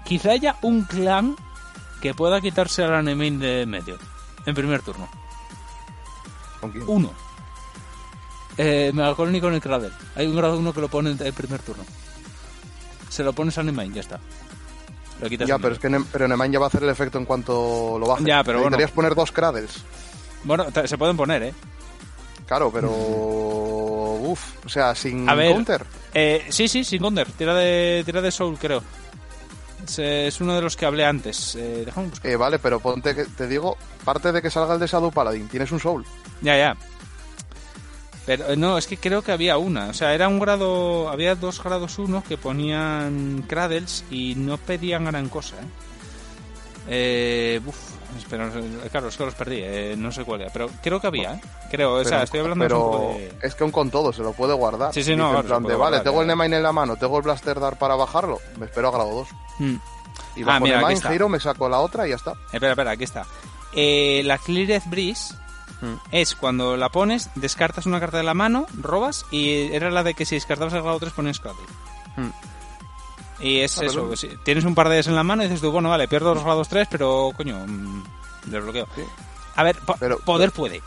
quizá 0.03 0.31
haya 0.31 0.57
un 0.61 0.83
clan 0.83 1.35
que 2.01 2.13
pueda 2.13 2.41
quitarse 2.41 2.83
al 2.83 2.93
anime 2.93 3.31
de 3.31 3.65
medio, 3.65 3.97
en 4.45 4.53
primer 4.53 4.81
turno. 4.81 5.07
¿Con 6.59 6.71
quién? 6.71 6.83
Uno. 6.87 7.22
Eh, 8.57 8.91
Megacolony 8.93 9.41
con 9.41 9.53
el 9.53 9.61
Cradle. 9.61 9.91
Hay 10.15 10.27
un 10.27 10.35
grado 10.35 10.57
1 10.57 10.73
que 10.73 10.81
lo 10.81 10.87
pone 10.87 11.11
en 11.11 11.21
el 11.21 11.33
primer 11.33 11.61
turno. 11.61 11.83
Se 13.09 13.23
lo 13.23 13.33
pones 13.33 13.57
a 13.57 13.63
Nemain, 13.63 13.93
ya 13.93 14.01
está. 14.01 14.19
Lo 15.21 15.29
quitas 15.29 15.47
ya, 15.47 15.57
pero 15.59 15.75
es 15.75 15.79
que 15.79 15.89
pero 16.11 16.27
Nemain 16.27 16.51
ya 16.51 16.59
va 16.59 16.65
a 16.65 16.67
hacer 16.67 16.83
el 16.83 16.89
efecto 16.89 17.17
en 17.17 17.25
cuanto 17.25 17.97
lo 17.99 18.07
baje. 18.07 18.23
Ya, 18.25 18.43
pero 18.43 18.59
Necesitarías 18.59 18.91
poner 18.91 19.15
dos 19.15 19.31
Cradles. 19.31 19.83
Bueno, 20.43 20.65
se 20.85 20.97
pueden 20.97 21.15
poner, 21.15 21.43
¿eh? 21.43 21.53
Claro, 22.45 22.71
pero... 22.71 22.91
Uf, 22.91 24.65
o 24.65 24.69
sea, 24.69 24.93
sin 24.95 25.25
counter. 25.25 25.85
Eh, 26.13 26.45
sí, 26.49 26.67
sí, 26.67 26.83
sin 26.83 27.01
counter. 27.01 27.31
Tira 27.31 27.53
de, 27.55 28.03
tira 28.05 28.21
de 28.21 28.31
Soul, 28.31 28.57
creo. 28.57 28.83
Es, 29.97 30.39
uno 30.39 30.55
de 30.55 30.61
los 30.61 30.75
que 30.75 30.85
hablé 30.85 31.05
antes. 31.05 31.55
Eh, 31.55 31.85
eh, 32.23 32.35
vale, 32.35 32.59
pero 32.59 32.79
ponte 32.79 33.13
que 33.15 33.25
te 33.25 33.47
digo, 33.47 33.77
parte 34.03 34.31
de 34.31 34.41
que 34.41 34.49
salga 34.49 34.73
el 34.73 34.79
de 34.79 34.87
Shadow 34.87 35.11
Paladin, 35.11 35.47
tienes 35.47 35.71
un 35.71 35.79
Soul. 35.79 36.05
Ya, 36.41 36.57
ya. 36.57 36.77
Pero 38.25 38.49
eh, 38.49 38.55
no, 38.55 38.77
es 38.77 38.87
que 38.87 38.97
creo 38.97 39.21
que 39.21 39.31
había 39.31 39.57
una. 39.57 39.87
O 39.87 39.93
sea, 39.93 40.13
era 40.13 40.27
un 40.27 40.39
grado. 40.39 41.09
Había 41.09 41.35
dos 41.35 41.61
grados 41.61 41.99
uno 41.99 42.23
que 42.27 42.37
ponían 42.37 43.43
Cradles 43.47 44.05
y 44.09 44.35
no 44.35 44.57
pedían 44.57 45.05
gran 45.05 45.29
cosa, 45.29 45.55
¿eh? 45.55 45.67
eh 46.87 47.61
uf, 47.65 47.93
pero, 48.29 48.49
claro, 48.91 49.07
es 49.07 49.17
que 49.17 49.25
los 49.25 49.33
perdí, 49.33 49.59
eh, 49.59 49.95
no 49.97 50.11
sé 50.11 50.23
cuál 50.23 50.41
era. 50.41 50.51
Pero 50.51 50.69
creo 50.81 50.99
que 50.99 51.07
había, 51.07 51.33
¿eh? 51.33 51.41
Creo, 51.69 51.95
o 51.95 52.05
sea, 52.05 52.23
estoy 52.23 52.41
hablando 52.41 52.63
pero 52.63 53.17
es 53.41 53.55
que 53.55 53.63
aún 53.63 53.71
con 53.71 53.89
todo 53.89 54.13
se 54.13 54.21
lo 54.21 54.33
puede 54.33 54.53
guardar. 54.53 54.93
Sí, 54.93 55.03
sí, 55.03 55.15
no. 55.15 55.43
vale, 55.77 55.99
tengo 56.01 56.21
el 56.21 56.27
Nemain 56.27 56.53
en 56.53 56.63
la 56.63 56.71
mano, 56.71 56.95
tengo 56.95 57.17
el 57.17 57.23
Blaster 57.23 57.59
Dart 57.59 57.77
para 57.77 57.95
bajarlo, 57.95 58.39
me 58.57 58.65
espero 58.65 58.89
a 58.89 58.91
grado 58.91 59.09
2. 59.11 59.27
Mm. 59.59 59.75
Y 60.35 60.43
bajo 60.43 60.57
ah, 60.57 60.59
mira, 60.59 60.77
Nemain, 60.77 61.01
giro, 61.01 61.29
me 61.29 61.39
saco 61.39 61.67
la 61.67 61.79
otra 61.79 62.05
y 62.05 62.11
ya 62.11 62.15
está. 62.15 62.33
Espera, 62.51 62.71
espera, 62.71 62.91
aquí 62.91 63.03
está. 63.03 63.25
Eh, 63.75 64.21
la 64.25 64.37
Cleareth 64.37 64.85
Breeze 64.85 65.35
Mm. 65.83 65.95
Es 66.11 66.35
cuando 66.35 66.77
la 66.77 66.89
pones, 66.89 67.29
descartas 67.35 67.85
una 67.85 67.99
carta 67.99 68.17
de 68.17 68.23
la 68.23 68.33
mano, 68.33 68.65
robas 68.79 69.25
y 69.31 69.73
era 69.73 69.91
la 69.91 70.03
de 70.03 70.13
que 70.13 70.25
si 70.25 70.35
descartabas 70.35 70.73
el 70.73 70.81
grado 70.81 70.99
3 70.99 71.11
ponías 71.11 71.41
clave. 71.41 71.59
Mm. 72.15 72.29
Y 73.41 73.59
es 73.59 73.77
ah, 73.79 73.85
eso, 73.85 74.09
tienes 74.45 74.63
un 74.63 74.75
par 74.75 74.87
de 74.87 74.95
ellas 74.95 75.07
en 75.07 75.15
la 75.15 75.23
mano 75.23 75.43
y 75.43 75.47
dices 75.47 75.59
tú, 75.59 75.71
bueno, 75.71 75.89
vale, 75.89 76.07
pierdo 76.07 76.33
los 76.33 76.45
grados 76.45 76.69
3, 76.69 76.87
pero 76.89 77.31
coño, 77.35 77.65
mm, 77.67 78.03
desbloqueo. 78.45 78.87
A 79.55 79.63
ver, 79.63 79.77
poder 80.25 80.51
puede. 80.51 80.81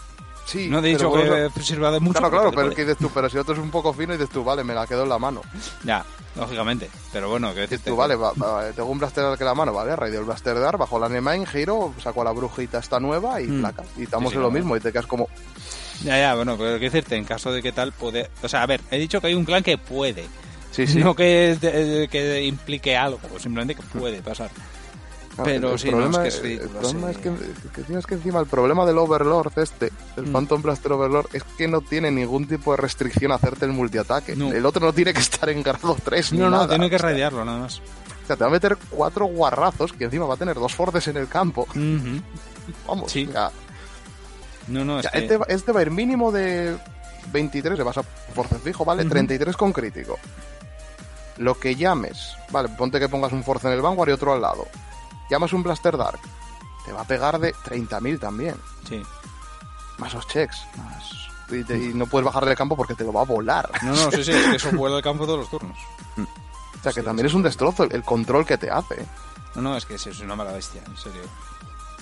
Sí, 0.47 0.68
no 0.70 0.78
he 0.78 0.82
dicho 0.82 1.12
que 1.12 1.51
sirva 1.60 1.90
de 1.90 1.98
mucho. 1.98 2.20
Claro, 2.20 2.31
claro, 2.31 2.52
pero, 2.52 2.70
que 2.70 2.82
dices 2.82 2.98
tú, 2.98 3.10
pero 3.12 3.28
si 3.28 3.36
otro 3.36 3.52
es 3.52 3.60
un 3.60 3.70
poco 3.70 3.93
fino 3.93 4.14
y 4.14 4.16
dices 4.16 4.32
tú, 4.32 4.44
vale, 4.44 4.62
me 4.62 4.74
la 4.74 4.86
quedo 4.86 5.02
en 5.02 5.09
la 5.09 5.18
mano. 5.18 5.43
Ya, 5.82 6.05
lógicamente. 6.36 6.89
Pero 7.12 7.28
bueno, 7.28 7.52
que 7.52 7.62
dices 7.62 7.82
tú, 7.82 7.97
vale, 7.97 8.16
tengo 8.74 8.89
un 8.89 8.98
blaster 8.98 9.36
que 9.36 9.44
la 9.44 9.55
mano, 9.55 9.73
vale, 9.73 9.97
raid 9.97 10.14
el 10.14 10.24
blaster 10.24 10.59
dar, 10.59 10.78
bajo 10.78 11.01
la 11.01 11.09
Nemain, 11.09 11.44
giro, 11.47 11.93
saco 12.01 12.20
a 12.23 12.24
la 12.24 12.31
brujita 12.31 12.78
esta 12.78 13.01
nueva 13.01 13.40
y 13.40 13.48
mm. 13.48 13.60
placa. 13.60 13.82
Y 13.97 14.05
estamos 14.05 14.32
en 14.35 14.43
lo 14.43 14.51
mismo 14.52 14.77
y 14.77 14.81
te 14.81 14.93
quedas 14.93 15.06
como. 15.06 15.28
Ya, 16.05 16.16
ya, 16.16 16.35
bueno, 16.36 16.56
pero 16.56 16.78
qué 16.78 16.85
decirte, 16.85 17.16
en 17.16 17.24
caso 17.24 17.51
de 17.51 17.60
que 17.60 17.73
tal 17.73 17.90
puede. 17.90 18.31
O 18.43 18.48
sea, 18.48 18.62
a 18.62 18.66
ver, 18.66 18.81
he 18.93 18.98
dicho 18.98 19.20
que 19.20 19.27
hay 19.27 19.35
un 19.35 19.44
clan 19.44 19.64
que 19.64 19.78
puede. 19.78 20.27
Sí, 20.70 20.86
sí. 20.86 20.98
No 20.98 21.16
que, 21.16 21.56
que 22.10 22.44
implique 22.44 22.97
algo, 22.97 23.18
simplemente 23.39 23.74
que 23.74 23.82
puede 23.98 24.23
pasar. 24.23 24.51
Pero 25.45 25.77
sí, 25.77 25.91
no, 25.91 26.07
es 26.07 26.17
que 26.17 26.29
es 26.29 26.43
ridículo. 26.43 26.71
El 26.71 26.79
problema 26.79 27.11
es 27.11 27.19
que, 27.19 27.83
tienes 27.83 28.07
que 28.07 28.15
encima 28.15 28.41
el 28.41 28.47
problema 28.47 28.87
del 28.87 28.99
Overlord 28.99 29.59
este, 29.59 29.93
el 30.17 30.27
mm. 30.27 30.33
Phantom 30.33 30.63
Blaster 30.63 30.93
Overlord, 30.93 31.29
es 31.35 31.43
que 31.45 31.69
no 31.69 31.81
tiene 31.83 32.11
ningún 32.11 32.47
tipo 32.47 32.71
de 32.71 32.79
restricción 32.79 33.33
a 33.33 33.35
hacerte 33.37 33.67
el 33.67 33.73
multiataque. 33.73 34.33
El 34.33 34.65
otro 34.65 34.87
no 34.87 34.93
tiene 34.93 35.13
que 35.13 35.21
estar 35.21 35.49
en 35.51 35.63
grado 35.63 35.97
3 36.03 36.33
No, 36.33 36.49
no, 36.49 36.67
tiene 36.67 36.89
que 36.89 36.99
radiarlo 36.99 37.45
nada 37.45 37.61
más. 37.61 37.79
O 37.79 38.27
sea, 38.27 38.37
te 38.37 38.43
va 38.43 38.49
a 38.49 38.53
meter 38.53 38.77
cuatro 38.91 39.27
guarrazos 39.27 39.93
que 39.93 40.05
encima 40.05 40.27
va 40.27 40.35
a 40.35 40.37
tener 40.37 40.57
dos 40.57 40.75
forces 40.75 41.07
en 41.09 41.17
el 41.17 41.29
campo. 41.29 41.67
Vamos, 42.87 43.13
sí. 43.13 43.29
No, 44.69 44.85
no, 44.85 44.99
es 44.99 45.07
este, 45.13 45.39
este, 45.49 45.71
va 45.71 45.81
a 45.81 45.83
ir 45.83 45.93
mínimo 45.93 46.33
de 46.33 46.77
23, 47.33 47.79
le 47.79 47.85
vas 47.85 47.99
a 47.99 48.03
force 48.03 48.57
fijo, 48.57 48.85
¿vale? 48.85 49.05
33 49.05 49.57
con 49.57 49.73
crítico. 49.73 50.19
Lo 51.37 51.61
que 51.61 51.77
llames, 51.77 52.35
vale, 52.51 52.71
ponte 52.71 52.99
que 52.99 53.09
pongas 53.09 53.33
un 53.33 53.45
force 53.45 53.69
en 53.69 53.75
el 53.75 53.83
Vanguard 53.83 54.09
y 54.09 54.13
otro 54.13 54.33
al 54.33 54.41
lado 54.41 54.67
llamas 55.31 55.53
un 55.53 55.62
Blaster 55.62 55.97
Dark, 55.97 56.20
te 56.85 56.93
va 56.93 57.03
a 57.03 57.07
pegar 57.07 57.39
de 57.39 57.55
30.000 57.55 58.20
también. 58.20 58.57
Sí. 58.89 59.03
Más 59.98 60.15
los 60.15 60.27
checks, 60.27 60.59
más... 60.77 61.27
Y, 61.48 61.94
no 61.94 62.07
puedes 62.07 62.24
bajarle 62.24 62.51
el 62.51 62.57
campo 62.57 62.77
porque 62.77 62.94
te 62.94 63.05
lo 63.05 63.12
va 63.12 63.23
a 63.23 63.24
volar. 63.24 63.70
No, 63.82 63.94
no, 63.94 64.11
sí, 64.11 64.24
sí, 64.24 64.32
eso 64.32 64.70
vuela 64.73 64.97
el 64.97 65.03
campo 65.03 65.27
todos 65.27 65.40
los 65.40 65.51
turnos. 65.51 65.78
O 66.16 66.82
sea, 66.82 66.93
que 66.93 67.03
también 67.03 67.27
es 67.27 67.35
un 67.35 67.43
destrozo 67.43 67.85
el, 67.85 68.03
control 68.03 68.44
que 68.44 68.59
te 68.59 68.70
hace. 68.70 69.07
No, 69.55 69.62
no, 69.62 69.77
es 69.77 69.86
que 69.86 69.94
es 69.94 70.20
una 70.20 70.36
mala 70.36 70.53
bestia, 70.53 70.82
en 70.85 70.97
serio. 70.97 71.23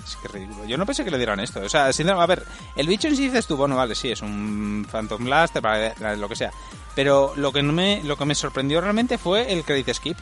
Es 0.04 0.16
que 0.16 0.28
ridículo. 0.28 0.64
Yo 0.66 0.76
no 0.76 0.84
pensé 0.84 1.04
que 1.04 1.10
le 1.10 1.16
dieran 1.16 1.40
esto. 1.40 1.60
O 1.60 1.68
sea, 1.68 1.86
a 1.88 2.26
ver, 2.26 2.44
el 2.76 2.86
bicho 2.86 3.08
en 3.08 3.16
sí 3.16 3.24
dices 3.24 3.46
tú, 3.46 3.56
bueno, 3.56 3.76
vale, 3.76 3.94
sí, 3.94 4.10
es 4.10 4.20
un 4.22 4.86
Phantom 4.90 5.24
Blaster, 5.24 5.62
lo 6.18 6.28
que 6.28 6.36
sea. 6.36 6.50
Pero 6.94 7.32
lo 7.36 7.52
que, 7.52 7.62
no 7.62 7.72
me, 7.72 8.02
lo 8.02 8.16
que 8.16 8.24
me 8.24 8.34
sorprendió 8.34 8.80
realmente 8.80 9.18
fue 9.18 9.52
el 9.52 9.64
Credit 9.64 9.94
Skip. 9.94 10.18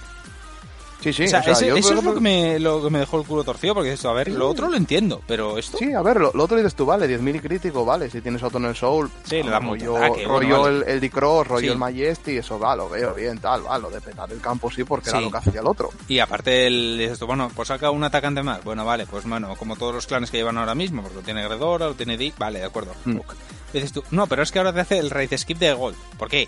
Sí, 1.02 1.12
sí, 1.12 1.24
O 1.24 1.28
sea, 1.28 1.40
o 1.40 1.42
sea, 1.42 1.52
ese- 1.54 1.66
yo, 1.66 1.76
eso 1.76 1.94
es 1.94 2.04
lo 2.04 2.14
que, 2.14 2.20
me, 2.20 2.58
lo 2.60 2.82
que 2.82 2.88
me 2.90 3.00
dejó 3.00 3.18
el 3.20 3.26
culo 3.26 3.42
torcido, 3.44 3.74
porque 3.74 3.92
esto, 3.92 4.08
a 4.08 4.12
ver, 4.12 4.28
lo 4.28 4.48
otro 4.48 4.68
lo 4.68 4.76
entiendo, 4.76 5.20
pero 5.26 5.58
esto... 5.58 5.76
Sí, 5.78 5.92
a 5.92 6.00
ver, 6.00 6.20
lo, 6.20 6.30
lo 6.32 6.44
otro 6.44 6.56
dices 6.56 6.74
tú, 6.74 6.86
vale, 6.86 7.06
10.000 7.08 7.36
y 7.36 7.40
crítico, 7.40 7.84
vale, 7.84 8.08
si 8.08 8.20
tienes 8.20 8.42
auto 8.42 8.58
en 8.58 8.66
el 8.66 8.76
Soul, 8.76 9.10
Sí, 9.24 9.42
le 9.42 9.50
da 9.50 9.58
mucho 9.60 9.96
rollo, 9.98 10.28
bueno, 10.28 10.62
vale. 10.62 10.76
el, 10.78 10.84
el 10.88 11.00
D-Cross, 11.00 11.46
rollo 11.48 11.66
Sí. 11.66 11.72
el 11.72 11.78
Majesty, 11.78 12.36
eso 12.36 12.58
va, 12.58 12.76
lo 12.76 12.88
veo 12.88 13.12
bien, 13.14 13.38
tal, 13.38 13.66
va, 13.66 13.78
lo 13.78 13.90
de 13.90 14.00
petar 14.00 14.30
el 14.32 14.40
campo 14.40 14.70
sí, 14.70 14.84
porque 14.84 15.10
era 15.10 15.18
Sí. 15.18 15.24
lo 15.24 15.30
que 15.32 15.38
hacía 15.38 15.60
el 15.60 15.66
otro. 15.66 15.90
Y 16.08 16.20
aparte, 16.20 16.66
el, 16.68 16.96
dices 16.98 17.18
tú, 17.18 17.26
bueno, 17.26 17.50
pues 17.54 17.68
saca 17.68 17.90
un 17.90 18.04
atacante 18.04 18.42
más. 18.42 18.62
Bueno, 18.62 18.84
vale, 18.84 19.04
pues 19.06 19.24
bueno, 19.28 19.56
como 19.56 19.74
todos 19.76 19.94
los 19.94 20.06
clanes 20.06 20.30
que 20.30 20.36
llevan 20.36 20.56
ahora 20.58 20.74
mismo, 20.74 21.02
porque 21.02 21.16
lo 21.16 21.22
tiene 21.22 21.42
Gredora, 21.42 21.86
lo 21.86 21.94
tiene 21.94 22.16
Dick, 22.16 22.38
vale, 22.38 22.60
de 22.60 22.66
acuerdo. 22.66 22.92
Mm. 23.04 23.16
Ok. 23.16 23.34
Dices 23.72 23.92
tú, 23.92 24.04
no, 24.12 24.26
pero 24.26 24.42
es 24.42 24.52
que 24.52 24.58
ahora 24.58 24.72
te 24.72 24.80
hace 24.80 24.98
el 24.98 25.10
raid 25.10 25.36
skip 25.36 25.58
de 25.58 25.72
Gold. 25.72 25.96
¿Por 26.18 26.28
qué? 26.28 26.46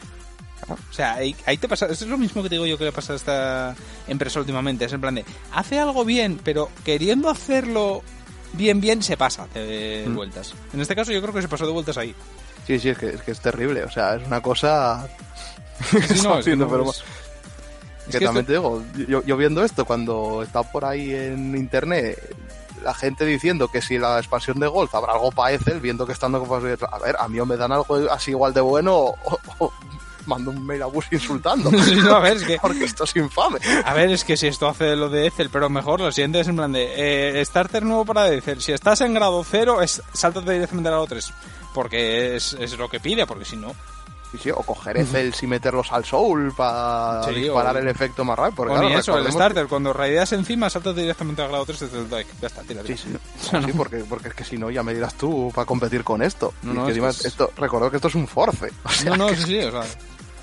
O 0.69 0.93
sea, 0.93 1.15
ahí, 1.15 1.35
ahí 1.47 1.57
te 1.59 1.69
pasa, 1.69 1.86
esto 1.86 2.05
es 2.05 2.11
lo 2.11 2.19
mismo 2.19 2.43
que 2.43 2.49
te 2.49 2.55
digo 2.55 2.66
yo 2.66 2.78
que 2.78 2.85
le 2.85 2.93
pasa 2.93 3.12
a 3.12 3.16
esta 3.16 3.74
empresa 4.09 4.41
últimamente, 4.41 4.85
es 4.85 4.93
en 4.93 5.01
plan 5.01 5.15
de, 5.15 5.24
hace 5.53 5.78
algo 5.78 6.05
bien, 6.05 6.41
pero 6.43 6.70
queriendo 6.85 7.28
hacerlo 7.28 8.03
bien, 8.53 8.81
bien, 8.81 9.03
se 9.03 9.16
pasa 9.16 9.47
de 9.53 10.05
Mm. 10.09 10.15
vueltas. 10.15 10.55
En 10.73 10.81
este 10.81 10.95
caso 10.95 11.12
yo 11.12 11.20
creo 11.20 11.35
que 11.35 11.43
se 11.43 11.49
pasó 11.49 11.66
de 11.66 11.73
vueltas 11.73 11.97
ahí. 11.99 12.15
Sí, 12.66 12.78
sí, 12.78 12.89
es 12.91 12.99
que 12.99 13.09
es, 13.11 13.23
que 13.23 13.31
es 13.32 13.41
terrible, 13.41 13.85
o 13.85 13.91
sea, 13.91 14.15
es 14.15 14.27
una 14.27 14.41
cosa 14.41 15.07
Sí, 15.91 16.23
no, 16.23 16.39
es 16.39 16.45
que 16.45 16.57
no 16.57 16.69
pero 16.69 16.91
es- 16.91 17.03
que, 17.03 18.11
es 18.11 18.16
que 18.19 18.24
también 18.27 18.47
esto- 18.47 18.82
te 18.85 18.99
digo, 18.99 19.09
yo, 19.09 19.23
yo 19.24 19.36
viendo 19.36 19.65
esto 19.65 19.85
cuando 19.85 20.43
está 20.43 20.62
por 20.62 20.85
ahí 20.85 21.12
en 21.15 21.57
internet 21.57 22.19
la 22.82 22.93
gente 22.93 23.24
diciendo 23.24 23.69
que 23.69 23.81
si 23.81 23.97
la 23.97 24.19
expansión 24.19 24.61
de 24.61 24.66
Golf 24.66 24.95
habrá 24.95 25.15
algo 25.15 25.31
para 25.32 25.53
Ethel, 25.53 25.81
viendo 25.81 26.05
que 26.07 26.12
estando 26.12 26.43
con 26.45 26.61
a 26.61 26.99
ver, 26.99 27.16
a 27.19 27.28
mí 27.28 27.41
o 27.41 27.47
me 27.47 27.57
dan 27.57 27.73
algo 27.73 27.97
así 28.11 28.32
igual 28.32 28.53
de 28.53 28.61
bueno 28.61 28.95
o 29.59 29.73
mando 30.26 30.51
un 30.51 30.64
mail 30.66 30.82
a 30.82 30.86
Bus 30.86 31.06
insultando. 31.10 31.70
No, 32.05 32.16
a 32.16 32.20
ver, 32.20 32.36
es 32.38 32.44
que 32.44 32.59
Porque 32.62 32.84
esto 32.84 33.05
es 33.05 33.16
infame. 33.16 33.59
A 33.84 33.94
ver, 33.94 34.10
es 34.10 34.24
que 34.24 34.36
si 34.36 34.46
esto 34.46 34.68
hace 34.68 34.96
lo 34.96 35.09
de 35.09 35.26
Ethel, 35.26 35.51
pero 35.51 35.68
mejor 35.70 36.01
lo 36.01 36.10
siguiente 36.12 36.40
es 36.40 36.48
en 36.48 36.56
plan 36.56 36.72
de 36.72 37.40
eh, 37.40 37.44
starter 37.44 37.82
nuevo 37.84 38.05
para 38.05 38.28
Ethel. 38.32 38.60
Si 38.60 38.72
estás 38.72 39.01
en 39.01 39.14
grado 39.14 39.44
0, 39.44 39.82
es, 39.82 40.02
sáltate 40.12 40.52
directamente 40.52 40.88
al 40.88 40.94
grado 40.94 41.06
3. 41.06 41.32
Porque 41.72 42.36
es, 42.36 42.55
es 42.59 42.76
lo 42.78 42.88
que 42.88 43.01
pide, 43.01 43.26
porque 43.26 43.44
si 43.44 43.56
no. 43.56 43.74
Sí, 44.32 44.38
sí, 44.42 44.51
o 44.51 44.56
coger 44.62 44.96
Ethel 44.96 45.32
y 45.42 45.46
meterlos 45.46 45.92
al 45.92 46.05
Soul 46.05 46.52
para 46.56 47.22
Sí, 47.24 47.34
disparar 47.34 47.76
o- 47.76 47.78
el 47.78 47.86
efecto 47.86 48.24
más 48.24 48.36
rápido. 48.36 48.56
Porque, 48.56 48.72
o 48.72 48.74
claro, 48.78 48.88
ni 48.88 48.94
eso, 48.96 49.16
el 49.16 49.30
starter, 49.30 49.66
cuando 49.68 49.92
raideas 49.92 50.32
encima, 50.32 50.68
sáltate 50.68 51.02
directamente 51.02 51.40
al 51.42 51.48
grado 51.51 51.64
3 51.64 51.78
desde 51.78 51.98
el 52.01 52.10
deck. 52.10 52.26
Ya 52.40 52.48
está, 52.48 52.62
tira, 52.62 52.82
tira. 52.82 52.98
sí. 52.98 53.14
Sí, 53.38 53.72
porque, 53.76 53.98
porque 53.98 54.28
es 54.28 54.34
que 54.34 54.42
si 54.44 54.56
no, 54.59 54.70
ya 54.70 54.82
me 54.82 54.92
dirás 54.92 55.14
tú 55.14 55.52
para 55.55 55.64
competir 55.66 56.02
con 56.02 56.20
esto. 56.20 56.52
No, 56.62 56.72
que 56.72 56.78
es 56.78 56.84
que 56.84 56.90
encima 56.90 57.09
es- 57.10 57.24
esto, 57.26 57.52
recuerdo 57.56 57.90
que 57.90 57.96
esto 57.98 58.09
es 58.09 58.14
un 58.16 58.26
force. 58.26 58.70
O 58.84 58.88
sea, 58.88 59.10
No, 59.10 59.16
no, 59.16 59.26
que, 59.28 59.36
sí, 59.36 59.42
sí, 59.44 59.59
o 59.60 59.70
sea. 59.70 59.82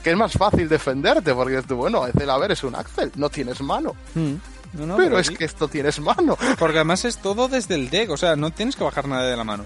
Que 0.04 0.12
es 0.12 0.18
más 0.18 0.34
fácil 0.34 0.68
defenderte, 0.70 1.34
porque 1.34 1.54
dices 1.56 1.68
tú, 1.68 1.76
bueno, 1.76 2.06
Ethel, 2.08 2.30
a 2.30 2.38
ver, 2.38 2.52
es 2.52 2.64
un 2.64 2.76
Axel, 2.76 3.12
no 3.16 3.30
tienes 3.30 3.62
mano. 3.62 3.96
mm, 4.16 4.34
no, 4.74 4.86
no, 4.86 4.98
pero 4.98 5.20
es 5.20 5.30
que 5.30 5.44
esto 5.46 5.68
tienes 5.68 6.00
mano. 6.00 6.38
Porque 6.58 6.78
además 6.78 7.04
es 7.06 7.18
todo 7.18 7.48
desde 7.48 7.76
el 7.76 7.90
deck, 7.90 8.10
o 8.12 8.18
sea, 8.18 8.36
no 8.36 8.52
tienes 8.52 8.76
que 8.76 8.84
bajar 8.84 9.08
nada 9.08 9.24
de 9.28 9.36
la 9.38 9.44
mano. 9.44 9.66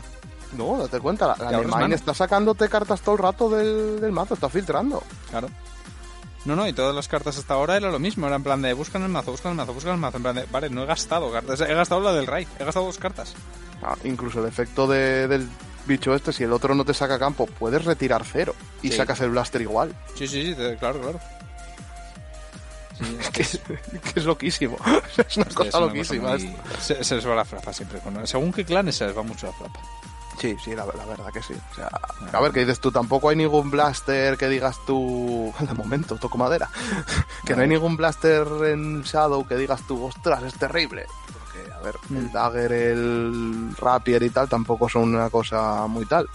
No, 0.57 0.77
date 0.79 0.99
cuenta, 0.99 1.35
la, 1.37 1.51
la 1.51 1.61
mano. 1.63 1.93
está 1.93 2.13
sacándote 2.13 2.69
cartas 2.69 3.01
todo 3.01 3.15
el 3.15 3.21
rato 3.21 3.49
del, 3.49 3.99
del 3.99 4.11
mazo, 4.11 4.33
está 4.35 4.49
filtrando. 4.49 5.03
Claro. 5.29 5.47
No, 6.45 6.55
no, 6.55 6.67
y 6.67 6.73
todas 6.73 6.95
las 6.95 7.07
cartas 7.07 7.37
hasta 7.37 7.55
ahora 7.55 7.75
era 7.75 7.89
lo 7.91 7.97
mismo, 7.99 8.27
era 8.27 8.35
en 8.35 8.43
plan 8.43 8.61
de 8.61 8.71
buscan 8.73 9.01
el 9.03 9.09
mazo, 9.09 9.31
buscan 9.31 9.51
el 9.51 9.57
mazo, 9.57 9.73
buscan 9.73 9.93
el 9.95 9.99
mazo, 9.99 10.17
en 10.17 10.23
plan 10.23 10.35
de, 10.35 10.45
vale, 10.51 10.69
no 10.69 10.83
he 10.83 10.85
gastado 10.85 11.31
cartas, 11.31 11.59
he 11.61 11.73
gastado 11.73 12.01
la 12.01 12.13
del 12.13 12.27
raid, 12.27 12.47
he 12.59 12.63
gastado 12.65 12.85
dos 12.85 12.97
cartas. 12.99 13.33
Ah, 13.83 13.95
incluso 14.03 14.39
el 14.41 14.47
efecto 14.47 14.85
de- 14.87 15.27
del 15.27 15.47
bicho 15.85 16.13
este, 16.15 16.33
si 16.33 16.43
el 16.43 16.53
otro 16.53 16.73
no 16.75 16.83
te 16.85 16.93
saca 16.93 17.17
campo, 17.19 17.45
puedes 17.47 17.85
retirar 17.85 18.23
cero 18.25 18.55
y 18.81 18.91
Sí. 18.91 18.97
sacas 18.97 19.19
el 19.21 19.29
blaster 19.31 19.61
igual. 19.61 19.95
Sí, 20.15 20.27
sí, 20.27 20.53
sí, 20.53 20.75
claro, 20.79 20.99
claro. 21.01 21.19
Sí, 22.97 23.17
Que 23.33 23.41
es, 23.41 23.59
que 24.13 24.19
es 24.19 24.25
loquísimo. 24.25 24.77
es 25.27 25.35
una 25.37 25.45
es 25.47 25.53
cosa 25.55 25.77
una 25.79 25.87
loquísima. 25.87 26.31
cosa 26.31 26.45
muy- 26.45 26.55
Se, 26.79 27.03
se 27.03 27.15
les 27.15 27.27
va 27.27 27.35
la 27.35 27.43
flapa 27.45 27.73
siempre. 27.73 27.99
Con... 27.99 28.25
Según 28.25 28.53
qué 28.53 28.63
clanes 28.63 28.95
se 28.95 29.05
les 29.05 29.17
va 29.17 29.21
mucho 29.23 29.47
la 29.47 29.53
flapa. 29.53 29.79
Sí, 30.39 30.55
sí, 30.63 30.75
la, 30.75 30.85
la 30.85 31.05
verdad 31.05 31.27
que 31.33 31.41
sí. 31.41 31.53
O 31.71 31.75
sea, 31.75 31.89
a 32.31 32.41
ver, 32.41 32.51
que 32.51 32.59
dices 32.61 32.79
tú, 32.79 32.91
tampoco 32.91 33.29
hay 33.29 33.35
ningún 33.37 33.69
blaster 33.71 34.37
que 34.37 34.47
digas 34.49 34.75
tú, 34.85 35.53
de 35.59 35.73
momento, 35.73 36.15
toco 36.17 36.37
madera, 36.37 36.69
que 37.45 37.55
no 37.55 37.61
hay 37.63 37.67
ningún 37.69 37.95
blaster 37.97 38.45
en 38.65 39.01
Shadow 39.03 39.45
que 39.47 39.55
digas 39.55 39.81
tú, 39.87 40.05
ostras, 40.05 40.43
es 40.43 40.53
terrible. 40.55 41.05
A 41.85 41.91
ver, 41.91 41.99
Mm. 42.09 42.17
el 42.17 42.31
Dagger, 42.31 42.71
el 42.71 43.75
Rapier 43.77 44.23
y 44.23 44.29
tal 44.31 44.49
tampoco 44.49 44.89
son 44.89 45.13
una 45.15 45.29
cosa 45.29 45.85
muy 45.87 46.05
tal. 46.05 46.27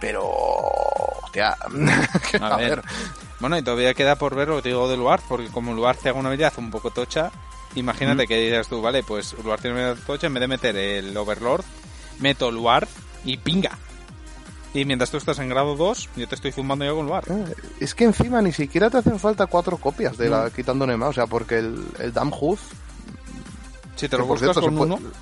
Pero, 0.00 0.22
hostia, 0.24 1.56
A 2.40 2.56
ver. 2.56 2.82
Bueno, 3.40 3.58
y 3.58 3.62
todavía 3.62 3.94
queda 3.94 4.16
por 4.16 4.34
ver 4.34 4.48
lo 4.48 4.56
que 4.56 4.62
te 4.62 4.68
digo 4.68 4.88
de 4.88 4.96
Luar, 4.96 5.20
porque 5.28 5.48
como 5.48 5.74
Luar 5.74 5.96
te 5.96 6.08
haga 6.08 6.18
una 6.18 6.28
habilidad 6.28 6.52
un 6.58 6.70
poco 6.70 6.90
tocha, 6.90 7.30
imagínate 7.74 8.26
que 8.26 8.38
dices 8.38 8.68
tú, 8.68 8.80
vale, 8.80 9.02
pues 9.02 9.34
Luar 9.44 9.60
tiene 9.60 9.76
una 9.76 9.86
habilidad 9.88 10.06
tocha, 10.06 10.26
en 10.28 10.34
vez 10.34 10.40
de 10.42 10.48
meter 10.48 10.76
el 10.76 11.16
Overlord, 11.16 11.64
meto 12.20 12.50
Luar 12.50 12.86
y 13.24 13.36
pinga. 13.36 13.76
Y 14.74 14.84
mientras 14.84 15.10
tú 15.10 15.16
estás 15.16 15.38
en 15.40 15.48
grado 15.48 15.74
2, 15.76 16.10
yo 16.16 16.28
te 16.28 16.34
estoy 16.34 16.52
zumbando 16.52 16.84
yo 16.84 16.94
con 16.94 17.06
Luar. 17.06 17.24
Eh, 17.30 17.54
Es 17.80 17.94
que 17.94 18.04
encima 18.04 18.40
ni 18.42 18.52
siquiera 18.52 18.90
te 18.90 18.98
hacen 18.98 19.18
falta 19.18 19.46
cuatro 19.46 19.78
copias 19.78 20.16
de 20.18 20.28
la 20.28 20.44
No. 20.44 20.50
quitando 20.50 20.86
Nema, 20.86 21.08
o 21.08 21.12
sea, 21.12 21.26
porque 21.26 21.58
el, 21.58 21.84
el 21.98 22.12
Damhoof 22.12 22.60
Si 23.98 24.08
te 24.08 24.16
lo 24.16 24.26
por 24.26 24.38
buscas 24.38 24.54
cierto, 24.54 24.60
con 24.62 24.70
se 24.70 24.76
puede- 24.78 24.92
uno, 24.94 25.12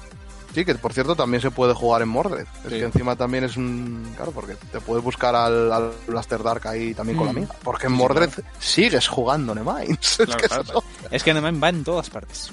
Sí, 0.55 0.65
que 0.65 0.74
por 0.77 0.94
cierto 0.94 1.15
también 1.15 1.43
se 1.43 1.51
puede 1.51 1.74
jugar 1.74 2.01
en 2.01 2.09
Mordred. 2.09 2.47
Es 2.65 2.70
que 2.70 2.82
encima 2.85 3.15
también 3.15 3.44
es 3.44 3.59
un. 3.59 4.11
Claro, 4.16 4.32
porque 4.32 4.55
te 4.55 4.81
puedes 4.81 5.05
buscar 5.05 5.35
al, 5.36 5.70
al 5.70 5.93
Blaster 6.07 6.43
Dark 6.43 6.66
ahí 6.66 6.94
también 6.94 7.19
con 7.19 7.27
la 7.27 7.32
Mm. 7.35 7.36
mía. 7.36 7.48
Porque 7.62 7.89
en 7.89 7.93
sí, 7.93 7.98
Mordred 7.98 8.31
sigues 8.59 9.07
jugando 9.07 9.55
Nemines. 9.55 9.98
Es 10.20 10.24
Claro, 10.27 10.40
que 10.40 10.48
claro, 10.48 10.62
eso- 10.62 10.85
es 11.11 11.23
que 11.23 11.35
Nemain 11.35 11.61
va 11.62 11.69
en 11.69 11.85
todas 11.85 12.09
partes. 12.09 12.51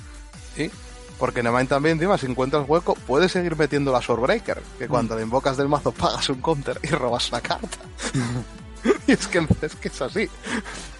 Sí. 0.53 0.69
Porque 1.17 1.41
Nemine 1.41 1.65
también, 1.65 1.93
encima, 1.95 2.17
si 2.17 2.25
encuentras 2.25 2.65
hueco, 2.67 2.95
puedes 3.07 3.31
seguir 3.31 3.55
metiendo 3.55 3.93
la 3.93 4.01
Swordbreaker. 4.01 4.61
Que 4.77 4.87
Mm. 4.87 4.89
cuando 4.89 5.15
la 5.15 5.21
invocas 5.21 5.55
del 5.55 5.69
mazo 5.69 5.93
pagas 5.93 6.27
un 6.27 6.41
counter 6.41 6.79
y 6.83 6.87
robas 6.89 7.29
una 7.29 7.39
carta. 7.39 7.77
y 9.07 9.11
es 9.11 9.27
que, 9.27 9.47
es 9.61 9.75
que 9.75 9.87
es 9.87 10.01
así. 10.01 10.29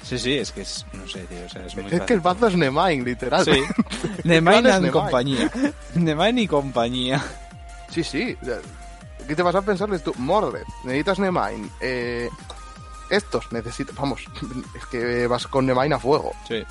Sí, 0.04 0.20
sí, 0.20 0.34
es 0.38 0.52
que 0.52 0.62
es, 0.62 0.86
no 0.94 1.08
sé, 1.08 1.22
tío, 1.26 1.46
o 1.46 1.50
sea, 1.50 1.66
es 1.66 1.76
muy 1.76 1.86
Es 1.86 1.92
fácil. 1.92 2.06
que 2.06 2.14
el 2.14 2.22
mazo 2.22 2.48
es 2.48 2.56
Nemine, 2.58 3.04
literal. 3.04 3.46
Sí. 3.46 3.52
Nemain 4.24 4.64
Nemain. 4.64 4.92
compañía. 4.92 5.52
Nemain 5.96 6.38
y 6.40 6.48
compañía. 6.48 7.24
Sí, 7.90 8.04
sí. 8.04 8.36
¿Qué 9.28 9.36
te 9.36 9.42
vas 9.44 9.56
a 9.56 9.62
pensar? 9.62 9.88
Tú, 10.00 10.14
Mordred, 10.18 10.64
necesitas 10.84 11.20
Nemine. 11.20 11.70
Eh, 11.80 12.30
estos 13.10 13.50
necesitas. 13.52 13.96
Vamos, 13.96 14.22
es 14.76 14.86
que 14.88 15.28
vas 15.28 15.48
con 15.48 15.66
Nemine 15.66 15.96
a 15.96 16.00
fuego. 16.00 16.32
Sí. 16.48 16.64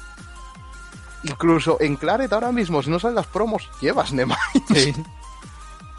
Incluso 1.25 1.79
en 1.81 1.97
Claret 1.97 2.33
ahora 2.33 2.51
mismo, 2.53 2.83
si 2.83 2.91
no 2.91 2.99
salen 2.99 3.15
las 3.15 3.27
promos, 3.27 3.69
llevas 3.81 4.13
Nemine. 4.13 4.37
Sí. 4.75 4.93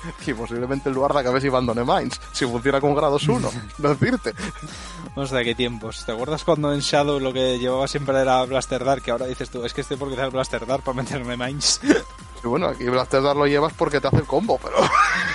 Y 0.28 0.34
posiblemente 0.34 0.90
el 0.90 0.96
lugar 0.96 1.14
de 1.14 1.20
acabe 1.20 1.40
llevando 1.40 1.74
Nemines. 1.74 2.20
Si 2.32 2.46
funciona 2.46 2.80
con 2.82 2.94
grados 2.96 3.28
1, 3.28 3.52
no 3.80 3.90
decirte. 3.96 4.34
O 5.16 5.26
sea, 5.28 5.44
qué 5.44 5.54
tiempos. 5.56 6.06
¿Te 6.06 6.12
acuerdas 6.12 6.44
cuando 6.44 6.74
en 6.74 6.80
Shadow 6.80 7.20
lo 7.20 7.32
que 7.34 7.60
llevaba 7.60 7.88
siempre 7.88 8.20
era 8.20 8.44
Blaster 8.46 8.84
Dark? 8.84 9.04
Que 9.04 9.12
ahora 9.12 9.26
dices 9.28 9.50
tú, 9.50 9.64
es 9.64 9.74
que 9.74 9.82
estoy 9.82 9.98
por 9.98 10.10
quitar 10.10 10.26
el 10.26 10.32
Blaster 10.32 10.66
Dark 10.66 10.84
para 10.84 10.96
meterme 10.96 11.38
Mines. 11.38 11.80
Y 12.44 12.48
bueno, 12.50 12.68
aquí 12.68 12.84
Blaster 12.84 13.22
Dark 13.22 13.38
lo 13.40 13.48
llevas 13.48 13.72
porque 13.72 14.02
te 14.02 14.08
hace 14.08 14.18
el 14.18 14.24
combo, 14.26 14.60
pero. 14.62 14.76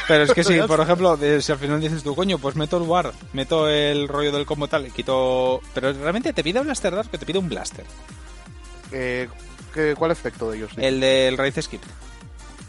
Pero 0.06 0.24
es 0.24 0.32
que 0.34 0.44
si, 0.44 0.56
Ya 0.56 0.66
por 0.66 0.78
ejemplo, 0.78 1.16
de- 1.16 1.40
si 1.40 1.50
al 1.52 1.56
final 1.58 1.80
dices 1.80 2.02
tú, 2.02 2.14
coño, 2.14 2.36
pues 2.36 2.54
meto 2.54 2.76
el 2.76 2.82
War, 2.82 3.14
meto 3.32 3.66
el 3.66 4.08
rollo 4.08 4.30
del 4.30 4.44
combo 4.44 4.68
tal, 4.68 4.86
y 4.88 4.90
quito... 4.90 5.62
Pero 5.72 5.90
realmente 5.94 6.34
te 6.34 6.44
pide 6.44 6.60
Blaster 6.60 6.94
Dark 6.94 7.08
que 7.10 7.16
te 7.16 7.24
pide 7.24 7.38
un 7.38 7.48
Blaster. 7.48 7.86
Eh, 8.92 9.26
¿qué- 9.72 9.94
¿Cuál 9.96 10.10
efecto 10.10 10.50
de 10.50 10.58
ellos? 10.58 10.70
sí? 10.74 10.84
El 10.84 11.00
del 11.00 11.38
Raíz 11.38 11.54
Skip. 11.58 11.82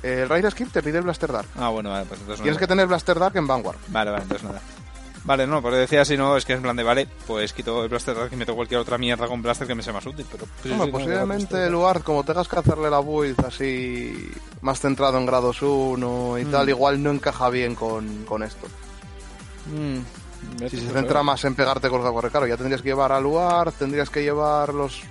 El 0.03 0.29
Raid 0.29 0.49
Skip 0.49 0.71
te 0.71 0.81
pide 0.81 0.97
el 0.99 1.03
Blaster 1.03 1.31
Dark. 1.31 1.47
Ah, 1.57 1.69
bueno, 1.69 1.89
vale, 1.89 2.05
pues 2.05 2.19
entonces 2.21 2.41
Tienes 2.41 2.59
que 2.59 2.67
tener 2.67 2.87
Blaster 2.87 3.19
Dark 3.19 3.35
en 3.35 3.47
Vanguard. 3.47 3.77
Vale, 3.89 4.11
vale, 4.11 4.23
entonces 4.23 4.47
nada. 4.47 4.61
Vale, 5.25 5.45
no, 5.45 5.61
porque 5.61 5.77
decía 5.77 6.05
si 6.05 6.15
no, 6.15 6.37
es 6.37 6.45
que 6.45 6.53
es 6.53 6.57
en 6.57 6.63
plan 6.63 6.75
de, 6.77 6.83
vale, 6.83 7.05
pues 7.27 7.51
quito 7.51 7.83
el 7.83 7.89
Blaster 7.89 8.15
Dark 8.15 8.29
y 8.31 8.37
meto 8.37 8.55
cualquier 8.55 8.79
otra 8.79 8.97
mierda 8.97 9.27
con 9.27 9.41
Blaster 9.41 9.67
que 9.67 9.75
me 9.75 9.83
sea 9.83 9.91
más 9.91 10.05
útil, 10.05 10.25
pero... 10.31 10.45
pues, 10.61 10.71
Hombre, 10.71 10.87
sí, 10.87 10.91
posiblemente 10.93 11.65
el 11.65 11.71
lugar, 11.73 12.01
como 12.03 12.23
tengas 12.23 12.47
que 12.47 12.57
hacerle 12.57 12.89
la 12.89 13.01
build 13.01 13.43
así 13.45 14.31
más 14.61 14.79
centrado 14.79 15.17
en 15.17 15.25
grados 15.25 15.61
1 15.61 16.39
y 16.39 16.45
Mm. 16.45 16.51
tal, 16.51 16.69
igual 16.69 17.03
no 17.03 17.11
encaja 17.11 17.49
bien 17.49 17.75
con, 17.75 18.23
con 18.23 18.43
esto. 18.43 18.65
Mm, 19.67 20.67
Si 20.69 20.77
se 20.79 20.89
centra 20.89 21.21
más 21.21 21.43
en 21.43 21.53
pegarte 21.53 21.89
con 21.89 22.01
el 22.05 22.31
claro, 22.31 22.47
ya 22.47 22.55
tendrías 22.55 22.81
que 22.81 22.89
llevar 22.89 23.11
a 23.11 23.19
lugar, 23.19 23.73
tendrías 23.73 24.09
que 24.09 24.23
llevar 24.23 24.73
los 24.73 25.01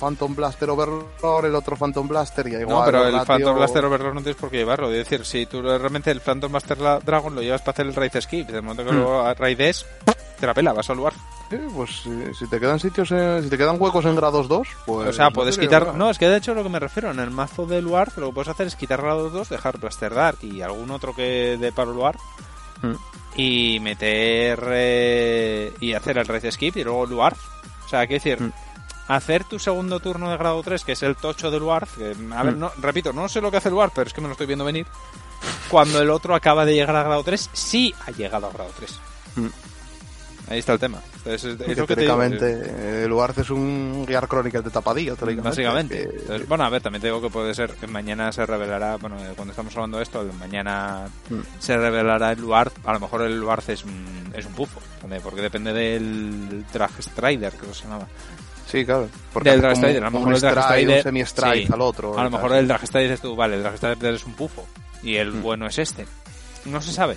Phantom 0.00 0.34
Blaster 0.34 0.70
Overlord, 0.70 1.44
el 1.44 1.54
otro 1.54 1.76
Phantom 1.76 2.08
Blaster 2.08 2.46
y 2.48 2.54
igual. 2.56 2.68
No, 2.78 2.84
pero 2.84 3.06
el 3.06 3.20
Phantom 3.26 3.54
Blaster 3.56 3.84
Overlord 3.84 4.14
no 4.14 4.20
tienes 4.22 4.40
por 4.40 4.50
qué 4.50 4.56
llevarlo. 4.58 4.90
Es 4.90 4.96
decir, 5.08 5.24
si 5.26 5.44
tú 5.46 5.60
realmente 5.62 6.10
el 6.10 6.20
Phantom 6.20 6.50
Blaster 6.50 6.78
la- 6.78 6.98
Dragon 7.00 7.34
lo 7.34 7.42
llevas 7.42 7.60
para 7.60 7.72
hacer 7.72 7.86
el 7.86 7.94
Raid 7.94 8.12
Skip, 8.20 8.48
de 8.48 8.60
momento 8.62 8.84
que 8.84 8.92
Hmm. 8.92 9.00
lo 9.00 9.34
raides, 9.34 9.84
te 10.40 10.46
la 10.46 10.54
pela, 10.54 10.72
vas 10.72 10.88
al 10.88 10.96
lugar. 10.96 11.12
Sí, 11.50 11.56
pues 11.74 11.90
si, 12.02 12.34
si 12.34 12.48
te 12.48 12.58
quedan 12.60 12.78
sitios, 12.80 13.10
en- 13.10 13.42
si 13.42 13.50
te 13.50 13.58
quedan 13.58 13.76
huecos 13.80 14.04
en 14.06 14.16
grados 14.16 14.48
2, 14.48 14.66
pues. 14.86 15.08
o 15.08 15.12
sea, 15.12 15.26
no 15.26 15.32
puedes 15.32 15.58
quitar... 15.58 15.94
No, 15.94 16.08
es 16.08 16.16
que 16.18 16.28
de 16.28 16.36
hecho 16.38 16.54
lo 16.54 16.62
que 16.62 16.68
me 16.68 16.78
refiero, 16.78 17.10
en 17.10 17.18
el 17.18 17.30
mazo 17.30 17.66
de 17.66 17.82
lugar, 17.82 18.10
lo 18.16 18.28
que 18.28 18.32
puedes 18.34 18.48
hacer 18.48 18.66
es 18.68 18.76
quitar 18.76 19.02
grados 19.02 19.32
2, 19.32 19.48
dejar 19.50 19.78
Blaster 19.78 20.14
Dark 20.14 20.38
y 20.42 20.62
algún 20.62 20.90
otro 20.92 21.14
que 21.14 21.56
de 21.60 21.72
para 21.72 21.90
lugar 21.90 22.16
Hmm. 22.82 22.94
y 23.36 23.78
meter... 23.80 24.62
eh, 24.70 25.72
y 25.80 25.92
hacer 25.92 26.16
el 26.18 26.26
Raid 26.26 26.50
Skip 26.50 26.76
y 26.78 26.84
luego 26.84 27.04
lugar. 27.06 27.36
O 27.84 27.88
sea, 27.88 28.06
quiero 28.06 28.22
decir... 28.24 28.40
Hmm. 28.42 28.52
Hacer 29.16 29.44
tu 29.44 29.58
segundo 29.58 30.00
turno 30.00 30.30
de 30.30 30.36
grado 30.36 30.62
3, 30.62 30.84
que 30.84 30.92
es 30.92 31.02
el 31.02 31.16
tocho 31.16 31.50
del 31.50 31.62
que, 31.96 32.14
a 32.34 32.42
ver, 32.42 32.56
no, 32.56 32.70
repito, 32.80 33.12
no 33.12 33.28
sé 33.28 33.40
lo 33.40 33.50
que 33.50 33.56
hace 33.58 33.68
el 33.68 33.74
pero 33.94 34.06
es 34.08 34.12
que 34.14 34.20
me 34.20 34.28
lo 34.28 34.32
estoy 34.32 34.46
viendo 34.46 34.64
venir, 34.64 34.86
cuando 35.68 36.00
el 36.00 36.10
otro 36.10 36.34
acaba 36.34 36.64
de 36.64 36.74
llegar 36.74 36.96
a 36.96 37.02
grado 37.02 37.22
3, 37.24 37.50
sí 37.52 37.94
ha 38.06 38.10
llegado 38.12 38.46
a 38.48 38.52
grado 38.52 38.70
3. 38.76 38.98
Ahí 40.48 40.58
está 40.58 40.72
el 40.72 40.80
tema. 40.80 40.98
Entonces, 41.18 41.44
es, 41.44 41.60
es 41.60 41.78
lo 41.78 41.86
que 41.86 41.94
te 41.94 42.00
digo, 42.00 42.16
teóricamente, 42.16 43.04
el 43.04 43.12
Warth 43.12 43.38
es 43.38 43.50
un 43.50 44.04
Gear 44.08 44.26
Chronicle 44.26 44.62
de 44.62 44.70
tapadillo, 44.70 45.14
teóricamente. 45.14 45.48
Básicamente. 45.62 45.96
que- 46.10 46.16
Entonces, 46.22 46.48
bueno, 46.48 46.64
a 46.64 46.68
ver, 46.70 46.82
también 46.82 47.00
te 47.00 47.06
digo 47.06 47.20
que 47.20 47.30
puede 47.30 47.54
ser 47.54 47.74
que 47.74 47.86
mañana 47.86 48.32
se 48.32 48.44
revelará, 48.46 48.96
bueno, 48.96 49.16
eh, 49.20 49.32
cuando 49.36 49.52
estamos 49.52 49.72
hablando 49.76 49.98
de 49.98 50.02
esto, 50.02 50.24
mañana 50.40 51.06
Mm. 51.28 51.38
se 51.60 51.76
revelará 51.76 52.32
el 52.32 52.40
Luarth. 52.40 52.72
A 52.84 52.92
lo 52.94 52.98
mejor 53.00 53.22
el 53.22 53.38
Luarth 53.38 53.68
es 53.68 53.84
es 54.34 54.44
un 54.46 54.54
bufo, 54.56 54.80
porque 55.22 55.40
depende 55.42 55.72
del 55.72 56.64
Drag 56.72 56.90
Strider, 57.00 57.52
que 57.52 57.66
se 57.72 57.84
llamaba. 57.84 58.08
Sí, 58.70 58.84
claro. 58.84 59.08
Porque 59.32 59.50
Del 59.50 59.60
Drag 59.60 59.76
a 59.84 59.90
lo 60.00 60.10
mejor 60.10 60.34
el 60.34 60.40
Drag 60.40 61.02
semi-stride 61.02 61.66
sí. 61.66 61.72
al 61.72 61.80
otro. 61.80 62.18
A 62.18 62.24
lo 62.24 62.30
mejor 62.30 62.52
el 62.54 62.68
Drag 62.68 62.80
dices 62.80 63.20
tú, 63.20 63.34
vale, 63.34 63.56
el 63.56 63.62
Drag 63.62 64.04
es 64.04 64.24
un 64.26 64.36
bufo 64.36 64.66
y 65.02 65.16
el 65.16 65.32
Mm. 65.32 65.42
bueno 65.42 65.66
es 65.66 65.78
este. 65.78 66.06
No 66.66 66.80
se 66.80 66.92
sabe. 66.92 67.16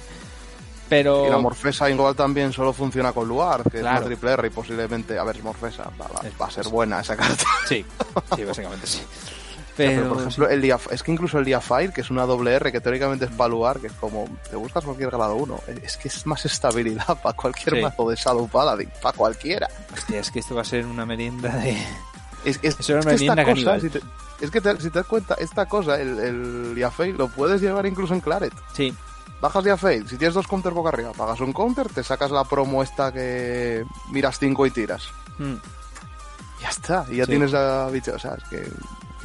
Pero. 0.89 1.25
Y 1.27 1.29
la 1.29 1.37
Morfesa 1.37 1.89
igual 1.89 2.15
también 2.15 2.51
solo 2.53 2.73
funciona 2.73 3.13
con 3.13 3.27
Luar, 3.27 3.63
que 3.63 3.79
Claro. 3.79 3.95
es 3.95 4.01
una 4.01 4.05
triple 4.07 4.31
R 4.33 4.47
y 4.47 4.49
posiblemente, 4.51 5.17
a 5.17 5.23
ver, 5.23 5.37
es 5.37 5.43
Morfesa, 5.43 5.83
va, 5.99 6.07
va- 6.07 6.27
Es 6.27 6.33
va 6.39 6.47
a 6.47 6.51
ser 6.51 6.67
buena 6.67 6.99
esa 6.99 7.15
carta. 7.15 7.43
Sí, 7.67 7.85
sí, 8.35 8.43
básicamente 8.45 8.85
sí. 8.87 9.01
Pero, 9.75 10.01
Pero, 10.03 10.09
por 10.13 10.17
ejemplo, 10.21 10.49
el 10.49 10.61
Dia, 10.61 10.77
es 10.91 11.01
que 11.01 11.11
incluso 11.11 11.39
el 11.39 11.45
Diafire, 11.45 11.91
que 11.91 12.01
es 12.01 12.11
una 12.11 12.25
doble 12.27 12.53
R, 12.53 12.71
que 12.71 12.79
teóricamente 12.79 13.25
es 13.25 13.31
para 13.31 13.47
Luar, 13.49 13.79
que 13.79 13.87
es 13.87 13.93
como, 13.93 14.27
te 14.49 14.55
buscas 14.55 14.83
cualquier 14.83 15.09
grado 15.09 15.35
1, 15.35 15.59
es 15.81 15.97
que 15.97 16.09
es 16.09 16.25
más 16.27 16.45
estabilidad 16.45 17.19
para 17.23 17.35
cualquier 17.35 17.75
Sí. 17.77 17.81
mazo 17.81 18.07
de 18.09 18.15
Shadow 18.15 18.47
Paladin, 18.47 18.89
para 19.01 19.17
cualquiera. 19.17 19.67
hostia, 19.91 20.19
es 20.19 20.29
que 20.29 20.39
esto 20.39 20.53
va 20.53 20.61
a 20.61 20.65
ser 20.65 20.85
una 20.85 21.05
merienda 21.07 21.49
de. 21.57 21.71
Es, 22.45 22.59
es, 22.61 22.79
es 22.79 22.89
una 22.89 23.01
que 23.01 23.15
esta 23.15 23.35
merienda 23.35 23.45
cosa, 23.45 23.79
si 23.79 23.89
te, 23.89 24.01
es 24.41 24.51
que 24.51 24.61
te- 24.61 24.79
si 24.81 24.89
te 24.89 24.99
das 24.99 25.07
cuenta, 25.07 25.33
esta 25.35 25.65
cosa, 25.65 25.99
el, 25.99 26.19
el 26.19 26.75
Diafire, 26.75 27.13
lo 27.13 27.29
puedes 27.29 27.59
llevar 27.61 27.85
incluso 27.87 28.13
en 28.13 28.19
Claret. 28.19 28.53
Sí, 28.75 28.93
Bajas 29.41 29.63
Diafire, 29.63 30.07
si 30.07 30.17
tienes 30.17 30.35
dos 30.35 30.45
counters 30.47 30.75
boca 30.75 30.89
arriba, 30.89 31.13
pagas 31.13 31.39
un 31.41 31.51
counter, 31.51 31.89
te 31.89 32.03
sacas 32.03 32.29
la 32.31 32.43
promo 32.43 32.83
esta 32.83 33.11
que 33.11 33.85
miras 34.11 34.37
5 34.39 34.65
y 34.67 34.71
tiras. 34.71 35.07
Mm. 35.39 35.55
Ya 36.61 36.69
está, 36.69 37.05
y 37.09 37.15
ya 37.17 37.25
Sí. 37.25 37.31
tienes 37.31 37.51
la 37.51 37.89
bicha, 37.91 38.13
o 38.13 38.19
sea, 38.19 38.35
es 38.35 38.43
que 38.49 38.69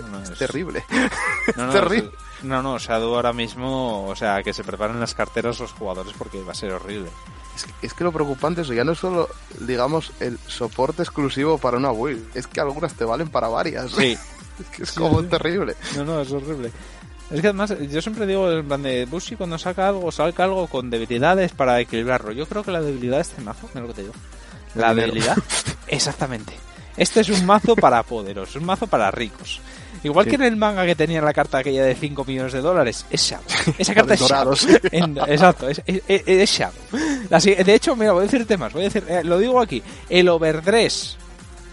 No, 0.02 0.22
es 0.22 0.30
es- 0.30 0.38
terrible. 0.38 0.84
No, 1.56 1.66
no, 1.66 1.72
terrible. 1.72 2.10
es- 2.38 2.44
No, 2.44 2.62
no, 2.62 2.78
Shadow 2.78 3.14
ahora 3.14 3.32
mismo, 3.32 4.06
o 4.06 4.14
sea, 4.16 4.42
que 4.42 4.52
se 4.52 4.62
preparen 4.64 5.00
las 5.00 5.14
carteras 5.14 5.58
los 5.60 5.72
jugadores 5.72 6.12
porque 6.16 6.42
va 6.42 6.52
a 6.52 6.54
ser 6.54 6.72
horrible. 6.72 7.10
Es 7.56 7.64
que, 7.64 7.72
es 7.86 7.94
que 7.94 8.04
lo 8.04 8.12
preocupante 8.12 8.60
es 8.60 8.68
ya 8.68 8.84
no 8.84 8.92
es 8.92 8.98
solo, 8.98 9.28
digamos, 9.60 10.12
el 10.20 10.38
soporte 10.46 11.02
exclusivo 11.02 11.58
para 11.58 11.76
una 11.78 11.90
build, 11.90 12.36
es 12.36 12.46
que 12.46 12.60
algunas 12.60 12.94
te 12.94 13.04
valen 13.04 13.28
para 13.28 13.48
varias. 13.48 13.90
Sí, 13.92 14.16
es 14.60 14.66
que 14.76 14.82
es 14.84 14.90
Sí, 14.90 15.00
como 15.00 15.20
sí. 15.22 15.26
terrible. 15.28 15.74
no, 15.96 16.04
no, 16.04 16.20
es 16.20 16.30
horrible. 16.30 16.70
Es 17.30 17.40
que 17.42 17.48
además, 17.48 17.74
yo 17.90 18.00
siempre 18.00 18.26
digo, 18.26 18.50
en 18.50 18.66
plan 18.66 18.82
de 18.82 19.04
Bushi 19.04 19.36
cuando 19.36 19.58
saca 19.58 19.88
algo, 19.88 20.10
saca 20.12 20.44
algo 20.44 20.66
con 20.68 20.88
debilidades 20.88 21.52
para 21.52 21.78
equilibrarlo. 21.80 22.32
Yo 22.32 22.46
creo 22.46 22.62
que 22.62 22.70
la 22.70 22.80
debilidad 22.80 23.16
de 23.16 23.22
este 23.22 23.42
mazo, 23.42 23.68
mira 23.74 23.82
lo 23.82 23.88
que 23.88 23.94
te 23.94 24.02
digo. 24.02 24.14
La 24.74 24.94
debilidad, 24.94 25.36
exactamente. 25.88 26.54
Este 26.96 27.20
es 27.20 27.28
un 27.28 27.44
mazo 27.44 27.76
para 27.76 28.02
poderosos, 28.02 28.56
un 28.56 28.64
mazo 28.64 28.86
para 28.86 29.10
ricos. 29.10 29.60
Igual 30.04 30.24
Sí. 30.24 30.30
que 30.30 30.36
en 30.36 30.42
el 30.42 30.56
manga 30.56 30.84
que 30.86 30.94
tenía 30.94 31.20
la 31.20 31.32
carta 31.32 31.58
aquella 31.58 31.84
de 31.84 31.94
5 31.94 32.24
millones 32.24 32.52
de 32.52 32.60
dólares, 32.60 33.04
es 33.10 33.20
Shadow. 33.22 33.44
Esa 33.78 33.94
carta 33.94 34.14
es. 34.14 34.20
Dorados. 34.20 34.66
En- 34.92 35.18
exacto, 35.26 35.68
es, 35.68 35.82
es, 35.86 36.02
es-. 36.08 36.62
La 37.30 37.40
si- 37.40 37.54
de 37.54 37.74
hecho, 37.74 37.94
mira, 37.96 38.12
voy 38.12 38.22
a 38.22 38.26
decirte 38.26 38.56
más, 38.56 38.72
voy 38.72 38.82
a 38.82 38.84
decir, 38.84 39.04
eh, 39.08 39.22
lo 39.24 39.38
digo 39.38 39.60
aquí, 39.60 39.82
el 40.08 40.28
overdress, 40.28 41.16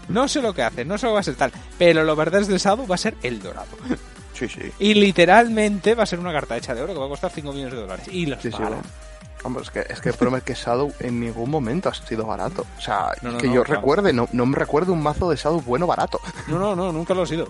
no 0.10 0.28
sé 0.28 0.42
lo 0.42 0.54
que 0.54 0.64
hace, 0.64 0.86
no 0.86 0.98
sé 0.98 1.06
lo 1.06 1.12
que 1.12 1.16
va 1.16 1.20
a 1.22 1.24
ser 1.24 1.36
tal, 1.36 1.52
pero 1.78 2.02
el 2.02 2.10
overdress 2.10 2.48
de 2.48 2.58
Shadow 2.58 2.88
va 2.88 2.96
a 2.96 2.98
ser 3.00 3.16
el 3.24 3.42
dorado. 3.42 3.68
Sí, 4.34 4.48
sí. 4.50 4.62
Y 4.80 4.94
literalmente 4.96 5.96
va 5.96 6.04
a 6.04 6.06
ser 6.06 6.20
una 6.20 6.34
carta 6.34 6.58
hecha 6.58 6.76
de 6.76 6.82
oro 6.82 6.94
que 6.94 7.00
va 7.00 7.06
a 7.06 7.10
costar 7.10 7.32
5 7.32 7.54
millones 7.54 7.74
de 7.74 7.80
dólares. 7.80 8.06
Y 8.12 8.26
los 8.26 8.42
Sí, 8.42 8.50
bueno. 8.50 8.82
Hombre, 9.44 9.62
es 9.64 9.70
que, 9.70 9.80
es 9.88 10.02
que 10.02 10.10
el 10.10 10.16
problema 10.16 10.40
es 10.40 10.44
que 10.44 10.56
Shadow 10.56 10.92
en 11.00 11.20
ningún 11.20 11.50
momento 11.52 11.88
ha 11.88 11.94
sido 11.94 12.26
barato. 12.26 12.66
O 12.78 12.82
sea, 12.82 13.12
No, 13.22 13.32
no, 13.32 13.38
que 13.38 13.48
no, 13.48 13.54
yo 13.54 13.64
claro. 13.64 13.80
recuerde, 13.80 14.12
no, 14.12 14.28
no 14.32 14.46
me 14.48 14.58
recuerdo 14.58 14.92
un 14.92 15.04
mazo 15.04 15.30
de 15.30 15.36
Shadow 15.36 15.62
bueno 15.62 15.86
barato. 15.86 16.20
No, 16.48 16.58
no, 16.58 16.76
no, 16.76 16.92
nunca 16.92 17.14
lo 17.14 17.22
ha 17.22 17.28
sido. 17.28 17.48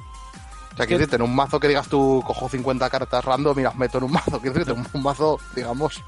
O 0.76 0.78
sea, 0.78 0.84
Es 0.84 0.88
quiero 0.88 1.00
que- 1.00 1.06
decirte, 1.06 1.16
en 1.16 1.22
un 1.24 1.36
mazo 1.36 1.60
que 1.60 1.68
digas 1.70 1.88
tú, 1.88 2.22
cojo 2.28 2.48
50 2.50 2.90
cartas 2.90 3.24
random 3.26 3.58
y 3.60 3.64
las 3.64 3.76
meto 3.76 3.98
en 3.98 4.04
un 4.04 4.12
mazo. 4.12 4.40
Quiero 4.42 4.54
decirte, 4.60 4.74
un, 4.74 4.86
un 4.94 5.02
mazo, 5.04 5.40
digamos, 5.56 6.02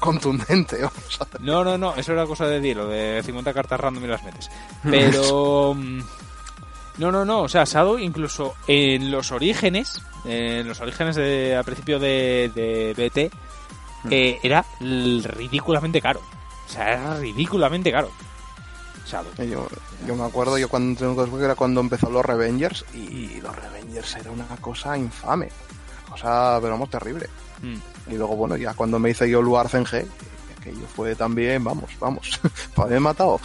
contundente. 0.00 0.76
Vamos 0.82 1.20
a 1.20 1.26
No, 1.40 1.64
no, 1.64 1.78
no, 1.78 1.94
eso 1.96 2.12
era 2.12 2.26
cosa 2.26 2.46
de 2.46 2.60
Dilo, 2.60 2.86
de 2.88 3.22
50 3.24 3.52
cartas 3.54 3.80
random 3.80 4.04
y 4.04 4.08
las 4.08 4.22
metes. 4.24 4.50
Pero... 4.82 5.74
mm, 5.74 6.00
No, 6.98 7.12
no, 7.12 7.24
no, 7.24 7.42
o 7.42 7.48
sea, 7.48 7.64
Shadow 7.64 7.98
incluso 7.98 8.54
en 8.66 9.10
los 9.10 9.30
orígenes, 9.32 10.02
en 10.24 10.66
los 10.66 10.80
orígenes 10.80 11.14
de, 11.16 11.54
al 11.56 11.64
principio 11.64 11.98
de, 11.98 12.50
de 12.54 12.94
BT, 12.96 13.30
eh, 14.10 14.38
era 14.42 14.64
ridículamente 14.80 16.00
caro. 16.00 16.20
O 16.66 16.72
sea, 16.72 16.92
era 16.94 17.18
ridículamente 17.18 17.92
caro. 17.92 18.10
Shadow. 19.06 19.32
Eh, 19.38 19.48
Yo, 19.48 19.66
yo 20.06 20.16
me 20.16 20.24
acuerdo, 20.24 20.58
yo 20.58 20.68
cuando 20.68 20.98
tengo 20.98 21.38
que 21.38 21.44
era 21.44 21.54
cuando 21.54 21.80
empezó 21.80 22.10
los 22.10 22.24
Revengers 22.24 22.84
y 22.94 23.40
los 23.40 23.54
Revengers 23.54 24.16
era 24.16 24.30
una 24.30 24.46
cosa 24.60 24.98
infame. 24.98 25.48
Una 26.02 26.10
cosa, 26.10 26.58
pero 26.60 26.72
vamos, 26.72 26.90
terrible. 26.90 27.28
Mm. 27.62 28.12
Y 28.12 28.16
luego, 28.16 28.36
bueno, 28.36 28.56
ya 28.56 28.74
cuando 28.74 28.98
me 28.98 29.10
hice 29.10 29.28
yo 29.28 29.40
Luar 29.42 29.68
Zenge, 29.68 30.06
aquello 30.58 30.86
fue 30.94 31.14
también, 31.14 31.62
vamos, 31.64 31.90
vamos, 31.98 32.40
para 32.74 32.86
haberme 32.86 33.04
matado. 33.08 33.40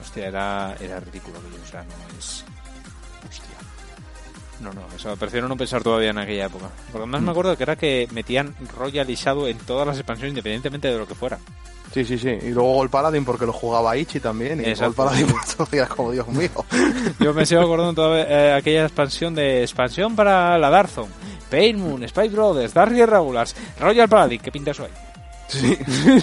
Hostia, 0.00 0.26
era, 0.28 0.76
era 0.80 1.00
ridículo 1.00 1.38
aquello, 1.38 1.62
o 1.62 1.70
sea, 1.70 1.82
no 1.82 2.18
es... 2.18 2.44
No, 4.60 4.72
no, 4.72 4.82
eso 4.96 5.14
prefiero 5.16 5.48
no 5.48 5.56
pensar 5.56 5.82
todavía 5.82 6.10
en 6.10 6.18
aquella 6.18 6.46
época. 6.46 6.66
Porque 6.90 7.02
además 7.02 7.22
me 7.22 7.30
acuerdo 7.30 7.56
que 7.56 7.62
era 7.62 7.76
que 7.76 8.08
metían 8.12 8.54
Royal 8.76 9.08
y 9.10 9.14
Shadow 9.14 9.46
en 9.46 9.58
todas 9.58 9.86
las 9.86 9.96
expansiones 9.96 10.30
independientemente 10.30 10.88
de 10.88 10.98
lo 10.98 11.06
que 11.06 11.14
fuera. 11.14 11.38
Sí, 11.92 12.04
sí, 12.04 12.18
sí. 12.18 12.28
Y 12.28 12.50
luego 12.50 12.74
Gol 12.74 12.90
Paladin 12.90 13.24
porque 13.24 13.46
lo 13.46 13.52
jugaba 13.52 13.96
Ichi 13.96 14.20
también. 14.20 14.60
Y 14.60 14.64
Exacto. 14.64 15.02
Gol 15.02 15.06
Paladin 15.06 15.34
todavía 15.56 15.86
como 15.86 16.12
Dios 16.12 16.28
mío. 16.28 16.50
Yo 17.20 17.32
me 17.32 17.46
sigo 17.46 17.62
acordando 17.62 17.94
todavía 17.94 18.24
eh, 18.28 18.52
aquella 18.54 18.84
expansión 18.84 19.34
de 19.34 19.62
expansión 19.62 20.16
para 20.16 20.58
la 20.58 20.70
Darzon, 20.70 21.08
Pain 21.50 21.78
Moon, 21.78 22.02
Spike 22.04 22.34
Brothers, 22.34 22.74
Dark 22.74 22.92
Regulars, 22.92 23.54
Royal 23.80 24.08
Paladin, 24.08 24.40
¿qué 24.40 24.52
pinta 24.52 24.72
eso 24.72 24.84
ahí? 24.84 24.90
Sí. 25.48 25.78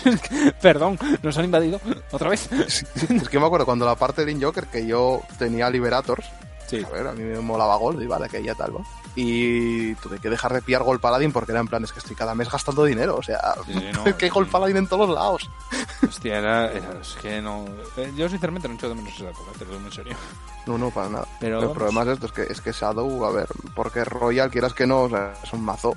Perdón, 0.61 0.99
nos 1.22 1.38
han 1.38 1.45
invadido 1.45 1.80
otra 2.11 2.30
vez. 2.30 2.49
Sí, 2.68 2.85
Es 3.10 3.30
que 3.30 3.39
me 3.39 3.45
acuerdo 3.45 3.65
cuando 3.65 3.85
la 3.85 3.95
parte 3.95 4.26
del 4.26 4.43
Joker 4.43 4.65
que 4.68 4.85
yo 4.85 5.22
tenía 5.39 5.69
Liberators. 5.69 6.26
Sí. 6.80 6.86
A 6.86 6.90
ver, 6.90 7.08
a 7.08 7.14
mí 7.14 7.24
me 7.24 7.40
molaba 7.40 7.76
Gol, 7.78 8.02
y 8.02 8.08
vale, 8.08 8.30
que 8.30 8.41
ya 8.44 8.56
tal, 8.56 8.76
¿va? 8.78 8.82
Y 9.16 9.94
tuve 9.95 10.18
que 10.20 10.30
dejar 10.30 10.54
de 10.54 10.62
pillar 10.62 10.82
Gol 10.84 11.00
Paladin 11.00 11.32
porque 11.32 11.52
era 11.52 11.62
en 11.62 11.68
plan, 11.68 11.84
es 11.84 11.91
que 11.94 12.00
estoy 12.00 12.16
cada 12.16 12.34
mes 12.34 12.50
gastando 12.52 12.84
dinero. 12.84 13.16
O 13.18 13.22
sea, 13.24 13.56
Sí, 13.66 13.74
no, 13.94 14.04
que 14.18 14.26
hay 14.26 14.32
Gol 14.32 14.45
sí. 14.45 14.52
Paladin 14.52 14.78
en 14.78 14.88
todos 14.88 15.08
los 15.08 15.16
lados. 15.16 15.50
Hostia, 16.08 16.40
era, 16.40 16.72
era- 16.72 17.00
es 17.02 17.16
que 17.22 17.41
no. 17.41 17.66
eh, 17.98 18.12
Yo 18.16 18.28
sinceramente 18.28 18.68
no 18.68 18.74
echo 18.76 18.90
de 18.90 18.95
menos 18.95 19.14
esa 19.14 19.30
época, 19.30 19.52
te 19.58 19.66
lo 19.66 19.72
digo 19.74 19.86
en 19.86 19.91
serio. 19.91 20.16
No, 20.66 20.78
no, 20.78 20.90
para 20.90 21.10
nada. 21.10 21.28
Pero 21.40 21.62
el 21.62 21.70
problema 21.72 22.04
es 22.04 22.08
esto, 22.10 22.26
es 22.28 22.32
que, 22.32 22.41
es 22.44 22.62
que 22.62 22.72
Shadow, 22.72 23.26
a 23.26 23.32
ver, 23.32 23.48
porque 23.76 24.04
Royal, 24.04 24.50
quieras 24.50 24.74
que 24.74 24.88
no, 24.88 25.04
o 25.04 25.10
sea, 25.10 25.34
es 25.44 25.54
un 25.54 25.64
mazo, 25.64 25.95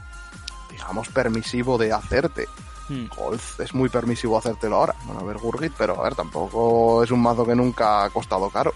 digamos, 0.70 1.08
permisivo 1.08 1.78
de 1.78 1.92
hacerte. 1.92 2.48
Hmm. 2.88 3.06
Golf 3.16 3.58
es 3.60 3.74
muy 3.74 3.88
permisivo 3.88 4.38
hacértelo 4.38 4.76
ahora. 4.76 4.94
Bueno, 5.04 5.20
a 5.20 5.24
ver, 5.24 5.38
Gurgit, 5.38 5.72
pero 5.76 5.98
a 6.00 6.04
ver, 6.04 6.14
tampoco 6.14 7.02
es 7.02 7.10
un 7.10 7.20
mazo 7.22 7.44
que 7.46 7.54
nunca 7.56 8.04
ha 8.04 8.10
costado 8.10 8.48
caro. 8.50 8.72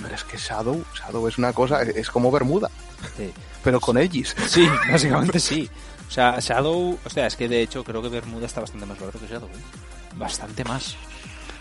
Pero 0.00 0.14
es 0.14 0.24
que 0.24 0.38
Shadow, 0.38 0.82
Shadow 0.94 1.28
es 1.28 1.38
una 1.38 1.52
cosa, 1.52 1.82
es, 1.82 2.08
como 2.08 2.30
Bermuda, 2.30 2.70
Sí. 3.16 3.32
pero 3.62 3.80
con 3.80 3.96
Aegis. 3.96 4.34
Sí, 4.48 4.66
básicamente 4.90 5.38
sí. 5.40 5.68
O 6.08 6.10
sea, 6.10 6.38
Shadow, 6.40 6.98
o 7.04 7.10
sea, 7.10 7.26
es 7.26 7.36
que 7.36 7.48
de 7.48 7.62
hecho 7.62 7.82
creo 7.84 8.00
que 8.02 8.08
Bermuda 8.08 8.46
está 8.46 8.60
bastante 8.60 8.86
más 8.86 8.98
barato 8.98 9.18
que 9.18 9.26
Shadow, 9.26 9.48
¿eh? 9.48 10.16
Bastante 10.16 10.64
más. 10.64 10.94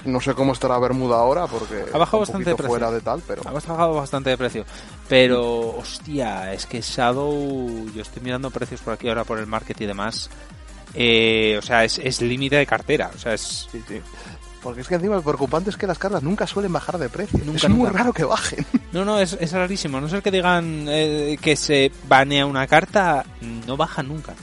No 0.03 0.19
sé 0.19 0.33
cómo 0.33 0.53
estará 0.53 0.79
Bermuda 0.79 1.17
ahora, 1.17 1.45
porque 1.47 1.85
Ha 1.93 1.97
bajado 1.97 2.23
está 2.23 2.37
un 2.37 2.43
bastante 2.43 2.49
de 2.49 2.55
poquito 2.55 2.55
precio. 2.57 2.69
fuera 2.69 2.91
de 2.91 3.01
tal, 3.01 3.21
pero 3.27 3.43
Ha 3.47 3.51
bajado 3.51 3.93
bastante 3.93 4.29
de 4.31 4.37
precio. 4.37 4.65
Pero, 5.07 5.77
hostia, 5.77 6.53
es 6.53 6.65
que 6.65 6.81
Shadow, 6.81 7.91
yo 7.93 8.01
estoy 8.01 8.23
mirando 8.23 8.49
precios 8.49 8.81
por 8.81 8.93
aquí 8.93 9.07
ahora 9.09 9.23
por 9.25 9.37
el 9.37 9.45
market 9.45 9.79
y 9.79 9.85
demás. 9.85 10.29
Eh, 10.93 11.55
o 11.57 11.61
sea, 11.61 11.83
es, 11.85 11.99
es 11.99 12.19
límite 12.21 12.55
de 12.57 12.65
cartera. 12.65 13.11
O 13.15 13.17
sea, 13.19 13.33
es. 13.35 13.67
sí, 13.71 13.81
sí. 13.87 14.01
Porque 14.61 14.81
es 14.81 14.87
que 14.87 14.95
encima 14.95 15.15
lo 15.15 15.21
preocupante 15.23 15.69
es 15.71 15.77
que 15.77 15.87
las 15.87 15.97
cartas 15.97 16.21
nunca 16.21 16.45
suelen 16.45 16.71
bajar 16.71 16.97
de 16.97 17.09
precio. 17.09 17.39
Nunca, 17.43 17.57
es 17.57 17.69
muy 17.69 17.79
nunca. 17.87 17.97
raro 17.97 18.13
que 18.13 18.23
bajen. 18.23 18.65
No, 18.91 19.03
no, 19.03 19.19
es, 19.19 19.33
es 19.39 19.51
rarísimo. 19.53 19.97
A 19.97 20.01
No 20.01 20.09
ser 20.09 20.21
que 20.21 20.31
digan 20.31 20.85
eh, 20.87 21.37
que 21.41 21.55
se 21.55 21.91
banea 22.07 22.45
una 22.45 22.67
carta, 22.67 23.25
no 23.65 23.75
baja 23.77 24.03
nunca. 24.03 24.33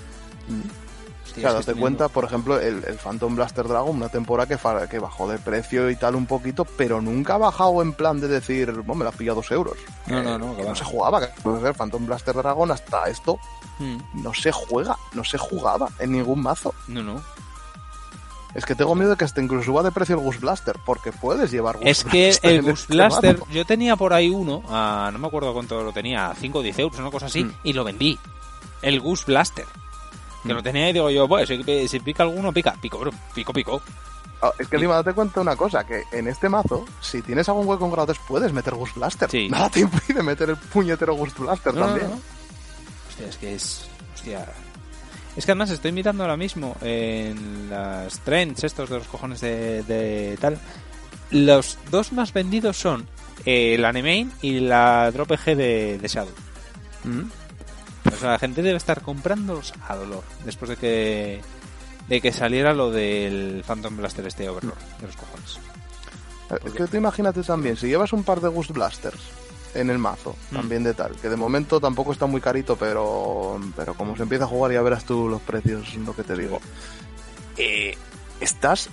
Hostia, 1.24 1.42
Claro, 1.42 1.60
te 1.62 1.74
cuenta, 1.74 2.08
por 2.08 2.24
ejemplo, 2.24 2.58
el, 2.58 2.82
el 2.84 2.96
Phantom 2.96 3.36
Blaster 3.36 3.68
Dragon, 3.68 3.94
una 3.94 4.08
temporada 4.08 4.48
que, 4.48 4.88
que 4.88 4.98
bajó 4.98 5.28
de 5.28 5.38
precio 5.38 5.90
y 5.90 5.96
tal 5.96 6.14
un 6.16 6.26
poquito, 6.26 6.64
pero 6.64 7.00
nunca 7.00 7.34
ha 7.34 7.38
bajado 7.38 7.80
en 7.82 7.92
plan 7.92 8.18
de 8.20 8.26
decir, 8.28 8.72
bueno, 8.72 8.94
me 8.96 9.04
la 9.04 9.12
pilla 9.12 9.34
dos 9.34 9.50
euros. 9.50 9.76
No, 10.06 10.22
no, 10.22 10.38
no, 10.38 10.56
que 10.56 10.62
va. 10.64 10.70
no 10.70 10.74
se 10.74 10.84
jugaba. 10.84 11.20
Que, 11.20 11.74
Phantom 11.74 12.06
Blaster 12.06 12.34
Dragon 12.34 12.70
hasta 12.70 13.04
esto 13.04 13.38
viendo. 13.78 13.98
no 14.14 14.34
se 14.34 14.50
juega, 14.50 14.96
no 15.12 15.22
se 15.22 15.38
jugaba 15.38 15.88
en 15.98 16.12
ningún 16.12 16.42
mazo. 16.42 16.74
No, 16.88 17.02
no. 17.02 17.22
Es 18.54 18.64
que 18.64 18.74
tengo 18.74 18.94
miedo 18.94 19.10
de 19.10 19.16
que 19.16 19.24
hasta 19.24 19.42
incluso 19.42 19.66
suba 19.66 19.82
de 19.82 19.90
precio 19.92 20.16
el 20.16 20.22
Ghost 20.24 20.40
Blaster, 20.40 20.76
porque 20.84 21.12
puedes 21.12 21.50
llevar 21.50 21.76
Ghost 21.76 21.86
Es 21.86 22.04
que 22.04 22.26
Blaster 22.28 22.50
el 22.52 22.62
Ghost 22.62 22.82
este 22.82 22.94
Blaster, 22.94 23.40
yo 23.52 23.64
tenía 23.66 23.94
por 23.96 24.12
ahí 24.14 24.30
uno, 24.30 24.62
ah, 24.68 25.10
no 25.12 25.18
me 25.18 25.26
acuerdo 25.26 25.52
cuánto 25.52 25.82
lo 25.82 25.92
tenía, 25.92 26.34
5 26.38 26.58
o 26.58 26.62
10 26.62 26.78
euros, 26.78 26.98
una 26.98 27.10
cosa 27.10 27.26
así, 27.26 27.44
Mm. 27.44 27.52
y 27.64 27.72
lo 27.74 27.84
vendí. 27.84 28.18
El 28.82 29.00
Ghost 29.00 29.26
Blaster. 29.26 29.66
Que 30.44 30.52
Mm. 30.52 30.56
lo 30.56 30.62
tenía 30.62 30.88
y 30.88 30.92
digo 30.94 31.10
yo, 31.10 31.28
pues 31.28 31.48
si, 31.48 31.88
si 31.88 32.00
pica 32.00 32.22
alguno, 32.22 32.52
pica. 32.52 32.74
Pico, 32.80 32.98
bro. 32.98 33.10
Pico, 33.34 33.52
pico. 33.52 33.82
Ah, 34.40 34.52
Es 34.58 34.68
que 34.68 34.76
encima 34.76 34.94
date 34.94 35.12
cuenta 35.12 35.40
una 35.40 35.56
cosa, 35.56 35.84
que 35.84 36.04
en 36.12 36.28
este 36.28 36.48
mazo, 36.48 36.84
si 37.00 37.20
tienes 37.22 37.48
algún 37.48 37.66
hueco 37.66 37.84
en 37.84 37.90
grado 37.90 38.06
3, 38.06 38.18
puedes 38.26 38.52
meter 38.52 38.74
Ghost 38.74 38.94
Blaster. 38.96 39.28
Sí. 39.30 39.48
Nada 39.50 39.68
te 39.68 39.80
impide 39.80 40.22
meter 40.22 40.50
el 40.50 40.56
puñetero 40.56 41.14
Ghost 41.16 41.38
Blaster 41.38 41.74
No, 41.74 41.80
no, 41.80 41.86
también. 41.88 42.10
no. 42.10 42.20
Hostia, 43.08 43.26
es 43.28 43.36
que 43.36 43.54
es. 43.54 43.88
Hostia. 44.14 44.46
Es 45.38 45.46
que 45.46 45.52
además 45.52 45.70
estoy 45.70 45.92
mirando 45.92 46.24
ahora 46.24 46.36
mismo 46.36 46.76
en 46.80 47.70
las 47.70 48.18
trends 48.24 48.64
estos 48.64 48.90
de 48.90 48.98
los 48.98 49.06
cojones 49.06 49.40
de, 49.40 49.84
de 49.84 50.36
tal. 50.40 50.58
Los 51.30 51.78
dos 51.92 52.12
más 52.12 52.32
vendidos 52.32 52.76
son 52.76 53.06
eh, 53.46 53.74
el 53.74 53.84
Animain 53.84 54.32
y 54.42 54.58
la 54.58 55.08
Drop 55.12 55.30
EG 55.30 55.56
de, 55.56 55.98
de 55.98 56.08
Shadow. 56.08 56.34
Mm. 57.04 57.30
O 58.12 58.16
sea, 58.16 58.32
la 58.32 58.38
gente 58.40 58.62
debe 58.62 58.78
estar 58.78 59.00
comprándolos 59.00 59.74
a 59.86 59.94
dolor 59.94 60.24
después 60.44 60.70
de 60.70 60.76
que 60.76 61.40
de 62.08 62.20
que 62.20 62.32
saliera 62.32 62.74
lo 62.74 62.90
del 62.90 63.62
Phantom 63.64 63.96
Blaster 63.96 64.26
este 64.26 64.48
Overlord 64.48 64.98
de 65.00 65.06
los 65.06 65.14
cojones. 65.14 65.60
Es 66.64 66.72
que 66.72 66.86
tú 66.88 66.96
imagínate 66.96 67.44
también, 67.44 67.76
si 67.76 67.86
llevas 67.86 68.12
un 68.12 68.24
par 68.24 68.40
de 68.40 68.48
Ghost 68.48 68.72
Blasters 68.72 69.20
en 69.74 69.90
el 69.90 69.98
mazo, 69.98 70.34
Mm. 70.50 70.54
también 70.56 70.82
de 70.84 70.94
tal, 70.94 71.12
que 71.16 71.28
de 71.28 71.36
momento 71.36 71.80
tampoco 71.80 72.12
está 72.12 72.26
muy 72.26 72.40
carito, 72.40 72.76
pero, 72.76 73.60
pero 73.76 73.94
como 73.94 74.16
se 74.16 74.22
empieza 74.22 74.44
a 74.44 74.48
jugar 74.48 74.72
ya 74.72 74.82
verás 74.82 75.04
tú 75.04 75.28
los 75.28 75.42
precios, 75.42 75.94
lo 75.96 76.14
que 76.14 76.24
te 76.24 76.34
digo. 76.36 76.60
Eh, 77.56 77.96
estás 78.40 78.88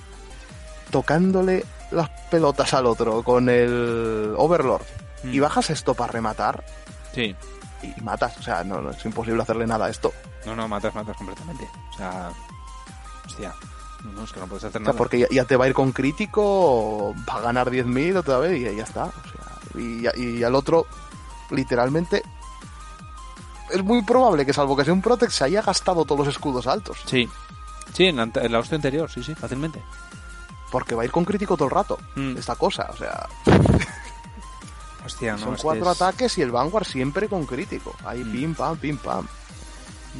tocándole 0.91 1.65
las 1.91 2.09
pelotas 2.29 2.73
al 2.73 2.85
otro 2.85 3.23
con 3.23 3.49
el 3.49 4.33
Overlord 4.37 4.83
y 5.23 5.39
Mm. 5.39 5.41
bajas 5.41 5.69
esto 5.69 5.93
para 5.93 6.11
rematar 6.11 6.63
Sí. 7.13 7.35
y 7.81 8.01
matas, 8.01 8.37
o 8.37 8.43
sea, 8.43 8.63
no, 8.63 8.81
no, 8.81 8.91
es 8.91 9.05
imposible 9.05 9.41
hacerle 9.41 9.65
nada 9.67 9.85
a 9.85 9.89
esto. 9.89 10.13
No, 10.45 10.55
no, 10.55 10.67
matas, 10.67 10.93
matas 10.93 11.15
completamente. 11.17 11.67
O 11.93 11.97
sea, 11.97 12.31
hostia. 13.25 13.53
No, 14.03 14.23
es 14.23 14.31
que 14.31 14.39
no 14.39 14.45
puedes 14.47 14.63
hacer 14.65 14.81
O 14.81 14.85
sea, 14.85 14.91
nada. 14.93 14.97
porque 14.97 15.17
ya, 15.19 15.27
ya 15.31 15.45
te 15.45 15.55
va 15.55 15.65
a 15.65 15.67
ir 15.67 15.73
con 15.73 15.91
crítico, 15.91 17.15
va 17.27 17.35
a 17.37 17.41
ganar 17.41 17.71
10.000 17.71 18.15
otra 18.17 18.37
vez 18.37 18.59
y 18.59 18.75
ya 18.75 18.83
está. 18.83 19.05
O 19.05 19.11
sea, 19.11 19.54
y, 19.77 20.43
al 20.43 20.55
otro, 20.55 20.85
literalmente, 21.51 22.23
es 23.71 23.83
muy 23.83 24.01
probable 24.03 24.45
que 24.45 24.53
salvo 24.53 24.75
que 24.75 24.83
sea 24.85 24.93
un 24.93 25.01
Protect 25.01 25.31
se 25.31 25.43
haya 25.45 25.61
gastado 25.61 26.05
todos 26.05 26.25
los 26.25 26.35
escudos 26.35 26.67
altos. 26.67 26.99
Sí. 27.05 27.29
Sí, 27.93 28.05
en, 28.05 28.19
ante- 28.19 28.45
en 28.45 28.51
la 28.51 28.59
hostia 28.59 28.75
anterior, 28.75 29.09
sí, 29.09 29.23
sí, 29.23 29.35
fácilmente. 29.35 29.81
Porque 30.71 30.95
va 30.95 31.03
a 31.03 31.05
ir 31.05 31.11
con 31.11 31.23
crítico 31.23 31.55
todo 31.55 31.67
el 31.69 31.73
rato. 31.75 31.97
Mm. 32.15 32.37
Esta 32.37 32.55
cosa, 32.55 32.89
o 32.91 32.97
sea, 32.97 33.27
Hostia, 35.05 35.33
no, 35.37 35.37
son 35.39 35.55
cuatro 35.61 35.91
es- 35.91 36.01
ataques 36.01 36.37
y 36.37 36.41
el 36.41 36.51
Vanguard 36.51 36.85
siempre 36.85 37.27
con 37.29 37.45
crítico. 37.45 37.95
Ahí 38.05 38.23
Mm. 38.23 38.31
pim 38.31 38.55
pam, 38.55 38.77
pim 38.77 38.97
pam. 38.97 39.27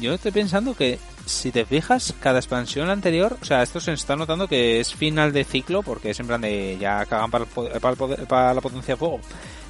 Yo 0.00 0.14
estoy 0.14 0.32
pensando 0.32 0.74
que, 0.74 0.98
si 1.24 1.50
te 1.52 1.64
fijas, 1.64 2.14
cada 2.20 2.38
expansión 2.38 2.90
anterior, 2.90 3.36
o 3.40 3.44
sea, 3.44 3.62
esto 3.62 3.80
se 3.80 3.92
está 3.92 4.14
notando 4.16 4.46
que 4.48 4.78
es 4.80 4.94
final 4.94 5.32
de 5.32 5.44
ciclo, 5.44 5.82
porque 5.82 6.10
es 6.10 6.20
en 6.20 6.26
plan 6.26 6.40
de 6.40 6.76
ya 6.80 7.04
cagan 7.06 7.30
para, 7.30 7.44
el 7.44 7.50
poder- 7.50 7.80
para, 7.80 7.94
el 8.20 8.26
para 8.26 8.54
la 8.54 8.60
potencia 8.60 8.94
de 8.94 8.98
fuego. 8.98 9.20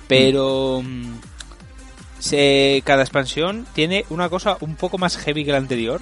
Pero 0.08 0.82
mm, 0.84 1.14
se, 2.18 2.82
cada 2.84 3.02
expansión 3.02 3.66
tiene 3.74 4.04
una 4.10 4.28
cosa 4.28 4.56
un 4.60 4.76
poco 4.76 4.98
más 4.98 5.16
heavy 5.16 5.44
que 5.44 5.52
la 5.52 5.58
anterior. 5.58 6.00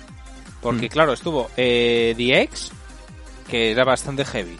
Porque, 0.60 0.86
Mm. 0.86 0.90
claro, 0.90 1.12
estuvo 1.12 1.50
eh, 1.56 2.14
DX, 2.16 2.70
que 3.50 3.72
era 3.72 3.84
bastante 3.84 4.24
heavy. 4.24 4.56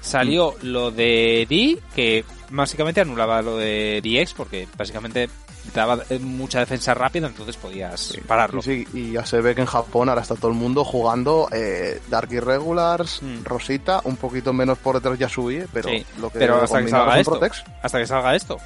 Salió 0.00 0.54
lo 0.62 0.90
de 0.90 1.46
D, 1.48 1.78
que 1.94 2.24
básicamente 2.50 3.00
anulaba 3.00 3.40
lo 3.40 3.56
de 3.56 4.00
DX, 4.02 4.34
porque 4.34 4.66
básicamente 4.76 5.28
daba 5.72 5.98
eh, 6.10 6.18
mucha 6.18 6.60
defensa 6.60 6.92
rápida, 6.94 7.28
entonces 7.28 7.56
podías 7.56 8.14
pararlo. 8.26 8.60
Sí, 8.62 8.86
y 8.92 9.12
ya 9.12 9.24
se 9.24 9.40
ve 9.40 9.54
que 9.54 9.62
en 9.62 9.66
Japón 9.66 10.08
ahora 10.08 10.22
está 10.22 10.34
todo 10.34 10.48
el 10.48 10.56
mundo 10.56 10.84
jugando 10.84 11.48
eh, 11.52 12.00
Dark 12.08 12.30
Irregulars, 12.32 13.22
Mm. 13.22 13.44
Rosita, 13.44 14.00
un 14.04 14.16
poquito 14.16 14.52
menos 14.52 14.78
por 14.78 14.96
detrás 14.96 15.18
ya 15.18 15.28
subí, 15.28 15.62
pero 15.72 15.88
Sí, 15.88 16.04
lo 16.18 16.30
que 16.30 16.38
pero 16.38 16.62
hasta 16.62 16.82
que 16.82 16.88
salga 16.88 17.18
esto. 17.18 17.30
Protects. 17.32 17.64
hasta 17.82 17.98
que 17.98 18.06
salga 18.06 18.34
esto. 18.34 18.58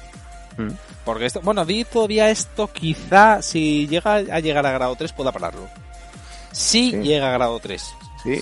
Mm. 0.57 0.69
Porque 1.05 1.25
esto, 1.27 1.41
bueno, 1.41 1.65
di 1.65 1.85
todavía 1.85 2.29
esto 2.29 2.69
quizá 2.71 3.41
si 3.41 3.87
llega 3.87 4.15
a 4.15 4.39
llegar 4.39 4.65
a 4.65 4.71
grado 4.71 4.95
3 4.95 5.13
pueda 5.13 5.31
pararlo. 5.31 5.67
Si 6.51 6.91
Sí. 6.91 6.97
llega 6.97 7.29
a 7.29 7.31
grado 7.33 7.59
3. 7.59 7.83
Sí, 8.23 8.41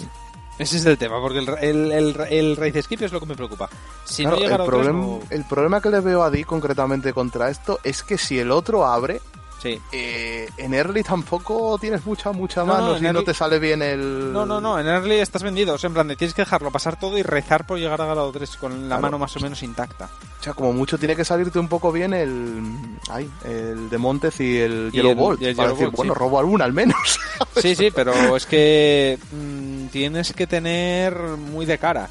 Ese 0.60 0.78
es 0.78 0.86
el 0.86 0.98
tema, 0.98 1.20
porque 1.22 1.40
el, 1.40 1.50
el, 1.62 1.92
el, 1.92 2.16
el 2.30 2.58
Race 2.58 2.82
Skip 2.84 3.02
es 3.04 3.12
lo 3.12 3.20
que 3.20 3.28
me 3.28 3.36
preocupa. 3.36 3.70
Si 4.06 4.24
Claro, 4.24 4.38
no 4.38 4.42
llega 4.42 4.56
el, 4.56 4.58
grado 4.58 4.70
3, 4.70 4.80
problema, 4.80 5.06
no... 5.06 5.20
el 5.30 5.44
problema 5.46 5.82
que 5.82 5.90
le 5.90 6.00
veo 6.00 6.24
a 6.24 6.32
Di 6.32 6.44
concretamente 6.44 7.14
contra 7.14 7.50
esto 7.50 7.80
es 7.84 8.02
que 8.04 8.18
si 8.18 8.40
el 8.40 8.52
otro 8.52 8.86
abre, 8.86 9.22
Sí. 9.62 9.82
eh, 9.92 10.48
en 10.58 10.74
early 10.76 11.02
tampoco 11.04 11.78
tienes 11.80 12.06
mucha, 12.06 12.32
mucha 12.32 12.62
No, 12.62 12.68
mano 12.74 12.88
no, 12.94 12.98
si 13.00 13.04
no 13.06 13.24
te 13.24 13.34
sale 13.34 13.58
bien 13.58 13.82
el... 13.82 14.32
No, 14.32 14.46
no, 14.46 14.62
no, 14.62 14.80
en 14.80 14.86
early 14.88 15.16
estás 15.16 15.42
vendido. 15.42 15.74
O 15.74 15.78
sea, 15.80 15.88
en 15.88 15.96
plan 15.96 16.08
de 16.08 16.16
tienes 16.16 16.34
que 16.36 16.44
dejarlo 16.44 16.70
pasar 16.72 17.00
todo 17.00 17.18
y 17.18 17.24
rezar 17.24 17.66
por 17.66 17.80
llegar 17.80 18.00
a 18.02 18.06
grado 18.06 18.32
3 18.32 18.56
con 18.58 18.82
la 18.84 18.88
Claro. 18.98 19.02
mano 19.02 19.20
más 19.20 19.36
o 19.36 19.40
menos 19.40 19.64
intacta. 19.64 20.10
O 20.40 20.44
sea, 20.44 20.54
como 20.54 20.74
mucho 20.74 20.98
tiene 21.00 21.16
que 21.16 21.26
salirte 21.26 21.58
un 21.58 21.68
poco 21.68 21.92
bien 21.92 22.14
el... 22.14 22.62
Ay, 23.10 23.30
el 23.46 23.90
de 23.90 23.98
Montes 23.98 24.40
y 24.40 24.60
el 24.60 24.90
Y 24.94 24.98
Yellow 24.98 25.12
el- 25.12 25.18
Bolt. 25.18 25.42
y 25.42 25.46
el 25.46 25.56
para 25.56 25.70
Yellow 25.70 25.76
decir, 25.76 25.88
Bolt, 25.88 25.98
bueno, 25.98 26.14
sí. 26.14 26.20
robo 26.20 26.40
alguna 26.40 26.66
al 26.66 26.74
menos. 26.74 27.20
Sí, 27.60 27.76
sí, 27.76 27.90
pero 27.90 28.38
es 28.38 28.46
que 28.46 29.18
mm, 29.32 29.88
tienes 29.88 30.32
que 30.34 30.46
tener 30.46 31.18
muy 31.18 31.66
de 31.66 31.80
cara. 31.80 32.08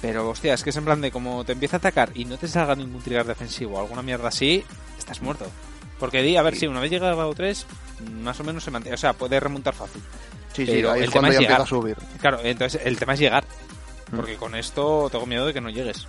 Pero 0.00 0.30
hostia, 0.30 0.54
es 0.54 0.64
que 0.64 0.70
es 0.70 0.76
en 0.76 0.86
plan 0.86 1.02
de 1.02 1.10
como 1.10 1.44
te 1.44 1.52
empieza 1.52 1.76
a 1.76 1.78
atacar 1.78 2.10
y 2.14 2.24
no 2.24 2.38
te 2.38 2.48
salga 2.48 2.74
ningún 2.74 3.02
trigger 3.02 3.26
defensivo 3.26 3.76
o 3.76 3.80
alguna 3.80 4.00
mierda 4.00 4.28
así, 4.28 4.64
estás 4.98 5.20
muerto. 5.20 5.44
Porque 6.00 6.22
di, 6.22 6.36
a 6.36 6.42
ver, 6.42 6.54
Sí. 6.54 6.60
si 6.60 6.66
una 6.66 6.80
vez 6.80 6.90
llega 6.90 7.08
a 7.10 7.14
grado 7.14 7.32
3, 7.34 7.66
más 8.22 8.40
o 8.40 8.44
menos 8.44 8.64
se 8.64 8.70
mantiene. 8.72 8.94
O 8.94 8.98
sea, 8.98 9.12
puede 9.12 9.38
remontar 9.38 9.74
fácil. 9.74 10.02
Sí, 10.52 10.66
sí, 10.66 10.72
Pero 10.72 10.90
ahí 10.92 11.00
el 11.00 11.04
es 11.04 11.10
cuando 11.10 11.28
tema 11.28 11.28
ya 11.28 11.30
es 11.30 11.36
empieza 11.36 11.52
llegar. 11.52 11.60
a 11.60 11.66
subir. 11.66 11.96
Claro, 12.20 12.40
entonces 12.42 12.80
el 12.84 12.98
tema 12.98 13.14
es 13.14 13.20
llegar. 13.20 13.44
Mm. 14.10 14.16
Porque 14.16 14.36
con 14.36 14.54
esto 14.56 15.08
tengo 15.12 15.26
miedo 15.26 15.46
de 15.46 15.52
que 15.52 15.60
no 15.60 15.70
llegues. 15.70 16.08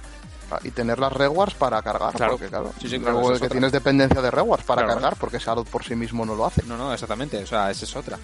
Ah, 0.49 0.59
Y 0.63 0.71
tener 0.71 0.97
las 0.99 1.13
rewards 1.13 1.53
para 1.53 1.81
cargar, 1.81 2.13
Claro. 2.13 2.31
porque 2.33 2.47
claro, 2.47 2.73
Sí, 2.81 2.89
sí, 2.89 2.97
claro, 2.99 3.13
luego 3.13 3.33
es 3.33 3.39
que 3.39 3.45
otra. 3.45 3.49
tienes 3.55 3.71
dependencia 3.71 4.21
de 4.21 4.31
rewards 4.31 4.63
para 4.65 4.81
Claro. 4.83 4.99
cargar, 4.99 5.17
porque 5.19 5.37
Shadow 5.39 5.63
por 5.65 5.83
sí 5.83 5.95
mismo 5.95 6.25
no 6.25 6.35
lo 6.35 6.45
hace. 6.45 6.63
No, 6.63 6.75
no, 6.77 6.91
exactamente. 6.93 7.37
O 7.43 7.45
sea, 7.45 7.69
esa 7.71 7.85
es 7.85 7.95
otra. 7.95 8.17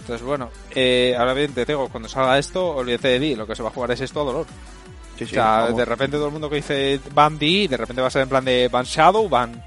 Entonces, 0.00 0.26
bueno, 0.26 0.50
eh, 0.74 1.14
ahora 1.18 1.32
bien, 1.32 1.54
te 1.54 1.64
tengo, 1.64 1.88
cuando 1.88 2.08
salga 2.08 2.38
esto, 2.38 2.66
olvídate 2.74 3.08
de 3.08 3.18
Di, 3.20 3.34
lo 3.36 3.46
que 3.46 3.54
se 3.56 3.62
va 3.62 3.70
a 3.70 3.72
jugar 3.72 3.90
es 3.92 4.00
esto 4.02 4.20
a 4.20 4.24
dolor. 4.24 4.46
Sí, 5.16 5.24
o 5.24 5.28
sea, 5.28 5.44
vamos. 5.60 5.76
de 5.78 5.84
repente 5.86 6.16
todo 6.16 6.26
el 6.26 6.32
mundo 6.32 6.50
que 6.50 6.56
dice 6.56 7.00
Ban 7.14 7.38
D, 7.38 7.68
de 7.70 7.76
repente 7.78 8.02
va 8.02 8.08
a 8.08 8.10
ser 8.10 8.22
en 8.22 8.28
plan 8.28 8.44
de 8.44 8.68
Ban 8.68 8.84
Shadow, 8.84 9.28
Ban. 9.28 9.64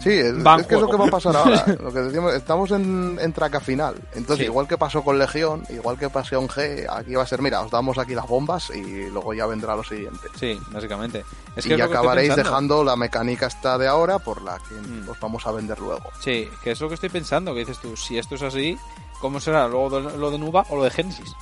Sí, 0.00 0.10
es, 0.10 0.34
que 0.66 0.74
es 0.74 0.80
lo 0.80 0.88
que 0.90 0.96
va 0.96 1.06
a 1.06 1.10
pasar 1.10 1.36
ahora. 1.36 1.64
Lo 1.80 1.92
que 1.92 2.00
decíamos, 2.00 2.34
estamos 2.34 2.70
en, 2.72 3.16
en 3.20 3.32
traca 3.32 3.60
final. 3.60 3.94
Entonces, 4.14 4.38
Sí. 4.38 4.50
igual 4.50 4.66
que 4.66 4.76
pasó 4.76 5.02
con 5.02 5.18
Legión, 5.18 5.62
igual 5.70 5.96
que 5.98 6.10
pasó 6.10 6.38
en 6.40 6.48
G, 6.48 6.86
aquí 6.90 7.14
va 7.14 7.22
a 7.22 7.26
ser, 7.26 7.40
mira, 7.42 7.60
os 7.60 7.70
damos 7.70 7.96
aquí 7.98 8.14
las 8.14 8.26
bombas 8.26 8.70
y 8.70 9.08
luego 9.08 9.32
ya 9.34 9.46
vendrá 9.46 9.76
lo 9.76 9.84
siguiente. 9.84 10.28
Sí, 10.38 10.60
básicamente. 10.70 11.24
Es 11.56 11.64
y 11.66 11.72
es 11.74 11.80
acabaréis 11.80 12.34
dejando 12.34 12.82
la 12.82 12.96
mecánica 12.96 13.46
esta 13.46 13.78
de 13.78 13.86
ahora 13.86 14.18
por 14.18 14.42
la 14.42 14.58
que 14.58 14.74
Mm. 14.74 15.08
os 15.08 15.20
vamos 15.20 15.46
a 15.46 15.52
vender 15.52 15.78
luego. 15.78 16.10
Sí, 16.20 16.48
que 16.62 16.72
es 16.72 16.80
lo 16.80 16.88
que 16.88 16.94
estoy 16.94 17.08
pensando, 17.10 17.52
que 17.54 17.60
dices 17.60 17.78
tú, 17.78 17.96
si 17.96 18.18
esto 18.18 18.34
es 18.34 18.42
así, 18.42 18.76
¿cómo 19.20 19.38
será 19.40 19.68
luego 19.68 20.00
lo 20.00 20.30
de 20.30 20.38
Nuba 20.38 20.66
o 20.70 20.76
lo 20.76 20.82
de 20.84 20.90
Genesis? 20.90 21.32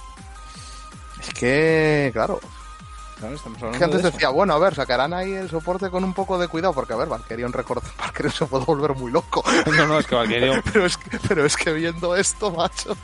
Es 1.21 1.31
que, 1.35 2.11
claro, 2.13 2.41
Hablando 3.23 3.79
que 3.79 3.85
antes 3.85 4.03
de 4.03 4.11
decía, 4.11 4.31
bueno, 4.31 4.55
a 4.55 4.59
ver, 4.59 4.75
sacarán 4.75 5.13
ahí 5.13 5.33
el 5.33 5.49
soporte 5.51 5.91
con 5.91 6.05
un 6.05 6.15
poco 6.15 6.39
de 6.39 6.49
cuidado, 6.49 6.73
porque 6.75 6.93
a 6.93 6.97
ver, 6.97 7.09
Valkyrion, 7.09 7.53
record... 7.53 7.83
Valkyrion 7.99 8.33
se 8.33 8.47
puede 8.47 8.65
volver 8.65 8.95
muy 8.95 9.11
loco. 9.13 9.43
No, 9.77 9.87
no, 9.87 9.99
es 9.99 10.07
que 10.07 10.15
Valkyrio, 10.15 10.63
pero, 10.73 10.87
es 10.87 10.97
que, 10.97 11.19
pero 11.29 11.45
es 11.45 11.57
que 11.57 11.73
viendo 11.73 12.17
esto, 12.17 12.51
macho. 12.51 12.97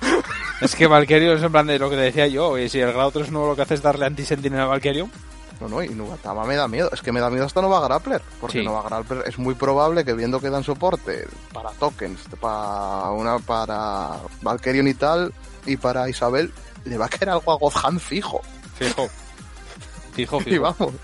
es 0.60 0.74
que 0.74 0.86
Valkyrio 0.86 1.34
es 1.34 1.42
en 1.42 1.52
plan 1.52 1.66
de 1.66 1.78
lo 1.78 1.88
que 1.90 1.96
te 1.96 2.02
decía 2.02 2.26
yo, 2.26 2.58
y 2.58 2.68
si 2.68 2.80
el 2.80 2.92
grado 2.92 3.10
3 3.10 3.30
nuevo 3.30 3.48
lo 3.48 3.56
que 3.56 3.62
hace 3.62 3.74
es 3.74 3.82
darle 3.82 4.06
anti-sentinel 4.06 4.60
a 4.60 4.66
Valkyrio, 4.66 5.08
No, 5.60 5.68
no, 5.68 5.82
y 5.82 5.88
Nugatama 5.88 6.44
me 6.44 6.54
da 6.54 6.68
miedo. 6.68 6.90
Es 6.92 7.00
que 7.00 7.12
me 7.12 7.20
da 7.20 7.30
miedo 7.30 7.46
hasta 7.46 7.62
Nova 7.62 7.80
Grappler. 7.80 8.20
Porque 8.40 8.58
Sí. 8.58 8.64
Nova 8.64 8.82
Grappler 8.82 9.24
es 9.26 9.38
muy 9.38 9.54
probable 9.54 10.04
que 10.04 10.12
viendo 10.12 10.38
que 10.38 10.50
dan 10.50 10.64
soporte 10.64 11.26
para 11.52 11.70
tokens, 11.70 12.20
para 12.40 13.10
una 13.10 13.38
para 13.38 14.18
Valkyrion 14.42 14.86
y 14.88 14.94
tal, 14.94 15.32
y 15.64 15.76
para 15.78 16.10
Isabel, 16.10 16.52
le 16.84 16.98
va 16.98 17.06
a 17.06 17.08
caer 17.08 17.30
algo 17.30 17.52
a 17.52 17.56
Godhand 17.56 18.00
fijo. 18.00 18.42
fijo. 18.78 19.08
Fijo, 20.16 20.40
Y 20.40 20.44
fijo. 20.50 20.62
vamos. 20.62 20.94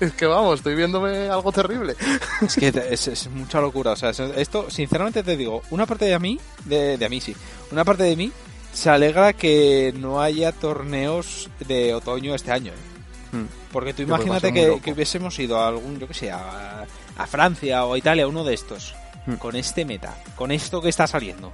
Es 0.00 0.12
que 0.14 0.26
vamos, 0.26 0.58
estoy 0.58 0.74
viéndome 0.74 1.28
algo 1.28 1.52
terrible. 1.52 1.94
Es 2.42 2.56
que 2.56 2.68
es, 2.90 3.06
es 3.08 3.28
mucha 3.30 3.60
locura. 3.60 3.92
O 3.92 3.96
sea, 3.96 4.10
es- 4.10 4.18
esto, 4.20 4.68
sinceramente 4.70 5.22
te 5.22 5.36
digo, 5.36 5.62
una 5.70 5.86
parte 5.86 6.04
de 6.06 6.18
mí, 6.18 6.38
de, 6.64 6.98
de 6.98 7.06
a 7.06 7.08
mí 7.08 7.20
sí, 7.20 7.34
una 7.70 7.84
parte 7.84 8.02
de 8.02 8.16
mí 8.16 8.32
se 8.72 8.90
alegra 8.90 9.32
que 9.32 9.94
no 9.96 10.20
haya 10.20 10.52
torneos 10.52 11.48
de 11.66 11.94
otoño 11.94 12.34
este 12.34 12.52
año. 12.52 12.72
¿eh? 12.72 13.46
Porque 13.72 13.92
tú 13.94 14.02
imagínate 14.02 14.52
que, 14.52 14.70
hubiésemos 14.92 15.38
ido 15.38 15.58
a 15.60 15.68
algún, 15.68 15.98
yo 15.98 16.08
que 16.08 16.14
sé, 16.14 16.30
a, 16.32 16.84
a 17.16 17.26
Francia 17.26 17.84
o 17.84 17.94
a 17.94 17.98
Italia, 17.98 18.26
uno 18.28 18.44
de 18.44 18.54
estos, 18.54 18.94
Hmm. 19.26 19.34
con 19.38 19.56
este 19.56 19.84
meta, 19.84 20.16
con 20.36 20.52
esto 20.52 20.80
que 20.80 20.88
está 20.88 21.06
saliendo. 21.08 21.52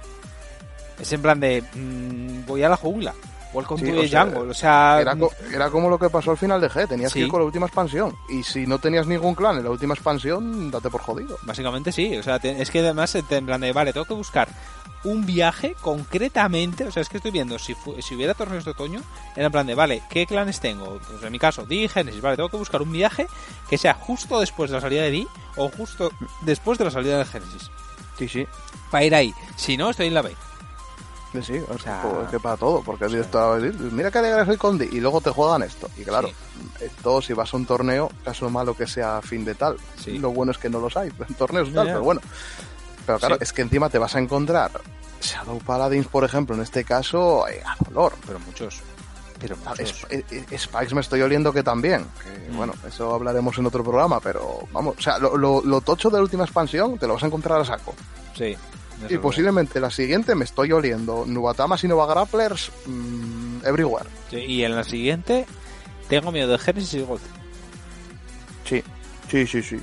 Es 0.99 1.11
en 1.11 1.21
plan 1.23 1.39
de, 1.39 1.63
mm, 1.73 2.45
voy 2.45 2.61
a 2.63 2.69
la 2.69 2.77
jungla. 2.77 3.15
Welcome 3.53 3.91
to 3.91 4.01
the 4.01 4.09
Jungle, 4.09 4.49
o 4.49 4.53
sea... 4.53 4.99
Era, 4.99 5.69
como 5.69 5.89
lo 5.89 5.99
que 5.99 6.09
pasó 6.09 6.31
al 6.31 6.37
final 6.37 6.59
de 6.59 6.69
G, 6.69 6.87
tenías 6.87 7.13
que 7.13 7.19
ir 7.19 7.27
con 7.27 7.39
la 7.39 7.45
última 7.45 7.67
expansión. 7.67 8.15
Y 8.29 8.43
si 8.43 8.65
no 8.65 8.79
tenías 8.79 9.07
ningún 9.07 9.35
clan 9.35 9.57
en 9.57 9.63
la 9.63 9.69
última 9.69 9.93
expansión, 9.93 10.71
date 10.71 10.89
por 10.89 11.01
jodido. 11.01 11.37
Básicamente 11.43 11.91
sí, 11.91 12.17
o 12.17 12.23
sea, 12.23 12.37
es 12.37 12.71
que 12.71 12.79
además 12.79 13.15
en 13.15 13.45
plan 13.45 13.61
de, 13.61 13.71
vale, 13.71 13.93
tengo 13.93 14.05
que 14.05 14.13
buscar 14.13 14.47
un 15.03 15.25
viaje 15.25 15.75
concretamente, 15.81 16.85
o 16.85 16.91
sea, 16.91 17.01
es 17.01 17.09
que 17.09 17.17
estoy 17.17 17.31
viendo, 17.31 17.59
si, 17.59 17.75
si 17.99 18.15
hubiera 18.15 18.33
torneos 18.33 18.65
de 18.65 18.71
otoño, 18.71 19.01
era 19.35 19.47
en 19.47 19.51
plan 19.51 19.67
de, 19.67 19.75
vale, 19.75 20.01
¿qué 20.09 20.25
clanes 20.25 20.59
tengo? 20.59 20.97
Pues 21.09 21.21
en 21.21 21.31
mi 21.31 21.39
caso, 21.39 21.65
Di 21.65 21.83
y 21.83 21.87
Genesis, 21.89 22.21
vale, 22.21 22.37
tengo 22.37 22.49
que 22.49 22.57
buscar 22.57 22.81
un 22.81 22.91
viaje 22.91 23.27
que 23.69 23.77
sea 23.77 23.93
justo 23.93 24.39
después 24.39 24.69
de 24.69 24.77
la 24.77 24.81
salida 24.81 25.03
de 25.03 25.11
Di 25.11 25.27
o 25.57 25.69
justo 25.69 26.11
después 26.41 26.77
de 26.77 26.85
la 26.85 26.91
salida 26.91 27.17
de 27.17 27.25
Genesis. 27.25 27.69
Sí, 28.17 28.27
sí. 28.27 28.47
Para 28.89 29.03
ir 29.03 29.15
ahí. 29.15 29.33
Si 29.55 29.75
no, 29.75 29.89
estoy 29.89 30.07
en 30.07 30.13
la 30.13 30.21
B. 30.21 30.35
Sí, 31.41 31.59
o 31.67 31.77
sea, 31.79 32.03
es 32.23 32.29
que 32.29 32.39
para 32.39 32.57
todo, 32.57 32.83
porque 32.83 33.05
esto, 33.05 33.57
mira 33.91 34.11
que 34.11 34.19
alegre 34.19 34.45
soy 34.45 34.57
con 34.57 34.77
Di 34.77 34.87
y 34.91 34.99
luego 34.99 35.19
te 35.19 35.31
juegan 35.31 35.63
esto. 35.63 35.89
Y 35.97 36.03
claro, 36.03 36.29
esto 36.79 37.21
si 37.21 37.33
vas 37.33 37.53
a 37.53 37.57
un 37.57 37.65
torneo, 37.65 38.11
caso 38.23 38.49
malo 38.49 38.75
que 38.75 38.85
sea 38.85 39.21
fin 39.21 39.43
de 39.43 39.55
tal. 39.55 39.77
Lo 40.05 40.31
bueno 40.31 40.51
es 40.51 40.57
que 40.57 40.69
no 40.69 40.79
los 40.79 40.95
hay, 40.95 41.11
en 41.27 41.35
torneos 41.35 41.73
tal, 41.73 41.87
pero 41.87 42.03
bueno. 42.03 42.21
Pero 43.05 43.19
claro, 43.19 43.37
es 43.39 43.51
que 43.51 43.63
encima 43.63 43.89
te 43.89 43.97
vas 43.97 44.15
a 44.15 44.19
encontrar 44.19 44.71
Shadow 45.23 45.59
Paladins, 45.59 46.07
por 46.07 46.23
ejemplo, 46.23 46.55
en 46.55 46.61
este 46.61 46.83
caso, 46.83 47.47
eh, 47.47 47.61
a 47.65 47.75
dolor. 47.83 48.13
Pero 48.25 48.39
muchos. 48.39 48.81
Pero 49.39 49.57
muchos. 49.57 50.05
Eh, 50.09 50.23
eh, 50.29 50.57
Spikes 50.57 50.93
me 50.93 51.01
estoy 51.01 51.21
oliendo 51.21 51.51
que 51.51 51.63
también. 51.63 52.05
Mm. 52.51 52.55
Bueno, 52.55 52.73
eso 52.87 53.13
hablaremos 53.13 53.57
en 53.57 53.65
otro 53.65 53.83
programa, 53.83 54.19
pero 54.19 54.59
vamos, 54.71 54.95
o 54.97 55.01
sea, 55.01 55.17
lo, 55.17 55.35
lo, 55.37 55.81
tocho 55.81 56.09
de 56.09 56.17
la 56.17 56.23
última 56.23 56.43
expansión 56.43 56.97
te 56.97 57.07
lo 57.07 57.13
vas 57.13 57.23
a 57.23 57.27
encontrar 57.27 57.59
a 57.59 57.65
saco. 57.65 57.93
Sí. 58.37 58.55
Y 59.09 59.17
posiblemente 59.17 59.79
la 59.79 59.89
siguiente 59.89 60.35
me 60.35 60.45
estoy 60.45 60.71
oliendo 60.71 61.25
Nubatamas 61.25 61.83
y 61.83 61.87
Nova 61.87 62.05
Grapplers 62.05 62.71
mm, 62.85 63.65
everywhere. 63.65 64.09
Sí, 64.29 64.37
y 64.37 64.63
en 64.63 64.75
la 64.75 64.83
siguiente 64.83 65.45
tengo 66.07 66.31
miedo 66.31 66.51
de 66.51 66.57
Genesis 66.57 66.93
y 66.93 67.01
Gold. 67.01 67.21
Sí, 68.65 68.83
sí, 69.29 69.47
sí, 69.47 69.61
sí. 69.61 69.79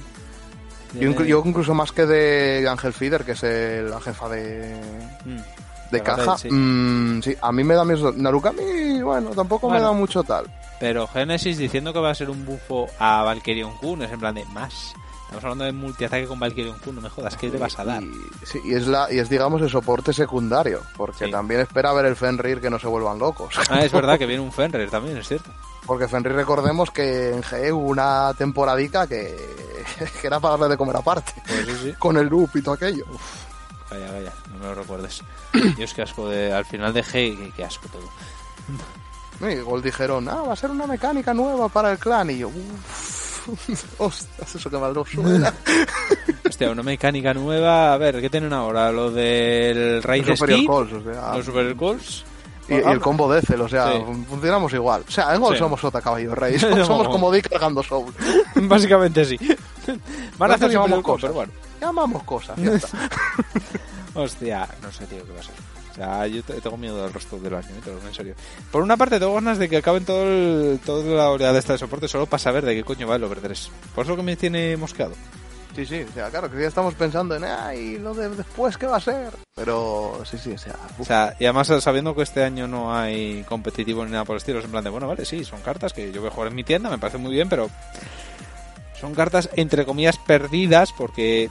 Yo, 0.98 1.42
incluso 1.44 1.74
más 1.74 1.92
que 1.92 2.04
de 2.06 2.66
Ángel 2.68 2.92
Feeder, 2.92 3.24
que 3.24 3.32
es 3.32 3.42
la 3.42 4.00
jefa 4.00 4.28
de, 4.28 4.80
mm, 5.24 5.92
de 5.92 6.02
caja, 6.02 6.36
mm, 6.50 7.22
sí. 7.22 7.36
a 7.40 7.52
mí 7.52 7.62
me 7.62 7.74
da 7.74 7.84
miedo. 7.84 8.12
Narukami, 8.12 9.02
bueno, 9.02 9.30
tampoco 9.30 9.70
me 9.70 9.80
da 9.80 9.92
mucho 9.92 10.22
tal. 10.24 10.46
Pero 10.80 11.06
Genesis 11.06 11.58
diciendo 11.58 11.92
que 11.92 12.00
va 12.00 12.10
a 12.10 12.14
ser 12.14 12.30
un 12.30 12.44
bufo 12.44 12.86
a 12.98 13.22
Valkyrion 13.22 13.76
Kun 13.76 14.02
es 14.02 14.10
en 14.10 14.18
plan 14.18 14.34
de 14.34 14.44
más. 14.46 14.94
Estamos 15.30 15.44
hablando 15.44 15.64
de 15.64 15.72
multiataque 15.72 16.26
con 16.26 16.40
Valkyrion 16.40 16.76
Kun, 16.80 16.96
no 16.96 17.00
me 17.00 17.08
jodas, 17.08 17.36
¿qué 17.36 17.50
te 17.50 17.56
vas 17.56 17.78
a 17.78 17.84
dar? 17.84 18.02
Y, 18.02 18.12
sí, 18.42 18.60
y 18.64 18.74
es, 18.74 18.88
la, 18.88 19.06
y 19.12 19.20
es, 19.20 19.28
digamos, 19.28 19.62
el 19.62 19.70
soporte 19.70 20.12
secundario, 20.12 20.82
porque 20.96 21.28
también 21.28 21.60
espera 21.60 21.92
ver 21.92 22.06
el 22.06 22.16
Fenrir 22.16 22.60
que 22.60 22.68
no 22.68 22.80
se 22.80 22.88
vuelvan 22.88 23.20
locos. 23.20 23.54
Ah, 23.70 23.84
es 23.84 23.92
verdad 23.92 24.18
que 24.18 24.26
viene 24.26 24.42
un 24.42 24.50
Fenrir 24.50 24.90
también, 24.90 25.18
es 25.18 25.28
cierto. 25.28 25.48
Porque 25.86 26.08
Fenrir 26.08 26.32
recordemos 26.32 26.90
que 26.90 27.30
en 27.30 27.44
GE 27.44 27.70
hubo 27.70 27.90
una 27.90 28.34
temporadica 28.36 29.06
que, 29.06 29.36
que 30.20 30.26
era 30.26 30.40
para 30.40 30.56
darle 30.56 30.70
de 30.70 30.76
comer 30.76 30.96
aparte. 30.96 31.32
Pues 31.46 31.96
con 31.96 32.16
el 32.16 32.26
loop 32.26 32.50
y 32.56 32.62
todo 32.62 32.74
aquello. 32.74 33.04
vaya, 33.88 34.10
vaya, 34.10 34.32
no 34.50 34.58
me 34.58 34.64
lo 34.64 34.74
recuerdes. 34.74 35.22
Dios, 35.76 35.94
qué 35.94 36.02
asco 36.02 36.28
de, 36.28 36.52
al 36.52 36.64
final 36.64 36.92
de 36.92 37.04
G, 37.04 37.52
qué, 37.54 37.64
asco 37.64 37.86
todo. 37.86 39.48
Y 39.48 39.52
igual 39.52 39.80
dijeron, 39.80 40.28
ah, 40.28 40.42
va 40.42 40.54
a 40.54 40.56
ser 40.56 40.72
una 40.72 40.88
mecánica 40.88 41.32
nueva 41.32 41.68
para 41.68 41.92
el 41.92 41.98
clan. 41.98 42.30
Y 42.30 42.38
yo, 42.38 42.48
uff, 42.48 43.19
ostras, 43.98 44.54
eso 44.54 44.70
que 44.70 44.78
mal 44.78 44.94
suena. 45.06 45.52
Hostia, 46.48 46.70
una 46.70 46.82
mecánica 46.82 47.34
nueva. 47.34 47.92
A 47.92 47.98
ver, 47.98 48.20
¿qué 48.20 48.30
tienen 48.30 48.52
ahora? 48.52 48.90
Lo 48.92 49.10
del 49.10 50.02
Raid 50.02 50.26
Los 50.26 50.38
Superior 50.38 50.66
Calls, 50.66 50.92
o 50.92 51.12
sea, 51.12 51.36
Los 51.36 51.46
Super 51.46 51.76
Calls 51.76 52.24
y, 52.70 52.74
el 52.74 53.00
combo 53.00 53.32
de 53.32 53.42
Cel, 53.42 53.60
o 53.60 53.68
sea, 53.68 53.92
funcionamos 54.28 54.72
igual. 54.72 55.04
O 55.06 55.10
sea, 55.10 55.34
en 55.34 55.40
Gol 55.40 55.58
somos 55.58 55.80
Sota 55.80 56.00
Caballo 56.00 56.34
Rey, 56.34 56.58
somos, 56.86 57.08
como 57.08 57.32
Dick 57.32 57.48
cargando 57.48 57.82
Soul. 57.82 58.14
Básicamente 58.54 59.24
sí. 59.24 59.36
Van 60.38 60.52
a 60.52 60.54
hacer 60.54 60.70
llamamos 60.70 61.02
cosas, 61.02 61.22
pero 61.22 61.34
bueno. 61.34 61.52
Llamamos 61.80 62.22
cosas, 62.22 62.56
ya 62.58 62.74
está. 62.74 63.10
Hostia, 64.14 64.68
no 64.82 64.92
sé, 64.92 65.06
tío, 65.06 65.24
qué 65.24 65.32
va 65.32 65.40
a 65.40 65.42
ser. 65.42 65.79
Sea, 66.00 66.26
yo 66.26 66.42
tengo 66.42 66.78
miedo 66.78 67.02
del 67.02 67.12
resto 67.12 67.38
del 67.38 67.52
año, 67.52 67.68
¿eh? 67.68 68.06
en 68.06 68.14
serio. 68.14 68.34
Por 68.72 68.82
una 68.82 68.96
parte, 68.96 69.18
tengo 69.18 69.34
ganas 69.34 69.58
de 69.58 69.68
que 69.68 69.76
acaben 69.76 70.06
todo 70.06 70.22
el, 70.22 70.80
toda 70.82 71.04
la 71.04 71.28
oleada 71.28 71.58
esta 71.58 71.74
de 71.74 71.78
soporte 71.78 72.08
solo 72.08 72.24
para 72.24 72.38
saber 72.38 72.64
de 72.64 72.74
qué 72.74 72.84
coño 72.84 73.06
va 73.06 73.16
el 73.16 73.24
Over 73.24 73.40
3. 73.40 73.70
Por 73.94 74.06
eso 74.06 74.16
que 74.16 74.22
me 74.22 74.34
tiene 74.34 74.78
mosqueado. 74.78 75.12
Sí, 75.76 75.84
sí, 75.84 76.06
o 76.08 76.12
sea, 76.12 76.30
claro, 76.30 76.50
que 76.50 76.58
ya 76.58 76.68
estamos 76.68 76.94
pensando 76.94 77.36
en, 77.36 77.44
ay, 77.44 77.98
lo 77.98 78.14
de 78.14 78.30
después, 78.30 78.78
¿qué 78.78 78.86
va 78.86 78.96
a 78.96 79.00
ser? 79.00 79.30
Pero 79.54 80.22
sí, 80.24 80.38
sí, 80.38 80.52
o 80.52 80.58
sea... 80.58 80.74
O 80.98 81.04
sea, 81.04 81.36
y 81.38 81.44
además 81.44 81.70
sabiendo 81.80 82.14
que 82.14 82.22
este 82.22 82.42
año 82.44 82.66
no 82.66 82.96
hay 82.96 83.44
competitivo 83.46 84.02
ni 84.06 84.10
nada 84.10 84.24
por 84.24 84.36
el 84.36 84.38
estilo, 84.38 84.60
es 84.60 84.64
en 84.64 84.70
plan 84.70 84.82
de, 84.82 84.88
bueno, 84.88 85.06
vale, 85.06 85.26
sí, 85.26 85.44
son 85.44 85.60
cartas 85.60 85.92
que 85.92 86.10
yo 86.12 86.22
voy 86.22 86.30
a 86.30 86.32
jugar 86.32 86.48
en 86.48 86.54
mi 86.54 86.64
tienda, 86.64 86.88
me 86.88 86.96
parece 86.96 87.18
muy 87.18 87.34
bien, 87.34 87.50
pero 87.50 87.68
son 88.98 89.14
cartas, 89.14 89.50
entre 89.54 89.84
comillas, 89.84 90.16
perdidas, 90.16 90.92
porque, 90.96 91.50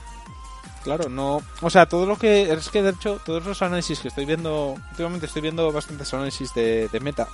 claro, 0.82 1.08
no... 1.08 1.42
O 1.60 1.70
sea, 1.70 1.86
todo 1.86 2.06
lo 2.06 2.16
que... 2.16 2.52
Es 2.52 2.68
que, 2.70 2.82
de 2.82 2.90
hecho, 2.90 3.20
todos 3.24 3.44
los 3.44 3.62
análisis 3.62 4.00
que 4.00 4.08
estoy 4.08 4.24
viendo, 4.24 4.76
últimamente 4.90 5.26
estoy 5.26 5.42
viendo 5.42 5.70
bastantes 5.72 6.12
análisis 6.14 6.52
de, 6.54 6.88
de 6.88 7.00
meta, 7.00 7.28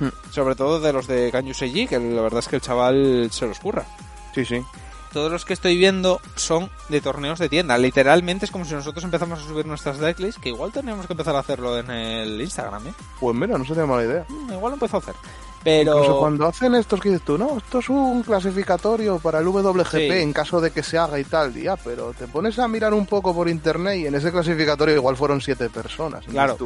hmm. 0.00 0.30
sobre 0.30 0.54
todo 0.54 0.80
de 0.80 0.92
los 0.92 1.06
de 1.06 1.30
Ganyu 1.30 1.54
Seiji, 1.54 1.86
que 1.86 1.98
la 1.98 2.22
verdad 2.22 2.40
es 2.40 2.48
que 2.48 2.56
el 2.56 2.62
chaval 2.62 3.28
se 3.30 3.46
los 3.46 3.60
curra. 3.60 3.84
Sí, 4.34 4.44
sí 4.44 4.62
todos 5.12 5.30
los 5.30 5.44
que 5.44 5.52
estoy 5.52 5.76
viendo 5.76 6.20
son 6.36 6.70
de 6.88 7.00
torneos 7.00 7.38
de 7.38 7.48
tienda. 7.48 7.76
Literalmente 7.78 8.44
es 8.44 8.50
como 8.50 8.64
si 8.64 8.74
nosotros 8.74 9.04
empezamos 9.04 9.40
a 9.40 9.42
subir 9.42 9.66
nuestras 9.66 9.98
decklists, 9.98 10.40
que 10.40 10.50
igual 10.50 10.72
tenemos 10.72 11.06
que 11.06 11.12
empezar 11.12 11.34
a 11.34 11.40
hacerlo 11.40 11.78
en 11.78 11.90
el 11.90 12.40
Instagram, 12.40 12.88
¿eh? 12.88 12.94
Pues 13.18 13.36
mira, 13.36 13.58
no 13.58 13.64
sería 13.64 13.86
mala 13.86 14.04
idea. 14.04 14.24
Mm, 14.28 14.52
igual 14.52 14.70
lo 14.70 14.74
empiezo 14.74 14.96
a 14.96 15.00
hacer. 15.00 15.14
Pero... 15.62 15.98
Incluso 15.98 16.18
cuando 16.18 16.46
hacen 16.46 16.74
estos 16.74 17.00
que 17.00 17.10
dices 17.10 17.24
tú, 17.24 17.36
no, 17.36 17.58
esto 17.58 17.80
es 17.80 17.88
un 17.88 18.22
clasificatorio 18.22 19.18
para 19.18 19.40
el 19.40 19.46
WGP 19.46 19.94
en 20.22 20.32
caso 20.32 20.60
de 20.60 20.70
que 20.70 20.82
se 20.82 20.96
haga 20.96 21.18
y 21.18 21.24
tal, 21.24 21.52
ya, 21.54 21.76
pero 21.76 22.12
te 22.12 22.26
pones 22.26 22.58
a 22.58 22.66
mirar 22.66 22.94
un 22.94 23.06
poco 23.06 23.34
por 23.34 23.48
internet 23.48 23.98
y 23.98 24.06
en 24.06 24.14
ese 24.14 24.32
clasificatorio 24.32 24.94
igual 24.94 25.16
fueron 25.16 25.40
siete 25.40 25.68
personas. 25.68 26.24
Claro. 26.26 26.56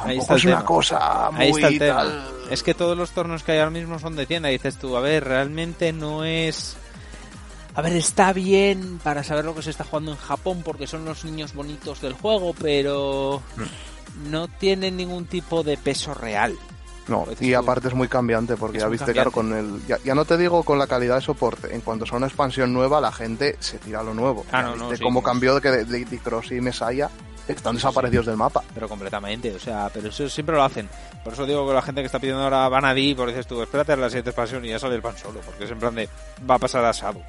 Ahí 0.00 0.18
está 0.18 0.36
es 0.36 0.44
una 0.44 0.64
cosa 0.64 1.30
muy 1.32 1.42
Ahí 1.42 1.50
está 1.50 1.68
el 1.68 1.78
tema. 1.78 2.24
Es 2.50 2.62
que 2.62 2.74
todos 2.74 2.96
los 2.96 3.10
torneos 3.10 3.42
que 3.42 3.52
hay 3.52 3.58
ahora 3.58 3.70
mismo 3.70 3.98
son 3.98 4.14
de 4.14 4.26
tienda. 4.26 4.48
Dices 4.48 4.76
tú, 4.76 4.96
a 4.96 5.00
ver, 5.00 5.24
realmente 5.24 5.92
no 5.92 6.24
es 6.24 6.76
a 7.78 7.82
ver, 7.82 7.94
está 7.94 8.32
bien 8.32 8.98
para 9.04 9.22
saber 9.22 9.44
lo 9.44 9.54
que 9.54 9.62
se 9.62 9.70
está 9.70 9.84
jugando 9.84 10.10
en 10.10 10.16
Japón 10.16 10.62
porque 10.64 10.88
son 10.88 11.04
los 11.04 11.24
niños 11.24 11.54
bonitos 11.54 12.00
del 12.00 12.12
juego, 12.12 12.52
pero 12.60 13.40
mm. 13.56 14.30
no 14.32 14.48
tienen 14.48 14.96
ningún 14.96 15.26
tipo 15.26 15.62
de 15.62 15.76
peso 15.76 16.12
real. 16.12 16.58
No, 17.08 17.26
y 17.40 17.54
aparte 17.54 17.88
es 17.88 17.94
muy 17.94 18.08
cambiante 18.08 18.56
porque 18.56 18.78
ya 18.78 18.88
viste, 18.88 19.12
claro, 19.12 19.30
con 19.30 19.52
el. 19.52 19.80
Ya, 19.86 20.14
no 20.14 20.24
te 20.24 20.36
digo 20.36 20.62
con 20.62 20.78
la 20.78 20.86
calidad 20.86 21.16
de 21.16 21.22
soporte, 21.22 21.74
en 21.74 21.80
cuanto 21.80 22.04
a 22.10 22.16
una 22.16 22.26
expansión 22.26 22.72
nueva, 22.72 23.00
la 23.00 23.12
gente 23.12 23.56
se 23.60 23.78
tira 23.78 24.00
a 24.00 24.02
lo 24.02 24.14
nuevo. 24.14 24.44
Ah, 24.52 24.74
no, 24.76 24.90
cómo 25.02 25.22
cambió 25.22 25.54
de 25.54 25.60
que 25.60 25.70
de, 25.70 26.18
Cross 26.18 26.52
y 26.52 26.60
Messiah 26.60 27.08
están 27.46 27.76
desaparecidos 27.76 28.26
del 28.26 28.36
mapa. 28.36 28.62
Pero 28.74 28.88
completamente, 28.88 29.54
o 29.54 29.58
sea, 29.58 29.90
pero 29.92 30.08
eso 30.08 30.28
siempre 30.28 30.54
lo 30.54 30.62
hacen. 30.62 30.88
Por 31.24 31.32
eso 31.32 31.46
digo 31.46 31.66
que 31.66 31.74
la 31.74 31.82
gente 31.82 32.02
que 32.02 32.06
está 32.06 32.18
pidiendo 32.18 32.42
ahora 32.42 32.68
Vanadí, 32.68 33.14
porque 33.14 33.32
dices 33.32 33.46
tú, 33.46 33.62
espérate 33.62 33.92
a 33.92 33.96
la 33.96 34.08
siguiente 34.08 34.30
expansión 34.30 34.64
y 34.64 34.68
ya 34.68 34.78
sale 34.78 34.96
el 34.96 35.02
pan 35.02 35.16
solo, 35.16 35.40
porque 35.40 35.64
es 35.64 35.70
en 35.70 35.78
plan 35.78 35.94
de. 35.94 36.08
va 36.48 36.56
a 36.56 36.58
pasar 36.58 36.84
a 36.84 36.92
Sado 36.92 37.20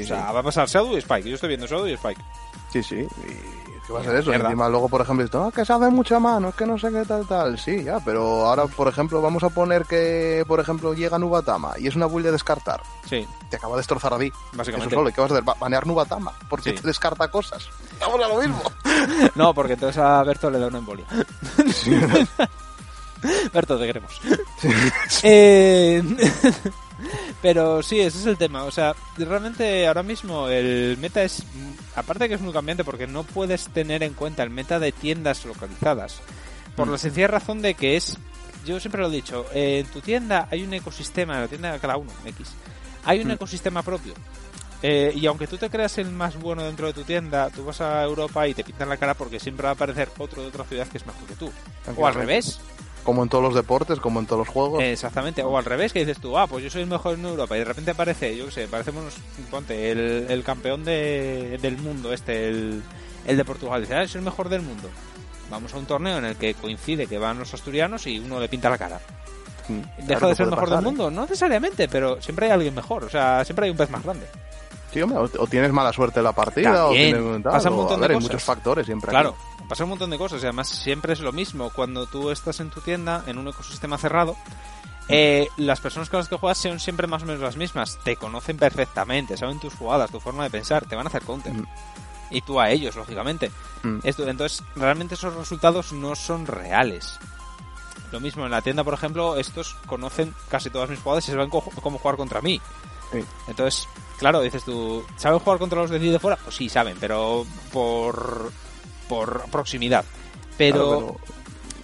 o 0.00 0.04
sea, 0.04 0.32
va 0.32 0.40
a 0.40 0.42
pasar 0.42 0.68
Shadow 0.68 0.94
y 0.94 0.98
Spike. 0.98 1.28
Yo 1.28 1.34
estoy 1.34 1.48
viendo 1.48 1.66
Shadow 1.66 1.86
y 1.86 1.92
Spike. 1.92 2.20
Sí, 2.72 2.82
sí. 2.82 2.96
Y 2.96 3.61
¿Qué 3.86 3.92
va 3.92 4.00
a 4.00 4.04
ser 4.04 4.16
eso? 4.16 4.32
Encima 4.32 4.68
luego, 4.68 4.88
por 4.88 5.00
ejemplo, 5.00 5.24
esto, 5.24 5.50
que 5.50 5.64
se 5.64 5.72
hace 5.72 5.90
mucha 5.90 6.18
mano, 6.20 6.50
es 6.50 6.54
que 6.54 6.66
no 6.66 6.78
sé 6.78 6.90
qué 6.90 7.04
tal, 7.04 7.26
tal. 7.26 7.58
Sí, 7.58 7.82
ya, 7.82 7.98
pero 8.04 8.46
ahora, 8.46 8.66
por 8.66 8.88
ejemplo, 8.88 9.20
vamos 9.20 9.42
a 9.42 9.48
poner 9.48 9.84
que, 9.84 10.44
por 10.46 10.60
ejemplo, 10.60 10.94
llega 10.94 11.18
Nubatama 11.18 11.74
y 11.78 11.88
es 11.88 11.96
una 11.96 12.06
build 12.06 12.26
de 12.26 12.32
descartar. 12.32 12.82
Sí. 13.08 13.26
Te 13.50 13.56
acaba 13.56 13.74
de 13.74 13.80
destrozar 13.80 14.14
a 14.14 14.18
ti. 14.18 14.30
Básicamente. 14.52 14.94
Eso 14.94 15.00
solo, 15.00 15.12
¿qué 15.12 15.20
vas 15.20 15.30
a 15.30 15.34
hacer? 15.34 15.44
Banear 15.58 15.86
Nubatama, 15.86 16.32
porque 16.48 16.72
te 16.72 16.86
descarta 16.86 17.28
cosas. 17.28 17.68
Vamos 18.00 18.20
a 18.22 18.28
lo 18.28 18.40
mismo. 18.40 18.62
no, 19.34 19.52
porque 19.52 19.74
entonces 19.74 20.00
a 20.00 20.22
Berto 20.22 20.50
le 20.50 20.58
da 20.58 20.68
una 20.68 20.78
embolia. 20.78 21.06
Sí. 21.72 21.90
Berto, 23.52 23.78
te 23.78 23.86
queremos. 23.86 24.20
Sí. 24.58 24.68
Eh... 25.24 26.02
Pero 27.40 27.82
sí, 27.82 28.00
ese 28.00 28.18
es 28.18 28.26
el 28.26 28.36
tema. 28.36 28.64
O 28.64 28.70
sea, 28.70 28.94
realmente 29.16 29.86
ahora 29.86 30.02
mismo 30.02 30.48
el 30.48 30.96
meta 30.98 31.22
es. 31.22 31.42
Aparte 31.94 32.28
que 32.28 32.34
es 32.34 32.40
muy 32.40 32.52
cambiante 32.52 32.84
porque 32.84 33.06
no 33.06 33.22
puedes 33.22 33.68
tener 33.68 34.02
en 34.02 34.14
cuenta 34.14 34.42
el 34.42 34.50
meta 34.50 34.78
de 34.78 34.92
tiendas 34.92 35.44
localizadas. 35.44 36.20
Por 36.76 36.88
la 36.88 36.94
mm. 36.94 36.98
sencilla 36.98 37.26
razón 37.28 37.62
de 37.62 37.74
que 37.74 37.96
es. 37.96 38.18
Yo 38.64 38.78
siempre 38.78 39.02
lo 39.02 39.08
he 39.08 39.10
dicho, 39.10 39.44
en 39.52 39.86
tu 39.86 40.00
tienda 40.00 40.46
hay 40.48 40.62
un 40.62 40.72
ecosistema, 40.72 41.34
en 41.34 41.40
la 41.40 41.48
tienda 41.48 41.72
de 41.72 41.80
cada 41.80 41.96
uno, 41.96 42.12
X. 42.24 42.52
Hay 43.04 43.20
un 43.20 43.28
mm. 43.28 43.32
ecosistema 43.32 43.82
propio. 43.82 44.14
Eh, 44.82 45.12
y 45.14 45.26
aunque 45.26 45.46
tú 45.46 45.56
te 45.56 45.70
creas 45.70 45.98
el 45.98 46.10
más 46.10 46.38
bueno 46.40 46.64
dentro 46.64 46.86
de 46.88 46.92
tu 46.92 47.02
tienda, 47.02 47.50
tú 47.50 47.64
vas 47.64 47.80
a 47.80 48.02
Europa 48.02 48.46
y 48.48 48.54
te 48.54 48.64
pintan 48.64 48.88
la 48.88 48.96
cara 48.96 49.14
porque 49.14 49.38
siempre 49.38 49.64
va 49.64 49.70
a 49.70 49.72
aparecer 49.74 50.08
otro 50.18 50.42
de 50.42 50.48
otra 50.48 50.64
ciudad 50.64 50.88
que 50.88 50.98
es 50.98 51.06
mejor 51.06 51.24
que 51.26 51.34
tú. 51.34 51.52
O 51.96 52.06
al 52.06 52.14
revés. 52.14 52.60
Como 53.04 53.22
en 53.22 53.28
todos 53.28 53.42
los 53.42 53.54
deportes, 53.54 53.98
como 53.98 54.20
en 54.20 54.26
todos 54.26 54.46
los 54.46 54.48
juegos. 54.48 54.82
Exactamente, 54.82 55.42
o 55.42 55.58
al 55.58 55.64
revés, 55.64 55.92
que 55.92 56.00
dices 56.00 56.18
tú, 56.20 56.38
ah, 56.38 56.46
pues 56.46 56.62
yo 56.62 56.70
soy 56.70 56.82
el 56.82 56.88
mejor 56.88 57.18
en 57.18 57.24
Europa 57.24 57.56
y 57.56 57.58
de 57.58 57.64
repente 57.64 57.90
aparece, 57.90 58.36
yo 58.36 58.46
qué 58.46 58.50
sé, 58.52 58.68
parecemos, 58.68 59.14
ponte, 59.50 59.90
el, 59.90 60.26
el 60.28 60.44
campeón 60.44 60.84
de, 60.84 61.58
del 61.60 61.78
mundo, 61.78 62.12
este, 62.12 62.48
el, 62.48 62.82
el 63.26 63.36
de 63.36 63.44
Portugal, 63.44 63.80
dice, 63.80 63.96
ah, 63.96 64.06
soy 64.06 64.20
el 64.20 64.24
mejor 64.24 64.48
del 64.48 64.62
mundo. 64.62 64.88
vamos 65.50 65.74
a 65.74 65.78
un 65.78 65.86
torneo 65.86 66.18
en 66.18 66.26
el 66.26 66.36
que 66.36 66.54
coincide 66.54 67.06
que 67.06 67.18
van 67.18 67.38
los 67.38 67.52
asturianos 67.52 68.06
y 68.06 68.18
uno 68.18 68.38
le 68.38 68.48
pinta 68.48 68.70
la 68.70 68.78
cara. 68.78 69.00
Mm, 69.68 70.06
¿Deja 70.06 70.26
de 70.28 70.34
ser 70.34 70.44
el 70.44 70.50
mejor 70.50 70.70
del 70.70 70.82
mundo? 70.82 71.10
No 71.10 71.22
necesariamente, 71.22 71.88
pero 71.88 72.20
siempre 72.20 72.46
hay 72.46 72.52
alguien 72.52 72.74
mejor. 72.74 73.04
O 73.04 73.10
sea, 73.10 73.44
siempre 73.44 73.66
hay 73.66 73.70
un 73.70 73.76
pez 73.76 73.90
más 73.90 74.02
grande. 74.02 74.26
Sí, 74.92 75.00
hombre, 75.00 75.18
o, 75.18 75.46
tienes 75.46 75.72
mala 75.72 75.92
suerte 75.92 76.20
en 76.20 76.24
la 76.24 76.32
partida, 76.32 76.86
o 76.86 76.92
tienes, 76.92 77.42
pasa 77.42 77.70
un 77.70 77.76
montón 77.76 78.00
de 78.00 78.08
cosas. 78.08 78.22
muchos 78.22 78.42
factores 78.42 78.84
siempre. 78.84 79.10
Claro, 79.10 79.34
pasa 79.72 79.84
un 79.84 79.88
montón 79.88 80.10
de 80.10 80.18
cosas 80.18 80.42
y 80.42 80.44
además 80.44 80.68
siempre 80.68 81.14
es 81.14 81.20
lo 81.20 81.32
mismo. 81.32 81.70
Cuando 81.70 82.04
tú 82.04 82.30
estás 82.30 82.60
en 82.60 82.68
tu 82.68 82.82
tienda, 82.82 83.24
en 83.26 83.38
un 83.38 83.48
ecosistema 83.48 83.96
cerrado, 83.96 84.36
eh, 85.08 85.48
las 85.56 85.80
personas 85.80 86.10
con 86.10 86.18
las 86.18 86.28
que 86.28 86.36
juegas 86.36 86.58
son 86.58 86.78
siempre 86.78 87.06
más 87.06 87.22
o 87.22 87.24
menos 87.24 87.40
las 87.40 87.56
mismas. 87.56 87.98
Te 88.04 88.16
conocen 88.16 88.58
perfectamente, 88.58 89.34
saben 89.34 89.58
tus 89.60 89.72
jugadas, 89.72 90.10
tu 90.10 90.20
forma 90.20 90.44
de 90.44 90.50
pensar, 90.50 90.84
te 90.84 90.94
van 90.94 91.06
a 91.06 91.08
hacer 91.08 91.22
counter. 91.22 91.54
Mm. 91.54 91.66
Y 92.32 92.42
tú 92.42 92.60
a 92.60 92.68
ellos, 92.68 92.96
lógicamente. 92.96 93.50
Mm. 93.82 94.00
entonces, 94.04 94.62
realmente 94.76 95.14
esos 95.14 95.34
resultados 95.34 95.94
no 95.94 96.14
son 96.16 96.46
reales. 96.46 97.18
Lo 98.10 98.20
mismo 98.20 98.44
en 98.44 98.50
la 98.50 98.60
tienda, 98.60 98.84
por 98.84 98.92
ejemplo, 98.92 99.38
estos 99.38 99.72
conocen 99.86 100.34
casi 100.50 100.68
todas 100.68 100.90
mis 100.90 101.00
jugadas 101.00 101.26
y 101.28 101.32
saben 101.32 101.48
cómo 101.48 101.98
jugar 101.98 102.18
contra 102.18 102.42
mí. 102.42 102.60
Entonces, 103.48 103.88
claro, 104.18 104.42
dices 104.42 104.64
tú, 104.64 105.02
¿saben 105.16 105.38
jugar 105.38 105.58
contra 105.58 105.80
los 105.80 105.90
de 105.90 105.98
de 105.98 106.18
fuera? 106.18 106.36
Pues 106.36 106.56
sí, 106.56 106.68
saben, 106.68 106.98
pero 107.00 107.46
por, 107.72 108.52
por 109.12 109.42
proximidad. 109.50 110.06
pero 110.56 111.18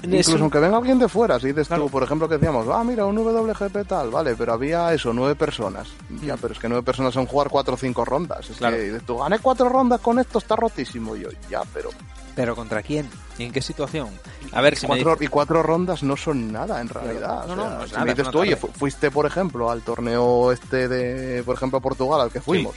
Incluso 0.03 0.39
aunque 0.39 0.61
venga 0.61 0.77
alguien 0.79 0.99
de 0.99 1.09
fuera, 1.09 1.39
si 1.39 1.49
dices 1.49 1.69
tú, 1.69 1.91
por 1.91 2.03
ejemplo, 2.03 2.29
que 2.29 2.37
decíamos, 2.37 2.67
ah, 2.73 2.83
mira, 2.85 3.05
un 3.05 3.19
WGP 3.19 3.87
tal, 3.87 4.11
vale, 4.11 4.35
pero 4.37 4.53
había 4.53 4.95
eso, 4.95 5.13
nueve 5.13 5.35
personas. 5.35 5.89
Ya, 6.23 6.37
pero 6.37 6.55
es 6.55 6.59
que 6.61 6.69
nueve 6.69 6.85
personas 6.85 7.13
son 7.13 7.27
jugar 7.27 7.49
cuatro 7.51 7.75
o 7.75 7.77
cinco 7.77 8.05
rondas. 8.05 8.49
Es 8.49 8.59
que 8.59 8.79
dices 8.79 9.03
tú, 9.05 9.19
gané 9.19 9.41
cuatro 9.41 9.69
rondas 9.69 10.01
con 10.01 10.19
esto, 10.19 10.39
está 10.39 10.57
rotísimo. 10.57 11.17
Y 11.17 11.23
yo, 11.23 11.29
ya, 11.51 11.63
pero. 11.75 11.91
¿Pero 12.35 12.55
contra 12.55 12.83
quién? 12.83 13.11
¿Y 13.37 13.45
en 13.45 13.53
qué 13.53 13.61
situación? 13.61 14.09
A 14.53 14.61
ver, 14.63 14.77
si 14.77 14.87
cuatro, 14.87 15.17
Y 15.21 15.27
cuatro 15.27 15.63
rondas 15.63 16.05
no 16.05 16.17
son 16.17 16.53
nada, 16.53 16.81
en 16.81 16.89
realidad. 16.89 17.47
No, 17.49 17.57
no, 17.57 17.69
no, 17.69 17.85
es 17.85 17.91
si 17.91 17.99
me 17.99 18.15
dices 18.15 18.31
tú, 18.31 18.39
oye, 18.39 18.57
fuiste, 18.57 19.11
por 19.11 19.27
ejemplo, 19.27 19.71
al 19.71 19.83
torneo 19.83 20.53
este 20.53 20.87
de, 20.89 21.43
por 21.43 21.57
ejemplo, 21.57 21.81
Portugal, 21.81 22.21
al 22.21 22.31
que 22.31 22.41
fuimos 22.41 22.77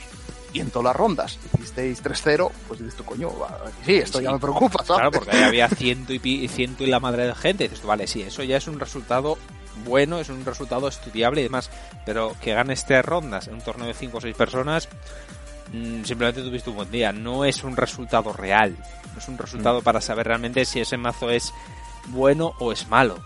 y 0.52 0.60
en 0.60 0.70
todas 0.70 0.84
las 0.84 0.96
rondas 0.96 1.38
hicisteis 1.54 2.02
3-0, 2.02 2.50
pues 2.68 2.80
dices 2.80 2.96
tú, 2.96 3.04
coño, 3.04 3.30
sí, 3.84 3.94
esto 3.94 4.20
ya 4.20 4.32
me 4.32 4.38
preocupa, 4.38 4.84
Claro, 4.84 5.10
porque 5.10 5.30
ahí 5.30 5.42
había 5.42 5.68
ciento 5.68 6.12
y, 6.12 6.48
ciento 6.48 6.84
y 6.84 6.86
la 6.86 7.00
madre 7.00 7.26
de 7.26 7.34
gente. 7.34 7.64
Y 7.64 7.68
dices 7.68 7.82
tú, 7.82 7.88
vale, 7.88 8.06
sí, 8.06 8.22
eso 8.22 8.42
ya 8.42 8.56
es 8.56 8.66
un 8.66 8.78
resultado 8.78 9.38
bueno, 9.84 10.18
es 10.18 10.28
un 10.28 10.44
resultado 10.44 10.88
estudiable 10.88 11.40
y 11.40 11.44
demás. 11.44 11.70
Pero 12.04 12.36
que 12.40 12.54
ganes 12.54 12.84
tres 12.84 13.04
rondas 13.04 13.48
en 13.48 13.54
un 13.54 13.60
torneo 13.60 13.86
de 13.86 13.94
5 13.94 14.18
o 14.18 14.20
6 14.20 14.36
personas, 14.36 14.88
mm, 15.72 16.04
simplemente 16.04 16.42
tuviste 16.42 16.70
un 16.70 16.76
buen 16.76 16.90
día. 16.90 17.12
No 17.12 17.44
es 17.44 17.64
un 17.64 17.76
resultado 17.76 18.32
real. 18.32 18.76
No 19.12 19.18
es 19.18 19.28
un 19.28 19.38
resultado 19.38 19.80
mm. 19.80 19.84
para 19.84 20.00
saber 20.00 20.26
realmente 20.26 20.64
si 20.64 20.80
ese 20.80 20.96
mazo 20.96 21.30
es 21.30 21.52
bueno 22.08 22.54
o 22.58 22.72
es 22.72 22.88
malo. 22.88 23.22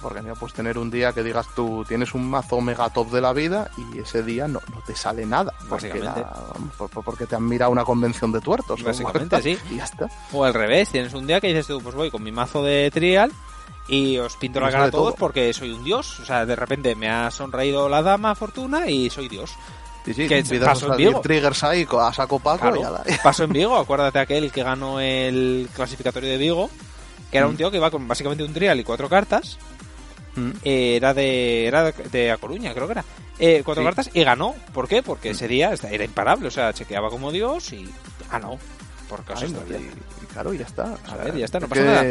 Porque 0.00 0.22
no 0.22 0.34
puedes 0.34 0.54
tener 0.54 0.78
un 0.78 0.90
día 0.90 1.12
que 1.12 1.22
digas 1.22 1.46
tú 1.54 1.84
tienes 1.86 2.14
un 2.14 2.28
mazo 2.28 2.60
mega 2.60 2.88
top 2.90 3.10
de 3.10 3.20
la 3.20 3.32
vida 3.32 3.70
y 3.76 3.98
ese 3.98 4.22
día 4.22 4.46
no, 4.46 4.60
no 4.72 4.80
te 4.86 4.94
sale 4.94 5.26
nada. 5.26 5.52
Porque, 5.68 6.02
porque 7.04 7.26
te 7.26 7.34
han 7.34 7.46
mirado 7.46 7.72
una 7.72 7.84
convención 7.84 8.30
de 8.32 8.40
tuertos. 8.40 8.82
Básicamente, 8.82 9.42
sí. 9.42 9.58
Y 9.70 9.76
ya 9.76 9.84
está. 9.84 10.08
O 10.32 10.44
al 10.44 10.54
revés, 10.54 10.90
tienes 10.90 11.14
un 11.14 11.26
día 11.26 11.40
que 11.40 11.48
dices 11.48 11.66
tú, 11.66 11.80
pues 11.80 11.94
voy 11.94 12.10
con 12.10 12.22
mi 12.22 12.32
mazo 12.32 12.62
de 12.62 12.90
trial 12.90 13.32
y 13.88 14.18
os 14.18 14.36
pinto 14.36 14.60
la 14.60 14.70
cara 14.70 14.84
a 14.84 14.90
todos 14.90 15.14
porque 15.14 15.52
soy 15.52 15.72
un 15.72 15.82
dios. 15.82 16.20
O 16.20 16.24
sea, 16.24 16.46
de 16.46 16.54
repente 16.54 16.94
me 16.94 17.08
ha 17.08 17.30
sonreído 17.30 17.88
la 17.88 18.02
dama 18.02 18.34
fortuna 18.34 18.88
y 18.88 19.10
soy 19.10 19.28
dios. 19.28 19.52
Sí, 20.04 20.14
sí, 20.14 20.28
que 20.28 20.42
paso 20.60 20.90
en 20.92 20.96
Vigo. 20.96 21.20
Triggers 21.20 21.64
ahí 21.64 21.86
a 21.90 22.12
saco 22.12 22.38
Paco 22.38 22.72
Paso 23.22 23.44
en 23.44 23.52
Vigo, 23.52 23.76
acuérdate 23.76 24.18
aquel 24.18 24.50
que 24.50 24.62
ganó 24.62 25.00
el 25.00 25.68
clasificatorio 25.74 26.30
de 26.30 26.38
Vigo, 26.38 26.70
que 27.30 27.36
era 27.36 27.46
un 27.46 27.54
mm. 27.54 27.56
tío 27.56 27.70
que 27.70 27.76
iba 27.76 27.90
con 27.90 28.08
básicamente 28.08 28.42
un 28.42 28.54
trial 28.54 28.80
y 28.80 28.84
cuatro 28.84 29.08
cartas 29.08 29.58
eh, 30.64 30.96
era 30.96 31.14
de 31.14 31.66
era 31.66 31.92
de 31.92 32.30
A 32.30 32.36
Coruña, 32.36 32.74
creo 32.74 32.86
que 32.86 32.92
era. 32.92 33.04
Eh, 33.38 33.62
cuatro 33.64 33.84
cartas 33.84 34.10
y 34.12 34.24
ganó. 34.24 34.54
¿Por 34.72 34.88
qué? 34.88 35.02
Porque 35.02 35.30
ese 35.30 35.48
día 35.48 35.72
era 35.90 36.04
imparable, 36.04 36.48
o 36.48 36.50
sea, 36.50 36.72
chequeaba 36.72 37.10
como 37.10 37.30
Dios 37.32 37.72
y 37.72 37.88
ganó. 38.30 38.58
Por 39.08 39.24
caso 39.24 39.46
y, 39.46 40.26
claro, 40.32 40.52
ya 40.52 40.66
está. 40.66 40.98
A 41.06 41.16
ver, 41.16 41.36
ya 41.36 41.46
está, 41.46 41.60
no 41.60 41.68
pasa 41.68 41.82
nada. 41.82 42.02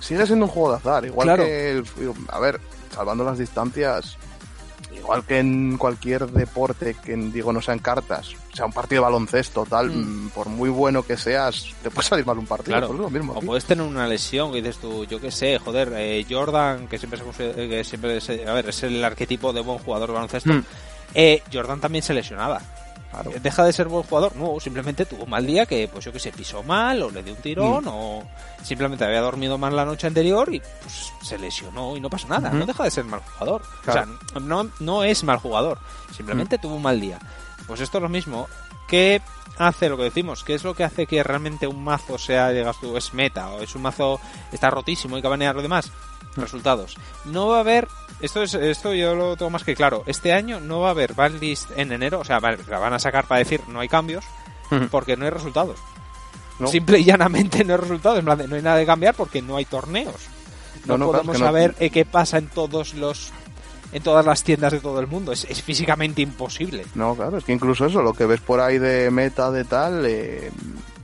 Sigue 0.00 0.26
siendo 0.26 0.44
un 0.44 0.50
juego 0.50 0.72
de 0.72 0.76
azar, 0.76 1.04
igual 1.06 1.36
que 1.36 1.82
a 2.28 2.38
ver, 2.38 2.60
salvando 2.94 3.24
las 3.24 3.38
distancias, 3.38 4.18
igual 4.96 5.24
que 5.24 5.38
en 5.38 5.76
cualquier 5.76 6.26
deporte 6.26 6.94
que 6.94 7.14
digo 7.16 7.52
no 7.52 7.60
sean 7.60 7.78
cartas, 7.78 8.34
sea 8.52 8.66
un 8.66 8.72
partido 8.72 9.02
de 9.02 9.10
baloncesto, 9.10 9.66
tal, 9.66 9.90
mm. 9.90 10.26
Mm, 10.26 10.28
por 10.30 10.48
muy 10.48 10.70
bueno 10.70 11.02
que 11.02 11.16
seas, 11.16 11.66
te 11.82 11.90
puede 11.90 12.08
salir 12.08 12.26
mal 12.26 12.38
un 12.38 12.46
partido. 12.46 12.78
Claro. 12.78 12.92
Lo 12.92 13.10
mismo, 13.10 13.32
o 13.34 13.40
puedes 13.40 13.64
tener 13.64 13.86
una 13.86 14.06
lesión 14.06 14.50
y 14.54 14.60
dices 14.60 14.78
tú, 14.78 15.04
yo 15.04 15.20
qué 15.20 15.30
sé, 15.30 15.58
joder, 15.58 15.92
eh, 15.96 16.24
Jordan, 16.28 16.88
que 16.88 16.98
siempre, 16.98 17.20
se, 17.36 17.52
que 17.54 17.84
siempre 17.84 18.16
es, 18.16 18.28
a 18.28 18.52
ver, 18.52 18.68
es 18.68 18.82
el 18.82 19.04
arquetipo 19.04 19.52
de 19.52 19.60
buen 19.60 19.78
jugador 19.78 20.08
de 20.08 20.14
baloncesto, 20.14 20.52
mm. 20.52 20.64
eh, 21.14 21.42
Jordan 21.52 21.80
también 21.80 22.02
se 22.02 22.14
lesionaba. 22.14 22.60
Deja 23.42 23.64
de 23.64 23.72
ser 23.72 23.88
buen 23.88 24.02
jugador, 24.04 24.34
no, 24.36 24.58
simplemente 24.60 25.06
tuvo 25.06 25.24
un 25.24 25.30
mal 25.30 25.46
día 25.46 25.66
que, 25.66 25.88
pues 25.88 26.04
yo 26.04 26.12
que 26.12 26.18
sé, 26.18 26.32
pisó 26.32 26.62
mal 26.62 27.02
o 27.02 27.10
le 27.10 27.22
dio 27.22 27.34
un 27.34 27.40
tirón 27.40 27.84
o 27.86 28.22
simplemente 28.62 29.04
había 29.04 29.20
dormido 29.20 29.58
mal 29.58 29.74
la 29.76 29.84
noche 29.84 30.06
anterior 30.06 30.52
y 30.52 30.60
pues 30.60 31.12
se 31.22 31.38
lesionó 31.38 31.96
y 31.96 32.00
no 32.00 32.10
pasa 32.10 32.28
nada, 32.28 32.50
no 32.50 32.66
deja 32.66 32.84
de 32.84 32.90
ser 32.90 33.04
mal 33.04 33.20
jugador. 33.20 33.62
O 33.86 33.92
sea, 33.92 34.06
no, 34.40 34.70
no 34.80 35.04
es 35.04 35.22
mal 35.24 35.38
jugador, 35.38 35.78
simplemente 36.14 36.58
tuvo 36.58 36.76
un 36.76 36.82
mal 36.82 37.00
día. 37.00 37.18
Pues 37.66 37.80
esto 37.80 37.98
es 37.98 38.02
lo 38.02 38.08
mismo. 38.08 38.46
¿Qué 38.86 39.20
hace 39.58 39.88
lo 39.88 39.96
que 39.96 40.04
decimos? 40.04 40.44
¿Qué 40.44 40.54
es 40.54 40.64
lo 40.64 40.74
que 40.74 40.84
hace 40.84 41.06
que 41.06 41.22
realmente 41.22 41.66
un 41.66 41.82
mazo 41.82 42.18
sea, 42.18 42.50
digas 42.50 42.76
tú, 42.80 42.96
es 42.96 43.14
meta 43.14 43.50
o 43.50 43.62
es 43.62 43.74
un 43.74 43.82
mazo 43.82 44.20
está 44.52 44.70
rotísimo 44.70 45.16
y 45.16 45.22
que 45.22 45.28
banear 45.28 45.54
lo 45.54 45.62
demás? 45.62 45.90
Resultados. 46.36 46.96
No 47.26 47.48
va 47.48 47.58
a 47.58 47.60
haber 47.60 47.88
esto 48.20 48.42
es 48.42 48.54
esto 48.54 48.94
yo 48.94 49.14
lo 49.14 49.36
tengo 49.36 49.50
más 49.50 49.64
que 49.64 49.74
claro. 49.74 50.02
Este 50.06 50.32
año 50.32 50.60
no 50.60 50.80
va 50.80 50.88
a 50.88 50.90
haber 50.92 51.14
banlist 51.14 51.70
en 51.76 51.92
enero, 51.92 52.20
o 52.20 52.24
sea, 52.24 52.40
la 52.40 52.78
van 52.78 52.92
a 52.92 52.98
sacar 52.98 53.26
para 53.26 53.40
decir 53.40 53.60
no 53.68 53.80
hay 53.80 53.88
cambios 53.88 54.24
porque 54.90 55.16
no 55.16 55.24
hay 55.24 55.30
resultados. 55.30 55.78
Simple 56.66 57.00
y 57.00 57.04
llanamente 57.04 57.64
no 57.64 57.74
hay 57.74 57.80
resultados, 57.80 58.22
no 58.22 58.32
hay 58.32 58.62
nada 58.62 58.76
de 58.76 58.86
cambiar 58.86 59.14
porque 59.14 59.42
no 59.42 59.56
hay 59.56 59.64
torneos. 59.64 60.28
No, 60.86 60.98
podemos 60.98 61.38
saber 61.38 61.74
eh, 61.78 61.90
qué 61.90 62.04
pasa 62.04 62.38
en 62.38 62.48
todos 62.48 62.94
los 62.94 63.32
en 63.94 64.02
todas 64.02 64.26
las 64.26 64.42
tiendas 64.42 64.72
de 64.72 64.80
todo 64.80 64.98
el 64.98 65.06
mundo. 65.06 65.32
Es, 65.32 65.46
físicamente 65.62 66.20
imposible. 66.20 66.84
No, 66.96 67.14
claro, 67.14 67.38
es 67.38 67.44
que 67.44 67.52
incluso 67.52 67.86
eso, 67.86 68.02
lo 68.02 68.12
que 68.12 68.26
ves 68.26 68.40
por 68.40 68.60
ahí 68.60 68.78
de 68.78 69.10
meta 69.10 69.52
de 69.52 69.64
tal, 69.64 70.04
eh, 70.04 70.50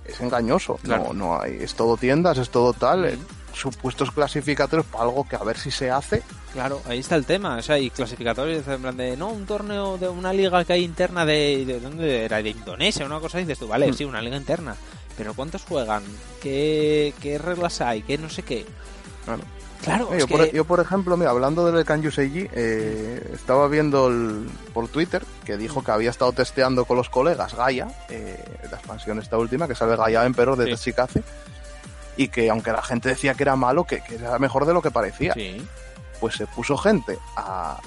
es 0.04 0.20
engañoso. 0.20 0.78
No, 0.82 1.12
no 1.12 1.40
hay, 1.40 1.58
es 1.60 1.74
todo 1.74 1.96
tiendas, 1.96 2.36
es 2.38 2.50
todo 2.50 2.72
tal. 2.72 3.04
Eh, 3.04 3.16
supuestos 3.54 4.10
clasificatorios 4.10 4.86
para 4.86 5.04
algo 5.04 5.26
que 5.26 5.36
a 5.36 5.44
ver 5.44 5.56
si 5.56 5.70
se 5.70 5.88
hace. 5.88 6.24
Claro, 6.52 6.82
ahí 6.86 6.98
está 6.98 7.14
el 7.14 7.24
tema. 7.26 7.58
O 7.58 7.62
sea, 7.62 7.76
hay 7.76 7.90
clasificatorios 7.90 8.66
en 8.66 8.82
plan 8.82 8.96
de, 8.96 9.16
no, 9.16 9.28
un 9.28 9.46
torneo 9.46 9.96
de 9.96 10.08
una 10.08 10.32
liga 10.32 10.64
que 10.64 10.72
hay 10.72 10.82
interna 10.82 11.24
de, 11.24 11.64
de 11.64 11.78
¿dónde 11.78 12.24
era? 12.24 12.42
De 12.42 12.50
Indonesia, 12.50 13.06
una 13.06 13.20
cosa, 13.20 13.38
y 13.38 13.42
dices 13.42 13.60
tú, 13.60 13.68
vale, 13.68 13.88
mm. 13.88 13.94
sí, 13.94 14.04
una 14.04 14.20
liga 14.20 14.36
interna. 14.36 14.74
Pero 15.16 15.34
¿cuántos 15.34 15.62
juegan? 15.62 16.02
¿Qué, 16.42 17.14
qué 17.20 17.38
reglas 17.38 17.80
hay? 17.80 18.02
¿Qué 18.02 18.18
no 18.18 18.28
sé 18.28 18.42
qué? 18.42 18.66
Claro. 19.24 19.42
Claro, 19.82 20.14
yo, 20.16 20.28
por, 20.28 20.52
yo, 20.52 20.64
por, 20.64 20.80
ejemplo, 20.80 21.16
mira, 21.16 21.30
hablando 21.30 21.70
del 21.70 21.84
Can 21.86 22.02
eh, 22.04 23.30
estaba 23.32 23.66
viendo 23.68 24.12
por 24.74 24.88
Twitter 24.88 25.22
que 25.44 25.56
dijo 25.56 25.82
que 25.82 25.90
había 25.90 26.10
estado 26.10 26.32
testeando 26.32 26.84
con 26.84 26.98
los 26.98 27.08
colegas 27.08 27.54
Gaia, 27.54 27.88
eh, 28.10 28.44
la 28.70 28.76
expansión 28.76 29.18
esta 29.18 29.38
última, 29.38 29.66
que 29.66 29.74
sale 29.74 29.96
Gaia 29.96 30.26
Emperor 30.26 30.56
de 30.56 30.76
sí 30.76 30.92
y 32.16 32.28
que 32.28 32.50
aunque 32.50 32.72
la 32.72 32.82
gente 32.82 33.08
decía 33.08 33.34
que 33.34 33.44
era 33.44 33.56
malo, 33.56 33.84
que, 33.84 34.02
era 34.10 34.38
mejor 34.38 34.66
de 34.66 34.74
lo 34.74 34.82
que 34.82 34.90
parecía. 34.90 35.34
Pues 36.20 36.34
se 36.34 36.46
puso 36.46 36.76
gente 36.76 37.18
a... 37.36 37.80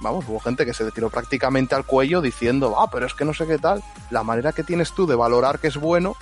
Vamos, 0.00 0.24
hubo 0.28 0.38
gente 0.38 0.64
que 0.64 0.74
se 0.74 0.84
le 0.84 0.90
tiró 0.90 1.10
prácticamente 1.10 1.74
al 1.74 1.84
cuello 1.84 2.20
diciendo, 2.20 2.76
ah, 2.78 2.88
pero 2.90 3.06
es 3.06 3.14
que 3.14 3.24
no 3.24 3.34
sé 3.34 3.46
qué 3.46 3.58
tal. 3.58 3.82
La 4.10 4.22
manera 4.22 4.52
que 4.52 4.62
tienes 4.62 4.92
tú 4.92 5.06
de 5.06 5.16
valorar 5.16 5.58
que 5.58 5.68
es 5.68 5.76
bueno, 5.76 6.16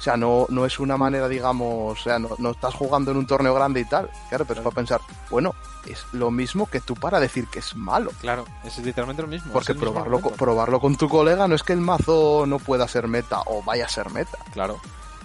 o 0.00 0.02
sea, 0.02 0.16
no, 0.16 0.46
no 0.48 0.64
es 0.64 0.80
una 0.80 0.96
manera, 0.96 1.28
digamos, 1.28 2.00
o 2.00 2.02
sea, 2.02 2.18
no, 2.18 2.30
no 2.38 2.52
estás 2.52 2.72
jugando 2.72 3.10
en 3.10 3.18
un 3.18 3.26
torneo 3.26 3.52
grande 3.52 3.80
y 3.80 3.84
tal. 3.84 4.08
Claro, 4.30 4.46
pero 4.46 4.60
es 4.60 4.64
para 4.64 4.74
pensar, 4.74 5.00
bueno, 5.28 5.54
es 5.86 6.06
lo 6.12 6.30
mismo 6.30 6.64
que 6.70 6.80
tú 6.80 6.94
para 6.94 7.20
decir 7.20 7.48
que 7.48 7.58
es 7.58 7.76
malo. 7.76 8.10
Claro, 8.18 8.46
es 8.64 8.78
literalmente 8.78 9.20
lo 9.20 9.28
mismo. 9.28 9.52
Porque 9.52 9.74
probarlo, 9.74 10.18
probarlo 10.20 10.80
con 10.80 10.96
tu 10.96 11.06
colega 11.06 11.46
no 11.46 11.54
es 11.54 11.62
que 11.62 11.74
el 11.74 11.82
mazo 11.82 12.46
no 12.46 12.58
pueda 12.58 12.88
ser 12.88 13.08
meta 13.08 13.42
o 13.44 13.62
vaya 13.62 13.84
a 13.84 13.88
ser 13.90 14.08
meta. 14.08 14.38
Claro. 14.54 14.80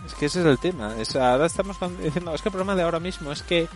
Es 0.05 0.13
que 0.13 0.25
ese 0.25 0.41
es 0.41 0.45
el 0.45 0.59
tema. 0.59 0.93
Es, 0.97 1.15
ahora 1.15 1.45
estamos 1.45 1.77
diciendo, 2.03 2.35
es 2.35 2.41
que 2.41 2.49
el 2.49 2.51
problema 2.51 2.75
de 2.75 2.83
ahora 2.83 2.99
mismo 2.99 3.31
es 3.31 3.43
que 3.43 3.69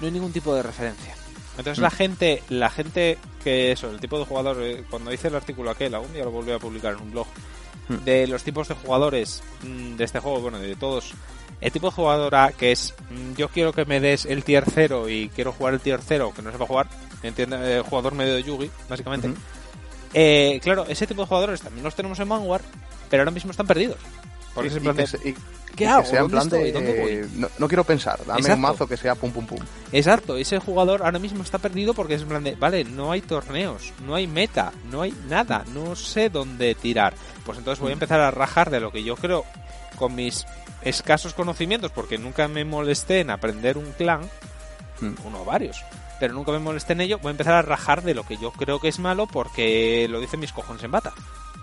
no 0.00 0.06
hay 0.06 0.12
ningún 0.12 0.32
tipo 0.32 0.54
de 0.54 0.62
referencia. 0.62 1.14
Entonces 1.56 1.78
la 1.78 1.88
mm. 1.88 1.92
gente, 1.92 2.42
la 2.50 2.68
gente 2.68 3.18
que 3.42 3.72
eso, 3.72 3.88
el 3.88 4.00
tipo 4.00 4.18
de 4.18 4.26
jugador, 4.26 4.58
eh, 4.60 4.84
cuando 4.90 5.10
hice 5.14 5.28
el 5.28 5.34
artículo 5.34 5.70
aquel, 5.70 5.94
algún 5.94 6.12
día 6.12 6.24
lo 6.24 6.30
volví 6.30 6.52
a 6.52 6.58
publicar 6.58 6.92
en 6.92 7.00
un 7.00 7.10
blog. 7.10 7.26
De 8.04 8.26
los 8.26 8.42
tipos 8.42 8.68
de 8.68 8.74
jugadores 8.74 9.42
mm, 9.62 9.96
de 9.96 10.04
este 10.04 10.18
juego, 10.20 10.40
bueno, 10.40 10.58
de 10.58 10.74
todos, 10.76 11.12
el 11.60 11.70
tipo 11.72 11.88
de 11.88 11.92
jugador 11.92 12.34
A 12.34 12.52
que 12.52 12.72
es, 12.72 12.94
yo 13.36 13.48
quiero 13.48 13.72
que 13.72 13.84
me 13.84 14.00
des 14.00 14.24
el 14.26 14.44
tier 14.44 14.64
0 14.72 15.08
y 15.08 15.28
quiero 15.28 15.52
jugar 15.52 15.74
el 15.74 15.80
tier 15.80 16.00
0, 16.06 16.32
que 16.34 16.42
no 16.42 16.50
sepa 16.52 16.66
jugar, 16.66 16.88
entiende, 17.22 17.56
eh, 17.78 17.82
jugador 17.88 18.14
medio 18.14 18.34
de 18.34 18.42
Yugi, 18.42 18.70
básicamente. 18.88 19.32
Eh, 20.14 20.60
claro, 20.62 20.84
ese 20.88 21.06
tipo 21.06 21.22
de 21.22 21.28
jugadores 21.28 21.60
también 21.62 21.84
los 21.84 21.94
tenemos 21.94 22.18
en 22.20 22.28
Manwar, 22.28 22.60
pero 23.08 23.22
ahora 23.22 23.30
mismo 23.30 23.50
están 23.50 23.66
perdidos. 23.66 23.98
y, 25.24 25.34
¿Qué 25.74 25.86
hago? 25.86 26.04
sea 26.04 26.20
en 26.20 26.28
¿Dónde 26.28 26.32
plan 26.32 26.42
estoy? 26.44 26.70
¿Dónde 26.70 27.00
voy? 27.00 27.10
eh, 27.12 27.26
No, 27.36 27.48
no 27.58 27.66
quiero 27.68 27.82
pensar, 27.84 28.18
dame 28.26 28.40
Exacto. 28.40 28.56
un 28.56 28.60
mazo 28.60 28.86
que 28.86 28.98
sea 28.98 29.14
pum 29.14 29.30
pum 29.32 29.46
pum. 29.46 29.58
Exacto, 29.90 30.36
ese 30.36 30.58
jugador 30.58 31.02
ahora 31.02 31.18
mismo 31.18 31.42
está 31.42 31.56
perdido 31.56 31.94
porque 31.94 32.14
es 32.14 32.22
en 32.22 32.28
plan 32.28 32.44
de, 32.44 32.54
vale, 32.56 32.84
no 32.84 33.10
hay 33.10 33.22
torneos, 33.22 33.90
no 34.06 34.14
hay 34.14 34.26
meta, 34.26 34.70
no 34.90 35.00
hay 35.00 35.14
nada, 35.30 35.64
no 35.72 35.96
sé 35.96 36.28
dónde 36.28 36.74
tirar. 36.74 37.14
Pues 37.44 37.58
entonces 37.58 37.80
voy 37.80 37.90
a 37.90 37.94
empezar 37.94 38.20
a 38.20 38.30
rajar 38.30 38.70
de 38.70 38.80
lo 38.80 38.92
que 38.92 39.02
yo 39.04 39.16
creo 39.16 39.44
con 39.98 40.14
mis 40.14 40.46
escasos 40.82 41.34
conocimientos, 41.34 41.90
porque 41.92 42.18
nunca 42.18 42.48
me 42.48 42.64
molesté 42.64 43.20
en 43.20 43.30
aprender 43.30 43.78
un 43.78 43.92
clan, 43.92 44.28
Mm. 45.00 45.14
uno 45.24 45.42
o 45.42 45.44
varios, 45.44 45.82
pero 46.20 46.32
nunca 46.34 46.52
me 46.52 46.60
molesté 46.60 46.92
en 46.92 47.00
ello, 47.00 47.18
voy 47.18 47.28
a 47.28 47.32
empezar 47.32 47.54
a 47.54 47.62
rajar 47.62 48.02
de 48.02 48.14
lo 48.14 48.22
que 48.24 48.36
yo 48.36 48.52
creo 48.52 48.78
que 48.78 48.86
es 48.88 49.00
malo 49.00 49.26
porque 49.26 50.06
lo 50.08 50.20
dicen 50.20 50.38
mis 50.38 50.52
cojones 50.52 50.82
en 50.84 50.92
bata. 50.92 51.12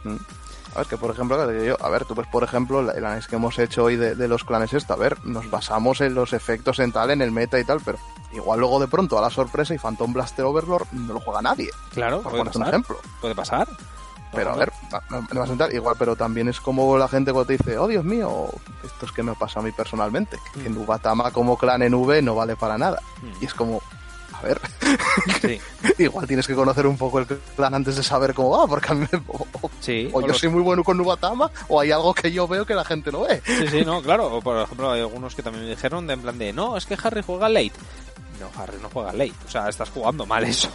Mm. 0.03 0.15
A 0.75 0.77
ver, 0.79 0.87
que 0.87 0.97
por 0.97 1.09
ejemplo, 1.09 1.51
yo, 1.63 1.77
a 1.83 1.89
ver, 1.89 2.05
tú 2.05 2.13
ves, 2.15 2.27
por 2.27 2.43
ejemplo, 2.43 2.81
el 2.81 3.05
análisis 3.05 3.27
que 3.29 3.37
hemos 3.37 3.57
hecho 3.57 3.85
hoy 3.85 3.95
de, 3.95 4.13
de 4.15 4.27
los 4.27 4.43
clanes 4.43 4.71
esto, 4.73 4.93
a 4.93 4.97
ver, 4.97 5.17
nos 5.25 5.49
basamos 5.49 5.99
en 6.01 6.13
los 6.13 6.33
efectos 6.33 6.77
en 6.79 6.91
tal, 6.91 7.09
en 7.11 7.21
el 7.21 7.31
meta 7.31 7.57
y 7.59 7.63
tal, 7.63 7.79
pero 7.83 7.97
igual 8.33 8.59
luego 8.59 8.79
de 8.79 8.87
pronto 8.87 9.17
a 9.17 9.21
la 9.21 9.29
sorpresa 9.31 9.73
y 9.73 9.77
Phantom 9.79 10.13
Blaster 10.13 10.45
Overlord 10.45 10.87
no 10.91 11.13
lo 11.13 11.19
juega 11.21 11.41
nadie, 11.41 11.69
Claro, 11.93 12.21
por 12.21 12.33
puede 12.33 12.45
pasar, 12.45 12.67
ejemplo. 12.67 12.97
puede 13.21 13.35
pasar. 13.35 13.67
Pero 14.33 14.51
a 14.51 14.55
ver, 14.55 14.71
no 15.33 15.39
vas 15.39 15.49
a 15.49 15.51
entrar 15.53 15.73
igual, 15.73 15.95
pero 15.97 16.15
también 16.15 16.47
es 16.49 16.59
como 16.61 16.97
la 16.97 17.07
gente 17.07 17.31
cuando 17.31 17.47
te 17.47 17.57
dice, 17.57 17.77
oh 17.77 17.87
Dios 17.87 18.03
mío, 18.05 18.47
esto 18.83 19.05
es 19.05 19.11
que 19.11 19.23
me 19.23 19.33
pasa 19.33 19.59
a 19.59 19.63
mí 19.63 19.71
personalmente, 19.71 20.37
que 20.53 20.69
Mm. 20.69 20.75
Nubatama 20.75 21.31
como 21.31 21.57
clan 21.57 21.81
en 21.81 21.93
V 21.95 22.21
no 22.21 22.35
vale 22.35 22.55
para 22.55 22.77
nada. 22.77 23.01
Mm. 23.23 23.41
Y 23.41 23.45
es 23.45 23.53
como, 23.55 23.81
a 24.33 24.41
ver, 24.41 24.61
Sí, 25.41 25.59
igual 25.97 26.27
tienes 26.27 26.45
que 26.47 26.53
conocer 26.55 26.85
un 26.87 26.95
poco 26.97 27.19
el 27.19 27.25
clan 27.25 27.73
antes 27.73 27.95
de 27.95 28.03
saber 28.03 28.33
cómo 28.35 28.51
va, 28.57 28.67
porque 28.67 28.91
a 28.91 28.95
mí 28.95 29.05
me- 29.11 29.21
o, 29.27 29.69
sí. 29.79 30.09
o 30.13 30.19
o 30.19 30.21
yo 30.21 30.27
los- 30.27 30.37
soy 30.37 30.49
muy 30.49 30.61
bueno 30.61 30.83
con 30.83 30.95
Nubatama, 30.97 31.49
o 31.67 31.79
hay 31.79 31.91
algo 31.91 32.13
que 32.13 32.31
yo 32.31 32.47
veo 32.47 32.65
que 32.65 32.75
la 32.75 32.85
gente 32.85 33.11
no 33.11 33.21
ve. 33.21 33.41
Sí, 33.45 33.67
sí, 33.67 33.81
no, 33.85 34.01
claro. 34.01 34.27
O 34.27 34.41
por 34.41 34.61
ejemplo, 34.61 34.91
hay 34.91 35.01
algunos 35.01 35.33
que 35.35 35.41
también 35.43 35.63
me 35.65 35.71
dijeron 35.71 36.05
de 36.07 36.13
en 36.13 36.21
plan 36.21 36.37
de, 36.37 36.53
no, 36.53 36.77
es 36.77 36.85
que 36.85 36.97
Harry 37.03 37.23
juega 37.25 37.49
late. 37.49 37.73
No, 38.39 38.61
Harry 38.61 38.77
no 38.81 38.89
juega 38.93 39.11
late. 39.11 39.33
O 39.45 39.49
sea, 39.49 39.67
estás 39.69 39.89
jugando 39.89 40.25
mal 40.25 40.43
eso. 40.43 40.69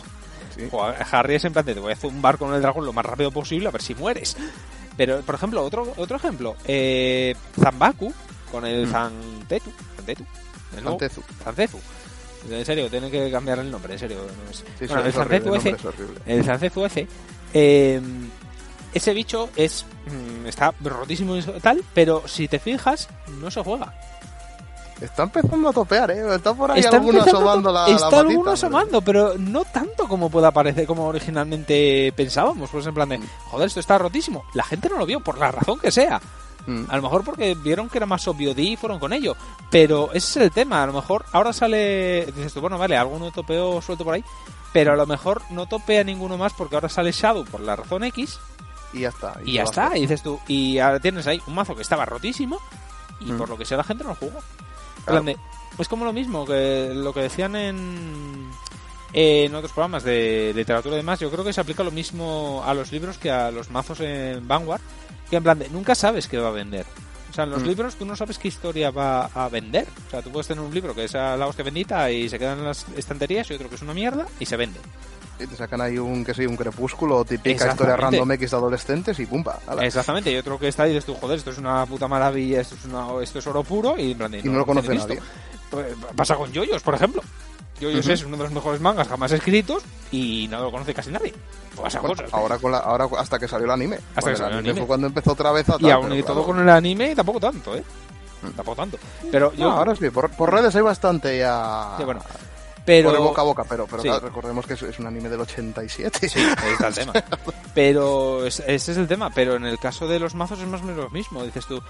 Sí. 0.57 0.69
Harry 1.11 1.35
es 1.37 1.45
en 1.45 1.53
plan 1.53 1.65
de, 1.65 1.75
te 1.75 1.81
voy 1.81 1.93
a 1.93 1.97
zumbar 1.97 2.39
con 2.39 2.55
el 2.55 2.63
dragón 2.63 2.85
lo 2.87 2.93
más 2.93 3.05
rápido 3.05 3.31
posible 3.31 3.69
a 3.69 3.71
ver 3.71 3.83
si 3.83 3.95
mueres. 3.95 4.37
Pero, 4.97 5.21
por 5.23 5.35
ejemplo, 5.35 5.63
otro 5.65 5.93
otro 5.97 6.17
ejemplo. 6.17 6.57
Eh, 6.65 7.35
Zambaku 7.61 8.13
con 8.51 8.65
el 8.65 8.87
Mm. 8.87 8.91
Zantetu. 8.91 9.73
Zantetu. 9.97 10.25
de 10.75 10.81
nuevo. 10.81 10.93
Antezu. 10.97 11.23
Zancezu. 11.45 11.79
En 12.51 12.65
serio, 12.65 12.91
tiene 12.91 13.11
que 13.11 13.31
cambiar 13.31 13.59
el 13.61 13.71
nombre, 13.71 13.93
en 13.95 13.99
serio. 13.99 14.19
no 14.45 14.51
es- 14.51 14.59
Sí, 14.79 14.87
Bueno, 14.87 15.01
el 15.03 15.07
el 15.07 15.55
ese 15.57 15.77
el 16.27 16.45
Zancezu 16.45 16.85
ese, 16.85 17.07
eh, 17.55 18.01
ese 18.93 19.15
bicho 19.15 19.51
es 19.57 19.87
mm, 20.07 20.47
está 20.47 20.75
rotísimo 20.83 21.37
y 21.37 21.43
tal, 21.63 21.83
pero 21.95 22.23
si 22.27 22.49
te 22.49 22.59
fijas, 22.59 23.09
no 23.41 23.51
se 23.51 23.63
juega. 23.63 23.95
Está 25.01 25.25
empezando 25.25 25.69
a 25.69 25.73
topear, 25.73 26.11
¿eh? 26.13 26.35
Está 26.35 26.55
por 26.55 26.71
ahí 26.71 26.81
está 26.81 26.97
alguno 26.97 27.21
asomando 27.23 27.73
la, 27.73 27.83
la 27.83 27.95
está 27.95 28.01
patita, 28.11 28.21
alguno 28.21 28.41
pero- 28.43 28.53
asomando, 28.53 29.03
pero 29.03 29.35
no 29.39 29.65
tanto 29.65 30.07
como 30.09 30.31
pueda 30.31 30.51
parecer, 30.51 30.87
como 30.87 31.07
originalmente 31.07 32.13
pensábamos. 32.17 32.71
Pues 32.71 32.87
en 32.87 32.95
plan 32.95 33.09
de, 33.09 33.21
joder, 33.51 33.67
esto 33.67 33.81
está 33.81 33.99
rotísimo. 33.99 34.45
La 34.55 34.63
gente 34.65 34.89
no 34.89 34.97
lo 34.99 35.05
vio, 35.07 35.21
por 35.21 35.37
la 35.39 35.51
razón 35.51 35.79
que 35.81 35.91
sea. 35.91 36.21
Mm. 36.67 36.85
A 36.89 36.97
lo 36.97 37.03
mejor 37.03 37.25
porque 37.25 37.55
vieron 37.55 37.89
que 37.91 37.99
era 37.99 38.07
más 38.07 38.27
obvio 38.29 38.55
de 38.55 38.63
y 38.63 38.77
fueron 38.77 38.99
con 38.99 39.13
ello. 39.13 39.37
Pero 39.71 40.11
ese 40.13 40.39
es 40.41 40.47
el 40.47 40.51
tema. 40.53 40.83
A 40.83 40.87
lo 40.87 40.93
mejor 40.95 41.25
ahora 41.33 41.53
sale. 41.53 42.27
Dices 42.35 42.55
tú, 42.55 42.61
bueno, 42.61 42.79
vale, 42.79 42.97
alguno 42.97 43.31
topeó 43.33 43.83
suelto 43.83 44.05
por 44.05 44.15
ahí. 44.15 44.25
Pero 44.73 44.93
a 44.93 44.97
lo 44.97 45.07
mejor 45.07 45.43
no 45.51 45.67
topea 45.67 46.03
ninguno 46.05 46.39
más 46.39 46.53
porque 46.55 46.75
ahora 46.77 46.89
sale 46.89 47.13
Shadow 47.13 47.45
por 47.45 47.61
la 47.61 47.77
razón 47.77 48.05
X. 48.05 48.39
Y 48.93 49.01
ya 49.01 49.09
está. 49.11 49.35
Y 49.45 49.55
ya 49.55 49.65
te 49.65 49.69
vas 49.69 49.71
está. 49.71 49.97
Y 49.99 50.01
dices 50.03 50.23
tú, 50.23 50.41
y 50.49 50.79
ahora 50.79 51.01
tienes 51.01 51.27
ahí 51.27 51.43
un 51.47 51.55
mazo 51.55 51.75
que 51.75 51.83
estaba 51.83 52.05
rotísimo. 52.07 52.59
Y 53.21 53.31
Mm. 53.33 53.39
por 53.39 53.49
lo 53.49 53.57
que 53.59 53.65
sea 53.65 53.77
la 53.77 53.85
gente 53.85 54.03
no 54.05 54.11
lo 54.11 54.17
jugó. 54.17 54.41
Claro. 55.05 55.23
plan 55.23 55.25
de- 55.25 55.37
es 55.83 55.89
como 55.89 56.05
lo 56.05 56.13
mismo 56.13 56.45
que 56.47 56.91
lo 56.95 57.13
que 57.13 57.21
decían 57.21 57.57
en. 57.57 58.51
En 59.17 59.55
otros 59.55 59.71
programas 59.73 60.03
de 60.03 60.53
literatura 60.57 60.97
y 60.97 60.99
demás, 60.99 61.21
yo 61.21 61.31
creo 61.31 61.45
que 61.45 61.53
se 61.53 61.61
aplica 61.61 61.85
lo 61.85 61.93
mismo 61.93 62.63
a 62.67 62.75
los 62.75 62.91
libros 62.91 63.17
que 63.17 63.31
a 63.31 63.53
los 63.53 63.71
mazos 63.71 64.01
en 64.01 64.47
Vanguard. 64.49 64.81
Que 65.31 65.37
en 65.37 65.43
plan 65.45 65.59
de, 65.59 65.69
nunca 65.71 65.95
sabes 65.95 66.27
qué 66.27 66.37
va 66.39 66.49
a 66.49 66.53
vender. 66.53 66.85
O 67.31 67.33
sea, 67.33 67.45
en 67.45 67.51
los 67.51 67.63
Mm. 67.63 67.67
libros 67.67 67.95
tú 67.95 68.05
no 68.07 68.17
sabes 68.17 68.39
qué 68.39 68.49
historia 68.49 68.91
va 68.91 69.27
a 69.27 69.49
vender. 69.49 69.87
O 70.09 70.11
sea, 70.11 70.21
tú 70.21 70.31
puedes 70.31 70.49
tener 70.49 70.63
un 70.65 70.75
libro 70.75 70.95
que 70.97 71.05
es 71.05 71.15
a 71.15 71.37
la 71.37 71.47
hostia 71.47 71.65
bendita 71.65 72.11
y 72.11 72.29
se 72.29 72.39
queda 72.41 72.55
en 72.55 72.65
las 72.65 72.87
estanterías 72.97 73.49
y 73.51 73.55
otro 73.55 73.69
que 73.69 73.77
es 73.77 73.83
una 73.83 73.95
mierda 73.95 74.27
y 74.41 74.47
se 74.47 74.57
vende. 74.57 74.81
Y 75.39 75.47
te 75.47 75.57
sacan 75.57 75.81
ahí 75.81 75.99
un, 75.99 76.25
que 76.25 76.47
un 76.47 76.57
crepúsculo, 76.57 77.25
típica 77.25 77.69
historia 77.69 77.97
random 77.97 78.31
X 78.33 78.51
de 78.53 78.57
adolescentes 78.57 79.19
y 79.19 79.27
pumpa. 79.27 79.59
ala. 79.67 79.85
Exactamente, 79.85 80.31
y 80.31 80.37
otro 80.37 80.59
que 80.59 80.69
está 80.69 80.87
y 80.87 80.91
dices 80.91 81.05
tú, 81.05 81.15
joder, 81.15 81.39
esto 81.39 81.51
es 81.51 81.59
una 81.59 81.85
puta 81.87 82.07
maravilla, 82.07 82.61
esto 82.61 82.77
es, 82.77 82.85
una, 82.85 83.07
esto 83.23 83.41
es 83.41 83.47
oro 83.47 83.65
puro 83.65 83.99
y, 83.99 84.13
en 84.13 84.19
plan 84.19 84.31
de, 84.31 84.39
Y 84.39 84.45
no 84.45 84.59
lo 84.59 84.67
conoce 84.67 84.95
nadie. 84.95 85.21
Pues, 85.71 85.87
Pasa 86.15 86.37
con 86.37 86.53
Yoyos, 86.53 86.83
por 86.83 86.95
ejemplo. 86.95 87.23
Yoyos 87.81 88.05
Ujú. 88.05 88.13
es 88.13 88.25
uno 88.25 88.37
de 88.37 88.45
los 88.45 88.53
mejores 88.53 88.81
mangas 88.81 89.09
jamás 89.09 89.33
escritos 89.33 89.83
y 90.13 90.47
no 90.49 90.61
lo 90.61 90.71
conoce 90.71 90.95
casi 90.95 91.11
nadie. 91.11 91.35
Pasa 91.75 91.99
Bueno, 91.99 92.15
cosas. 92.15 92.33
ahora, 92.33 92.59
con 92.59 92.71
la, 92.71 92.79
ahora 92.79 93.09
hasta 93.19 93.37
que 93.37 93.49
salió 93.49 93.65
el 93.65 93.73
anime. 93.73 93.99
Hasta 94.15 94.31
que 94.31 94.37
salió 94.37 94.59
el 94.61 94.65
anime. 94.65 94.79
fue 94.79 94.87
cuando 94.87 95.09
empezó 95.09 95.33
otra 95.33 95.51
vez 95.51 95.69
a 95.69 95.77
y 95.81 95.91
aún 95.91 96.13
y 96.13 96.23
todo 96.23 96.35
claro. 96.35 96.47
con 96.47 96.61
el 96.61 96.69
anime 96.69 97.11
y 97.11 97.15
tampoco 97.17 97.41
tanto, 97.41 97.75
¿eh? 97.77 97.83
Mm. 98.43 98.51
Tampoco 98.51 98.77
tanto. 98.77 98.99
Pero 99.33 99.53
yo... 99.55 99.65
No, 99.69 99.73
ahora 99.73 99.97
sí, 99.97 100.09
por, 100.11 100.31
por 100.31 100.53
redes 100.53 100.77
hay 100.77 100.83
bastante 100.83 101.39
ya. 101.39 101.95
Sí, 101.99 102.05
bueno, 102.05 102.21
pero... 102.85 103.11
Por 103.11 103.19
el 103.19 103.25
boca 103.25 103.41
a 103.43 103.45
boca, 103.45 103.65
pero, 103.69 103.87
pero 103.87 104.03
Sí. 104.03 104.09
claro, 104.09 104.27
recordemos 104.27 104.67
que 104.67 104.75
es, 104.75 104.83
es 104.83 104.99
un 104.99 105.07
anime 105.07 105.29
del 105.29 105.41
87. 105.41 106.29
Sí, 106.29 106.39
ahí 106.39 106.73
está 106.73 106.89
el 106.89 106.95
tema. 106.95 107.13
Pero 107.75 108.47
es- 108.47 108.61
ese 108.61 108.93
es 108.93 108.99
el 108.99 109.09
tema. 109.09 109.31
Pero 109.31 109.57
en 109.57 109.65
el 109.65 109.79
caso 109.79 110.07
de 110.07 110.19
los 110.21 110.35
mazos 110.35 110.61
es 110.61 110.67
más 110.67 110.81
o 110.83 110.85
menos 110.85 111.05
lo 111.05 111.11
mismo. 111.11 111.43
Dices 111.43 111.67
tú, 111.67 111.83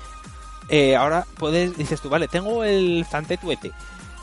eh, 0.68 0.96
ahora 0.96 1.26
puedes, 1.38 1.76
dices 1.76 2.00
tú, 2.00 2.08
vale, 2.08 2.26
tengo 2.28 2.64
el 2.64 3.04
Zantetuete, 3.10 3.70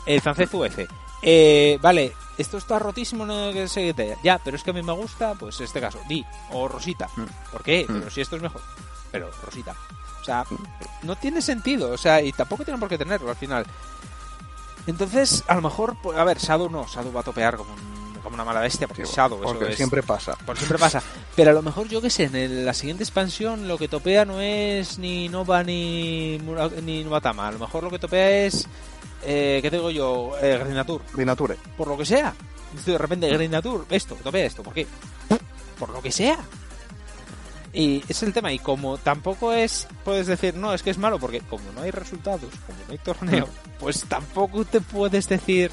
el 0.06 0.20
Zancezuece. 0.20 0.88
Eh, 1.22 1.78
vale, 1.80 2.12
esto 2.36 2.58
está 2.58 2.80
rotísimo, 2.80 3.24
no 3.24 3.52
sé 3.68 3.94
qué 3.94 4.16
Ya, 4.24 4.38
pero 4.42 4.56
es 4.56 4.64
que 4.64 4.70
a 4.70 4.74
mí 4.74 4.82
me 4.82 4.92
gusta, 4.92 5.34
pues 5.34 5.60
este 5.60 5.80
caso, 5.80 6.00
Di 6.08 6.24
o 6.50 6.66
Rosita. 6.66 7.08
Mm. 7.14 7.24
¿Por 7.52 7.62
qué? 7.62 7.86
Mm. 7.88 7.98
Pero 8.00 8.10
si 8.10 8.20
esto 8.22 8.34
es 8.36 8.42
mejor. 8.42 8.60
Pero 9.12 9.30
Rosita. 9.44 9.74
O 10.20 10.24
sea, 10.24 10.44
no 11.02 11.14
tiene 11.16 11.40
sentido. 11.42 11.90
O 11.92 11.98
sea, 11.98 12.20
y 12.22 12.32
tampoco 12.32 12.64
tienen 12.64 12.80
por 12.80 12.88
qué 12.88 12.98
tenerlo 12.98 13.30
al 13.30 13.36
final. 13.36 13.64
Entonces, 14.86 15.44
a 15.46 15.54
lo 15.54 15.62
mejor, 15.62 15.96
pues, 16.02 16.18
a 16.18 16.24
ver, 16.24 16.38
Shadow 16.38 16.68
no, 16.68 16.86
Shadow 16.86 17.12
va 17.12 17.20
a 17.20 17.24
topear 17.24 17.56
como, 17.56 17.72
un- 17.72 18.14
como 18.22 18.34
una 18.34 18.44
mala 18.44 18.60
bestia, 18.60 18.86
porque 18.88 19.06
Sí, 19.06 19.12
Shadow, 19.16 19.38
eso 19.42 19.52
porque 19.54 19.70
es- 19.70 19.76
siempre 19.76 20.02
pasa. 20.02 20.34
por 20.44 20.56
siempre 20.56 20.78
pasa. 20.78 21.02
Pero 21.36 21.50
a 21.50 21.54
lo 21.54 21.62
mejor, 21.62 21.88
yo 21.88 22.00
que 22.00 22.10
sé, 22.10 22.24
en 22.24 22.34
el- 22.36 22.64
la 22.66 22.74
siguiente 22.74 23.02
expansión 23.04 23.68
lo 23.68 23.78
que 23.78 23.88
topea 23.88 24.24
no 24.24 24.40
es 24.40 24.98
ni 24.98 25.28
Nova 25.28 25.62
ni, 25.62 26.38
ni 26.84 27.04
Nubatama. 27.04 27.48
A 27.48 27.52
lo 27.52 27.58
mejor 27.58 27.84
lo 27.84 27.90
que 27.90 27.98
topea 27.98 28.44
es, 28.46 28.66
eh, 29.24 29.60
¿qué 29.62 29.70
te 29.70 29.76
digo 29.76 29.90
yo? 29.90 30.32
Eh, 30.40 30.60
Grinatur. 30.64 31.02
Grinature. 31.14 31.56
Por 31.76 31.88
lo 31.88 31.96
que 31.96 32.04
sea. 32.06 32.34
De 32.86 32.96
repente, 32.98 33.28
Grinatur, 33.28 33.86
esto, 33.90 34.14
topea 34.16 34.46
esto. 34.46 34.62
¿Por 34.62 34.72
qué? 34.74 34.86
Por 35.78 35.90
lo 35.90 36.00
que 36.02 36.10
sea. 36.12 36.38
Y 37.72 38.02
es 38.08 38.22
el 38.22 38.32
tema. 38.32 38.52
Y 38.52 38.58
como 38.58 38.98
tampoco 38.98 39.52
es, 39.52 39.88
puedes 40.04 40.26
decir, 40.26 40.54
no, 40.54 40.74
es 40.74 40.82
que 40.82 40.90
es 40.90 40.98
malo, 40.98 41.18
porque 41.18 41.40
como 41.40 41.64
no 41.74 41.82
hay 41.82 41.90
resultados, 41.90 42.50
como 42.66 42.78
no 42.86 42.92
hay 42.92 42.98
torneo, 42.98 43.48
pues 43.80 44.04
tampoco 44.04 44.64
te 44.64 44.80
puedes 44.80 45.28
decir, 45.28 45.70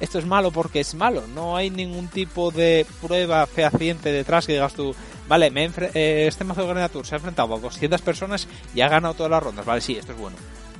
esto 0.00 0.18
es 0.18 0.26
malo 0.26 0.50
porque 0.50 0.80
es 0.80 0.94
malo. 0.94 1.24
No 1.34 1.56
hay 1.56 1.70
ningún 1.70 2.08
tipo 2.08 2.50
de 2.50 2.86
prueba 3.00 3.46
fehaciente 3.46 4.12
detrás 4.12 4.46
que 4.46 4.54
digas 4.54 4.74
tú, 4.74 4.94
vale, 5.28 5.50
me 5.50 5.70
eh, 5.94 6.26
este 6.26 6.44
mazo 6.44 6.62
de 6.62 6.68
Granatur 6.68 7.06
se 7.06 7.14
ha 7.14 7.18
enfrentado 7.18 7.54
a 7.54 7.58
200 7.58 8.02
personas 8.02 8.48
y 8.74 8.80
ha 8.80 8.88
ganado 8.88 9.14
todas 9.14 9.30
las 9.30 9.42
rondas. 9.42 9.64
Vale, 9.64 9.80
sí, 9.80 9.96
esto 9.96 10.12
es 10.12 10.18
bueno. 10.18 10.36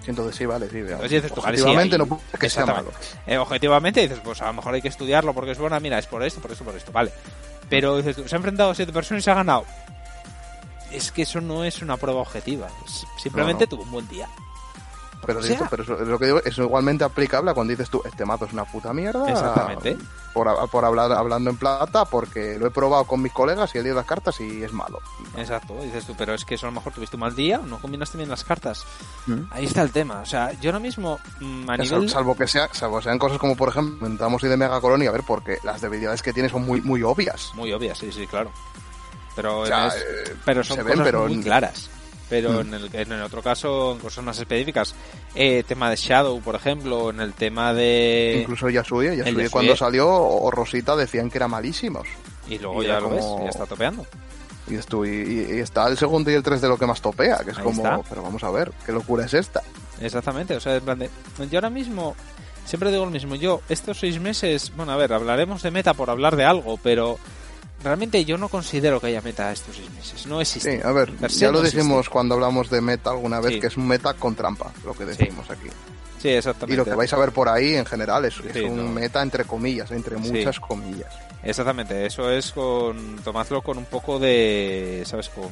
Entonces 0.06 0.34
sí, 0.34 0.44
vale, 0.44 0.68
sí. 0.68 0.78
Entonces 0.78 1.32
tú, 1.32 1.40
vale, 1.40 1.56
sí, 1.56 1.62
Objetivamente 1.62 1.96
no 1.96 2.20
que 2.38 2.50
sea 2.50 2.66
malo. 2.66 2.90
Eh, 3.26 3.38
objetivamente 3.38 4.00
dices, 4.00 4.18
pues 4.22 4.42
a 4.42 4.46
lo 4.46 4.54
mejor 4.54 4.74
hay 4.74 4.82
que 4.82 4.88
estudiarlo 4.88 5.32
porque 5.32 5.52
es 5.52 5.58
buena, 5.58 5.78
mira, 5.80 5.98
es 5.98 6.06
por 6.06 6.24
esto, 6.24 6.40
por 6.40 6.50
esto, 6.50 6.64
por 6.64 6.76
esto, 6.76 6.90
vale. 6.92 7.12
Pero 7.68 7.96
dices 7.96 8.16
tú, 8.16 8.28
se 8.28 8.34
ha 8.34 8.38
enfrentado 8.38 8.70
a 8.70 8.74
7 8.74 8.92
personas 8.92 9.22
y 9.22 9.24
se 9.24 9.30
ha 9.30 9.34
ganado. 9.34 9.64
Es 10.92 11.10
que 11.12 11.22
eso 11.22 11.40
no 11.40 11.64
es 11.64 11.82
una 11.82 11.96
prueba 11.96 12.20
objetiva. 12.20 12.68
simplemente 13.18 13.64
No, 13.66 13.70
no. 13.70 13.76
tuvo 13.76 13.82
un 13.84 13.90
buen 13.90 14.08
día. 14.08 14.28
Pero, 15.24 15.38
O 15.38 15.42
sea- 15.42 15.68
pero 15.70 15.84
eso, 15.84 15.94
es 16.02 16.08
lo 16.08 16.18
que 16.18 16.26
digo, 16.26 16.40
es 16.44 16.58
igualmente 16.58 17.04
aplicable 17.04 17.52
a 17.52 17.54
cuando 17.54 17.70
dices 17.70 17.88
tú, 17.88 18.02
este 18.04 18.24
mazo 18.24 18.46
es 18.46 18.52
una 18.52 18.64
puta 18.64 18.92
mierda. 18.92 19.30
Exactamente. 19.30 19.96
Por, 20.34 20.68
por 20.68 20.84
hablar 20.84 21.12
hablando 21.12 21.48
en 21.50 21.56
plata, 21.56 22.06
porque 22.06 22.58
lo 22.58 22.66
he 22.66 22.70
probado 22.72 23.04
con 23.04 23.22
mis 23.22 23.32
colegas 23.32 23.72
y 23.72 23.78
he 23.78 23.82
leído 23.82 23.94
las 23.98 24.06
cartas 24.06 24.40
y 24.40 24.64
es 24.64 24.72
malo. 24.72 24.98
Exacto, 25.36 25.76
dices 25.80 26.06
tú, 26.06 26.16
pero 26.18 26.34
es 26.34 26.44
que 26.44 26.56
eso 26.56 26.66
a 26.66 26.70
lo 26.70 26.74
mejor 26.74 26.92
tuviste 26.92 27.14
un 27.14 27.20
mal 27.20 27.36
día, 27.36 27.58
no 27.64 27.78
combinaste 27.78 28.16
bien 28.18 28.30
las 28.30 28.42
cartas. 28.42 28.84
Mm. 29.26 29.42
Ahí 29.50 29.66
está 29.66 29.82
el 29.82 29.92
tema. 29.92 30.22
O 30.22 30.26
sea, 30.26 30.50
yo 30.60 30.70
ahora 30.70 30.80
mismo, 30.80 31.20
mm, 31.38 31.70
a 31.70 31.76
nivel. 31.76 32.08
Salvo 32.10 32.34
que 32.36 32.48
sea, 32.48 32.68
salvo 32.72 33.00
sean 33.00 33.18
cosas 33.20 33.38
como 33.38 33.54
por 33.54 33.68
ejemplo, 33.68 34.00
comentamos 34.00 34.42
hoy 34.42 34.48
de 34.48 34.56
Mega 34.56 34.80
Colonia, 34.80 35.10
a 35.10 35.12
ver, 35.12 35.22
porque 35.24 35.58
las 35.62 35.80
debilidades 35.80 36.20
que 36.20 36.32
tiene 36.32 36.48
son 36.48 36.66
muy, 36.66 36.80
muy 36.80 37.00
obvias. 37.04 37.52
Muy 37.54 37.72
obvia, 37.72 37.94
sí, 37.94 38.10
sí, 38.10 38.26
claro. 38.26 38.50
Pero, 39.36 39.60
O 39.60 39.66
sea, 39.66 39.84
en 39.84 39.88
es- 39.88 39.94
eh, 40.30 40.34
pero 40.44 40.62
son 40.64 40.76
ven, 40.78 40.86
cosas 40.88 41.04
pero 41.04 41.22
muy 41.24 41.34
en- 41.34 41.42
claras. 41.42 41.88
Pero 42.28 42.50
Mm. 42.52 42.60
en, 42.60 42.74
el, 42.74 42.90
en 42.94 43.12
el 43.12 43.22
otro 43.22 43.42
caso, 43.42 43.92
en 43.92 43.98
cosas 43.98 44.24
más 44.24 44.38
específicas, 44.38 44.94
eh, 45.34 45.64
tema 45.66 45.90
de 45.90 45.96
Shadow, 45.96 46.40
por 46.40 46.54
ejemplo, 46.54 47.10
en 47.10 47.20
el 47.20 47.34
tema 47.34 47.74
de... 47.74 48.38
Incluso 48.42 48.70
Yasuye, 48.70 49.16
Yasuye 49.18 49.50
cuando 49.50 49.76
salió 49.76 50.08
o 50.10 50.50
Rosita 50.50 50.96
decían 50.96 51.28
que 51.30 51.36
eran 51.38 51.50
malísimos. 51.50 52.08
Y 52.48 52.58
luego 52.58 52.82
y 52.82 52.86
ya 52.86 52.92
era 52.92 53.00
lo 53.02 53.10
ves, 53.10 53.24
como- 53.24 53.44
ya 53.44 53.50
está 53.50 53.66
topeando. 53.66 54.06
Y, 54.68 54.74
estu- 54.74 55.06
y, 55.06 55.56
y 55.56 55.58
está 55.58 55.86
el 55.88 55.98
segundo 55.98 56.30
y 56.30 56.34
el 56.34 56.42
3 56.42 56.60
de 56.62 56.68
lo 56.68 56.78
que 56.78 56.86
más 56.86 57.02
topea, 57.02 57.38
que 57.44 57.50
es 57.50 57.58
Ahí 57.58 57.64
como, 57.64 57.82
está. 57.84 58.00
pero 58.08 58.22
vamos 58.22 58.42
a 58.44 58.50
ver, 58.50 58.72
¿qué 58.86 58.92
locura 58.92 59.26
es 59.26 59.34
esta? 59.34 59.60
Exactamente, 60.00 60.54
o 60.56 60.60
sea, 60.60 60.76
en 60.76 60.82
plan 60.84 60.98
de, 61.00 61.10
yo 61.50 61.58
ahora 61.58 61.68
mismo 61.68 62.14
siempre 62.64 62.90
digo 62.92 63.04
lo 63.04 63.10
mismo, 63.10 63.34
yo 63.34 63.60
estos 63.68 63.98
seis 63.98 64.18
meses, 64.20 64.72
bueno, 64.76 64.92
a 64.92 64.96
ver, 64.96 65.12
hablaremos 65.12 65.62
de 65.62 65.70
meta 65.70 65.94
por 65.94 66.08
hablar 66.10 66.36
de 66.36 66.44
algo, 66.44 66.78
pero 66.82 67.18
realmente 67.82 68.24
yo 68.24 68.38
no 68.38 68.48
considero 68.48 69.00
que 69.00 69.08
haya 69.08 69.20
meta 69.20 69.52
estos 69.52 69.76
seis 69.76 69.90
meses, 69.92 70.26
no 70.26 70.40
existe. 70.40 70.76
Sí, 70.76 70.82
a 70.84 70.92
ver, 70.92 71.12
ya 71.28 71.50
lo 71.50 71.62
dijimos 71.62 72.08
cuando 72.08 72.34
hablamos 72.34 72.70
de 72.70 72.80
meta 72.80 73.10
alguna 73.10 73.40
vez, 73.40 73.60
que 73.60 73.66
es 73.66 73.76
un 73.76 73.86
meta 73.86 74.14
con 74.14 74.34
trampa, 74.34 74.72
lo 74.84 74.94
que 74.94 75.04
decimos 75.04 75.50
aquí. 75.50 75.68
Sí, 76.22 76.28
exactamente. 76.28 76.74
Y 76.74 76.76
lo 76.76 76.84
que 76.84 76.94
vais 76.94 77.12
a 77.12 77.18
ver 77.18 77.32
por 77.32 77.48
ahí 77.48 77.74
en 77.74 77.84
general 77.84 78.24
es, 78.24 78.38
un 78.38 78.94
meta 78.94 79.22
entre 79.22 79.44
comillas, 79.44 79.90
entre 79.90 80.16
muchas 80.16 80.60
comillas. 80.60 81.12
Exactamente, 81.42 82.06
eso 82.06 82.30
es 82.30 82.52
con. 82.52 83.16
Tomadlo 83.24 83.60
con 83.62 83.78
un 83.78 83.86
poco 83.86 84.20
de. 84.20 85.02
¿Sabes? 85.04 85.28
Con. 85.28 85.50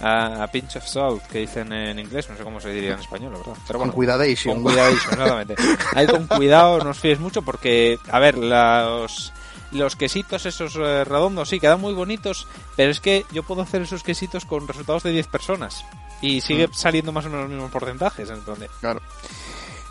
A, 0.00 0.48
pinch 0.50 0.76
of 0.76 0.86
salt, 0.86 1.22
que 1.26 1.38
dicen 1.40 1.72
en 1.72 1.98
inglés, 1.98 2.28
no 2.28 2.36
sé 2.36 2.42
cómo 2.42 2.60
se 2.60 2.70
diría 2.70 2.94
en 2.94 3.00
español, 3.00 3.32
la 3.32 3.38
verdad. 3.38 3.54
Pero 3.66 3.78
bueno, 3.78 3.92
con 3.92 3.96
cuidadísimo. 3.98 4.54
Con 4.54 4.62
cuidadísimo, 4.64 5.12
exactamente. 5.12 5.54
Ahí 5.94 6.06
con 6.06 6.26
cuidado, 6.26 6.78
no 6.82 6.90
os 6.90 6.98
fíes 6.98 7.20
mucho 7.20 7.42
porque, 7.42 7.98
a 8.10 8.18
ver, 8.18 8.36
los, 8.36 9.32
los 9.74 9.96
quesitos 9.96 10.46
esos 10.46 10.76
eh, 10.76 11.04
redondos 11.04 11.48
sí 11.48 11.60
quedan 11.60 11.80
muy 11.80 11.92
bonitos, 11.92 12.46
pero 12.76 12.90
es 12.90 13.00
que 13.00 13.26
yo 13.32 13.42
puedo 13.42 13.62
hacer 13.62 13.82
esos 13.82 14.02
quesitos 14.02 14.44
con 14.44 14.66
resultados 14.66 15.02
de 15.02 15.12
10 15.12 15.26
personas 15.28 15.84
y 16.22 16.40
sigue 16.40 16.68
mm. 16.68 16.72
saliendo 16.72 17.12
más 17.12 17.26
o 17.26 17.28
menos 17.28 17.44
los 17.44 17.50
mismos 17.50 17.70
porcentajes. 17.70 18.30
Entonces, 18.30 18.70
claro. 18.80 19.00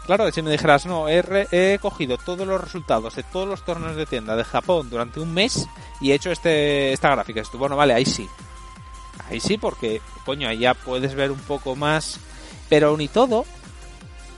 Claro, 0.06 0.30
si 0.32 0.42
me 0.42 0.52
dijeras, 0.52 0.86
no, 0.86 1.08
he, 1.08 1.80
cogido 1.82 2.18
todos 2.18 2.46
los 2.46 2.60
resultados 2.60 3.16
de 3.16 3.24
todos 3.24 3.48
los 3.48 3.64
torneos 3.64 3.96
de 3.96 4.06
tienda 4.06 4.36
de 4.36 4.44
Japón 4.44 4.90
durante 4.90 5.22
un 5.22 5.34
mes 5.34 5.68
y 6.02 6.12
he 6.12 6.16
hecho 6.16 6.32
este, 6.32 6.92
esta 6.92 7.12
gráfica. 7.12 7.40
Esto, 7.40 7.58
bueno, 7.58 7.78
vale, 7.78 7.94
ahí 7.94 8.06
sí. 8.06 8.28
Ahí 9.30 9.40
sí, 9.40 9.58
porque, 9.58 10.02
coño, 10.26 10.50
ahí 10.50 10.60
ya 10.60 10.74
puedes 10.74 11.16
ver 11.16 11.32
un 11.32 11.40
poco 11.40 11.76
más. 11.78 12.20
Pero 12.68 12.90
aún 12.90 13.00
y 13.00 13.08
todo, 13.08 13.46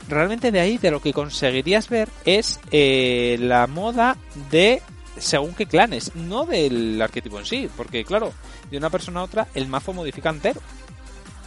realmente 0.08 0.52
de 0.52 0.60
ahí, 0.60 0.78
de 0.78 0.92
lo 0.92 1.02
que 1.02 1.14
conseguirías 1.14 1.90
ver, 1.90 2.10
es 2.26 2.60
eh, 2.72 3.38
la 3.40 3.66
moda 3.66 4.18
de 4.52 4.84
según 5.18 5.54
qué 5.54 5.66
clanes, 5.66 6.16
no 6.16 6.46
del 6.46 7.02
arquetipo 7.02 7.40
en 7.40 7.46
sí, 7.46 7.70
porque 7.76 8.04
claro, 8.04 8.34
de 8.70 8.78
una 8.78 8.90
persona 8.90 9.22
a 9.22 9.24
otra 9.24 9.48
el 9.54 9.68
mazo 9.68 9.94
modifica 9.94 10.30
entero. 10.30 10.62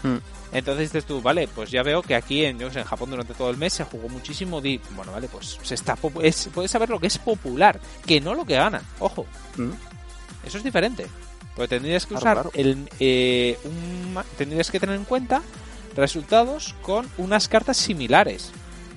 Hmm. 0.02 0.18
Entonces 0.52 0.90
dices 0.90 1.04
tú, 1.04 1.20
vale, 1.20 1.46
pues 1.48 1.70
ya 1.70 1.82
veo 1.82 2.02
que 2.02 2.14
aquí 2.14 2.44
en, 2.44 2.60
en 2.60 2.84
Japón 2.84 3.10
durante 3.10 3.34
todo 3.34 3.50
el 3.50 3.58
mes 3.58 3.74
se 3.74 3.84
jugó 3.84 4.08
muchísimo 4.08 4.60
Di. 4.60 4.80
Bueno, 4.96 5.12
vale, 5.12 5.28
pues 5.28 5.58
se 5.62 5.74
está 5.74 5.96
es, 6.22 6.48
puedes 6.54 6.70
saber 6.70 6.88
lo 6.88 6.98
que 6.98 7.08
es 7.08 7.18
popular, 7.18 7.78
que 8.06 8.20
no 8.20 8.34
lo 8.34 8.44
que 8.44 8.54
gana. 8.54 8.82
Ojo. 8.98 9.26
Mm. 9.56 9.72
Eso 10.46 10.58
es 10.58 10.64
diferente. 10.64 11.06
Porque 11.54 11.68
tendrías 11.68 12.06
que 12.06 12.14
usar 12.14 12.48
el 12.54 12.88
eh, 13.00 13.58
tendrías 14.38 14.70
que 14.70 14.80
tener 14.80 14.94
en 14.94 15.04
cuenta 15.04 15.42
resultados 15.96 16.74
con 16.82 17.06
unas 17.18 17.48
cartas 17.48 17.76
similares. 17.76 18.50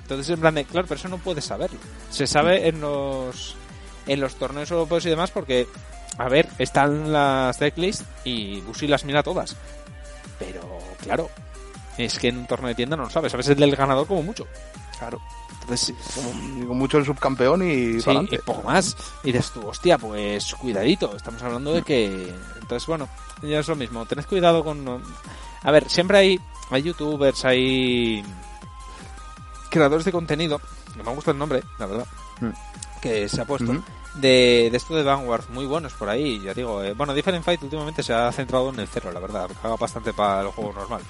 Entonces 0.04 0.30
en 0.30 0.40
plan 0.40 0.56
de, 0.56 0.66
claro, 0.66 0.88
pero 0.88 1.00
eso 1.00 1.10
no 1.10 1.18
puedes 1.18 1.46
saberlo. 1.46 1.80
Se 2.12 2.28
sabe 2.28 2.68
en 2.68 2.80
los 2.80 3.56
en 4.08 4.20
los 4.20 4.36
torneos 4.36 4.72
europeos 4.72 5.06
y 5.06 5.10
demás 5.10 5.32
porque 5.32 5.68
a 6.18 6.28
ver, 6.30 6.48
están 6.58 7.12
las 7.12 7.58
decklists 7.60 8.06
y 8.24 8.62
Bushi 8.62 8.88
las 8.88 9.06
mira 9.06 9.24
todas. 9.24 9.56
Pero 10.38 10.62
claro, 11.02 11.30
es 11.98 12.20
que 12.20 12.30
en 12.30 12.40
un 12.40 12.48
torneo 12.48 12.70
de 12.70 12.76
tienda 12.76 12.98
no 12.98 13.04
lo 13.04 13.10
sabes, 13.10 13.32
sabes 13.32 13.48
el 13.50 13.58
del 13.58 13.76
ganador 13.76 14.08
como 14.08 14.24
mucho. 14.24 14.46
Claro. 15.00 15.20
Entonces, 15.62 15.96
como, 16.14 16.74
mucho 16.76 16.98
el 16.98 17.06
subcampeón 17.06 17.64
y, 17.64 18.02
sí, 18.02 18.12
y 18.30 18.38
poco 18.40 18.64
más. 18.64 18.96
Y 19.24 19.32
dices 19.32 19.52
tú, 19.52 19.68
hostia, 19.68 19.98
pues 19.98 20.54
cuidadito, 20.56 21.16
estamos 21.16 21.42
hablando 21.44 21.74
de 21.74 21.84
que... 21.84 22.34
Entonces, 22.60 22.88
bueno, 22.88 23.08
ya 23.42 23.60
es 23.60 23.68
lo 23.68 23.76
mismo, 23.76 24.06
tened 24.06 24.26
cuidado 24.26 24.64
con... 24.64 25.02
A 25.64 25.72
ver, 25.72 25.90
siempre 25.90 26.18
hay, 26.18 26.40
hay 26.72 26.82
youtubers, 26.82 27.46
hay 27.46 28.24
creadores 29.70 30.06
de 30.06 30.12
contenido, 30.12 30.60
no 30.98 31.04
me 31.04 31.16
gusta 31.16 31.32
el 31.32 31.38
nombre, 31.38 31.64
la 31.78 31.86
verdad, 31.86 32.08
mm. 32.42 32.50
Que 33.02 33.28
se 33.28 33.42
ha 33.42 33.46
puesto, 33.46 33.84
de, 34.16 34.70
de, 34.72 34.78
esto 34.78 34.96
de 34.96 35.04
Vanguard, 35.04 35.50
muy 35.50 35.66
buenos 35.66 35.94
por 35.94 36.10
ahí, 36.10 36.40
ya 36.40 36.54
digo. 36.54 36.84
Eh, 36.84 36.94
bueno, 36.94 37.14
Different 37.14 37.44
Fight 37.44 37.62
últimamente 37.64 38.04
se 38.04 38.14
ha 38.14 38.32
centrado 38.32 38.70
en 38.70 38.80
el 38.80 38.88
cero, 38.88 39.12
la 39.12 39.20
verdad, 39.20 39.50
haga 39.64 39.76
bastante 39.76 40.14
para 40.14 40.42
el 40.42 40.48
juego 40.48 40.74
normal. 40.74 41.02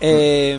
Eh, 0.00 0.58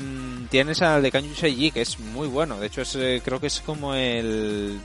tienes 0.50 0.82
al 0.82 1.02
de 1.02 1.12
Kanyu 1.12 1.34
Seiji, 1.34 1.72
que 1.72 1.82
es 1.82 2.00
muy 2.00 2.28
bueno, 2.28 2.60
de 2.60 2.68
hecho 2.68 2.82
es, 2.82 2.96
eh, 2.96 3.22
creo 3.24 3.40
que 3.40 3.48
es 3.48 3.62
como 3.62 3.96
el 3.96 4.80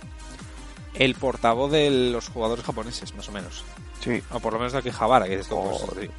el 0.98 1.14
portavoz 1.14 1.70
de 1.70 1.90
los 1.90 2.28
jugadores 2.28 2.64
japoneses, 2.64 3.14
más 3.14 3.28
o 3.28 3.32
menos. 3.32 3.64
Sí. 4.02 4.22
O 4.30 4.40
por 4.40 4.52
lo 4.52 4.58
menos 4.58 4.72
de 4.72 4.78
aquí 4.78 4.90
Javara, 4.90 5.26
que 5.26 5.40
es 5.40 5.48
como 5.48 5.70
pues, 5.70 6.10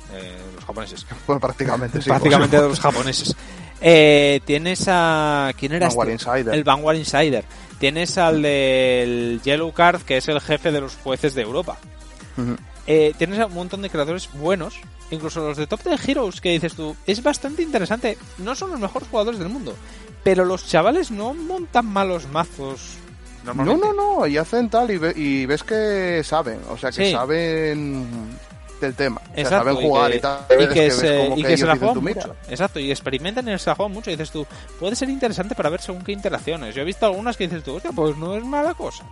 los 0.55 0.65
japoneses. 0.65 1.05
Pues 1.25 1.39
prácticamente, 1.39 2.01
sí. 2.01 2.09
Prácticamente 2.09 2.61
de 2.61 2.67
los 2.67 2.79
japoneses. 2.79 3.35
Eh, 3.81 4.41
tienes 4.45 4.85
a... 4.87 5.51
¿Quién 5.57 5.73
era 5.73 5.87
Vanguard 5.87 6.09
este? 6.09 6.29
Insider. 6.29 6.53
El 6.53 6.63
Vanguard 6.63 6.97
Insider. 6.97 7.45
Tienes 7.79 8.17
al 8.17 8.41
del 8.41 9.39
Yellow 9.43 9.71
Card, 9.71 10.01
que 10.01 10.17
es 10.17 10.27
el 10.27 10.41
jefe 10.41 10.71
de 10.71 10.81
los 10.81 10.95
jueces 10.95 11.35
de 11.35 11.43
Europa. 11.43 11.77
Eh, 12.87 13.13
tienes 13.17 13.45
un 13.45 13.53
montón 13.53 13.81
de 13.81 13.89
creadores 13.89 14.29
buenos, 14.33 14.79
incluso 15.11 15.41
los 15.41 15.57
de 15.57 15.67
Top 15.67 15.83
10 15.83 16.09
Heroes, 16.09 16.41
que 16.41 16.51
dices 16.51 16.73
tú, 16.73 16.95
es 17.05 17.21
bastante 17.21 17.61
interesante. 17.61 18.17
No 18.39 18.55
son 18.55 18.71
los 18.71 18.79
mejores 18.79 19.09
jugadores 19.09 19.39
del 19.39 19.49
mundo, 19.49 19.75
pero 20.23 20.45
los 20.45 20.65
chavales 20.67 21.11
no 21.11 21.33
montan 21.33 21.85
malos 21.85 22.27
mazos. 22.27 22.97
No, 23.43 23.53
no, 23.53 23.93
no, 23.93 24.27
y 24.27 24.37
hacen 24.37 24.69
tal 24.69 24.91
y, 24.91 25.45
ves 25.45 25.63
que 25.63 26.21
saben, 26.23 26.59
o 26.69 26.77
sea, 26.77 26.91
que 26.91 27.11
saben 27.11 28.05
del 28.79 28.95
tema. 28.95 29.21
saben 29.47 29.75
jugar 29.75 30.15
y, 30.15 30.19
tal. 30.19 30.45
Y 30.59 30.67
que, 30.67 30.91
se, 30.91 31.33
y 31.35 31.43
que, 31.43 31.57
se 31.57 31.65
la 31.65 31.75
juegan 31.77 32.03
mucho. 32.03 32.35
Exacto, 32.49 32.79
y 32.79 32.91
experimentan 32.91 33.47
y 33.49 33.57
se 33.57 33.69
la 33.69 33.75
juegan 33.75 33.93
mucho. 33.93 34.09
Y 34.09 34.13
dices 34.13 34.31
tú, 34.31 34.45
puede 34.79 34.95
ser 34.95 35.09
interesante 35.09 35.55
para 35.55 35.69
ver 35.69 35.81
según 35.81 36.03
qué 36.03 36.11
interacciones. 36.11 36.75
Yo 36.75 36.81
he 36.81 36.85
visto 36.85 37.05
algunas 37.05 37.37
que 37.37 37.47
dices 37.47 37.63
tú, 37.63 37.75
hostia, 37.75 37.91
pues 37.91 38.17
no 38.17 38.35
es 38.35 38.43
mala 38.43 38.73
cosa. 38.73 39.03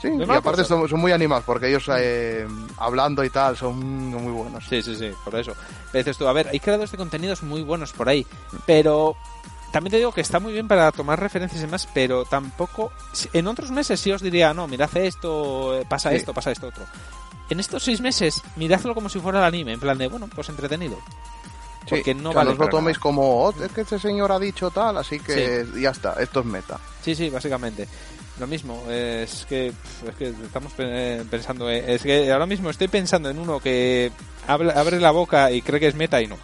Sí, 0.00 0.08
y 0.16 0.30
aparte 0.30 0.64
son, 0.64 0.88
muy 1.00 1.10
animados 1.10 1.44
porque 1.44 1.68
ellos 1.68 1.90
eh, 1.96 2.46
hablando 2.76 3.24
y 3.24 3.30
tal 3.30 3.56
son 3.56 3.78
muy 4.10 4.32
buenos. 4.32 4.64
Sí, 4.68 4.80
sí, 4.80 4.94
sí, 4.94 5.10
por 5.24 5.34
eso. 5.34 5.54
dices 5.92 6.16
tú, 6.16 6.28
a 6.28 6.32
ver, 6.32 6.48
hay 6.48 6.60
creadores 6.60 6.92
de 6.92 6.96
contenidos 6.96 7.42
muy 7.42 7.62
buenos 7.62 7.92
por 7.92 8.08
ahí, 8.08 8.24
pero 8.64 9.16
también 9.72 9.90
te 9.90 9.96
digo 9.96 10.12
que 10.12 10.20
está 10.20 10.38
muy 10.38 10.52
bien 10.52 10.68
para 10.68 10.92
tomar 10.92 11.18
referencias 11.18 11.60
y 11.60 11.66
demás, 11.66 11.88
pero 11.92 12.24
tampoco. 12.24 12.92
En 13.32 13.48
otros 13.48 13.72
meses 13.72 13.98
sí 13.98 14.12
os 14.12 14.22
diría, 14.22 14.54
no, 14.54 14.68
mira, 14.68 14.84
hace 14.84 15.06
esto, 15.06 15.80
pasa 15.88 16.12
esto, 16.12 16.32
pasa 16.32 16.52
esto 16.52 16.68
otro 16.68 16.84
en 17.50 17.60
estos 17.60 17.82
seis 17.82 18.00
meses, 18.00 18.42
miradlo 18.56 18.94
como 18.94 19.08
si 19.08 19.20
fuera 19.20 19.38
el 19.38 19.44
anime, 19.44 19.72
en 19.72 19.80
plan 19.80 19.98
de, 19.98 20.08
bueno, 20.08 20.28
pues 20.34 20.48
entretenido. 20.48 20.98
Porque 21.88 22.14
no 22.14 22.32
vale. 22.32 22.52
No 22.52 22.64
lo 22.64 22.68
toméis 22.68 22.98
como, 22.98 23.44
oh, 23.44 23.54
es 23.62 23.72
que 23.72 23.80
ese 23.82 23.98
señor 23.98 24.30
ha 24.32 24.38
dicho 24.38 24.70
tal, 24.70 24.98
así 24.98 25.18
que 25.20 25.66
ya 25.80 25.90
está, 25.90 26.14
esto 26.20 26.40
es 26.40 26.46
meta. 26.46 26.78
Sí, 27.02 27.14
sí, 27.14 27.30
básicamente. 27.30 27.88
Lo 28.38 28.46
mismo, 28.46 28.84
es 28.88 29.46
que, 29.48 29.68
es 29.68 30.14
que 30.16 30.28
estamos 30.28 30.72
pensando, 30.72 31.68
eh, 31.68 31.94
es 31.94 32.02
que 32.02 32.30
ahora 32.30 32.46
mismo 32.46 32.70
estoy 32.70 32.86
pensando 32.86 33.28
en 33.30 33.38
uno 33.38 33.58
que 33.58 34.12
abre, 34.46 35.00
la 35.00 35.10
boca 35.10 35.50
y 35.50 35.60
cree 35.60 35.80
que 35.80 35.88
es 35.88 35.96
meta 35.96 36.22
y 36.22 36.28
no. 36.28 36.36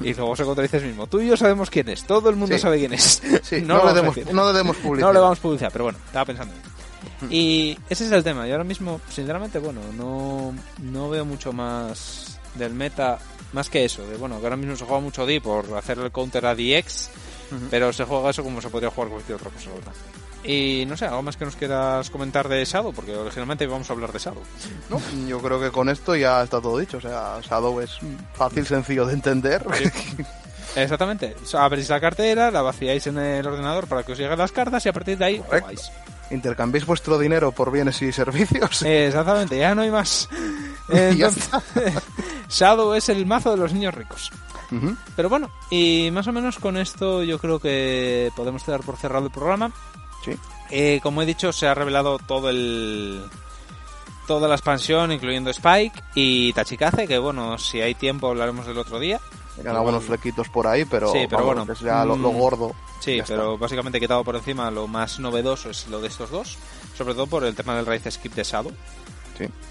Y 0.00 0.12
luego 0.12 0.36
se 0.36 0.44
contradice 0.44 0.76
el 0.76 0.86
mismo. 0.86 1.06
Tú 1.06 1.20
y 1.20 1.28
yo 1.28 1.36
sabemos 1.36 1.70
quién 1.70 1.88
es, 1.88 2.04
todo 2.04 2.28
el 2.28 2.36
mundo 2.36 2.58
sabe 2.58 2.78
quién 2.78 2.92
es. 2.92 3.22
no, 3.64 3.86
le 3.86 3.94
demos, 3.94 4.16
no, 4.32 4.52
le 4.52 4.58
demos, 4.58 4.76
publicidad. 4.76 5.06
No 5.08 5.12
le 5.14 5.20
damos 5.20 5.38
publicidad, 5.38 5.70
pero 5.72 5.84
bueno, 5.84 5.98
estaba 6.04 6.26
pensando 6.26 6.54
en 6.54 6.77
y 7.30 7.76
ese 7.88 8.06
es 8.06 8.12
el 8.12 8.22
tema. 8.24 8.46
Y 8.46 8.52
ahora 8.52 8.64
mismo, 8.64 9.00
sinceramente, 9.08 9.58
bueno, 9.58 9.80
no, 9.96 10.54
no 10.82 11.08
veo 11.08 11.24
mucho 11.24 11.52
más 11.52 12.38
del 12.54 12.74
meta, 12.74 13.18
más 13.52 13.68
que 13.68 13.84
eso. 13.84 14.06
De, 14.06 14.16
bueno, 14.16 14.38
que 14.38 14.46
ahora 14.46 14.56
mismo 14.56 14.76
se 14.76 14.84
juega 14.84 15.00
mucho 15.00 15.26
D 15.26 15.40
por 15.40 15.76
hacer 15.76 15.98
el 15.98 16.10
counter 16.10 16.46
a 16.46 16.54
DX, 16.54 17.10
pero 17.70 17.92
se 17.92 18.04
juega 18.04 18.30
eso 18.30 18.42
como 18.42 18.60
se 18.60 18.68
podría 18.68 18.90
jugar 18.90 19.10
cualquier 19.10 19.36
otra 19.36 19.50
cosa, 19.50 19.70
¿verdad? 19.70 19.92
Y 20.44 20.84
no 20.86 20.96
sé, 20.96 21.06
algo 21.06 21.22
más 21.22 21.36
que 21.36 21.44
nos 21.44 21.56
quieras 21.56 22.10
comentar 22.10 22.48
de 22.48 22.64
Shadow, 22.64 22.92
porque 22.92 23.14
originalmente 23.14 23.64
íbamos 23.64 23.90
a 23.90 23.92
hablar 23.92 24.12
de 24.12 24.18
Shadow. 24.20 24.42
No, 24.88 25.00
yo 25.26 25.40
creo 25.40 25.60
que 25.60 25.70
con 25.70 25.88
esto 25.88 26.14
ya 26.14 26.42
está 26.42 26.60
todo 26.60 26.78
dicho. 26.78 26.98
O 26.98 27.00
sea, 27.00 27.40
Shadow 27.42 27.80
es 27.80 27.98
fácil, 28.34 28.64
sencillo 28.64 29.04
de 29.04 29.14
entender. 29.14 29.64
Exactamente. 30.76 31.34
Abrís 31.54 31.88
la 31.88 32.00
cartera, 32.00 32.50
la 32.50 32.62
vaciáis 32.62 33.06
en 33.08 33.18
el 33.18 33.46
ordenador 33.46 33.88
para 33.88 34.04
que 34.04 34.12
os 34.12 34.18
lleguen 34.18 34.38
las 34.38 34.52
cartas 34.52 34.86
y 34.86 34.88
a 34.88 34.92
partir 34.92 35.18
de 35.18 35.24
ahí 35.24 35.42
jugáis 35.44 35.90
intercambiéis 36.30 36.86
vuestro 36.86 37.18
dinero 37.18 37.52
por 37.52 37.70
bienes 37.70 38.00
y 38.02 38.12
servicios. 38.12 38.82
exactamente, 38.86 39.58
ya 39.58 39.74
no 39.74 39.82
hay 39.82 39.90
más. 39.90 40.28
Shadow 42.48 42.94
es 42.94 43.08
el 43.08 43.26
mazo 43.26 43.50
de 43.50 43.56
los 43.58 43.72
niños 43.72 43.94
ricos. 43.94 44.30
Pero 45.16 45.30
bueno, 45.30 45.50
y 45.70 46.10
más 46.12 46.26
o 46.26 46.32
menos 46.32 46.58
con 46.58 46.76
esto 46.76 47.22
yo 47.22 47.38
creo 47.38 47.58
que 47.58 48.30
podemos 48.36 48.66
dar 48.66 48.80
por 48.80 48.96
cerrado 48.96 49.24
el 49.24 49.32
programa. 49.32 49.72
Sí. 50.22 50.32
Eh, 50.70 51.00
como 51.02 51.22
he 51.22 51.26
dicho, 51.26 51.52
se 51.52 51.66
ha 51.66 51.74
revelado 51.74 52.18
todo 52.18 52.50
el 52.50 53.24
toda 54.26 54.46
la 54.46 54.56
expansión, 54.56 55.10
incluyendo 55.10 55.48
Spike 55.50 56.02
y 56.14 56.52
Tachikaze, 56.52 57.08
que 57.08 57.18
bueno, 57.18 57.56
si 57.56 57.80
hay 57.80 57.94
tiempo 57.94 58.28
hablaremos 58.28 58.66
del 58.66 58.76
otro 58.76 58.98
día. 59.00 59.18
Eran 59.58 59.74
algunos 59.74 60.04
flequitos 60.04 60.48
por 60.50 60.66
ahí, 60.66 60.84
pero, 60.84 61.10
sí, 61.10 61.26
pero 61.28 61.44
bueno, 61.44 61.66
que 61.66 61.84
lo, 61.84 62.16
mm, 62.16 62.38
gordo. 62.38 62.74
Sí, 63.00 63.22
pero 63.26 63.56
básicamente 63.56 64.00
quitado 64.00 64.24
por 64.24 64.36
encima 64.36 64.70
lo 64.70 64.86
más 64.86 65.20
novedoso 65.20 65.70
es 65.70 65.86
lo 65.88 66.00
de 66.00 66.08
estos 66.08 66.30
dos, 66.30 66.58
sobre 66.96 67.14
todo 67.14 67.26
por 67.26 67.44
el 67.44 67.54
tema 67.54 67.76
del 67.76 67.86
raíz 67.86 68.02
skip 68.10 68.34
de 68.34 68.42
Shadow. 68.42 68.72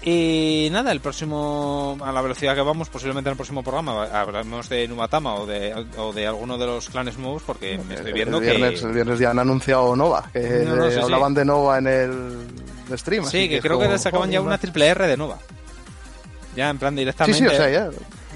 Y 0.02 0.68
nada, 0.72 0.92
el 0.92 1.00
próximo, 1.00 1.98
a 2.02 2.12
la 2.12 2.22
velocidad 2.22 2.54
que 2.54 2.62
vamos, 2.62 2.88
posiblemente 2.88 3.28
en 3.28 3.32
el 3.32 3.36
próximo 3.36 3.62
programa 3.62 4.04
hablaremos 4.04 4.68
de 4.68 4.88
Nubatama 4.88 5.34
o 5.34 5.46
de, 5.46 5.74
o 5.98 6.12
de 6.12 6.26
alguno 6.26 6.56
de 6.56 6.66
los 6.66 6.88
clanes 6.88 7.18
nuevos, 7.18 7.42
porque 7.44 7.78
me 7.86 7.94
estoy 7.94 8.12
viendo 8.12 8.38
el 8.38 8.44
viernes, 8.44 8.80
que... 8.80 8.86
El 8.86 8.92
viernes 8.94 9.18
ya 9.18 9.30
han 9.30 9.38
anunciado 9.38 9.94
Nova, 9.94 10.30
que 10.32 10.66
hablaban 11.02 11.34
de 11.34 11.44
Nova 11.44 11.78
en 11.78 11.86
el 11.86 12.98
stream. 12.98 13.24
Sí, 13.26 13.48
que, 13.48 13.60
creo 13.60 13.78
que 13.78 13.98
sacaban 13.98 14.30
ya 14.30 14.40
una 14.40 14.58
triple 14.58 14.86
R 14.86 15.06
de 15.06 15.16
Nova. 15.16 15.38
Ya 16.56 16.70
en 16.70 16.78
plan 16.78 16.96
directamente. 16.96 17.38
Sí, 17.38 17.46
sí, 17.46 17.54
o 17.54 17.56
sea, 17.56 17.70
ya. 17.70 17.90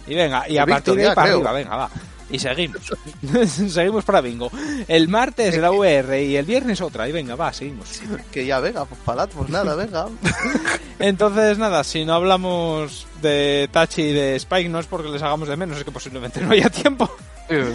Y 0.07 0.15
venga, 0.15 0.49
y 0.49 0.59
a 0.59 0.67
partir 0.67 0.95
de 0.95 1.09
ahí 1.09 1.15
para 1.15 1.33
arriba, 1.33 1.53
venga, 1.53 1.77
va. 1.77 1.91
Y 2.33 2.39
seguimos. 2.39 2.83
seguimos 3.47 4.05
para 4.05 4.23
bingo. 4.23 4.51
El 4.89 5.09
martes 5.09 5.57
la 5.59 5.71
VR 5.71 6.25
y 6.25 6.37
el 6.37 6.47
viernes 6.47 6.81
otra. 6.81 7.09
Y 7.09 7.13
venga, 7.13 7.37
va, 7.37 7.53
seguimos. 7.53 8.01
que 8.33 8.47
ya, 8.47 8.59
venga, 8.59 8.87
pues 8.87 9.01
para 9.05 9.27
pues 9.27 9.51
nada, 9.51 9.75
venga. 9.75 10.09
Entonces, 10.99 11.59
nada, 11.59 11.85
si 11.85 12.05
no 12.05 12.15
hablamos 12.15 13.07
de 13.21 13.69
Tachi 13.71 14.03
y 14.03 14.13
de 14.13 14.37
Spike, 14.37 14.71
no 14.71 14.81
es 14.81 14.87
porque 14.87 15.11
les 15.11 15.23
hagamos 15.23 15.49
de 15.49 15.57
menos, 15.57 15.77
es 15.77 15.85
que 15.85 15.93
posiblemente 15.93 16.41
no 16.41 16.53
haya 16.53 16.71
tiempo. 16.71 17.11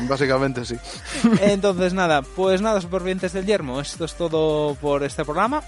básicamente 0.10 0.66
sí. 0.66 0.76
Entonces, 1.42 1.94
nada, 1.94 2.24
pues 2.24 2.62
nada, 2.62 2.82
supervivientes 2.82 3.34
del 3.34 3.46
yermo. 3.46 3.80
Esto 3.80 4.06
es 4.06 4.16
todo 4.16 4.76
por 4.76 5.04
este 5.04 5.24
programa 5.24 5.62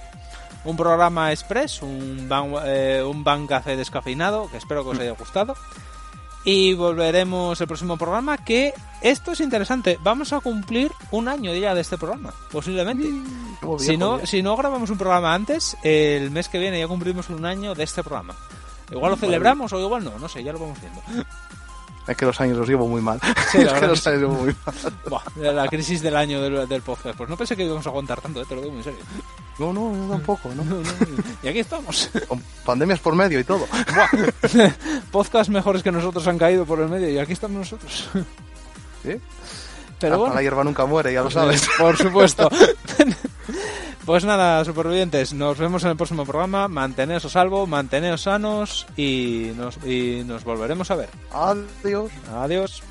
un 0.65 0.75
programa 0.75 1.31
express, 1.31 1.81
un, 1.81 2.27
ban, 2.27 2.53
eh, 2.65 3.01
un 3.01 3.23
café 3.47 3.77
descafeinado, 3.77 4.49
que 4.51 4.57
espero 4.57 4.83
que 4.83 4.89
os 4.89 4.99
haya 4.99 5.11
gustado. 5.11 5.55
Y 6.43 6.73
volveremos 6.73 7.59
el 7.59 7.67
próximo 7.67 7.97
programa, 7.97 8.37
que 8.37 8.73
esto 9.01 9.33
es 9.33 9.41
interesante. 9.41 9.99
Vamos 10.01 10.33
a 10.33 10.39
cumplir 10.39 10.91
un 11.11 11.27
año 11.27 11.53
ya 11.53 11.75
de 11.75 11.81
este 11.81 11.97
programa, 11.97 12.33
posiblemente. 12.51 13.09
si, 13.79 13.97
no, 13.97 14.25
si 14.25 14.41
no 14.41 14.55
grabamos 14.55 14.89
un 14.89 14.97
programa 14.97 15.33
antes, 15.33 15.77
el 15.83 16.31
mes 16.31 16.47
que 16.47 16.59
viene 16.59 16.79
ya 16.79 16.87
cumplimos 16.87 17.29
un 17.29 17.45
año 17.45 17.75
de 17.75 17.83
este 17.83 18.03
programa. 18.03 18.35
Igual 18.91 19.11
lo 19.11 19.17
celebramos 19.17 19.71
o 19.73 19.79
igual 19.79 20.03
no, 20.03 20.17
no 20.17 20.27
sé, 20.27 20.43
ya 20.43 20.53
lo 20.53 20.59
vamos 20.59 20.79
viendo. 20.81 21.01
Es 22.07 22.17
que 22.17 22.25
los 22.25 22.41
años 22.41 22.57
los 22.57 22.67
llevo 22.67 22.87
muy 22.87 23.01
mal. 23.01 23.19
Sí, 23.51 23.59
la 23.63 23.79
los 23.81 24.07
años 24.07 24.21
llevo 24.21 24.33
muy 24.33 24.55
mal. 24.65 25.55
la 25.55 25.67
crisis 25.67 26.01
del 26.01 26.15
año 26.15 26.41
del, 26.41 26.67
del, 26.67 26.81
podcast. 26.81 27.15
Pues 27.15 27.29
no 27.29 27.37
pensé 27.37 27.55
que 27.55 27.63
íbamos 27.63 27.85
a 27.85 27.89
aguantar 27.89 28.19
tanto, 28.19 28.41
eh, 28.41 28.45
te 28.49 28.55
lo 28.55 28.61
digo 28.61 28.75
en 28.75 28.83
serio. 28.83 28.99
No, 29.59 29.73
no, 29.73 29.91
no 29.93 30.09
tampoco, 30.09 30.49
¿no? 30.55 30.63
y 31.43 31.47
aquí 31.47 31.59
estamos. 31.59 32.09
Con 32.27 32.41
pandemias 32.65 32.99
por 32.99 33.15
medio 33.15 33.39
y 33.39 33.43
todo. 33.43 33.67
Podcasts 35.11 35.49
mejores 35.51 35.83
que 35.83 35.91
nosotros 35.91 36.25
han 36.27 36.37
caído 36.37 36.65
por 36.65 36.79
el 36.79 36.87
medio 36.87 37.09
y 37.09 37.19
aquí 37.19 37.33
estamos 37.33 37.57
nosotros. 37.57 38.09
¿Sí? 39.03 39.19
Pero 39.99 40.19
bueno. 40.19 40.35
La 40.35 40.41
hierba 40.41 40.63
nunca 40.63 40.85
muere, 40.85 41.11
ya 41.13 41.21
lo 41.21 41.29
sabes. 41.29 41.67
Por 41.77 41.97
supuesto. 42.01 42.49
Pues 44.05 44.25
nada, 44.25 44.65
supervivientes, 44.65 45.33
nos 45.33 45.59
vemos 45.59 45.83
en 45.83 45.91
el 45.91 45.95
próximo 45.95 46.25
programa. 46.25 46.67
Manteneos 46.67 47.25
a 47.25 47.29
salvo, 47.29 47.67
manteneos 47.67 48.21
sanos 48.23 48.87
y 48.97 49.51
nos, 49.55 49.77
y 49.85 50.23
nos 50.25 50.43
volveremos 50.43 50.89
a 50.89 50.95
ver. 50.95 51.09
Adiós. 51.31 52.09
Adiós. 52.33 52.81